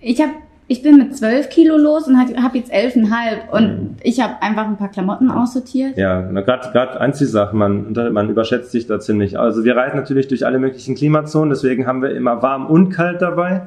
ich 0.00 0.20
habe, 0.20 0.32
ich 0.68 0.82
bin 0.82 0.98
mit 0.98 1.16
12 1.16 1.48
Kilo 1.48 1.76
los 1.76 2.08
und 2.08 2.18
habe 2.18 2.58
jetzt 2.58 2.72
11,5 2.72 3.50
und 3.52 3.96
ich 4.02 4.20
habe 4.20 4.42
einfach 4.42 4.66
ein 4.66 4.76
paar 4.76 4.90
Klamotten 4.90 5.30
aussortiert. 5.30 5.96
Ja, 5.96 6.22
gerade 6.22 7.00
Anziehsachen, 7.00 7.56
man, 7.56 7.92
man 8.12 8.28
überschätzt 8.28 8.72
sich 8.72 8.86
da 8.86 8.98
ziemlich. 8.98 9.38
Also 9.38 9.62
wir 9.64 9.76
reisen 9.76 9.96
natürlich 9.96 10.26
durch 10.26 10.44
alle 10.44 10.58
möglichen 10.58 10.96
Klimazonen, 10.96 11.50
deswegen 11.50 11.86
haben 11.86 12.02
wir 12.02 12.10
immer 12.10 12.42
warm 12.42 12.66
und 12.66 12.90
kalt 12.90 13.22
dabei. 13.22 13.62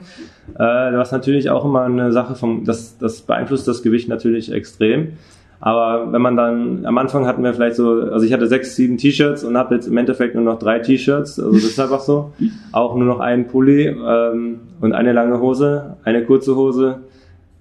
Äh, 0.56 0.58
was 0.58 1.12
natürlich 1.12 1.50
auch 1.50 1.64
immer 1.64 1.84
eine 1.84 2.12
Sache 2.12 2.36
vom, 2.36 2.66
das, 2.66 2.98
das 2.98 3.22
beeinflusst 3.22 3.68
das 3.68 3.82
Gewicht 3.82 4.10
natürlich 4.10 4.52
extrem. 4.52 5.14
Aber 5.62 6.12
wenn 6.14 6.22
man 6.22 6.38
dann, 6.38 6.86
am 6.86 6.98
Anfang 6.98 7.28
hatten 7.28 7.44
wir 7.44 7.54
vielleicht 7.54 7.76
so, 7.76 8.04
also 8.12 8.26
ich 8.26 8.32
hatte 8.32 8.48
sechs, 8.48 8.76
sieben 8.76 8.98
T-Shirts 8.98 9.44
und 9.44 9.58
habe 9.58 9.76
jetzt 9.76 9.88
im 9.88 9.98
Endeffekt 9.98 10.36
nur 10.36 10.44
noch 10.46 10.58
drei 10.58 10.80
T-Shirts, 10.80 11.38
also 11.40 11.52
das 11.54 11.64
ist 11.66 11.80
einfach 11.80 12.00
so. 12.00 12.32
Auch 12.72 12.96
nur 12.96 13.06
noch 13.06 13.20
einen 13.20 13.48
Pulli 13.48 13.88
ähm, 13.88 14.60
und 14.80 14.94
eine 14.94 15.12
lange 15.12 15.40
Hose, 15.42 15.98
eine 16.06 16.24
kurze 16.24 16.56
Hose. 16.56 17.00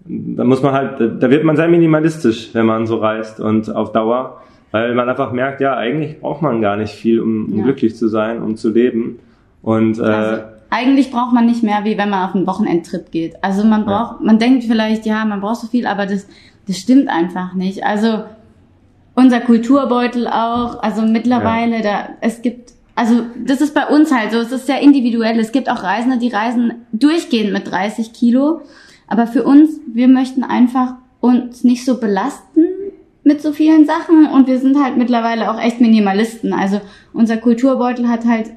Da 0.04 0.44
muss 0.44 0.62
man 0.62 0.72
halt, 0.72 1.22
da 1.22 1.28
wird 1.30 1.44
man 1.44 1.56
sehr 1.56 1.68
minimalistisch, 1.68 2.50
wenn 2.54 2.66
man 2.66 2.86
so 2.86 2.96
reist 2.98 3.40
und 3.40 3.74
auf 3.74 3.92
Dauer, 3.92 4.40
weil 4.70 4.94
man 4.94 5.08
einfach 5.08 5.32
merkt, 5.32 5.60
ja, 5.60 5.76
eigentlich 5.76 6.20
braucht 6.20 6.40
man 6.40 6.60
gar 6.62 6.76
nicht 6.76 6.94
viel, 6.94 7.20
um, 7.20 7.46
um 7.52 7.58
Ja. 7.58 7.64
glücklich 7.64 7.96
zu 7.96 8.08
sein, 8.08 8.40
um 8.42 8.56
zu 8.56 8.70
leben. 8.70 9.18
Und 9.60 9.98
äh, 9.98 10.02
Also, 10.02 10.42
eigentlich 10.70 11.10
braucht 11.10 11.34
man 11.34 11.46
nicht 11.46 11.62
mehr, 11.62 11.80
wie 11.84 11.98
wenn 11.98 12.10
man 12.10 12.28
auf 12.28 12.34
einen 12.34 12.46
Wochenendtrip 12.46 13.10
geht. 13.10 13.34
Also 13.42 13.64
man 13.64 13.84
braucht, 13.84 14.20
man 14.22 14.38
denkt 14.38 14.64
vielleicht, 14.64 15.04
ja, 15.04 15.24
man 15.24 15.40
braucht 15.40 15.56
so 15.56 15.66
viel, 15.66 15.86
aber 15.86 16.06
das, 16.06 16.26
das 16.68 16.78
stimmt 16.78 17.08
einfach 17.08 17.54
nicht. 17.54 17.84
Also 17.84 18.24
unser 19.14 19.40
Kulturbeutel 19.40 20.28
auch, 20.28 20.80
also 20.82 21.02
mittlerweile, 21.02 21.82
da, 21.82 22.10
es 22.20 22.40
gibt, 22.42 22.72
also 22.94 23.22
das 23.44 23.60
ist 23.60 23.74
bei 23.74 23.86
uns 23.86 24.12
halt 24.12 24.30
so, 24.30 24.38
es 24.38 24.52
ist 24.52 24.66
sehr 24.66 24.80
individuell. 24.80 25.38
Es 25.40 25.50
gibt 25.52 25.68
auch 25.70 25.82
Reisende, 25.82 26.18
die 26.18 26.28
reisen 26.28 26.72
durchgehend 26.92 27.52
mit 27.52 27.70
30 27.70 28.12
Kilo. 28.12 28.60
Aber 29.08 29.26
für 29.26 29.42
uns, 29.44 29.80
wir 29.92 30.06
möchten 30.08 30.44
einfach 30.44 30.94
uns 31.20 31.64
nicht 31.64 31.84
so 31.84 31.98
belasten 31.98 32.64
mit 33.24 33.42
so 33.42 33.52
vielen 33.52 33.86
Sachen 33.86 34.26
und 34.26 34.46
wir 34.46 34.58
sind 34.58 34.82
halt 34.82 34.96
mittlerweile 34.96 35.50
auch 35.50 35.60
echt 35.60 35.80
Minimalisten. 35.80 36.52
Also 36.52 36.80
unser 37.12 37.36
Kulturbeutel 37.38 38.08
hat 38.08 38.24
halt 38.24 38.52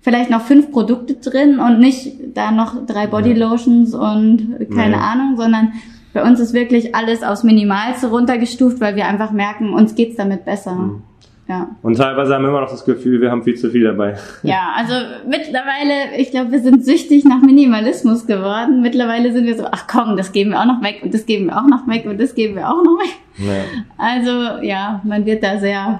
vielleicht 0.00 0.30
noch 0.30 0.40
fünf 0.40 0.70
Produkte 0.72 1.14
drin 1.14 1.58
und 1.60 1.78
nicht 1.78 2.16
da 2.34 2.50
noch 2.50 2.86
drei 2.86 3.06
Bodylotions 3.06 3.94
und 3.94 4.56
keine 4.74 4.96
Nee. 4.96 5.02
Ahnung, 5.02 5.36
sondern 5.36 5.74
bei 6.12 6.22
uns 6.22 6.40
ist 6.40 6.52
wirklich 6.52 6.94
alles 6.94 7.22
aufs 7.22 7.44
Minimalste 7.44 8.08
runtergestuft, 8.08 8.80
weil 8.80 8.96
wir 8.96 9.06
einfach 9.06 9.30
merken, 9.30 9.72
uns 9.72 9.94
geht's 9.94 10.16
damit 10.16 10.44
besser. 10.44 10.74
Mhm. 10.74 11.02
Ja. 11.50 11.68
Und 11.82 11.96
teilweise 11.96 12.32
haben 12.32 12.42
wir 12.42 12.50
immer 12.50 12.60
noch 12.60 12.70
das 12.70 12.84
Gefühl, 12.84 13.20
wir 13.20 13.32
haben 13.32 13.42
viel 13.42 13.56
zu 13.56 13.70
viel 13.70 13.82
dabei. 13.82 14.14
Ja, 14.44 14.72
also 14.76 14.94
mittlerweile, 15.26 16.16
ich 16.16 16.30
glaube, 16.30 16.52
wir 16.52 16.60
sind 16.60 16.84
süchtig 16.84 17.24
nach 17.24 17.42
Minimalismus 17.42 18.28
geworden. 18.28 18.82
Mittlerweile 18.82 19.32
sind 19.32 19.46
wir 19.46 19.56
so, 19.56 19.64
ach 19.68 19.88
komm, 19.88 20.16
das 20.16 20.30
geben 20.30 20.50
wir 20.50 20.60
auch 20.60 20.66
noch 20.66 20.80
weg 20.80 21.00
und 21.02 21.12
das 21.12 21.26
geben 21.26 21.46
wir 21.46 21.58
auch 21.58 21.66
noch 21.66 21.88
weg 21.88 22.06
und 22.06 22.20
das 22.20 22.36
geben 22.36 22.54
wir 22.54 22.68
auch 22.68 22.84
noch 22.84 22.96
weg. 23.00 23.16
Ja. 23.38 23.64
Also 23.98 24.64
ja, 24.64 25.00
man 25.02 25.26
wird 25.26 25.42
da 25.42 25.58
sehr, 25.58 25.98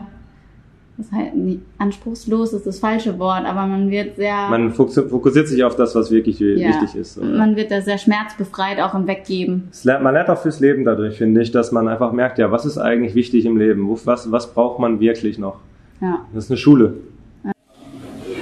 was 1.00 1.10
heißt, 1.12 1.34
nee, 1.34 1.58
anspruchslos 1.78 2.52
ist 2.52 2.66
das 2.66 2.78
falsche 2.78 3.18
Wort, 3.18 3.44
aber 3.44 3.66
man 3.66 3.90
wird 3.90 4.16
sehr, 4.16 4.48
Man 4.48 4.72
fokus- 4.72 4.94
fokussiert 5.10 5.48
sich 5.48 5.64
auf 5.64 5.74
das, 5.74 5.94
was 5.94 6.10
wirklich 6.10 6.38
wi- 6.40 6.60
ja, 6.60 6.68
wichtig 6.68 6.94
ist. 6.94 7.18
oder? 7.18 7.26
man 7.36 7.56
wird 7.56 7.70
da 7.70 7.80
sehr 7.80 7.98
schmerzbefreit 7.98 8.78
auch 8.80 8.94
im 8.94 9.06
Weggeben. 9.06 9.68
Man 9.84 10.14
lernt 10.14 10.28
auch 10.28 10.38
fürs 10.40 10.60
Leben 10.60 10.84
dadurch, 10.84 11.16
finde 11.18 11.42
ich, 11.42 11.50
dass 11.50 11.72
man 11.72 11.88
einfach 11.88 12.12
merkt, 12.12 12.38
ja, 12.38 12.52
was 12.52 12.64
ist 12.66 12.78
eigentlich 12.78 13.14
wichtig 13.14 13.44
im 13.46 13.56
Leben? 13.56 13.88
Was, 14.04 14.30
was 14.30 14.52
braucht 14.54 14.78
man 14.78 15.00
wirklich 15.00 15.38
noch? 15.38 15.56
Ja. 16.00 16.24
Das 16.32 16.44
ist 16.44 16.50
eine 16.50 16.58
Schule. 16.58 16.94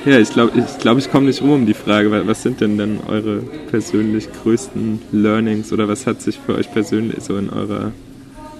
Ja, 0.05 0.19
ich 0.19 0.31
glaube, 0.33 0.53
ich, 0.59 0.79
glaub, 0.79 0.97
ich 0.97 1.11
komme 1.11 1.27
nicht 1.27 1.43
rum 1.43 1.51
um 1.53 1.67
die 1.67 1.75
Frage, 1.75 2.11
wa- 2.11 2.23
was 2.25 2.43
sind 2.43 2.61
denn 2.61 2.79
dann 2.79 2.99
eure 3.09 3.39
persönlich 3.71 4.29
größten 4.43 5.01
Learnings 5.13 5.73
oder 5.73 5.89
was 5.89 6.07
hat 6.07 6.23
sich 6.23 6.39
für 6.39 6.55
euch 6.55 6.73
persönlich 6.73 7.21
so 7.23 7.37
in 7.37 7.51
eurer 7.51 7.93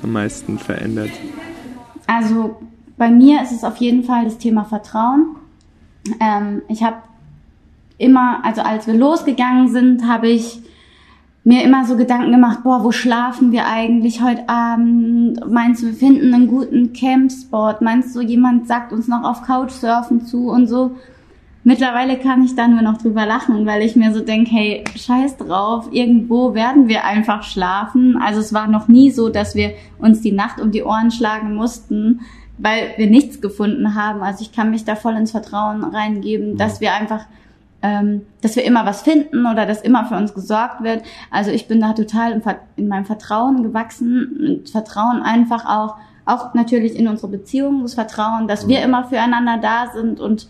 am 0.03 0.13
meisten 0.13 0.59
verändert? 0.59 1.11
Also 2.07 2.57
bei 2.99 3.11
mir 3.11 3.43
ist 3.43 3.53
es 3.53 3.65
auf 3.65 3.77
jeden 3.77 4.03
Fall 4.05 4.25
das 4.25 4.39
Thema 4.39 4.65
Vertrauen. 4.65 5.37
Ähm, 6.21 6.63
ich 6.69 6.83
habe 6.83 6.97
immer, 7.97 8.45
also 8.45 8.63
als 8.63 8.87
wir 8.87 8.95
losgegangen 8.95 9.69
sind, 9.69 10.07
habe 10.07 10.29
ich 10.29 10.61
mir 11.45 11.65
immer 11.65 11.87
so 11.87 11.97
Gedanken 11.97 12.33
gemacht, 12.33 12.63
boah, 12.63 12.85
wo 12.85 12.93
schlafen 12.93 13.53
wir 13.53 13.67
eigentlich 13.67 14.23
heute 14.23 14.49
Abend? 14.49 15.41
Meinst 15.51 15.83
du, 15.83 15.87
wir 15.87 15.95
finden 15.95 16.35
einen 16.35 16.49
guten 16.49 16.93
Campspot? 16.93 17.81
Meinst 17.81 18.15
du, 18.15 18.21
jemand 18.21 18.67
sagt 18.67 18.93
uns 18.93 19.09
noch 19.09 19.25
auf 19.25 19.43
Couchsurfen 19.43 20.27
zu 20.27 20.51
und 20.51 20.67
so? 20.67 20.97
Mittlerweile 21.65 22.19
kann 22.19 22.45
ich 22.45 22.55
da 22.55 22.69
nur 22.69 22.83
noch 22.83 22.99
drüber 22.99 23.27
lachen, 23.27 23.67
weil 23.67 23.83
ich 23.83 23.97
mir 23.97 24.13
so 24.15 24.21
denke, 24.21 24.51
hey, 24.51 24.85
scheiß 24.95 25.37
drauf, 25.37 25.89
irgendwo 25.91 26.55
werden 26.55 26.89
wir 26.89 27.05
einfach 27.05 27.43
schlafen. 27.43 28.17
Also 28.17 28.41
es 28.41 28.53
war 28.53 28.69
noch 28.69 28.89
nie 28.89 29.11
so, 29.11 29.29
dass 29.29 29.55
wir 29.55 29.73
uns 29.99 30.21
die 30.21 30.33
Nacht 30.33 30.61
um 30.61 30.71
die 30.71 30.83
Ohren 30.83 31.11
schlagen 31.11 31.55
mussten, 31.55 32.21
weil 32.59 32.95
wir 32.97 33.09
nichts 33.09 33.41
gefunden 33.41 33.95
haben. 33.95 34.23
Also 34.23 34.43
ich 34.43 34.53
kann 34.53 34.71
mich 34.71 34.85
da 34.85 34.97
voll 34.97 35.17
ins 35.17 35.31
Vertrauen 35.31 35.85
reingeben, 35.85 36.57
dass 36.57 36.81
wir 36.81 36.93
einfach, 36.93 37.25
ähm, 37.83 38.27
dass 38.43 38.57
wir 38.57 38.65
immer 38.65 38.85
was 38.85 39.03
finden 39.03 39.47
oder 39.47 39.65
dass 39.65 39.81
immer 39.81 40.05
für 40.07 40.17
uns 40.17 40.35
gesorgt 40.35 40.83
wird. 40.83 41.03
Also 41.31 41.51
ich 41.51 41.69
bin 41.69 41.81
da 41.81 41.93
total 41.93 42.43
in 42.77 42.89
meinem 42.89 43.07
Vertrauen 43.07 43.63
gewachsen. 43.63 44.39
Und 44.41 44.71
Vertrauen 44.71 45.23
einfach 45.23 45.65
auch, 45.65 45.97
auch 46.27 46.55
natürlich 46.55 46.97
in 46.97 47.09
unsere 47.09 47.29
Beziehung, 47.29 47.83
das 47.83 47.95
Vertrauen, 47.95 48.49
dass 48.49 48.69
wir 48.69 48.83
immer 48.83 49.05
füreinander 49.05 49.59
da 49.59 49.91
sind 49.95 50.21
und 50.21 50.49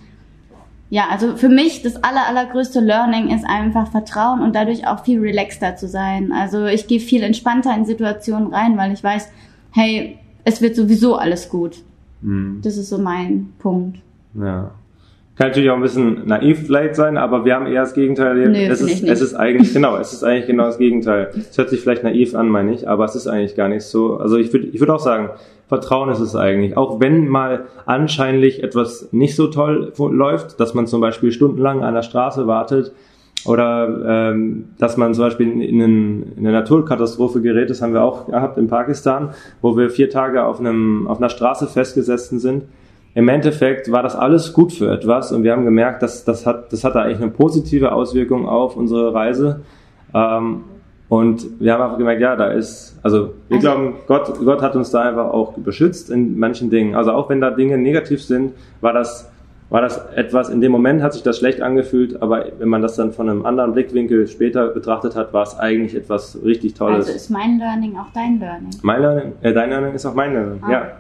ja, 0.90 1.08
also 1.10 1.36
für 1.36 1.50
mich 1.50 1.82
das 1.82 2.02
aller, 2.02 2.26
allergrößte 2.26 2.80
Learning 2.80 3.28
ist 3.28 3.44
einfach 3.46 3.90
Vertrauen 3.90 4.40
und 4.40 4.56
dadurch 4.56 4.86
auch 4.86 5.04
viel 5.04 5.20
relaxter 5.20 5.76
zu 5.76 5.86
sein. 5.86 6.32
Also 6.32 6.64
ich 6.64 6.86
gehe 6.86 6.98
viel 6.98 7.22
entspannter 7.22 7.74
in 7.74 7.84
Situationen 7.84 8.52
rein, 8.54 8.78
weil 8.78 8.92
ich 8.92 9.04
weiß, 9.04 9.28
hey, 9.72 10.18
es 10.44 10.62
wird 10.62 10.76
sowieso 10.76 11.16
alles 11.16 11.50
gut. 11.50 11.82
Mhm. 12.20 12.60
Das 12.62 12.76
ist 12.76 12.88
so 12.88 12.98
mein 12.98 13.52
Punkt. 13.58 13.98
Ja. 14.34 14.72
Kann 15.36 15.48
natürlich 15.48 15.70
auch 15.70 15.76
ein 15.76 15.82
bisschen 15.82 16.26
naiv 16.26 16.66
vielleicht 16.66 16.96
sein, 16.96 17.16
aber 17.16 17.44
wir 17.44 17.54
haben 17.54 17.66
eher 17.66 17.82
das 17.82 17.94
Gegenteil 17.94 18.40
erlebt. 18.40 18.50
Nö, 18.50 18.72
es, 18.72 18.80
ist, 18.80 19.04
es 19.04 19.20
ist 19.20 19.34
eigentlich, 19.34 19.72
genau, 19.72 19.96
es 19.96 20.12
ist 20.12 20.24
eigentlich 20.24 20.46
genau 20.48 20.64
das 20.64 20.78
Gegenteil. 20.78 21.30
Es 21.36 21.56
hört 21.56 21.70
sich 21.70 21.80
vielleicht 21.80 22.02
naiv 22.02 22.34
an, 22.34 22.48
meine 22.48 22.72
ich, 22.72 22.88
aber 22.88 23.04
es 23.04 23.14
ist 23.14 23.28
eigentlich 23.28 23.54
gar 23.54 23.68
nicht 23.68 23.84
so. 23.84 24.16
Also 24.16 24.36
ich 24.36 24.52
würde 24.52 24.66
ich 24.66 24.80
würde 24.80 24.92
auch 24.92 24.98
sagen, 24.98 25.30
Vertrauen 25.68 26.08
ist 26.08 26.18
es 26.18 26.34
eigentlich. 26.34 26.76
Auch 26.76 26.98
wenn 26.98 27.28
mal 27.28 27.66
anscheinlich 27.86 28.64
etwas 28.64 29.10
nicht 29.12 29.36
so 29.36 29.46
toll 29.46 29.92
läuft, 29.96 30.58
dass 30.58 30.74
man 30.74 30.88
zum 30.88 31.00
Beispiel 31.00 31.30
stundenlang 31.30 31.84
an 31.84 31.94
der 31.94 32.02
Straße 32.02 32.48
wartet 32.48 32.92
oder 33.44 34.30
ähm, 34.32 34.66
dass 34.78 34.96
man 34.96 35.14
zum 35.14 35.24
Beispiel 35.24 35.50
in, 35.50 35.60
in, 35.60 36.32
eine 36.38 36.52
Naturkatastrophe 36.52 37.40
gerät, 37.40 37.70
das 37.70 37.82
haben 37.82 37.92
wir 37.92 38.02
auch 38.02 38.26
gehabt 38.26 38.58
in 38.58 38.68
Pakistan, 38.68 39.30
wo 39.62 39.76
wir 39.76 39.90
vier 39.90 40.10
Tage 40.10 40.44
auf, 40.44 40.60
einem, 40.60 41.06
auf 41.06 41.18
einer 41.18 41.28
Straße 41.30 41.66
festgesessen 41.66 42.38
sind 42.38 42.64
im 43.18 43.28
Endeffekt 43.28 43.90
war 43.90 44.04
das 44.04 44.14
alles 44.14 44.52
gut 44.52 44.72
für 44.72 44.92
etwas 44.92 45.32
und 45.32 45.42
wir 45.42 45.50
haben 45.50 45.64
gemerkt, 45.64 46.02
dass 46.02 46.24
das 46.24 46.46
hat, 46.46 46.72
das 46.72 46.84
hatte 46.84 47.00
eigentlich 47.00 47.20
eine 47.20 47.32
positive 47.32 47.90
Auswirkung 47.90 48.48
auf 48.48 48.76
unsere 48.76 49.12
Reise. 49.12 49.62
Ähm, 50.14 50.62
und 51.08 51.44
wir 51.58 51.72
haben 51.72 51.82
einfach 51.82 51.98
gemerkt, 51.98 52.20
ja, 52.20 52.36
da 52.36 52.52
ist, 52.52 52.96
also 53.02 53.34
wir 53.48 53.56
Also- 53.56 53.66
glauben, 53.66 53.94
Gott, 54.06 54.32
Gott 54.44 54.62
hat 54.62 54.76
uns 54.76 54.92
da 54.92 55.02
einfach 55.02 55.32
auch 55.32 55.54
beschützt 55.54 56.10
in 56.10 56.38
manchen 56.38 56.70
Dingen. 56.70 56.94
Also 56.94 57.12
auch 57.12 57.28
wenn 57.28 57.40
da 57.40 57.50
Dinge 57.50 57.76
negativ 57.76 58.22
sind, 58.22 58.52
war 58.82 58.92
das, 58.92 59.28
war 59.70 59.82
das 59.82 59.98
etwas, 60.14 60.48
in 60.48 60.60
dem 60.62 60.72
Moment 60.72 61.02
hat 61.02 61.12
sich 61.12 61.22
das 61.22 61.38
schlecht 61.38 61.60
angefühlt, 61.60 62.22
aber 62.22 62.46
wenn 62.58 62.68
man 62.70 62.80
das 62.80 62.96
dann 62.96 63.12
von 63.12 63.28
einem 63.28 63.44
anderen 63.44 63.72
Blickwinkel 63.74 64.26
später 64.26 64.68
betrachtet 64.68 65.14
hat, 65.14 65.32
war 65.34 65.42
es 65.42 65.58
eigentlich 65.58 65.94
etwas 65.94 66.38
richtig 66.42 66.72
Tolles. 66.74 67.06
Also 67.06 67.12
ist 67.12 67.30
mein 67.30 67.58
Learning 67.58 67.96
auch 67.98 68.10
dein 68.14 68.38
Learning. 68.40 68.70
Mein 68.82 69.02
Learning, 69.02 69.32
äh, 69.42 69.52
dein 69.52 69.68
Learning 69.68 69.92
ist 69.94 70.06
auch 70.06 70.14
mein 70.14 70.32
Learning, 70.32 70.62
Ah. 70.62 70.70
ja. 70.72 70.90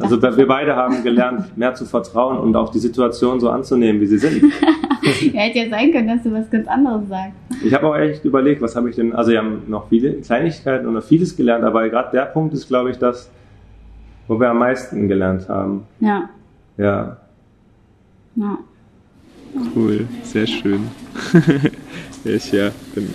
Also 0.00 0.20
wir 0.20 0.46
beide 0.48 0.74
haben 0.74 1.02
gelernt, 1.04 1.56
mehr 1.56 1.74
zu 1.74 1.84
vertrauen 1.84 2.38
und 2.38 2.56
auch 2.56 2.70
die 2.70 2.78
Situation 2.80 3.38
so 3.40 3.48
anzunehmen, 3.50 4.00
wie 4.00 4.06
sie 4.06 4.18
sind. 4.18 4.42
ja, 5.32 5.40
hätte 5.40 5.58
ja 5.60 5.70
sein 5.70 5.92
können, 5.92 6.08
dass 6.08 6.22
du 6.22 6.32
was 6.32 6.50
ganz 6.50 6.66
anderes 6.68 7.08
sagst. 7.08 7.32
Ich 7.64 7.72
habe 7.74 7.86
auch 7.86 7.96
echt 7.96 8.24
überlegt, 8.24 8.60
was 8.62 8.74
habe 8.76 8.90
ich 8.90 8.96
denn, 8.96 9.12
also 9.12 9.30
wir 9.32 9.38
haben 9.38 9.62
noch 9.68 9.88
viele 9.88 10.14
Kleinigkeiten 10.14 10.86
und 10.86 10.94
noch 10.94 11.02
vieles 11.02 11.36
gelernt, 11.36 11.64
aber 11.64 11.88
gerade 11.88 12.10
der 12.12 12.26
Punkt 12.26 12.54
ist, 12.54 12.66
glaube 12.68 12.90
ich, 12.90 12.98
das, 12.98 13.30
wo 14.26 14.38
wir 14.40 14.50
am 14.50 14.58
meisten 14.58 15.08
gelernt 15.08 15.48
haben. 15.48 15.82
Ja, 16.00 16.28
Ja. 16.76 17.16
Ja. 18.36 18.58
Cool, 19.74 20.06
sehr 20.24 20.46
schön. 20.46 20.88
ich 22.24 22.50
ja 22.50 22.70
bin, 22.94 23.14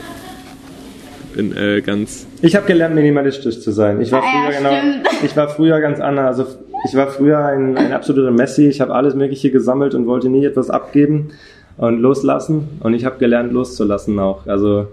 bin 1.36 1.56
äh, 1.56 1.82
ganz. 1.82 2.26
Ich 2.42 2.56
habe 2.56 2.66
gelernt, 2.66 2.96
minimalistisch 2.96 3.60
zu 3.60 3.72
sein. 3.72 4.00
Ich 4.00 4.12
war 4.12 4.22
Ah 4.22 4.26
ja, 4.26 4.52
früher 4.52 4.58
genau, 4.58 4.70
stimmt. 4.70 5.24
ich 5.24 5.36
war 5.36 5.50
früher 5.50 5.82
ganz 5.82 6.00
anders. 6.00 6.40
Also 6.40 6.58
ich 6.88 6.96
war 6.96 7.08
früher 7.08 7.40
ein, 7.46 7.78
ein 7.78 7.92
absoluter 7.92 8.32
Messi. 8.32 8.68
Ich 8.68 8.80
habe 8.80 8.96
alles 8.96 9.16
Mögliche 9.16 9.52
gesammelt 9.52 9.96
und 9.96 10.08
wollte 10.08 10.30
nie 10.30 10.46
etwas 10.46 10.70
abgeben 10.70 11.32
und 11.78 12.00
loslassen. 12.00 12.80
Und 12.80 12.94
ich 12.94 13.04
habe 13.04 13.18
gelernt, 13.18 13.52
loszulassen 13.52 14.18
auch. 14.20 14.48
Also 14.48 14.88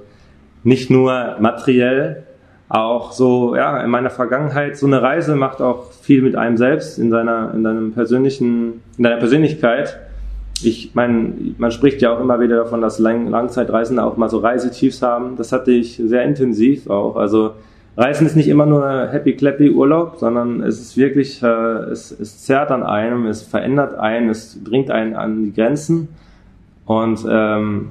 nicht 0.65 0.91
nur 0.91 1.37
materiell, 1.39 2.25
auch 2.69 3.13
so, 3.13 3.55
ja, 3.55 3.81
in 3.81 3.91
meiner 3.91 4.11
Vergangenheit. 4.11 4.77
So 4.77 4.87
eine 4.87 5.01
Reise 5.01 5.37
macht 5.37 5.63
auch 5.63 5.93
viel 5.93 6.23
mit 6.23 6.35
einem 6.35 6.57
selbst, 6.57 6.99
in 6.99 7.11
seiner, 7.11 7.53
in 7.55 7.63
deinem 7.63 7.93
persönlichen, 7.93 8.83
in 8.99 9.05
deiner 9.05 9.19
Persönlichkeit. 9.19 10.01
Ich 10.63 10.93
meine, 10.95 11.33
man 11.59 11.71
spricht 11.71 12.01
ja 12.03 12.15
auch 12.15 12.21
immer 12.21 12.41
wieder 12.41 12.57
davon, 12.57 12.81
dass 12.81 12.99
Lang 12.99 13.29
Langzeitreisende 13.29 14.03
auch 14.03 14.17
mal 14.17 14.31
so 14.31 14.39
Reisetiefs 14.39 15.03
haben. 15.03 15.37
Das 15.37 15.53
hatte 15.53 15.71
ich 15.71 16.01
sehr 16.05 16.25
intensiv 16.25 16.89
auch. 16.89 17.17
Also 17.17 17.53
Reisen 17.97 18.27
ist 18.27 18.37
nicht 18.37 18.49
immer 18.49 18.67
nur 18.67 19.09
happy 19.09 19.35
clappy 19.35 19.71
Urlaub, 19.71 20.17
sondern 20.19 20.63
es 20.63 20.81
ist 20.81 20.97
wirklich, 20.97 21.43
äh, 21.43 21.47
es, 21.47 22.11
es 22.11 22.43
zerrt 22.43 22.71
an 22.71 22.83
einem, 22.83 23.27
es 23.27 23.43
verändert 23.43 23.95
einen, 23.95 24.29
es 24.29 24.63
bringt 24.63 24.91
einen 24.91 25.15
an 25.15 25.45
die 25.45 25.53
Grenzen. 25.53 26.09
Und 26.85 27.27
ähm, 27.29 27.89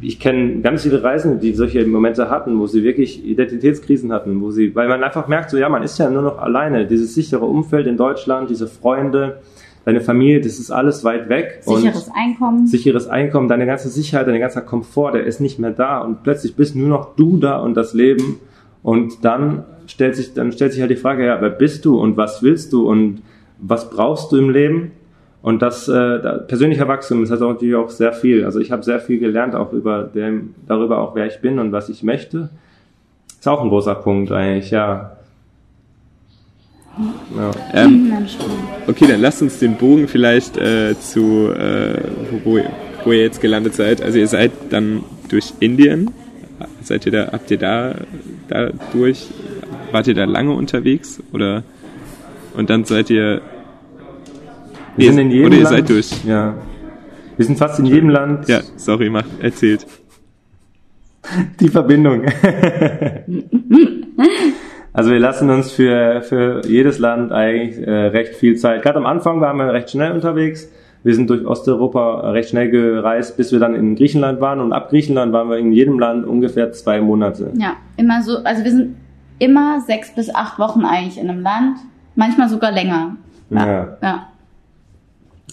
ich 0.00 0.18
kenne 0.18 0.60
ganz 0.62 0.82
viele 0.82 1.02
Reisende, 1.02 1.38
die 1.38 1.52
solche 1.52 1.86
Momente 1.86 2.30
hatten, 2.30 2.58
wo 2.58 2.66
sie 2.66 2.82
wirklich 2.82 3.24
Identitätskrisen 3.24 4.10
hatten, 4.12 4.40
wo 4.40 4.50
sie, 4.50 4.74
weil 4.74 4.88
man 4.88 5.04
einfach 5.04 5.28
merkt, 5.28 5.50
so 5.50 5.58
ja, 5.58 5.68
man 5.68 5.82
ist 5.82 5.98
ja 5.98 6.08
nur 6.08 6.22
noch 6.22 6.38
alleine. 6.38 6.86
Dieses 6.86 7.14
sichere 7.14 7.44
Umfeld 7.44 7.86
in 7.86 7.98
Deutschland, 7.98 8.48
diese 8.48 8.66
Freunde, 8.66 9.40
deine 9.84 10.00
Familie, 10.00 10.40
das 10.40 10.58
ist 10.58 10.70
alles 10.70 11.04
weit 11.04 11.28
weg. 11.28 11.60
Sicheres 11.62 12.08
und 12.08 12.14
Einkommen. 12.14 12.66
sicheres 12.66 13.08
Einkommen, 13.08 13.48
deine 13.48 13.66
ganze 13.66 13.88
Sicherheit, 13.88 14.26
dein 14.26 14.40
ganzer 14.40 14.62
Komfort, 14.62 15.12
der 15.12 15.24
ist 15.24 15.40
nicht 15.40 15.58
mehr 15.58 15.70
da 15.70 16.00
und 16.00 16.22
plötzlich 16.22 16.54
bist 16.56 16.76
nur 16.76 16.88
noch 16.88 17.16
du 17.16 17.38
da 17.38 17.58
und 17.58 17.74
das 17.74 17.94
Leben. 17.94 18.40
Und 18.82 19.24
dann 19.24 19.64
stellt 19.86 20.16
sich, 20.16 20.34
dann 20.34 20.52
stellt 20.52 20.72
sich 20.72 20.80
halt 20.80 20.90
die 20.90 20.96
Frage, 20.96 21.26
ja, 21.26 21.40
wer 21.40 21.50
bist 21.50 21.84
du 21.84 22.00
und 22.00 22.16
was 22.16 22.42
willst 22.42 22.72
du 22.72 22.88
und 22.88 23.22
was 23.58 23.90
brauchst 23.90 24.32
du 24.32 24.36
im 24.36 24.50
Leben? 24.50 24.92
Und 25.42 25.62
das 25.62 25.88
äh, 25.88 26.18
persönlicher 26.46 26.86
Wachstum, 26.86 27.22
das 27.22 27.30
hat 27.30 27.40
auch 27.40 27.52
natürlich 27.52 27.74
auch 27.74 27.88
sehr 27.88 28.12
viel. 28.12 28.44
Also 28.44 28.60
ich 28.60 28.70
habe 28.70 28.82
sehr 28.82 29.00
viel 29.00 29.18
gelernt 29.18 29.54
auch 29.54 29.72
über 29.72 30.02
dem, 30.02 30.54
darüber 30.66 30.98
auch 30.98 31.14
wer 31.14 31.26
ich 31.26 31.40
bin 31.40 31.58
und 31.58 31.72
was 31.72 31.88
ich 31.88 32.02
möchte. 32.02 32.50
Ist 33.38 33.48
auch 33.48 33.62
ein 33.62 33.70
großer 33.70 33.94
Punkt 33.94 34.32
eigentlich, 34.32 34.70
ja. 34.70 35.16
Ja. 37.36 37.50
Ähm, 37.72 38.08
Mensch, 38.08 38.36
okay, 38.86 39.06
dann 39.08 39.20
lasst 39.20 39.42
uns 39.42 39.58
den 39.58 39.76
Bogen 39.76 40.08
vielleicht 40.08 40.56
äh, 40.56 40.94
zu, 40.98 41.48
äh, 41.52 42.02
wo, 42.44 42.60
wo, 43.04 43.12
ihr 43.12 43.22
jetzt 43.22 43.40
gelandet 43.40 43.74
seid. 43.74 44.02
Also 44.02 44.18
ihr 44.18 44.28
seid 44.28 44.52
dann 44.70 45.04
durch 45.28 45.52
Indien. 45.60 46.10
Seid 46.82 47.06
ihr 47.06 47.12
da, 47.12 47.32
habt 47.32 47.50
ihr 47.50 47.58
da, 47.58 47.94
da 48.48 48.70
durch, 48.92 49.28
wart 49.92 50.06
ihr 50.06 50.14
da 50.14 50.24
lange 50.24 50.52
unterwegs? 50.52 51.22
Oder, 51.32 51.62
und 52.56 52.68
dann 52.70 52.84
seid 52.84 53.10
ihr, 53.10 53.40
Wir 54.96 55.12
sind 55.12 55.20
in 55.20 55.30
jedem 55.30 55.46
oder 55.46 55.56
ihr 55.56 55.62
Land, 55.64 55.76
seid 55.76 55.88
durch. 55.88 56.24
Ja. 56.24 56.54
Wir 57.36 57.46
sind 57.46 57.58
fast 57.58 57.78
in 57.78 57.86
jedem 57.86 58.10
Land. 58.10 58.48
Ja, 58.48 58.60
sorry, 58.76 59.08
macht, 59.08 59.30
erzählt. 59.40 59.86
Die 61.60 61.68
Verbindung. 61.68 62.24
also 64.92 65.10
wir 65.10 65.18
lassen 65.18 65.50
uns 65.50 65.70
für, 65.70 66.22
für 66.22 66.62
jedes 66.66 66.98
Land 66.98 67.32
eigentlich 67.32 67.86
äh, 67.86 67.90
recht 67.90 68.34
viel 68.34 68.56
Zeit. 68.56 68.82
Gerade 68.82 68.98
am 68.98 69.06
Anfang 69.06 69.40
waren 69.40 69.56
wir 69.56 69.72
recht 69.72 69.90
schnell 69.90 70.12
unterwegs. 70.12 70.68
Wir 71.02 71.14
sind 71.14 71.30
durch 71.30 71.46
Osteuropa 71.46 72.30
recht 72.30 72.50
schnell 72.50 72.70
gereist, 72.70 73.36
bis 73.36 73.52
wir 73.52 73.58
dann 73.58 73.74
in 73.74 73.94
Griechenland 73.94 74.40
waren. 74.40 74.60
Und 74.60 74.72
ab 74.72 74.90
Griechenland 74.90 75.32
waren 75.32 75.48
wir 75.48 75.56
in 75.56 75.72
jedem 75.72 75.98
Land 75.98 76.26
ungefähr 76.26 76.72
zwei 76.72 77.00
Monate. 77.00 77.52
Ja, 77.54 77.76
immer 77.96 78.22
so, 78.22 78.38
also 78.44 78.64
wir 78.64 78.70
sind 78.70 78.96
immer 79.38 79.80
sechs 79.80 80.14
bis 80.14 80.34
acht 80.34 80.58
Wochen 80.58 80.84
eigentlich 80.84 81.18
in 81.18 81.30
einem 81.30 81.40
Land, 81.40 81.78
manchmal 82.16 82.48
sogar 82.48 82.72
länger. 82.72 83.16
Ja. 83.48 83.96
ja. 84.02 84.26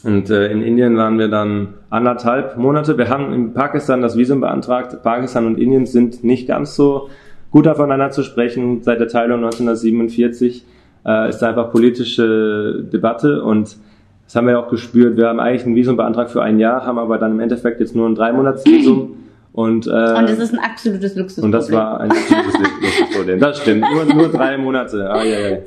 Und 0.03 0.29
äh, 0.29 0.51
in 0.51 0.61
Indien 0.61 0.97
waren 0.97 1.17
wir 1.17 1.27
dann 1.27 1.75
anderthalb 1.89 2.57
Monate. 2.57 2.97
Wir 2.97 3.09
haben 3.09 3.33
in 3.33 3.53
Pakistan 3.53 4.01
das 4.01 4.17
Visum 4.17 4.41
beantragt. 4.41 5.01
Pakistan 5.01 5.45
und 5.47 5.57
Indien 5.57 5.85
sind 5.85 6.23
nicht 6.23 6.47
ganz 6.47 6.75
so 6.75 7.09
gut 7.57 7.67
aufeinander 7.67 8.11
zu 8.11 8.21
sprechen. 8.21 8.83
Seit 8.83 8.99
der 8.99 9.07
Teilung 9.07 9.43
1947 9.43 10.63
äh, 11.07 11.29
ist 11.29 11.39
da 11.39 11.49
einfach 11.49 11.71
politische 11.71 12.83
Debatte 12.93 13.41
und 13.41 13.77
das 14.25 14.35
haben 14.35 14.45
wir 14.45 14.59
auch 14.59 14.69
gespürt. 14.69 15.17
Wir 15.17 15.29
haben 15.29 15.39
eigentlich 15.39 15.65
ein 15.65 15.73
Visum 15.73 15.97
beantragt 15.97 16.29
für 16.29 16.43
ein 16.43 16.59
Jahr, 16.59 16.85
haben 16.85 16.99
aber 16.99 17.17
dann 17.17 17.31
im 17.31 17.39
Endeffekt 17.39 17.79
jetzt 17.79 17.95
nur 17.95 18.07
ein 18.07 18.13
Dreimonatsvisum. 18.13 19.15
Und, 19.53 19.87
äh, 19.87 19.89
Und 19.89 20.25
es 20.25 20.37
ist 20.37 20.53
ein 20.53 20.59
absolutes 20.59 21.15
Luxusproblem. 21.15 21.45
und 21.45 21.51
das 21.51 21.71
war 21.71 21.99
ein 21.99 22.11
absolutes 22.11 22.53
Luxusproblem. 22.79 23.39
Das 23.39 23.59
stimmt. 23.59 23.85
Nur, 23.91 24.05
nur 24.05 24.27
drei 24.27 24.55
Monate. 24.55 25.09
Ah, 25.09 25.23
ja, 25.23 25.39
ja. 25.39 25.57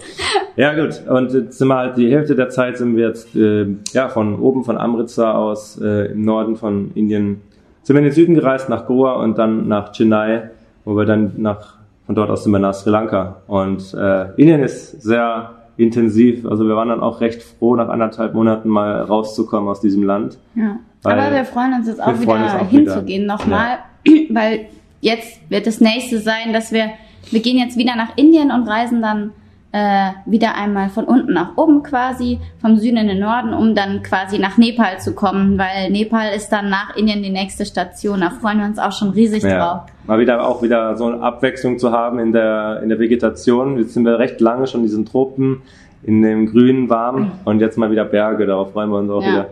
ja, 0.55 0.75
gut. 0.81 1.03
Und 1.09 1.33
jetzt 1.33 1.59
sind 1.59 1.67
wir 1.67 1.77
halt 1.77 1.97
die 1.97 2.09
Hälfte 2.09 2.37
der 2.37 2.51
Zeit 2.51 2.79
sind 2.79 2.97
wir 2.97 3.09
jetzt 3.09 3.35
äh, 3.35 3.67
ja 3.93 4.09
von 4.09 4.39
oben 4.39 4.63
von 4.63 4.79
Amritsar 4.79 5.37
aus 5.37 5.81
äh, 5.83 6.13
im 6.13 6.25
Norden 6.25 6.55
von 6.55 6.93
Indien 6.95 7.41
sind 7.83 7.97
wir 7.97 7.99
in 7.99 8.05
den 8.05 8.13
Süden 8.13 8.35
gereist 8.37 8.69
nach 8.69 8.87
Goa 8.87 9.15
und 9.15 9.39
dann 9.39 9.67
nach 9.67 9.91
Chennai, 9.91 10.51
wo 10.85 10.97
wir 10.97 11.05
dann 11.05 11.33
nach 11.39 11.80
von 12.11 12.17
dort 12.17 12.31
aus 12.31 12.43
sind 12.43 12.51
wir 12.51 12.59
nach 12.59 12.75
Sri 12.75 12.91
Lanka. 12.91 13.37
Und 13.47 13.95
äh, 13.95 14.33
Indien 14.33 14.65
ist 14.65 15.01
sehr 15.01 15.51
intensiv. 15.77 16.45
Also 16.45 16.67
wir 16.67 16.75
waren 16.75 16.89
dann 16.89 16.99
auch 16.99 17.21
recht 17.21 17.41
froh, 17.41 17.77
nach 17.77 17.89
anderthalb 17.89 18.35
Monaten 18.35 18.69
mal 18.69 19.03
rauszukommen 19.03 19.69
aus 19.69 19.81
diesem 19.81 20.03
Land. 20.03 20.37
Ja. 20.57 20.81
Aber 21.05 21.31
wir 21.31 21.45
freuen 21.45 21.73
uns 21.73 21.87
jetzt 21.87 22.03
auch 22.03 22.19
wieder 22.19 22.33
uns 22.33 22.53
auch 22.55 22.69
hinzugehen 22.69 23.23
wieder. 23.23 23.35
nochmal, 23.35 23.79
weil 24.29 24.67
jetzt 25.01 25.39
wird 25.53 25.69
das 25.69 25.81
nächste 25.81 26.19
sein, 26.19 26.53
dass 26.53 26.73
wir, 26.73 26.91
wir 27.31 27.41
gehen 27.43 27.59
jetzt 27.59 27.79
wieder 27.79 27.95
nach 27.95 28.17
Indien 28.17 28.51
und 28.51 28.67
reisen 28.67 29.01
dann 29.03 29.31
äh, 29.73 30.11
wieder 30.27 30.57
einmal 30.57 30.89
von 30.89 31.05
unten 31.05 31.33
nach 31.33 31.57
oben 31.57 31.83
quasi, 31.85 32.41
vom 32.61 32.77
Süden 32.77 32.97
in 32.97 33.07
den 33.09 33.21
Norden, 33.21 33.55
um 33.55 33.75
dann 33.75 34.03
quasi 34.03 34.39
nach 34.39 34.59
Nepal 34.59 34.99
zu 34.99 35.15
kommen, 35.15 35.59
weil 35.59 35.91
Nepal 35.91 36.33
ist 36.35 36.49
dann 36.49 36.71
nach 36.71 36.97
Indien 36.97 37.23
die 37.23 37.31
nächste 37.31 37.65
Station. 37.65 38.21
Da 38.21 38.31
freuen 38.31 38.59
wir 38.59 38.65
uns 38.67 38.79
auch 38.81 38.91
schon 38.93 39.11
riesig 39.11 39.43
drauf. 39.43 39.51
Ja, 39.53 39.87
mal 40.07 40.19
wieder 40.19 40.45
auch 40.47 40.61
wieder 40.63 40.97
so 40.97 41.07
eine 41.07 41.23
Abwechslung 41.23 41.79
zu 41.79 41.93
haben 41.93 42.19
in 42.19 42.33
der, 42.33 42.81
in 42.83 42.89
der 42.89 42.99
Vegetation. 42.99 43.79
Jetzt 43.79 43.95
sind 43.95 44.05
wir 44.05 44.19
recht 44.19 44.41
lange 44.41 44.67
schon 44.67 44.81
in 44.81 44.87
diesen 44.87 45.07
Tropen, 45.07 45.63
in 46.03 46.21
dem 46.23 46.47
Grünen 46.51 46.91
warm 46.91 47.33
und 47.45 47.61
jetzt 47.61 47.79
mal 47.79 47.91
wieder 47.93 48.05
Berge, 48.05 48.47
darauf 48.47 48.73
freuen 48.73 48.91
wir 48.91 48.99
uns 48.99 49.11
auch 49.11 49.23
Ja. 49.23 49.29
wieder. 49.29 49.47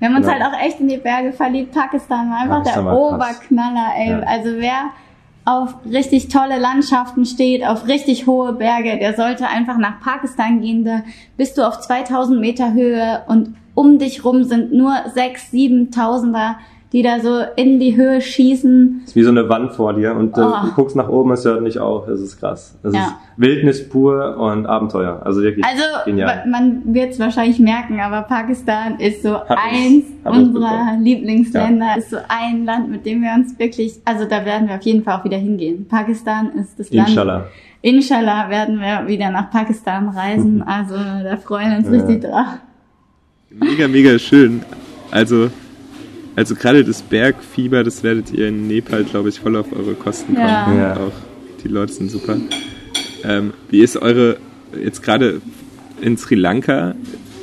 Wir 0.00 0.08
haben 0.08 0.16
uns 0.16 0.26
Genau. 0.26 0.40
halt 0.44 0.54
auch 0.54 0.60
echt 0.66 0.80
in 0.80 0.88
die 0.88 0.96
Berge 0.98 1.32
verliebt. 1.32 1.72
Pakistan 1.72 2.28
war 2.28 2.40
einfach 2.42 2.58
Pakistan 2.64 2.84
der. 2.84 2.94
Oberknaller, 2.94 3.86
ey. 3.96 4.10
Ja. 4.10 4.18
Also 4.26 4.50
wer 4.58 4.90
auf 5.44 5.74
richtig 5.84 6.28
tolle 6.28 6.58
Landschaften 6.58 7.26
steht, 7.26 7.64
auf 7.64 7.86
richtig 7.86 8.26
hohe 8.26 8.54
Berge, 8.54 8.98
der 8.98 9.14
sollte 9.14 9.46
einfach 9.46 9.76
nach 9.76 10.00
Pakistan 10.00 10.60
gehen. 10.60 10.84
Da 10.84 11.02
bist 11.36 11.58
du 11.58 11.66
auf 11.66 11.80
2000 11.80 12.40
Meter 12.40 12.72
Höhe 12.72 13.22
und 13.28 13.56
um 13.74 13.98
dich 13.98 14.24
rum 14.24 14.44
sind 14.44 14.72
nur 14.72 14.94
6, 15.14 15.52
7000er 15.52 16.54
die 16.94 17.02
da 17.02 17.18
so 17.20 17.40
in 17.56 17.78
die 17.80 17.94
Höhe 17.96 18.20
schießen. 18.20 19.00
Das 19.00 19.08
ist 19.10 19.16
wie 19.16 19.24
so 19.24 19.30
eine 19.30 19.48
Wand 19.48 19.72
vor 19.72 19.92
dir 19.94 20.14
und 20.14 20.38
äh, 20.38 20.40
Oh. 20.40 20.52
du 20.64 20.70
guckst 20.76 20.94
nach 20.96 21.08
oben, 21.08 21.32
es 21.32 21.44
hört 21.44 21.60
nicht 21.60 21.78
auf. 21.78 22.06
Das 22.06 22.20
ist 22.20 22.38
krass. 22.38 22.78
Das 22.82 22.94
Ja. 22.94 23.00
ist 23.06 23.12
Wildnis 23.36 23.88
pur 23.88 24.36
und 24.38 24.64
Abenteuer. 24.66 25.20
Also 25.24 25.42
wirklich 25.42 25.64
Also 25.66 25.82
genial. 26.06 26.44
man 26.48 26.94
wird 26.94 27.10
es 27.12 27.18
wahrscheinlich 27.18 27.58
merken, 27.58 27.98
aber 28.00 28.22
Pakistan 28.22 29.00
ist 29.00 29.22
so 29.24 29.34
Hab 29.34 29.58
eins 29.58 30.04
unserer. 30.24 30.96
Lieblingsländer, 31.00 31.96
ist 31.98 32.10
so 32.10 32.18
ein 32.28 32.64
Land, 32.64 32.88
mit 32.90 33.04
dem 33.04 33.22
wir 33.22 33.34
uns 33.34 33.58
wirklich, 33.58 33.94
also 34.04 34.24
da 34.24 34.44
werden 34.44 34.68
wir 34.68 34.76
auf 34.76 34.82
jeden 34.82 35.02
Fall 35.02 35.18
auch 35.18 35.24
wieder 35.24 35.36
hingehen. 35.36 35.86
Pakistan 35.88 36.52
ist 36.60 36.78
das 36.78 36.90
Land. 36.92 37.08
Inshallah. 37.08 37.46
Inshallah 37.82 38.48
werden 38.50 38.78
wir 38.80 39.06
wieder 39.08 39.30
nach 39.30 39.50
Pakistan 39.50 40.08
reisen, 40.10 40.62
also 40.66 40.94
da 40.94 41.36
freuen 41.36 41.70
wir 41.72 41.78
uns 41.78 41.86
Ja. 41.88 41.92
richtig 41.92 42.22
drauf. 42.30 42.46
Mega, 43.50 43.88
mega 43.88 44.18
schön. 44.18 44.62
Also, 45.10 45.48
also 46.36 46.54
gerade 46.54 46.84
das 46.84 47.02
Bergfieber, 47.02 47.84
das 47.84 48.02
werdet 48.02 48.32
ihr 48.32 48.48
in 48.48 48.66
Nepal, 48.66 49.04
glaube 49.04 49.28
ich, 49.28 49.40
voll 49.40 49.56
auf 49.56 49.72
eure 49.72 49.94
Kosten 49.94 50.34
kommen. 50.34 50.46
Ja. 50.46 50.74
Ja. 50.74 50.92
Auch 50.94 51.12
die 51.62 51.68
Leute 51.68 51.92
sind 51.92 52.10
super. 52.10 52.36
Ähm, 53.24 53.52
wie 53.70 53.80
ist 53.80 53.96
eure, 53.96 54.36
jetzt 54.82 55.02
gerade 55.02 55.40
in 56.00 56.16
Sri 56.16 56.34
Lanka, 56.34 56.94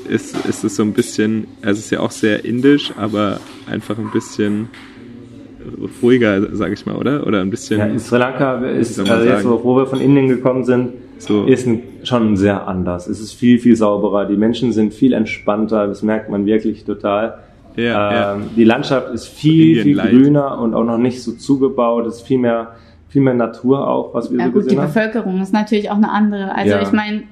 ist, 0.08 0.36
ist 0.46 0.64
es 0.64 0.76
so 0.76 0.84
ein 0.84 0.94
bisschen, 0.94 1.48
also 1.62 1.80
es 1.80 1.86
ist 1.86 1.92
ja 1.92 2.02
auch 2.02 2.12
sehr 2.12 2.44
indisch, 2.44 2.92
aber 2.98 3.40
einfach 3.70 3.98
ein 3.98 4.12
bisschen 4.12 4.68
ruhiger, 6.02 6.56
sage 6.56 6.74
ich 6.74 6.86
mal, 6.86 6.96
oder? 6.96 7.26
Oder 7.26 7.42
ein 7.42 7.50
bisschen... 7.50 7.80
Ja, 7.80 7.86
in 7.86 8.00
Sri 8.00 8.18
Lanka 8.18 8.60
ist, 8.66 9.00
also 9.00 9.30
jetzt, 9.30 9.46
wo 9.46 9.76
wir 9.76 9.88
von 9.88 10.02
Indien 10.02 10.28
gekommen 10.28 10.64
sind, 10.66 10.94
So. 11.20 11.46
ist 11.46 11.68
ein, 11.68 11.84
schon 12.04 12.36
sehr 12.36 12.68
anders. 12.68 13.08
Es 13.08 13.20
ist 13.20 13.34
viel, 13.34 13.60
viel 13.60 13.76
sauberer. 13.76 14.26
Die 14.26 14.38
Menschen 14.38 14.72
sind 14.72 14.94
viel 14.94 15.14
entspannter. 15.14 15.88
Das 15.88 16.02
merkt 16.02 16.30
man 16.30 16.46
wirklich 16.46 16.84
total. 16.84 17.40
Ja, 17.76 17.84
ja. 18.14 18.34
ähm, 18.36 18.50
Die 18.56 18.64
Landschaft 18.64 19.10
ist 19.14 19.28
viel, 19.28 19.82
viel 19.84 19.98
grüner 19.98 20.60
und 20.60 20.74
auch 20.74 20.84
noch 20.84 20.98
nicht 20.98 21.22
so 21.24 21.32
zugebaut. 21.34 22.06
Es 22.06 22.18
ist 22.18 22.22
viel 22.28 22.38
mehr, 22.38 22.76
viel 23.10 23.22
mehr 23.22 23.34
Natur 23.34 23.88
auch, 23.88 24.14
was 24.14 24.32
wir 24.32 24.40
Ja 24.40 24.46
so 24.48 24.52
gut, 24.52 24.62
die 24.64 24.66
gesehen 24.66 24.82
haben. 24.82 24.88
Bevölkerung 24.88 25.42
ist 25.42 25.54
natürlich 25.54 25.90
auch 25.90 25.96
eine 25.96 26.10
andere. 26.12 26.54
Also 26.56 26.72
Ja. 26.72 26.82
ich 26.82 26.92
meine, 26.92 27.24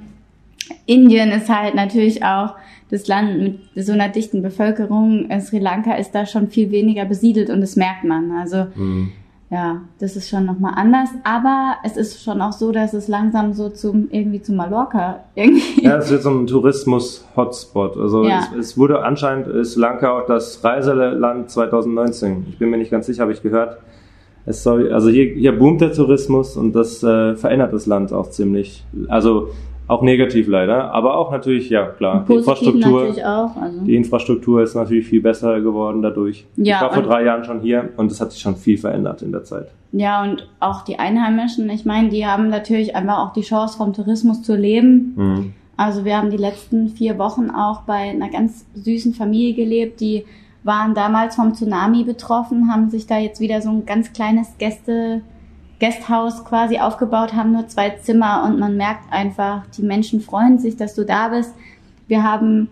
Indien 0.85 1.29
ist 1.31 1.49
halt 1.49 1.75
natürlich 1.75 2.23
auch 2.23 2.55
das 2.91 3.07
Land 3.07 3.39
mit 3.39 3.85
so 3.85 3.91
einer 3.93 4.09
dichten 4.09 4.41
Bevölkerung. 4.41 5.29
Äh, 5.29 5.41
Sri 5.41 5.59
Lanka 5.59 5.93
ist 5.95 6.11
da 6.15 6.25
schon 6.25 6.47
viel 6.49 6.71
weniger 6.71 7.05
besiedelt 7.05 7.49
und 7.49 7.61
das 7.61 7.75
merkt 7.75 8.03
man. 8.03 8.31
Also 8.31 8.67
Mhm. 8.75 9.11
Ja, 9.51 9.81
das 9.99 10.15
ist 10.15 10.29
schon 10.29 10.45
nochmal 10.45 10.73
anders. 10.75 11.09
Aber 11.23 11.75
es 11.83 11.97
ist 11.97 12.23
schon 12.23 12.39
auch 12.41 12.51
so, 12.53 12.71
dass 12.71 12.93
es 12.93 13.07
langsam 13.07 13.53
so 13.53 13.69
zum 13.69 14.07
irgendwie 14.11 14.41
zu 14.41 14.53
Mallorca 14.53 15.21
irgendwie. 15.35 15.83
Ja, 15.83 15.97
es 15.97 16.11
wird 16.11 16.21
so 16.21 16.29
ein 16.29 16.45
Tourismus-Hotspot. 16.45 17.97
Also 17.97 18.25
Ja. 18.25 18.47
es, 18.53 18.57
es 18.71 18.77
wurde 18.77 19.03
anscheinend 19.03 19.47
ist 19.47 19.73
Sri 19.73 19.81
Lanka 19.81 20.11
auch 20.19 20.25
das 20.27 20.63
Reiseland 20.63 21.49
2019. 21.49 22.45
Ich 22.49 22.59
bin 22.59 22.69
mir 22.69 22.77
nicht 22.77 22.91
ganz 22.91 23.07
sicher, 23.07 23.21
habe 23.23 23.31
ich 23.31 23.41
gehört. 23.41 23.77
Es 24.45 24.63
soll, 24.63 24.91
also 24.93 25.09
hier, 25.09 25.25
hier 25.33 25.57
boomt 25.57 25.81
der 25.81 25.93
Tourismus 25.93 26.55
und 26.57 26.73
das 26.73 27.03
äh, 27.03 27.35
verändert 27.35 27.73
das 27.73 27.85
Land 27.85 28.13
auch 28.13 28.29
ziemlich. 28.29 28.83
Also 29.07 29.49
auch 29.89 30.03
negativ 30.03 30.47
leider, 30.47 30.93
aber 30.93 31.17
auch 31.17 31.31
natürlich, 31.31 31.69
ja 31.71 31.87
klar, 31.87 32.23
die 32.29 32.35
Infrastruktur. 32.35 33.11
auch. 33.25 33.57
Also. 33.59 33.81
Die 33.81 33.95
Infrastruktur 33.95 34.61
ist 34.61 34.75
natürlich 34.75 35.07
viel 35.07 35.21
besser 35.21 35.59
geworden 35.61 36.03
dadurch. 36.03 36.45
Ja, 36.57 36.75
ich 36.75 36.81
war 36.83 36.93
vor 36.93 37.03
drei 37.03 37.23
Jahren 37.23 37.43
schon 37.43 37.59
hier 37.59 37.89
und 37.97 38.11
es 38.11 38.21
hat 38.21 38.31
sich 38.31 38.39
schon 38.39 38.55
viel 38.55 38.77
verändert 38.77 39.23
in 39.23 39.31
der 39.31 39.43
Zeit. 39.43 39.71
Ja, 39.91 40.21
und 40.21 40.47
auch 40.59 40.83
die 40.83 40.99
Einheimischen, 40.99 41.67
ich 41.71 41.85
meine, 41.85 42.09
die 42.09 42.25
haben 42.25 42.49
natürlich 42.49 42.95
einfach 42.95 43.17
auch 43.17 43.33
die 43.33 43.41
Chance 43.41 43.77
vom 43.77 43.91
Tourismus 43.91 44.43
zu 44.43 44.55
leben. 44.55 45.13
Mhm. 45.15 45.53
Also 45.75 46.05
wir 46.05 46.17
haben 46.17 46.29
die 46.29 46.37
letzten 46.37 46.89
vier 46.89 47.17
Wochen 47.17 47.49
auch 47.49 47.81
bei 47.81 48.11
einer 48.11 48.29
ganz 48.29 48.67
süßen 48.75 49.15
Familie 49.15 49.55
gelebt, 49.55 50.01
die 50.01 50.23
waren 50.63 50.93
damals 50.93 51.35
vom 51.35 51.55
Tsunami 51.55 52.03
betroffen, 52.03 52.71
haben 52.71 52.91
sich 52.91 53.07
da 53.07 53.17
jetzt 53.17 53.39
wieder 53.39 53.61
so 53.61 53.69
ein 53.69 53.85
ganz 53.87 54.13
kleines 54.13 54.55
Gäste, 54.59 55.21
Gasthaus 55.79 56.43
quasi 56.43 56.79
aufgebaut, 56.79 57.33
haben 57.33 57.53
nur 57.53 57.67
zwei 57.67 57.91
Zimmer 57.91 58.43
und 58.45 58.59
man 58.59 58.75
merkt 58.75 59.11
einfach, 59.11 59.63
die 59.77 59.83
Menschen 59.83 60.21
freuen 60.21 60.59
sich, 60.59 60.75
dass 60.75 60.93
du 60.93 61.05
da 61.05 61.29
bist. 61.29 61.53
Wir 62.07 62.23
haben 62.23 62.69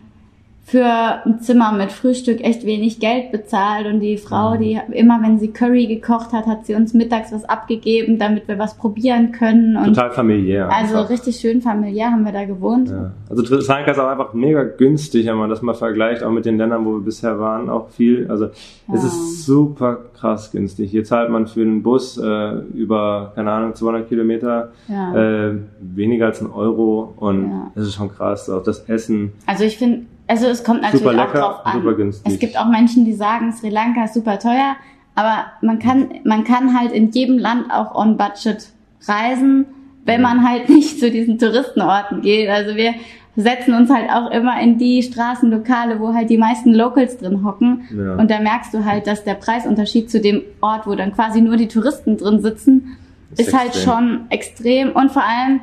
für 0.70 0.84
ein 0.84 1.39
Zimmer 1.39 1.72
mit 1.72 1.93
Frühstück 1.93 2.41
echt 2.43 2.65
wenig 2.65 2.99
Geld 2.99 3.32
bezahlt 3.32 3.86
und 3.88 4.01
die 4.01 4.18
Frau, 4.18 4.57
die 4.57 4.78
immer 4.91 5.18
wenn 5.24 5.39
sie 5.39 5.47
Curry 5.53 5.88
gekocht 5.88 6.34
hat, 6.34 6.45
hat 6.45 6.65
sie 6.65 6.76
uns 6.76 6.93
mittags 6.93 7.32
was 7.32 7.45
abgegeben, 7.45 8.20
damit 8.20 8.49
wir 8.49 8.59
was 8.59 8.76
probieren 8.76 9.32
können 9.32 9.78
und 9.78 9.86
Total 9.86 10.11
familiär. 10.11 10.70
also 10.70 10.97
einfach. 10.97 11.09
richtig 11.09 11.38
schön 11.38 11.61
familiär 11.61 12.11
haben 12.11 12.26
wir 12.26 12.34
da 12.34 12.43
gewohnt. 12.43 12.89
Ja. 12.89 13.11
Also 13.30 13.45
Sri 13.45 13.63
Lanka 13.65 13.91
ist 13.91 13.99
auch 13.99 14.09
einfach 14.09 14.34
mega 14.34 14.63
günstig, 14.63 15.26
wenn 15.28 15.38
man 15.38 15.49
das 15.49 15.61
mal 15.61 15.74
vergleicht, 15.74 16.22
auch 16.22 16.32
mit 16.32 16.43
den 16.45 16.57
Ländern, 16.57 16.84
wo 16.86 16.95
wir 16.95 17.01
bisher 17.05 17.39
waren, 17.39 17.70
auch 17.70 17.88
viel. 17.89 18.28
Also 18.30 18.47
es 18.47 19.01
Ja. 19.01 19.07
ist 19.07 19.45
super 19.45 19.99
krass 20.20 20.51
günstig. 20.51 20.91
Hier 20.91 21.05
zahlt 21.05 21.30
man 21.30 21.47
für 21.47 21.61
einen 21.61 21.82
Bus 21.82 22.18
äh, 22.18 22.51
über, 22.76 23.32
keine 23.36 23.51
Ahnung, 23.53 23.74
200 23.74 24.09
Kilometer 24.09 24.74
Ja. 24.89 25.47
äh, 25.49 25.53
weniger 25.80 26.26
als 26.26 26.41
ein 26.41 26.51
Euro 26.51 27.13
und 27.15 27.51
das 27.74 27.86
ist 27.88 27.93
schon 27.95 28.11
krass. 28.13 28.49
Auch 28.49 28.63
das 28.63 28.82
Essen. 28.89 29.32
Also 29.45 29.63
ich 29.63 29.78
finde, 29.78 30.01
also 30.28 30.47
es 30.47 30.63
kommt 30.63 30.82
natürlich 30.82 31.05
Super 31.05 31.15
auch 31.15 31.25
lecker, 31.28 31.39
drauf 31.39 31.65
an. 31.65 32.13
Es 32.25 32.39
gibt 32.39 32.59
auch 32.59 32.67
Menschen, 32.67 33.05
die 33.05 33.13
sagen, 33.13 33.51
Sri 33.53 33.69
Lanka 33.69 34.05
ist 34.05 34.13
super 34.13 34.39
teuer, 34.39 34.75
aber 35.15 35.45
man 35.61 35.80
kann, 35.80 36.09
man 36.25 36.43
kann 36.43 36.78
halt 36.78 36.91
in 36.91 37.11
jedem 37.11 37.38
Land 37.38 37.71
auch 37.71 37.95
on 37.95 38.17
budget 38.17 38.69
reisen, 39.07 39.65
wenn 40.05 40.21
man 40.21 40.47
halt 40.47 40.69
nicht 40.69 40.99
zu 40.99 41.09
diesen 41.09 41.39
Touristenorten 41.39 42.21
geht. 42.21 42.49
Also 42.49 42.75
wir 42.75 42.93
setzen 43.38 43.75
uns 43.75 43.89
halt 43.89 44.09
auch 44.09 44.32
immer 44.32 44.59
in 44.59 44.78
die 44.78 45.03
Straßenlokale, 45.03 45.99
wo 45.99 46.13
halt 46.13 46.30
die 46.30 46.38
meisten 46.38 46.73
Locals 46.73 47.17
drin 47.17 47.45
hocken. 47.45 47.84
Ja. 47.95 48.15
Und 48.15 48.32
da 48.32 48.39
merkst 48.39 48.73
du 48.73 48.84
halt, 48.84 49.07
dass 49.07 49.23
der 49.23 49.36
Preisunterschied 49.36 50.09
zu 50.09 50.19
dem 50.19 50.41
Ort, 50.59 50.88
wo 50.88 50.95
dann 50.95 51.13
quasi 51.13 51.39
nur 51.39 51.55
die 51.55 51.67
Touristen 51.67 52.17
drin 52.17 52.41
sitzen, 52.41 52.97
Ist 53.32 53.49
ist, 53.49 53.57
halt 53.57 53.75
schon 53.75 54.21
extrem. 54.30 54.91
Und 54.91 55.11
vor 55.11 55.23
allem 55.23 55.61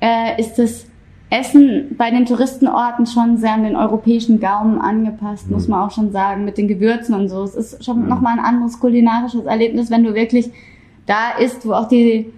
äh, 0.00 0.40
ist 0.40 0.56
das 0.56 0.86
Essen 1.38 1.94
bei 1.98 2.10
den 2.10 2.26
Touristenorten 2.26 3.06
schon 3.06 3.36
sehr 3.38 3.52
an 3.54 3.64
den 3.64 3.76
europäischen 3.76 4.40
Gaumen 4.40 4.80
angepasst, 4.80 5.50
muss 5.50 5.68
man 5.68 5.80
auch 5.82 5.90
schon 5.90 6.12
sagen, 6.12 6.44
mit 6.44 6.58
den 6.58 6.68
Gewürzen 6.68 7.14
und 7.14 7.28
so. 7.28 7.42
Es 7.44 7.54
ist 7.54 7.84
schon 7.84 8.02
Mhm. 8.02 8.08
nochmal 8.08 8.38
ein 8.38 8.44
anderes 8.44 8.78
kulinarisches 8.80 9.44
Erlebnis, 9.44 9.90
wenn 9.90 10.04
du 10.04 10.14
wirklich 10.14 10.50
da 11.06 11.32
isst, 11.38 11.66
wo 11.66 11.72
auch 11.72 11.88
die, 11.88 12.32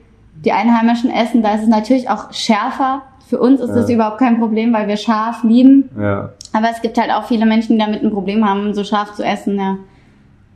die 0.44 0.52
Einheimischen 0.52 1.10
essen. 1.10 1.42
Da 1.42 1.54
ist 1.54 1.62
es 1.62 1.68
natürlich 1.68 2.08
auch 2.10 2.32
schärfer. 2.32 3.02
Für 3.28 3.38
uns 3.38 3.60
ist 3.60 3.72
das 3.74 3.88
Ja. 3.88 3.94
überhaupt 3.96 4.18
kein 4.18 4.38
Problem, 4.38 4.72
weil 4.72 4.86
wir 4.88 4.96
scharf 4.96 5.42
lieben. 5.44 5.88
Ja. 5.98 6.30
Aber 6.52 6.68
es 6.70 6.80
gibt 6.80 6.96
halt 6.98 7.10
auch 7.12 7.24
viele 7.26 7.44
Menschen, 7.46 7.72
die 7.78 7.84
damit 7.84 8.02
ein 8.02 8.10
Problem 8.10 8.48
haben, 8.48 8.72
so 8.74 8.82
scharf 8.84 9.14
zu 9.14 9.22
essen, 9.24 9.56
ja. 9.58 9.76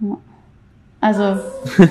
Ja. 0.01 0.17
Also, 1.01 1.37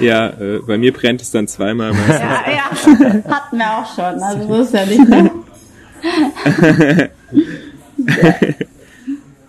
Ja, 0.00 0.28
äh, 0.28 0.60
bei 0.64 0.78
mir 0.78 0.92
brennt 0.92 1.20
es 1.22 1.30
dann 1.32 1.48
zweimal. 1.48 1.92
ja, 2.08 2.52
ja, 2.52 2.70
hatten 3.30 3.58
wir 3.58 3.66
auch 3.78 3.86
schon, 3.94 4.22
also 4.22 4.46
so 4.46 4.62
ist 4.62 4.72
ja 4.74 4.86
nicht, 4.86 5.08
ne? 5.08 5.30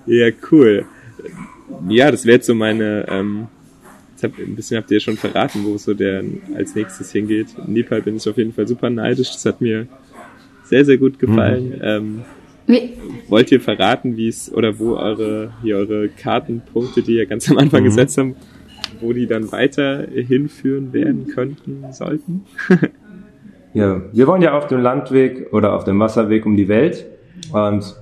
Ja, 0.05 0.29
cool. 0.51 0.85
Ja, 1.87 2.09
das 2.11 2.25
wäre 2.25 2.37
jetzt 2.37 2.47
so 2.47 2.55
meine, 2.55 3.05
ähm, 3.09 3.47
jetzt 4.13 4.23
hab, 4.23 4.37
ein 4.39 4.55
bisschen 4.55 4.77
habt 4.77 4.89
ihr 4.89 4.97
ja 4.97 5.01
schon 5.01 5.17
verraten, 5.17 5.63
wo 5.65 5.75
es 5.75 5.83
so 5.83 5.93
der 5.93 6.23
als 6.55 6.73
nächstes 6.73 7.11
hingeht. 7.11 7.49
In 7.67 7.73
Nepal 7.73 8.01
bin 8.01 8.15
ich 8.15 8.27
auf 8.27 8.37
jeden 8.37 8.53
Fall 8.53 8.67
super 8.67 8.89
neidisch. 8.89 9.31
Das 9.33 9.45
hat 9.45 9.61
mir 9.61 9.87
sehr, 10.63 10.83
sehr 10.83 10.97
gut 10.97 11.19
gefallen. 11.19 11.79
Ähm, 11.83 12.21
Wie, 12.65 12.93
wollt 13.27 13.51
ihr 13.51 13.61
verraten, 13.61 14.17
wie 14.17 14.27
es 14.30 14.51
oder 14.51 14.80
wo 14.80 14.95
eure, 14.95 15.53
hier 15.61 15.77
eure 15.77 16.09
Kartenpunkte, 16.09 17.03
die 17.03 17.15
ihr 17.17 17.26
ganz 17.27 17.49
am 17.51 17.57
Anfang 17.57 17.81
Mhm. 17.81 17.85
gesetzt 17.85 18.17
haben, 18.17 18.35
wo 19.01 19.13
die 19.13 19.27
dann 19.27 19.51
weiter 19.51 20.07
hinführen 20.11 20.91
werden 20.91 21.27
könnten, 21.27 21.84
sollten? 21.91 22.45
Ja, 23.73 24.01
wir 24.11 24.27
wollen 24.27 24.41
ja 24.41 24.57
auf 24.57 24.67
dem 24.67 24.81
Landweg 24.81 25.53
oder 25.53 25.73
auf 25.73 25.83
dem 25.83 25.99
Wasserweg 25.99 26.45
um 26.45 26.55
die 26.55 26.67
Welt. 26.67 27.05
Und 27.53 27.95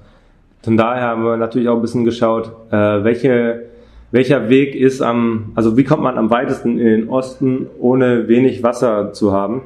von 0.63 0.77
daher 0.77 1.03
haben 1.03 1.23
wir 1.23 1.35
natürlich 1.35 1.67
auch 1.67 1.75
ein 1.75 1.81
bisschen 1.81 2.05
geschaut, 2.05 2.51
äh, 2.71 3.03
welche, 3.03 3.65
welcher 4.11 4.49
Weg 4.49 4.75
ist 4.75 5.01
am, 5.01 5.51
also 5.55 5.75
wie 5.75 5.83
kommt 5.83 6.03
man 6.03 6.17
am 6.17 6.29
weitesten 6.29 6.79
in 6.79 6.85
den 6.85 7.09
Osten, 7.09 7.67
ohne 7.79 8.27
wenig 8.29 8.63
Wasser 8.63 9.11
zu 9.11 9.33
haben, 9.33 9.63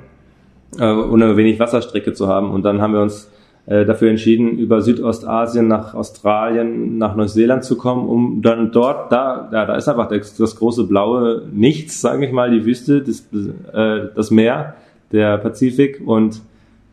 äh, 0.80 0.92
ohne 0.92 1.38
wenig 1.38 1.60
Wasserstrecke 1.60 2.14
zu 2.14 2.28
haben. 2.28 2.50
Und 2.50 2.64
dann 2.64 2.82
haben 2.82 2.94
wir 2.94 3.02
uns 3.02 3.32
äh, 3.68 3.86
dafür 3.86 4.10
entschieden, 4.10 4.58
über 4.58 4.82
Südostasien 4.82 5.68
nach 5.68 5.94
Australien, 5.94 6.98
nach 6.98 7.16
Neuseeland 7.16 7.64
zu 7.64 7.78
kommen, 7.78 8.10
um 8.10 8.42
dann 8.42 8.72
dort, 8.72 9.12
da, 9.12 9.50
ja, 9.54 9.66
da 9.66 9.76
ist 9.76 9.88
einfach 9.88 10.08
das, 10.08 10.36
das 10.36 10.56
große 10.56 10.86
blaue 10.86 11.44
Nichts, 11.54 12.02
sage 12.02 12.26
ich 12.26 12.32
mal, 12.32 12.50
die 12.50 12.66
Wüste, 12.66 13.02
das, 13.02 13.28
äh, 13.72 14.10
das 14.16 14.32
Meer, 14.32 14.74
der 15.12 15.38
Pazifik 15.38 16.02
und 16.06 16.42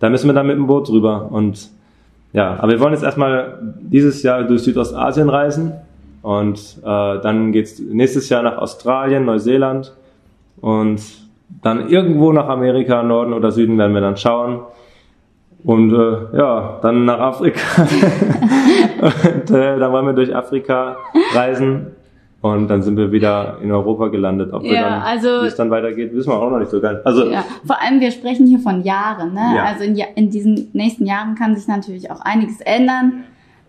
da 0.01 0.11
müssen 0.11 0.29
wir 0.29 0.35
dann 0.35 0.47
mit 0.47 0.57
dem 0.57 0.67
Boot 0.67 0.89
drüber 0.89 1.29
und 1.31 1.71
ja, 2.33 2.57
aber 2.59 2.73
wir 2.73 2.81
wollen 2.81 2.93
jetzt 2.93 3.05
erstmal 3.05 3.59
dieses 3.81 4.23
Jahr 4.23 4.45
durch 4.45 4.63
Südostasien 4.63 5.29
reisen 5.29 5.73
und 6.23 6.79
äh, 6.83 7.21
dann 7.21 7.53
geht's 7.53 7.79
nächstes 7.81 8.29
Jahr 8.29 8.43
nach 8.43 8.59
Australien, 8.59 9.25
Neuseeland 9.25 9.95
und 10.61 11.01
dann 11.63 11.89
irgendwo 11.89 12.33
nach 12.33 12.49
Amerika, 12.49 13.03
Norden 13.03 13.33
oder 13.33 13.51
Süden 13.51 13.79
werden 13.79 13.95
wir 13.95 14.01
dann 14.01 14.17
schauen. 14.17 14.61
Und 15.65 15.93
äh, 15.93 16.37
ja, 16.37 16.79
dann 16.83 17.05
nach 17.05 17.19
Afrika. 17.19 17.61
und 19.01 19.51
äh, 19.51 19.79
dann 19.79 19.93
wollen 19.93 20.07
wir 20.07 20.13
durch 20.13 20.35
Afrika 20.35 20.97
reisen. 21.35 21.89
Und 22.41 22.69
dann 22.69 22.83
sind 22.83 22.97
wir 22.97 23.11
wieder 23.11 23.59
in 23.63 23.73
Europa 23.73 24.09
gelandet. 24.09 24.53
Ob 24.53 24.63
wir 24.63 24.73
Ja, 24.75 24.83
dann, 24.91 25.03
also- 25.03 25.43
wie 25.43 25.47
es 25.47 25.57
dann 25.57 25.71
weitergeht, 25.71 26.15
wissen 26.15 26.31
wir 26.31 26.41
auch 26.41 26.51
noch 26.51 26.61
nicht 26.61 26.71
so 26.71 26.81
ganz. 26.81 27.01
Also 27.05 27.29
Ja, 27.31 27.45
vor 27.67 27.83
allem 27.83 27.99
wir 28.01 28.13
sprechen 28.13 28.47
hier 28.47 28.61
von 28.61 28.83
Jahren. 28.83 29.35
Ne? 29.35 29.41
Ja. 29.57 29.65
Also 29.65 29.83
in, 29.85 29.97
in 30.15 30.31
diesen 30.31 30.69
nächsten 30.73 31.05
Jahren 31.05 31.35
kann 31.35 31.57
sich 31.57 31.67
natürlich 31.67 32.11
auch 32.13 32.21
einiges 32.21 32.61
ändern. 32.61 33.25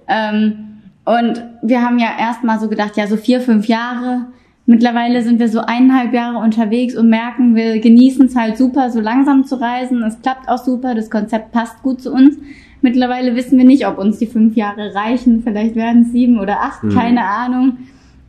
Ähm, 0.08 0.82
und 1.06 1.44
wir 1.64 1.82
haben 1.84 1.98
ja 1.98 2.10
erstmal 2.20 2.60
so 2.60 2.68
gedacht, 2.70 2.96
ja, 2.96 3.08
so 3.08 3.16
vier, 3.18 3.42
fünf 3.42 3.68
Jahre. 3.68 4.28
Mittlerweile 4.68 5.24
sind 5.24 5.40
wir 5.40 5.50
so 5.50 5.62
eineinhalb 5.62 6.14
Jahre 6.14 6.38
unterwegs 6.38 6.96
und 6.96 7.10
merken, 7.10 7.56
wir 7.56 7.80
genießen 7.80 8.28
es 8.28 8.36
halt 8.36 8.56
super, 8.56 8.92
so 8.92 9.00
langsam 9.00 9.46
zu 9.46 9.60
reisen. 9.60 10.04
Es 10.04 10.22
klappt 10.22 10.48
auch 10.48 10.60
super, 10.60 10.94
das 10.94 11.10
Konzept 11.10 11.52
passt 11.52 11.82
gut 11.82 12.02
zu 12.04 12.14
uns. 12.14 12.38
Mittlerweile 12.82 13.36
wissen 13.36 13.58
wir 13.58 13.66
nicht, 13.66 13.88
ob 13.88 13.98
uns 13.98 14.20
die 14.20 14.28
fünf 14.28 14.56
Jahre 14.56 14.94
reichen. 14.94 15.42
Vielleicht 15.44 15.76
werden 15.76 16.04
es 16.04 16.12
sieben 16.12 16.40
oder 16.40 16.62
acht, 16.62 16.84
Mhm. 16.84 16.90
keine 16.92 17.26
Ahnung. 17.26 17.78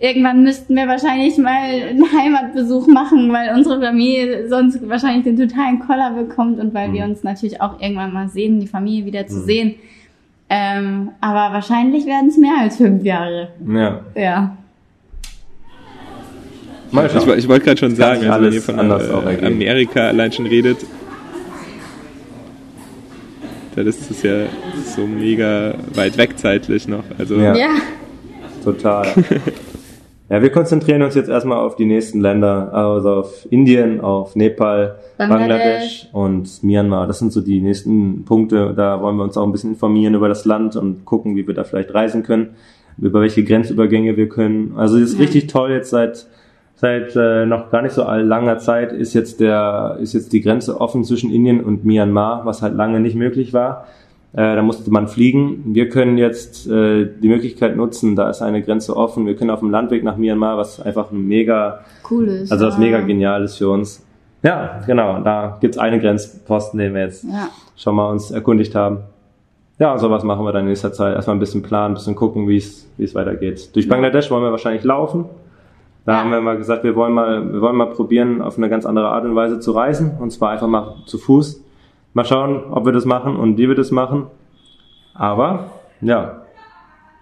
Irgendwann 0.02 0.42
müssten 0.42 0.74
wir 0.76 0.88
wahrscheinlich 0.88 1.36
mal 1.36 1.52
einen 1.62 2.04
Heimatbesuch 2.10 2.86
machen, 2.86 3.30
weil 3.32 3.54
unsere 3.54 3.80
Familie 3.80 4.48
sonst 4.48 4.80
wahrscheinlich 4.88 5.24
den 5.24 5.36
totalen 5.36 5.78
Koller 5.80 6.12
bekommt 6.12 6.58
und 6.58 6.72
weil 6.72 6.90
wir 6.94 7.04
Mhm. 7.04 7.10
uns 7.10 7.22
natürlich 7.22 7.60
auch 7.60 7.78
irgendwann 7.80 8.12
mal 8.14 8.28
sehen, 8.28 8.60
die 8.60 8.66
Familie 8.66 9.04
wieder 9.04 9.26
zu 9.26 9.40
sehen. 9.42 9.74
Ähm, 10.48 11.10
aber 11.20 11.52
wahrscheinlich 11.54 12.06
werden 12.06 12.28
es 12.30 12.38
mehr 12.38 12.54
als 12.60 12.78
fünf 12.78 13.04
Jahre. 13.04 13.48
ja, 13.68 14.00
Ja. 14.14 14.56
mal 16.90 17.04
Ich, 17.06 17.12
schauen. 17.12 17.26
woll- 17.28 17.38
ich 17.38 17.46
wollte 17.48 17.64
gerade 17.66 17.78
schon 17.78 17.94
sagen, 17.94 18.26
also 18.28 18.46
wenn 18.46 18.52
ihr 18.54 18.62
von 18.62 18.78
anders 18.80 19.10
auch 19.10 19.26
äh. 19.26 19.44
Amerika 19.46 20.08
allein 20.08 20.32
schon 20.32 20.46
redet, 20.46 20.78
dann 23.76 23.86
ist 23.86 24.10
es 24.10 24.22
ja 24.22 24.46
so 24.96 25.06
mega 25.06 25.74
weit 25.94 26.16
weg 26.16 26.38
zeitlich 26.38 26.88
noch. 26.88 27.04
Also 27.18 27.36
Ja. 27.36 27.54
Ja. 27.54 27.68
Total. 28.64 29.06
ja, 30.30 30.40
wir 30.40 30.50
konzentrieren 30.50 31.02
uns 31.02 31.14
jetzt 31.16 31.28
erstmal 31.28 31.58
auf 31.58 31.74
die 31.76 31.84
nächsten 31.84 32.20
Länder, 32.20 32.72
also 32.72 33.10
auf 33.14 33.46
Indien, 33.50 34.00
auf 34.00 34.36
Nepal, 34.36 34.96
Bangladesch. 35.18 35.48
Bangladesch 35.48 36.08
und 36.12 36.62
Myanmar. 36.62 37.06
Das 37.08 37.18
sind 37.18 37.32
so 37.32 37.40
die 37.40 37.60
nächsten 37.60 38.24
Punkte. 38.24 38.72
Da 38.74 39.02
wollen 39.02 39.16
wir 39.16 39.24
uns 39.24 39.36
auch 39.36 39.44
ein 39.44 39.52
bisschen 39.52 39.70
informieren 39.72 40.14
über 40.14 40.28
das 40.28 40.44
Land 40.44 40.76
und 40.76 41.04
gucken, 41.04 41.36
wie 41.36 41.46
wir 41.46 41.54
da 41.54 41.64
vielleicht 41.64 41.92
reisen 41.92 42.22
können, 42.22 42.50
über 42.98 43.20
welche 43.20 43.42
Grenzübergänge 43.44 44.16
wir 44.16 44.28
können. 44.28 44.74
Also 44.76 44.96
es 44.98 45.10
ist 45.10 45.18
Ja. 45.18 45.24
richtig 45.24 45.48
toll 45.48 45.70
jetzt 45.72 45.90
seit 45.90 46.26
seit 46.76 47.14
äh, 47.14 47.44
noch 47.44 47.70
gar 47.70 47.82
nicht 47.82 47.92
so 47.92 48.04
all- 48.04 48.24
langer 48.24 48.56
Zeit 48.56 48.92
ist 48.92 49.12
jetzt 49.12 49.38
der 49.40 49.98
ist 50.00 50.14
jetzt 50.14 50.32
die 50.32 50.40
Grenze 50.40 50.80
offen 50.80 51.04
zwischen 51.04 51.30
Indien 51.30 51.60
und 51.62 51.84
Myanmar, 51.84 52.46
was 52.46 52.62
halt 52.62 52.74
lange 52.74 53.00
nicht 53.00 53.16
möglich 53.16 53.52
war. 53.52 53.86
Äh, 54.32 54.54
da 54.54 54.62
musste 54.62 54.90
man 54.92 55.08
fliegen. 55.08 55.62
Wir 55.74 55.88
können 55.88 56.16
jetzt 56.16 56.66
äh, 56.68 57.06
die 57.20 57.28
Möglichkeit 57.28 57.76
nutzen, 57.76 58.14
da 58.14 58.30
ist 58.30 58.42
eine 58.42 58.62
Grenze 58.62 58.96
offen. 58.96 59.26
Wir 59.26 59.34
können 59.34 59.50
auf 59.50 59.58
dem 59.60 59.70
Landweg 59.70 60.04
nach 60.04 60.16
Myanmar, 60.16 60.56
was 60.56 60.80
einfach 60.80 61.10
ein 61.10 61.26
mega, 61.26 61.80
Cool 62.08 62.28
ist. 62.28 62.52
also 62.52 62.66
was 62.66 62.74
ja. 62.74 62.80
mega 62.80 63.00
genial 63.00 63.42
ist 63.44 63.56
für 63.58 63.68
uns. 63.70 64.04
Ja, 64.42 64.80
genau. 64.86 65.20
Da 65.20 65.58
gibt's 65.60 65.78
einen 65.78 66.00
Grenzposten, 66.00 66.78
den 66.78 66.94
wir 66.94 67.02
jetzt 67.02 67.24
Ja. 67.24 67.48
schon 67.76 67.94
mal 67.96 68.08
uns 68.10 68.30
erkundigt 68.30 68.74
haben. 68.74 68.98
Ja, 69.80 69.92
und 69.92 69.98
sowas 69.98 70.22
machen 70.24 70.44
wir 70.44 70.52
dann 70.52 70.62
in 70.62 70.68
nächster 70.68 70.92
Zeit. 70.92 71.14
Erstmal 71.16 71.36
ein 71.36 71.40
bisschen 71.40 71.62
planen, 71.62 71.92
ein 71.92 71.94
bisschen 71.94 72.14
gucken, 72.14 72.48
wie 72.48 72.58
es 72.58 72.86
wie 72.98 73.04
es 73.04 73.14
weitergeht. 73.14 73.74
Durch 73.74 73.88
Bangladesch 73.88 74.30
wollen 74.30 74.42
wir 74.44 74.50
wahrscheinlich 74.52 74.84
laufen. 74.84 75.24
Da 76.06 76.12
Ja. 76.12 76.18
haben 76.20 76.30
wir 76.30 76.40
mal 76.40 76.56
gesagt, 76.56 76.84
wir 76.84 76.94
wollen 76.96 77.12
mal, 77.14 77.52
wir 77.52 77.60
wollen 77.60 77.76
mal 77.76 77.86
probieren, 77.90 78.42
auf 78.42 78.56
eine 78.58 78.68
ganz 78.68 78.86
andere 78.86 79.08
Art 79.08 79.24
und 79.24 79.34
Weise 79.34 79.58
zu 79.58 79.72
reisen. 79.72 80.12
Und 80.20 80.30
zwar 80.30 80.50
einfach 80.50 80.68
mal 80.68 80.94
zu 81.06 81.18
Fuß. 81.18 81.62
Mal 82.12 82.24
schauen, 82.24 82.64
ob 82.70 82.84
wir 82.86 82.92
das 82.92 83.04
machen 83.04 83.36
und 83.36 83.56
wie 83.56 83.68
wir 83.68 83.74
das 83.74 83.90
machen. 83.90 84.26
Aber, 85.14 85.70
ja, 86.00 86.42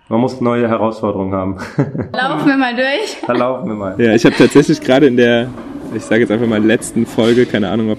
man 0.09 0.21
muss 0.21 0.41
neue 0.41 0.67
Herausforderungen 0.69 1.35
haben. 1.35 1.57
Laufen 2.13 2.47
wir 2.49 2.57
mal 2.57 2.75
durch. 2.75 3.19
da 3.27 3.33
laufen 3.35 3.69
wir 3.69 3.75
mal. 3.75 4.01
Ja, 4.01 4.15
ich 4.15 4.25
habe 4.25 4.35
tatsächlich 4.37 4.81
gerade 4.81 5.07
in 5.07 5.17
der, 5.17 5.51
ich 5.95 6.03
sage 6.03 6.23
jetzt 6.23 6.31
einfach 6.31 6.47
mal 6.47 6.65
letzten 6.65 7.05
Folge, 7.05 7.45
keine 7.45 7.69
Ahnung, 7.69 7.91
ob 7.91 7.99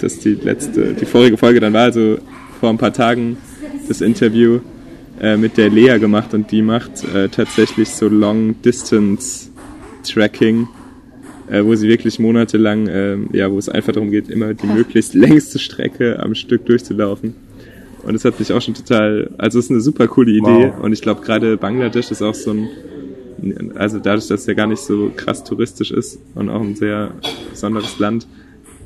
das 0.00 0.18
die 0.18 0.34
letzte, 0.34 0.94
die 0.94 1.04
vorige 1.04 1.36
Folge 1.36 1.60
dann 1.60 1.72
war, 1.72 1.82
also 1.82 2.18
vor 2.58 2.70
ein 2.70 2.78
paar 2.78 2.92
Tagen 2.92 3.36
das 3.86 4.00
Interview 4.00 4.60
äh, 5.20 5.36
mit 5.36 5.56
der 5.56 5.70
Lea 5.70 5.98
gemacht 5.98 6.34
und 6.34 6.50
die 6.50 6.62
macht 6.62 7.04
äh, 7.14 7.28
tatsächlich 7.28 7.90
so 7.90 8.08
Long 8.08 8.60
Distance 8.62 9.50
Tracking, 10.02 10.66
äh, 11.50 11.64
wo 11.64 11.74
sie 11.74 11.88
wirklich 11.88 12.18
monatelang, 12.18 12.88
ähm, 12.90 13.28
ja, 13.32 13.50
wo 13.50 13.58
es 13.58 13.68
einfach 13.68 13.92
darum 13.92 14.10
geht, 14.10 14.28
immer 14.28 14.54
die 14.54 14.66
möglichst 14.66 15.14
längste 15.14 15.58
Strecke 15.58 16.20
am 16.20 16.34
Stück 16.34 16.64
durchzulaufen. 16.66 17.34
Und 18.02 18.14
das 18.14 18.24
hat 18.24 18.38
mich 18.38 18.52
auch 18.52 18.62
schon 18.62 18.74
total, 18.74 19.30
also 19.36 19.58
es 19.58 19.66
ist 19.66 19.70
eine 19.70 19.80
super 19.80 20.08
coole 20.08 20.30
Idee 20.32 20.72
Wow. 20.74 20.80
und 20.84 20.92
ich 20.92 21.02
glaube 21.02 21.20
gerade 21.20 21.56
Bangladesch 21.58 22.10
ist 22.10 22.22
auch 22.22 22.34
so 22.34 22.52
ein, 22.52 22.68
also 23.74 23.98
dadurch, 23.98 24.26
dass 24.28 24.40
es 24.42 24.46
ja 24.46 24.54
gar 24.54 24.66
nicht 24.66 24.80
so 24.80 25.10
krass 25.14 25.44
touristisch 25.44 25.90
ist 25.90 26.18
und 26.34 26.48
auch 26.48 26.60
ein 26.62 26.76
sehr 26.76 27.12
besonderes 27.50 27.98
Land, 27.98 28.26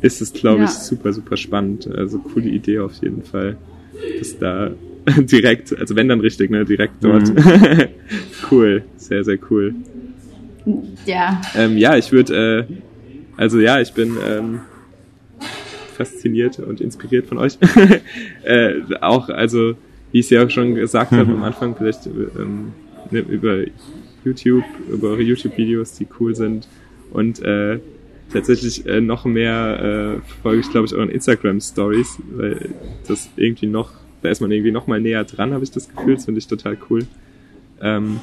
ist 0.00 0.20
es, 0.20 0.32
glaube 0.32 0.58
Ja. 0.60 0.64
ich, 0.64 0.70
super, 0.70 1.12
super 1.12 1.36
spannend. 1.36 1.86
Also 1.86 2.18
coole 2.18 2.48
Idee 2.48 2.80
auf 2.80 2.92
jeden 3.02 3.22
Fall. 3.22 3.56
Das 4.18 4.38
da 4.38 4.70
direkt, 5.18 5.76
also 5.78 5.96
wenn 5.96 6.08
dann 6.08 6.20
richtig, 6.20 6.50
ne, 6.50 6.64
direkt 6.64 6.94
dort. 7.02 7.30
cool, 8.50 8.82
sehr, 8.96 9.22
sehr 9.24 9.38
cool. 9.50 9.74
Ja. 11.06 11.40
Ähm, 11.54 11.76
ja, 11.76 11.96
ich 11.96 12.10
würde, 12.12 12.66
äh, 12.68 12.74
also 13.36 13.60
ja, 13.60 13.80
ich 13.80 13.92
bin 13.92 14.16
ähm, 14.26 14.60
fasziniert 15.94 16.58
und 16.58 16.80
inspiriert 16.80 17.26
von 17.26 17.38
euch. 17.38 17.58
äh, 18.44 18.74
auch, 19.00 19.28
also 19.28 19.74
wie 20.12 20.20
ich 20.20 20.26
es 20.26 20.30
ja 20.30 20.44
auch 20.44 20.50
schon 20.50 20.74
gesagt 20.74 21.12
habe 21.12 21.32
am 21.32 21.42
Anfang, 21.42 21.74
vielleicht 21.76 22.06
ähm, 22.06 22.72
ne, 23.10 23.20
über 23.20 23.64
YouTube, 24.24 24.64
über 24.90 25.08
eure 25.08 25.22
YouTube-Videos, 25.22 25.94
die 25.94 26.06
cool 26.18 26.34
sind 26.34 26.68
und 27.12 27.42
äh, 27.42 27.80
tatsächlich 28.32 28.86
äh, 28.86 29.00
noch 29.00 29.24
mehr 29.24 30.20
äh, 30.22 30.42
folge 30.42 30.60
ich, 30.60 30.70
glaube 30.70 30.86
ich, 30.86 30.94
euren 30.94 31.10
Instagram-Stories, 31.10 32.18
weil 32.32 32.70
das 33.06 33.28
irgendwie 33.36 33.66
noch, 33.66 33.90
da 34.22 34.30
ist 34.30 34.40
man 34.40 34.50
irgendwie 34.50 34.72
noch 34.72 34.86
mal 34.86 35.00
näher 35.00 35.24
dran, 35.24 35.52
habe 35.52 35.64
ich 35.64 35.70
das 35.70 35.88
Gefühl, 35.88 36.14
das 36.14 36.24
finde 36.24 36.38
ich 36.38 36.46
total 36.46 36.78
cool. 36.88 37.06
Ähm, 37.80 38.20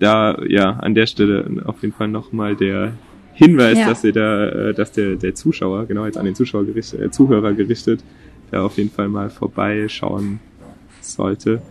da, 0.00 0.36
ja, 0.48 0.70
an 0.72 0.94
der 0.94 1.06
Stelle 1.06 1.62
auf 1.66 1.82
jeden 1.82 1.94
Fall 1.94 2.08
nochmal 2.08 2.56
der 2.56 2.92
Hinweis, 3.34 3.78
Ja. 3.78 3.88
dass 3.88 4.02
ihr 4.02 4.12
da, 4.12 4.48
äh, 4.48 4.74
dass 4.74 4.90
der, 4.92 5.14
der 5.16 5.34
Zuschauer, 5.34 5.86
genau 5.86 6.04
jetzt 6.06 6.18
an 6.18 6.24
den 6.24 6.34
Zuschauer 6.34 6.64
gerichtet, 6.64 7.00
äh, 7.00 7.10
Zuhörer 7.10 7.52
gerichtet, 7.52 8.02
da 8.50 8.64
auf 8.64 8.76
jeden 8.76 8.90
Fall 8.90 9.08
mal 9.08 9.30
vorbeischauen 9.30 10.40
sollte. 11.00 11.62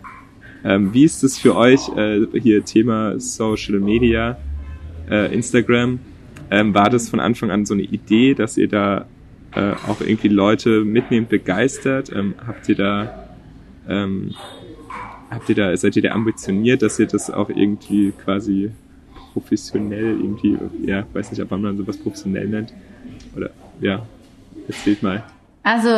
Ähm, 0.64 0.92
wie 0.94 1.04
ist 1.04 1.22
es 1.22 1.38
für 1.38 1.54
euch, 1.56 1.88
äh, 1.96 2.26
hier 2.40 2.64
Thema 2.64 3.18
Social 3.20 3.78
Media, 3.78 4.38
äh, 5.10 5.32
Instagram, 5.34 6.00
ähm, 6.50 6.74
war 6.74 6.90
das 6.90 7.08
von 7.08 7.20
Anfang 7.20 7.50
an 7.50 7.64
so 7.66 7.74
eine 7.74 7.82
Idee, 7.82 8.34
dass 8.34 8.56
ihr 8.56 8.68
da 8.68 9.06
äh, 9.54 9.72
auch 9.88 10.00
irgendwie 10.00 10.28
Leute 10.28 10.84
mitnehmt, 10.84 11.28
begeistert? 11.28 12.10
Ähm, 12.14 12.34
habt 12.46 12.68
ihr 12.68 12.76
da, 12.76 13.28
ähm, 13.88 14.34
habt 15.30 15.48
ihr 15.48 15.54
da, 15.54 15.76
seid 15.76 15.96
ihr 15.96 16.02
da 16.02 16.10
ambitioniert, 16.10 16.82
dass 16.82 16.98
ihr 16.98 17.06
das 17.06 17.30
auch 17.30 17.48
irgendwie 17.48 18.12
quasi 18.12 18.72
professionell 19.32 20.18
irgendwie, 20.20 20.58
ja, 20.84 21.04
weiß 21.12 21.30
nicht, 21.30 21.40
ob 21.40 21.50
man 21.50 21.76
sowas 21.76 21.96
professionell 21.96 22.48
nennt? 22.48 22.72
Oder, 23.36 23.50
ja, 23.80 24.04
erzählt 24.66 25.02
mal. 25.02 25.22
Also, 25.62 25.88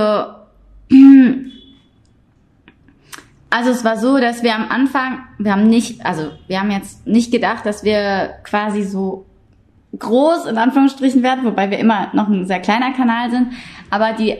also 3.48 3.70
es 3.70 3.84
war 3.84 3.96
so, 3.96 4.18
dass 4.18 4.42
wir 4.42 4.54
am 4.54 4.68
Anfang, 4.68 5.20
wir 5.38 5.52
haben 5.52 5.68
nicht, 5.68 6.04
also 6.04 6.30
wir 6.46 6.60
haben 6.60 6.70
jetzt 6.70 7.06
nicht 7.06 7.32
gedacht, 7.32 7.64
dass 7.64 7.84
wir 7.84 8.34
quasi 8.44 8.82
so 8.82 9.26
groß 9.98 10.46
in 10.46 10.58
Anführungsstrichen 10.58 11.22
werden, 11.22 11.44
wobei 11.44 11.70
wir 11.70 11.78
immer 11.78 12.10
noch 12.14 12.28
ein 12.28 12.46
sehr 12.46 12.60
kleiner 12.60 12.92
Kanal 12.92 13.30
sind. 13.30 13.48
Aber 13.90 14.12
die 14.12 14.38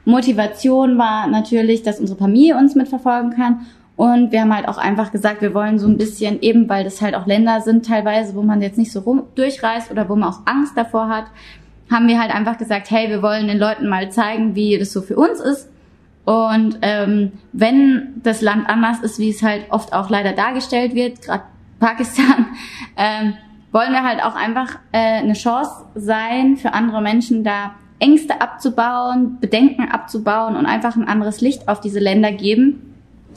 Hauptmotivation 0.00 0.98
war 0.98 1.26
natürlich, 1.26 1.82
dass 1.82 2.00
unsere 2.00 2.18
Familie 2.18 2.56
uns 2.56 2.74
mitverfolgen 2.74 3.30
kann. 3.30 3.66
Und 3.96 4.32
wir 4.32 4.40
haben 4.40 4.54
halt 4.54 4.66
auch 4.66 4.78
einfach 4.78 5.12
gesagt, 5.12 5.42
wir 5.42 5.52
wollen 5.52 5.78
so 5.78 5.86
ein 5.86 5.98
bisschen, 5.98 6.40
eben 6.40 6.68
weil 6.68 6.84
das 6.84 7.02
halt 7.02 7.14
auch 7.14 7.26
Länder 7.26 7.60
sind 7.60 7.84
teilweise, 7.84 8.34
wo 8.34 8.42
man 8.42 8.62
jetzt 8.62 8.78
nicht 8.78 8.92
so 8.92 9.00
rum 9.00 9.24
durchreist 9.34 9.90
oder 9.90 10.08
wo 10.08 10.16
man 10.16 10.30
auch 10.30 10.40
Angst 10.46 10.76
davor 10.76 11.08
hat, 11.08 11.24
haben 11.90 12.08
wir 12.08 12.20
halt 12.20 12.34
einfach 12.34 12.56
gesagt, 12.56 12.90
hey, 12.90 13.10
wir 13.10 13.22
wollen 13.22 13.46
den 13.46 13.58
Leuten 13.58 13.88
mal 13.88 14.10
zeigen, 14.10 14.54
wie 14.54 14.78
das 14.78 14.92
so 14.92 15.02
für 15.02 15.16
uns 15.16 15.40
ist. 15.40 15.68
Und 16.24 16.78
ähm, 16.82 17.32
wenn 17.52 18.20
das 18.22 18.40
Land 18.40 18.68
anders 18.68 19.00
ist, 19.00 19.18
wie 19.18 19.30
es 19.30 19.42
halt 19.42 19.66
oft 19.70 19.92
auch 19.92 20.08
leider 20.08 20.32
dargestellt 20.32 20.94
wird, 20.94 21.20
gerade 21.20 21.44
Pakistan, 21.78 22.46
ähm, 22.96 23.34
wollen 23.70 23.92
wir 23.92 24.02
halt 24.02 24.24
auch 24.24 24.34
einfach 24.34 24.78
äh, 24.92 25.18
eine 25.18 25.34
Chance 25.34 25.84
sein 25.94 26.56
für 26.56 26.72
andere 26.72 27.02
Menschen, 27.02 27.44
da 27.44 27.74
Ängste 28.00 28.40
abzubauen, 28.40 29.38
Bedenken 29.40 29.88
abzubauen 29.88 30.56
und 30.56 30.66
einfach 30.66 30.96
ein 30.96 31.06
anderes 31.06 31.40
Licht 31.40 31.68
auf 31.68 31.80
diese 31.80 32.00
Länder 32.00 32.32
geben, 32.32 32.94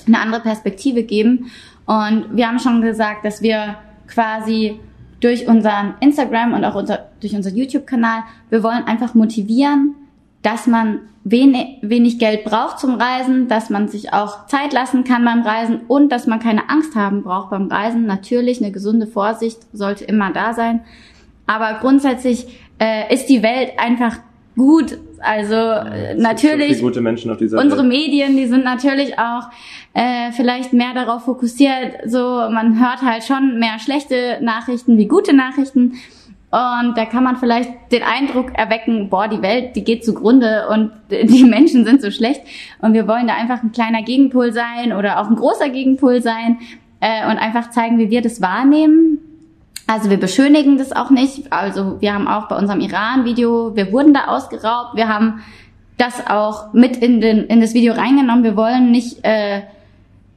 eine 0.07 0.19
andere 0.19 0.41
Perspektive 0.41 1.03
geben. 1.03 1.51
Und 1.85 2.25
wir 2.31 2.47
haben 2.47 2.59
schon 2.59 2.81
gesagt, 2.81 3.25
dass 3.25 3.41
wir 3.41 3.75
quasi 4.07 4.79
durch 5.19 5.47
unseren 5.47 5.95
Instagram 5.99 6.53
und 6.53 6.65
auch 6.65 6.75
unser, 6.75 7.09
durch 7.21 7.35
unseren 7.35 7.55
YouTube-Kanal. 7.55 8.23
Wir 8.49 8.63
wollen 8.63 8.83
einfach 8.83 9.13
motivieren, 9.13 9.95
dass 10.41 10.67
man 10.67 10.99
wenig, 11.23 11.77
wenig 11.81 12.19
Geld 12.19 12.43
braucht 12.43 12.79
zum 12.79 12.95
Reisen, 12.95 13.47
dass 13.47 13.69
man 13.69 13.87
sich 13.87 14.11
auch 14.11 14.47
Zeit 14.47 14.73
lassen 14.73 15.05
kann 15.05 15.23
beim 15.23 15.41
Reisen 15.41 15.81
und 15.87 16.11
dass 16.11 16.27
man 16.27 16.39
keine 16.39 16.69
Angst 16.69 16.95
haben 16.95 17.23
braucht 17.23 17.51
beim 17.51 17.67
Reisen. 17.67 18.05
Natürlich, 18.05 18.61
eine 18.61 18.71
gesunde 18.71 19.07
Vorsicht 19.07 19.59
sollte 19.71 20.03
immer 20.03 20.31
da 20.33 20.53
sein. 20.53 20.81
Aber 21.47 21.79
grundsätzlich 21.79 22.59
äh, 22.79 23.13
ist 23.13 23.27
die 23.27 23.43
Welt 23.43 23.71
einfach 23.77 24.17
gut. 24.55 24.97
Also 25.19 25.55
äh, 25.55 26.15
natürlich. 26.15 26.79
So 26.79 27.57
unsere 27.57 27.81
Welt. 27.81 27.89
Medien, 27.89 28.35
die 28.35 28.47
sind 28.47 28.65
natürlich 28.65 29.17
auch 29.17 29.49
äh, 29.93 30.31
vielleicht 30.31 30.73
mehr 30.73 30.93
darauf 30.93 31.23
fokussiert. 31.23 31.95
So, 32.05 32.19
man 32.19 32.79
hört 32.79 33.01
halt 33.01 33.23
schon 33.23 33.59
mehr 33.59 33.79
schlechte 33.79 34.39
Nachrichten 34.41 34.97
wie 34.97 35.07
gute 35.07 35.33
Nachrichten. 35.33 35.93
Und 36.53 36.95
da 36.97 37.05
kann 37.05 37.23
man 37.23 37.37
vielleicht 37.37 37.71
den 37.91 38.03
Eindruck 38.03 38.53
erwecken, 38.53 39.09
boah, 39.09 39.27
die 39.27 39.41
Welt, 39.41 39.75
die 39.75 39.83
geht 39.83 40.05
zugrunde 40.05 40.67
und 40.69 40.91
die 41.09 41.45
Menschen 41.45 41.83
sind 41.83 42.01
so 42.01 42.11
schlecht. 42.11 42.41
Und 42.79 42.93
wir 42.93 43.07
wollen 43.07 43.25
da 43.25 43.33
einfach 43.33 43.63
ein 43.63 43.71
kleiner 43.71 44.03
Gegenpol 44.03 44.53
sein 44.53 44.93
oder 44.93 45.19
auch 45.19 45.29
ein 45.29 45.35
großer 45.35 45.69
Gegenpol 45.69 46.21
sein 46.21 46.59
äh, 46.99 47.25
und 47.25 47.37
einfach 47.37 47.71
zeigen, 47.71 47.97
wie 47.97 48.11
wir 48.11 48.21
das 48.21 48.41
wahrnehmen. 48.41 49.19
Also 49.87 50.09
wir 50.09 50.17
beschönigen 50.17 50.77
das 50.77 50.91
auch 50.91 51.09
nicht. 51.09 51.51
Also 51.51 51.99
wir 52.01 52.13
haben 52.13 52.27
auch 52.27 52.47
bei 52.47 52.57
unserem 52.57 52.79
Iran-Video, 52.79 53.75
wir 53.75 53.91
wurden 53.91 54.13
da 54.13 54.25
ausgeraubt. 54.27 54.95
Wir 54.95 55.07
haben 55.07 55.43
das 55.97 56.25
auch 56.27 56.73
mit 56.73 56.97
in, 56.97 57.21
den, 57.21 57.45
in 57.45 57.61
das 57.61 57.73
Video 57.73 57.93
reingenommen. 57.93 58.43
Wir 58.43 58.55
wollen 58.55 58.91
nicht... 58.91 59.23
Äh, 59.23 59.61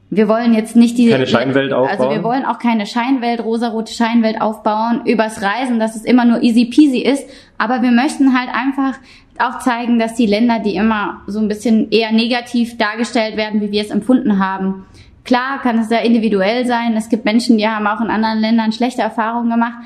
wir 0.09 0.29
wollen 0.29 0.53
jetzt 0.53 0.75
nicht 0.77 0.97
diese 0.97 1.11
Keine 1.11 1.27
Scheinwelt 1.27 1.73
aufbauen. 1.73 1.99
Also 1.99 2.09
wir 2.09 2.23
wollen 2.23 2.45
auch 2.45 2.59
keine 2.59 2.85
Scheinwelt, 2.85 3.43
rosarote 3.43 3.91
Scheinwelt 3.91 4.39
aufbauen 4.39 5.01
übers 5.05 5.41
Reisen, 5.41 5.79
dass 5.79 5.97
es 5.97 6.05
immer 6.05 6.23
nur 6.23 6.41
easy 6.41 6.65
peasy 6.65 6.99
ist. 6.99 7.27
Aber 7.57 7.81
wir 7.81 7.91
möchten 7.91 8.37
halt 8.37 8.49
einfach 8.53 8.97
auch 9.37 9.59
zeigen, 9.59 9.99
dass 9.99 10.15
die 10.15 10.25
Länder, 10.25 10.59
die 10.59 10.75
immer 10.75 11.21
so 11.27 11.39
ein 11.39 11.47
bisschen 11.47 11.91
eher 11.91 12.11
negativ 12.11 12.77
dargestellt 12.77 13.35
werden, 13.35 13.59
wie 13.61 13.71
wir 13.71 13.81
es 13.81 13.89
empfunden 13.89 14.39
haben. 14.39 14.85
Klar 15.27 15.59
kann 15.61 15.77
es 15.77 15.89
sehr 15.89 16.01
individuell 16.03 16.65
sein. 16.65 16.95
Es 16.97 17.09
gibt 17.09 17.25
Menschen, 17.25 17.57
die 17.57 17.67
haben 17.67 17.85
auch 17.85 18.01
in 18.01 18.09
anderen 18.09 18.39
Ländern 18.39 18.71
schlechte 18.71 19.01
Erfahrungen 19.01 19.51
gemacht. 19.51 19.83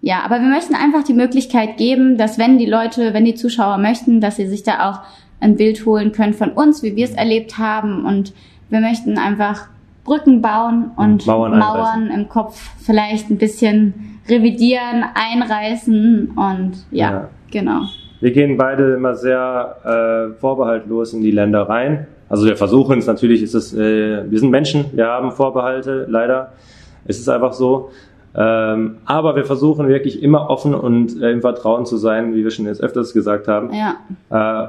Ja, 0.00 0.22
aber 0.24 0.40
wir 0.40 0.48
möchten 0.48 0.74
einfach 0.74 1.02
die 1.04 1.14
Möglichkeit 1.14 1.76
geben, 1.76 2.18
dass 2.18 2.38
wenn 2.38 2.58
die 2.58 2.66
Leute, 2.66 3.14
wenn 3.14 3.24
die 3.24 3.34
Zuschauer 3.34 3.78
möchten, 3.78 4.20
dass 4.20 4.36
sie 4.36 4.46
sich 4.46 4.62
da 4.64 4.90
auch 4.90 5.00
ein 5.40 5.56
Bild 5.56 5.86
holen 5.86 6.12
können 6.12 6.34
von 6.34 6.50
uns, 6.50 6.82
wie 6.82 6.96
wir 6.96 7.04
es 7.04 7.14
erlebt 7.14 7.56
haben 7.58 8.04
und 8.04 8.32
wir 8.68 8.80
möchten 8.80 9.16
einfach 9.16 9.68
Brücken 10.04 10.42
bauen 10.42 10.90
und 10.96 11.26
Mauern 11.26 11.58
Mauern, 11.58 12.10
im 12.10 12.28
Kopf 12.28 12.70
vielleicht 12.84 13.30
ein 13.30 13.38
bisschen 13.38 14.20
revidieren, 14.28 15.04
einreißen 15.14 16.32
und 16.36 16.72
ja, 16.90 17.10
Ja. 17.10 17.28
genau. 17.50 17.82
Wir 18.20 18.32
gehen 18.32 18.56
beide 18.56 18.94
immer 18.94 19.14
sehr 19.14 19.76
äh, 20.34 20.40
vorbehaltlos 20.40 21.12
in 21.12 21.22
die 21.22 21.30
Länder 21.30 21.68
rein. 21.68 22.08
Also 22.28 22.46
wir 22.46 22.56
versuchen 22.56 22.98
es 22.98 23.06
natürlich, 23.06 23.42
ist 23.42 23.54
es, 23.54 23.74
äh, 23.74 24.30
wir 24.30 24.38
sind 24.38 24.50
Menschen, 24.50 24.86
wir 24.92 25.06
haben 25.06 25.32
Vorbehalte, 25.32 26.06
leider. 26.08 26.52
Es 27.06 27.18
ist 27.18 27.28
einfach 27.28 27.52
so. 27.52 27.90
Ähm, 28.34 28.96
aber 29.06 29.34
wir 29.36 29.44
versuchen 29.44 29.88
wirklich 29.88 30.22
immer 30.22 30.50
offen 30.50 30.74
und 30.74 31.20
äh, 31.22 31.30
im 31.30 31.40
Vertrauen 31.40 31.86
zu 31.86 31.96
sein, 31.96 32.34
wie 32.34 32.44
wir 32.44 32.50
schon 32.50 32.66
jetzt 32.66 32.82
öfters 32.82 33.12
gesagt 33.14 33.48
haben. 33.48 33.70
Ja, 33.72 34.64
äh, 34.64 34.68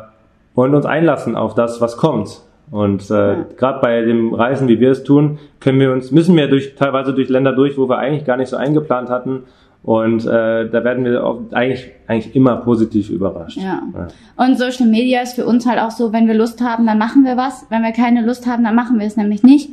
und 0.55 0.73
uns 0.73 0.85
einlassen 0.85 1.35
auf 1.35 1.53
das, 1.55 1.79
was 1.81 1.97
kommt. 1.97 2.41
Und 2.71 3.09
äh, 3.09 3.13
Ja. 3.13 3.45
gerade 3.57 3.79
bei 3.81 4.01
dem 4.01 4.33
Reisen, 4.33 4.67
wie 4.67 4.79
wir 4.79 4.91
es 4.91 5.03
tun, 5.03 5.39
können 5.59 5.79
wir 5.79 5.91
uns, 5.91 6.11
müssen 6.11 6.35
wir 6.35 6.47
durch 6.47 6.75
teilweise 6.75 7.13
durch 7.13 7.29
Länder 7.29 7.51
durch, 7.53 7.77
wo 7.77 7.89
wir 7.89 7.97
eigentlich 7.97 8.25
gar 8.25 8.37
nicht 8.37 8.49
so 8.49 8.57
eingeplant 8.57 9.09
hatten. 9.09 9.43
Und 9.81 10.25
äh, 10.25 10.69
da 10.69 10.83
werden 10.83 11.05
wir 11.05 11.25
auch 11.25 11.39
eigentlich 11.51 11.89
eigentlich 12.07 12.35
immer 12.35 12.57
positiv 12.57 13.09
überrascht. 13.09 13.57
ja. 13.57 13.81
Und 14.35 14.57
Social 14.57 14.87
Media 14.87 15.21
ist 15.21 15.35
für 15.35 15.45
uns 15.45 15.65
halt 15.65 15.79
auch 15.79 15.91
so, 15.91 16.11
wenn 16.11 16.27
wir 16.27 16.33
Lust 16.33 16.61
haben, 16.61 16.85
dann 16.85 16.97
machen 16.97 17.23
wir 17.23 17.37
was. 17.37 17.65
Wenn 17.69 17.81
wir 17.81 17.91
keine 17.91 18.21
Lust 18.25 18.45
haben, 18.45 18.63
dann 18.63 18.75
machen 18.75 18.99
wir 18.99 19.07
es 19.07 19.15
nämlich 19.15 19.41
nicht. 19.41 19.69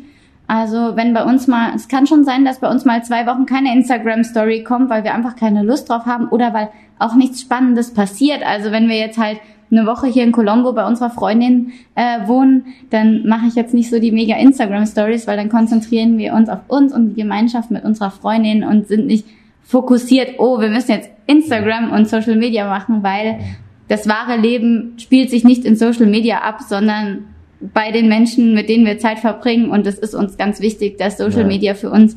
Also 0.47 0.95
wenn 0.95 1.13
bei 1.13 1.25
uns 1.25 1.49
mal, 1.49 1.73
es 1.75 1.89
kann 1.89 2.07
schon 2.07 2.25
sein, 2.25 2.45
dass 2.45 2.61
bei 2.61 2.71
uns 2.71 2.85
mal 2.85 3.03
zwei 3.03 3.27
Wochen 3.27 3.47
keine 3.47 3.75
Instagram-Story 3.75 4.63
kommt, 4.63 4.91
weil 4.91 5.03
wir 5.03 5.13
einfach 5.13 5.35
keine 5.35 5.65
Lust 5.65 5.89
drauf 5.89 6.07
haben 6.07 6.29
oder 6.29 6.55
weil 6.55 6.69
auch 7.01 7.17
nichts 7.17 7.41
Spannendes 7.41 7.93
passiert. 7.93 8.47
Also 8.47 8.71
wenn 8.71 8.89
wir 8.89 8.97
jetzt 8.97 9.19
halt 9.19 9.39
eine 9.73 9.87
Woche 9.87 10.07
hier 10.07 10.23
in 10.23 10.31
Colombo 10.31 10.73
bei 10.73 10.87
unserer 10.87 11.11
Freundin 11.11 11.73
äh, 11.97 12.29
wohnen, 12.29 12.67
dann 12.91 13.27
mache 13.27 13.47
ich 13.49 13.57
jetzt 13.57 13.75
nicht 13.75 13.91
so 13.91 13.99
die 13.99 14.13
mega 14.13 14.37
Instagram-Stories, 14.37 15.27
weil 15.27 15.37
dann 15.37 15.49
konzentrieren 15.49 16.17
wir 16.17 16.35
uns 16.35 16.49
auf 16.49 16.61
uns 16.69 16.93
und 16.95 17.11
die 17.11 17.23
Gemeinschaft 17.23 17.73
mit 17.73 17.85
unserer 17.85 18.13
Freundin 18.13 18.63
und 18.63 18.87
sind 18.87 19.07
nicht 19.07 19.27
fokussiert, 19.67 20.35
oh, 20.39 20.61
wir 20.61 20.69
müssen 20.69 20.93
jetzt 20.93 21.11
Instagram 21.27 21.93
und 21.93 22.09
Social 22.09 22.37
Media 22.37 22.69
machen, 22.69 23.03
weil 23.03 23.41
das 23.89 24.09
wahre 24.09 24.41
Leben 24.41 24.95
spielt 24.99 25.31
sich 25.31 25.45
nicht 25.45 25.65
in 25.65 25.77
Social 25.77 26.07
Media 26.07 26.39
ab, 26.39 26.61
sondern 26.67 27.25
bei 27.61 27.91
den 27.91 28.09
Menschen, 28.09 28.55
mit 28.55 28.69
denen 28.69 28.87
wir 28.87 28.99
Zeit 28.99 29.19
verbringen. 29.19 29.71
Und 29.71 29.87
es 29.87 29.99
ist 29.99 30.15
uns 30.15 30.37
ganz 30.37 30.61
wichtig, 30.61 30.99
dass 30.99 31.19
Social 31.19 31.43
Ja. 31.43 31.47
Media 31.47 31.75
für 31.75 31.91
uns 31.91 32.17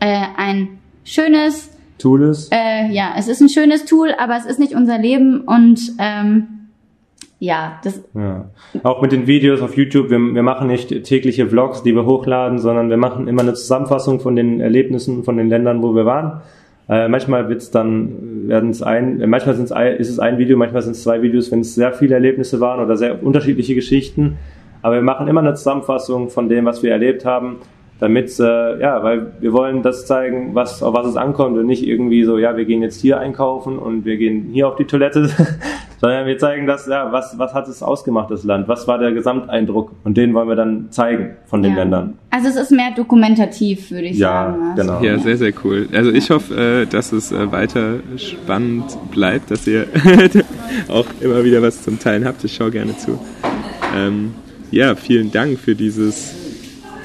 äh, 0.00 0.20
ein 0.36 0.68
schönes, 1.04 1.70
Tool 1.98 2.22
ist. 2.22 2.52
äh, 2.52 2.88
ja, 2.90 3.14
es 3.16 3.28
ist 3.28 3.40
ein 3.40 3.48
schönes 3.48 3.84
Tool, 3.84 4.10
aber 4.18 4.36
es 4.36 4.44
ist 4.44 4.58
nicht 4.58 4.74
unser 4.74 4.98
Leben 4.98 5.42
und 5.42 5.80
ähm, 5.98 6.46
ja, 7.38 7.80
das 7.84 8.02
Ja. 8.14 8.50
Auch 8.82 9.02
mit 9.02 9.12
den 9.12 9.26
Videos 9.26 9.62
auf 9.62 9.76
YouTube, 9.76 10.10
wir, 10.10 10.18
wir 10.18 10.42
machen 10.42 10.66
nicht 10.68 11.04
tägliche 11.04 11.46
Vlogs, 11.48 11.82
die 11.82 11.94
wir 11.94 12.04
hochladen, 12.04 12.58
sondern 12.58 12.90
wir 12.90 12.96
machen 12.96 13.28
immer 13.28 13.42
eine 13.42 13.54
Zusammenfassung 13.54 14.20
von 14.20 14.36
den 14.36 14.60
Erlebnissen 14.60 15.24
von 15.24 15.36
den 15.36 15.48
Ländern, 15.48 15.82
wo 15.82 15.94
wir 15.94 16.04
waren. 16.04 16.42
Äh, 16.88 17.08
manchmal 17.08 17.48
wird's 17.48 17.70
dann, 17.70 18.48
werden 18.48 18.70
es 18.70 18.82
ein, 18.82 19.20
äh, 19.20 19.26
manchmal 19.26 19.54
sind's 19.54 19.72
ein, 19.72 19.96
ist 19.96 20.10
es 20.10 20.18
ein 20.18 20.38
Video, 20.38 20.56
manchmal 20.56 20.82
sind 20.82 20.92
es 20.92 21.02
zwei 21.02 21.22
Videos, 21.22 21.52
wenn 21.52 21.60
es 21.60 21.74
sehr 21.74 21.92
viele 21.92 22.14
Erlebnisse 22.14 22.60
waren 22.60 22.84
oder 22.84 22.96
sehr 22.96 23.22
unterschiedliche 23.22 23.74
Geschichten. 23.74 24.38
Aber 24.82 24.96
wir 24.96 25.02
machen 25.02 25.28
immer 25.28 25.40
eine 25.40 25.54
Zusammenfassung 25.54 26.28
von 26.28 26.48
dem, 26.48 26.64
was 26.64 26.82
wir 26.82 26.90
erlebt 26.90 27.24
haben, 27.24 27.58
damit, 28.00 28.38
äh, 28.40 28.80
ja, 28.80 29.00
weil 29.04 29.32
wir 29.38 29.52
wollen 29.52 29.82
das 29.82 30.06
zeigen, 30.06 30.56
was, 30.56 30.82
auf 30.82 30.92
was 30.92 31.06
es 31.06 31.16
ankommt 31.16 31.56
und 31.56 31.66
nicht 31.66 31.86
irgendwie 31.86 32.24
so, 32.24 32.36
ja, 32.36 32.56
wir 32.56 32.64
gehen 32.64 32.82
jetzt 32.82 33.00
hier 33.00 33.20
einkaufen 33.20 33.78
und 33.78 34.04
wir 34.04 34.16
gehen 34.16 34.50
hier 34.52 34.66
auf 34.66 34.74
die 34.74 34.86
Toilette, 34.86 35.30
sondern 36.02 36.26
wir 36.26 36.36
zeigen 36.36 36.66
das, 36.66 36.86
ja, 36.88 37.12
was, 37.12 37.38
was 37.38 37.54
hat 37.54 37.68
es 37.68 37.80
ausgemacht, 37.80 38.28
das 38.28 38.42
Land, 38.42 38.66
was 38.66 38.88
war 38.88 38.98
der 38.98 39.12
Gesamteindruck 39.12 39.92
und 40.02 40.16
den 40.16 40.34
wollen 40.34 40.48
wir 40.48 40.56
dann 40.56 40.90
zeigen 40.90 41.36
von 41.46 41.62
den 41.62 41.72
ja. 41.72 41.78
Ländern. 41.78 42.18
Also 42.30 42.48
es 42.48 42.56
ist 42.56 42.72
mehr 42.72 42.90
dokumentativ, 42.96 43.92
würde 43.92 44.06
ich 44.08 44.18
Ja, 44.18 44.50
sagen. 44.50 44.74
Genau. 44.74 45.00
Ja, 45.00 45.18
sehr, 45.20 45.36
sehr 45.36 45.52
cool. 45.62 45.88
Also 45.92 46.10
ich 46.10 46.28
hoffe, 46.30 46.82
äh, 46.82 46.86
dass 46.86 47.12
es 47.12 47.30
äh, 47.30 47.52
weiter 47.52 48.00
spannend 48.16 48.98
bleibt, 49.12 49.52
dass 49.52 49.64
ihr 49.68 49.86
auch 50.88 51.06
immer 51.20 51.44
wieder 51.44 51.62
was 51.62 51.82
zum 51.82 52.00
Teilen 52.00 52.24
habt. 52.24 52.42
Ich 52.42 52.56
schaue 52.56 52.72
gerne 52.72 52.96
zu. 52.98 53.20
Ähm, 53.96 54.34
ja, 54.72 54.96
vielen 54.96 55.30
Dank 55.30 55.60
für 55.60 55.76
dieses 55.76 56.34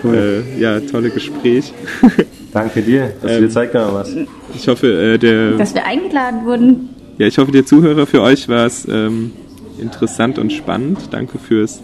äh, 0.05 0.59
ja, 0.59 0.79
tolle 0.79 1.11
Gespräch. 1.11 1.71
Danke 2.51 2.81
dir, 2.81 3.13
dass 3.21 3.31
du 3.33 3.37
dir 3.37 3.43
Ähm, 3.43 3.51
Zeit 3.51 3.71
genommen 3.73 3.97
hast. 3.97 4.17
Ich 4.55 4.67
hoffe, 4.67 4.87
äh, 4.87 5.17
der, 5.19 5.51
Dass 5.51 5.75
wir 5.75 5.85
eingeladen 5.85 6.45
wurden. 6.45 6.96
Ja, 7.17 7.27
ich 7.27 7.37
hoffe, 7.37 7.51
der 7.51 7.65
Zuhörer 7.65 8.05
für 8.05 8.21
euch 8.21 8.47
war 8.47 8.65
es 8.65 8.87
ähm, 8.87 9.31
interessant 9.79 10.37
und 10.37 10.53
spannend. 10.53 10.99
Danke 11.11 11.39
fürs 11.39 11.81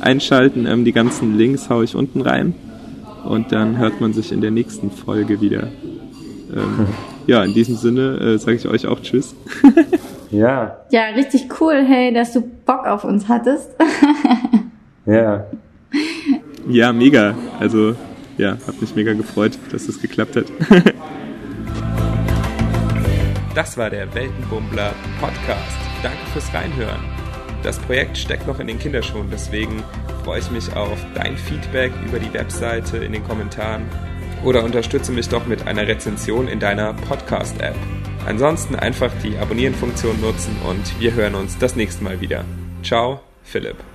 Einschalten. 0.00 0.66
Ähm, 0.66 0.84
die 0.84 0.92
ganzen 0.92 1.36
Links 1.36 1.68
haue 1.68 1.84
ich 1.84 1.94
unten 1.94 2.20
rein. 2.20 2.54
Und 3.24 3.52
dann 3.52 3.78
hört 3.78 4.00
man 4.00 4.12
sich 4.12 4.30
in 4.30 4.40
der 4.40 4.50
nächsten 4.50 4.90
Folge 4.90 5.40
wieder. 5.40 5.68
Ähm, 6.54 6.86
ja, 7.26 7.42
in 7.44 7.54
diesem 7.54 7.76
Sinne 7.76 8.18
äh, 8.18 8.38
sage 8.38 8.56
ich 8.56 8.68
euch 8.68 8.86
auch 8.86 9.00
Tschüss. 9.00 9.34
Ja, 10.30 10.76
Ja, 10.90 11.06
richtig 11.16 11.48
cool, 11.58 11.82
hey, 11.86 12.12
dass 12.12 12.34
du 12.34 12.42
Bock 12.42 12.86
auf 12.86 13.04
uns 13.04 13.28
hattest. 13.28 13.70
ja. 15.06 15.46
Ja, 16.68 16.92
mega. 16.92 17.34
Also, 17.58 17.94
ja, 18.36 18.58
hat 18.66 18.78
mich 18.78 18.94
mega 18.94 19.14
gefreut, 19.14 19.58
dass 19.72 19.88
es 19.88 20.02
geklappt 20.02 20.36
hat. 20.36 20.44
Das 23.58 23.76
war 23.76 23.90
der 23.90 24.14
Weltenbummler 24.14 24.94
Podcast. 25.20 25.78
Danke 26.00 26.24
fürs 26.32 26.54
Reinhören. 26.54 27.02
Das 27.64 27.76
Projekt 27.80 28.16
steckt 28.16 28.46
noch 28.46 28.60
in 28.60 28.68
den 28.68 28.78
Kinderschuhen, 28.78 29.30
deswegen 29.32 29.82
freue 30.22 30.38
ich 30.38 30.48
mich 30.52 30.72
auf 30.76 30.96
dein 31.16 31.36
Feedback 31.36 31.90
über 32.06 32.20
die 32.20 32.32
Webseite 32.32 32.98
in 32.98 33.10
den 33.10 33.26
Kommentaren 33.26 33.82
oder 34.44 34.62
unterstütze 34.62 35.10
mich 35.10 35.28
doch 35.28 35.44
mit 35.46 35.66
einer 35.66 35.88
Rezension 35.88 36.46
in 36.46 36.60
deiner 36.60 36.94
Podcast-App. 36.94 37.74
Ansonsten 38.28 38.76
einfach 38.76 39.10
die 39.24 39.36
Abonnieren-Funktion 39.36 40.20
nutzen 40.20 40.56
und 40.64 41.00
wir 41.00 41.14
hören 41.14 41.34
uns 41.34 41.58
das 41.58 41.74
nächste 41.74 42.04
Mal 42.04 42.20
wieder. 42.20 42.44
Ciao, 42.84 43.22
Philipp. 43.42 43.87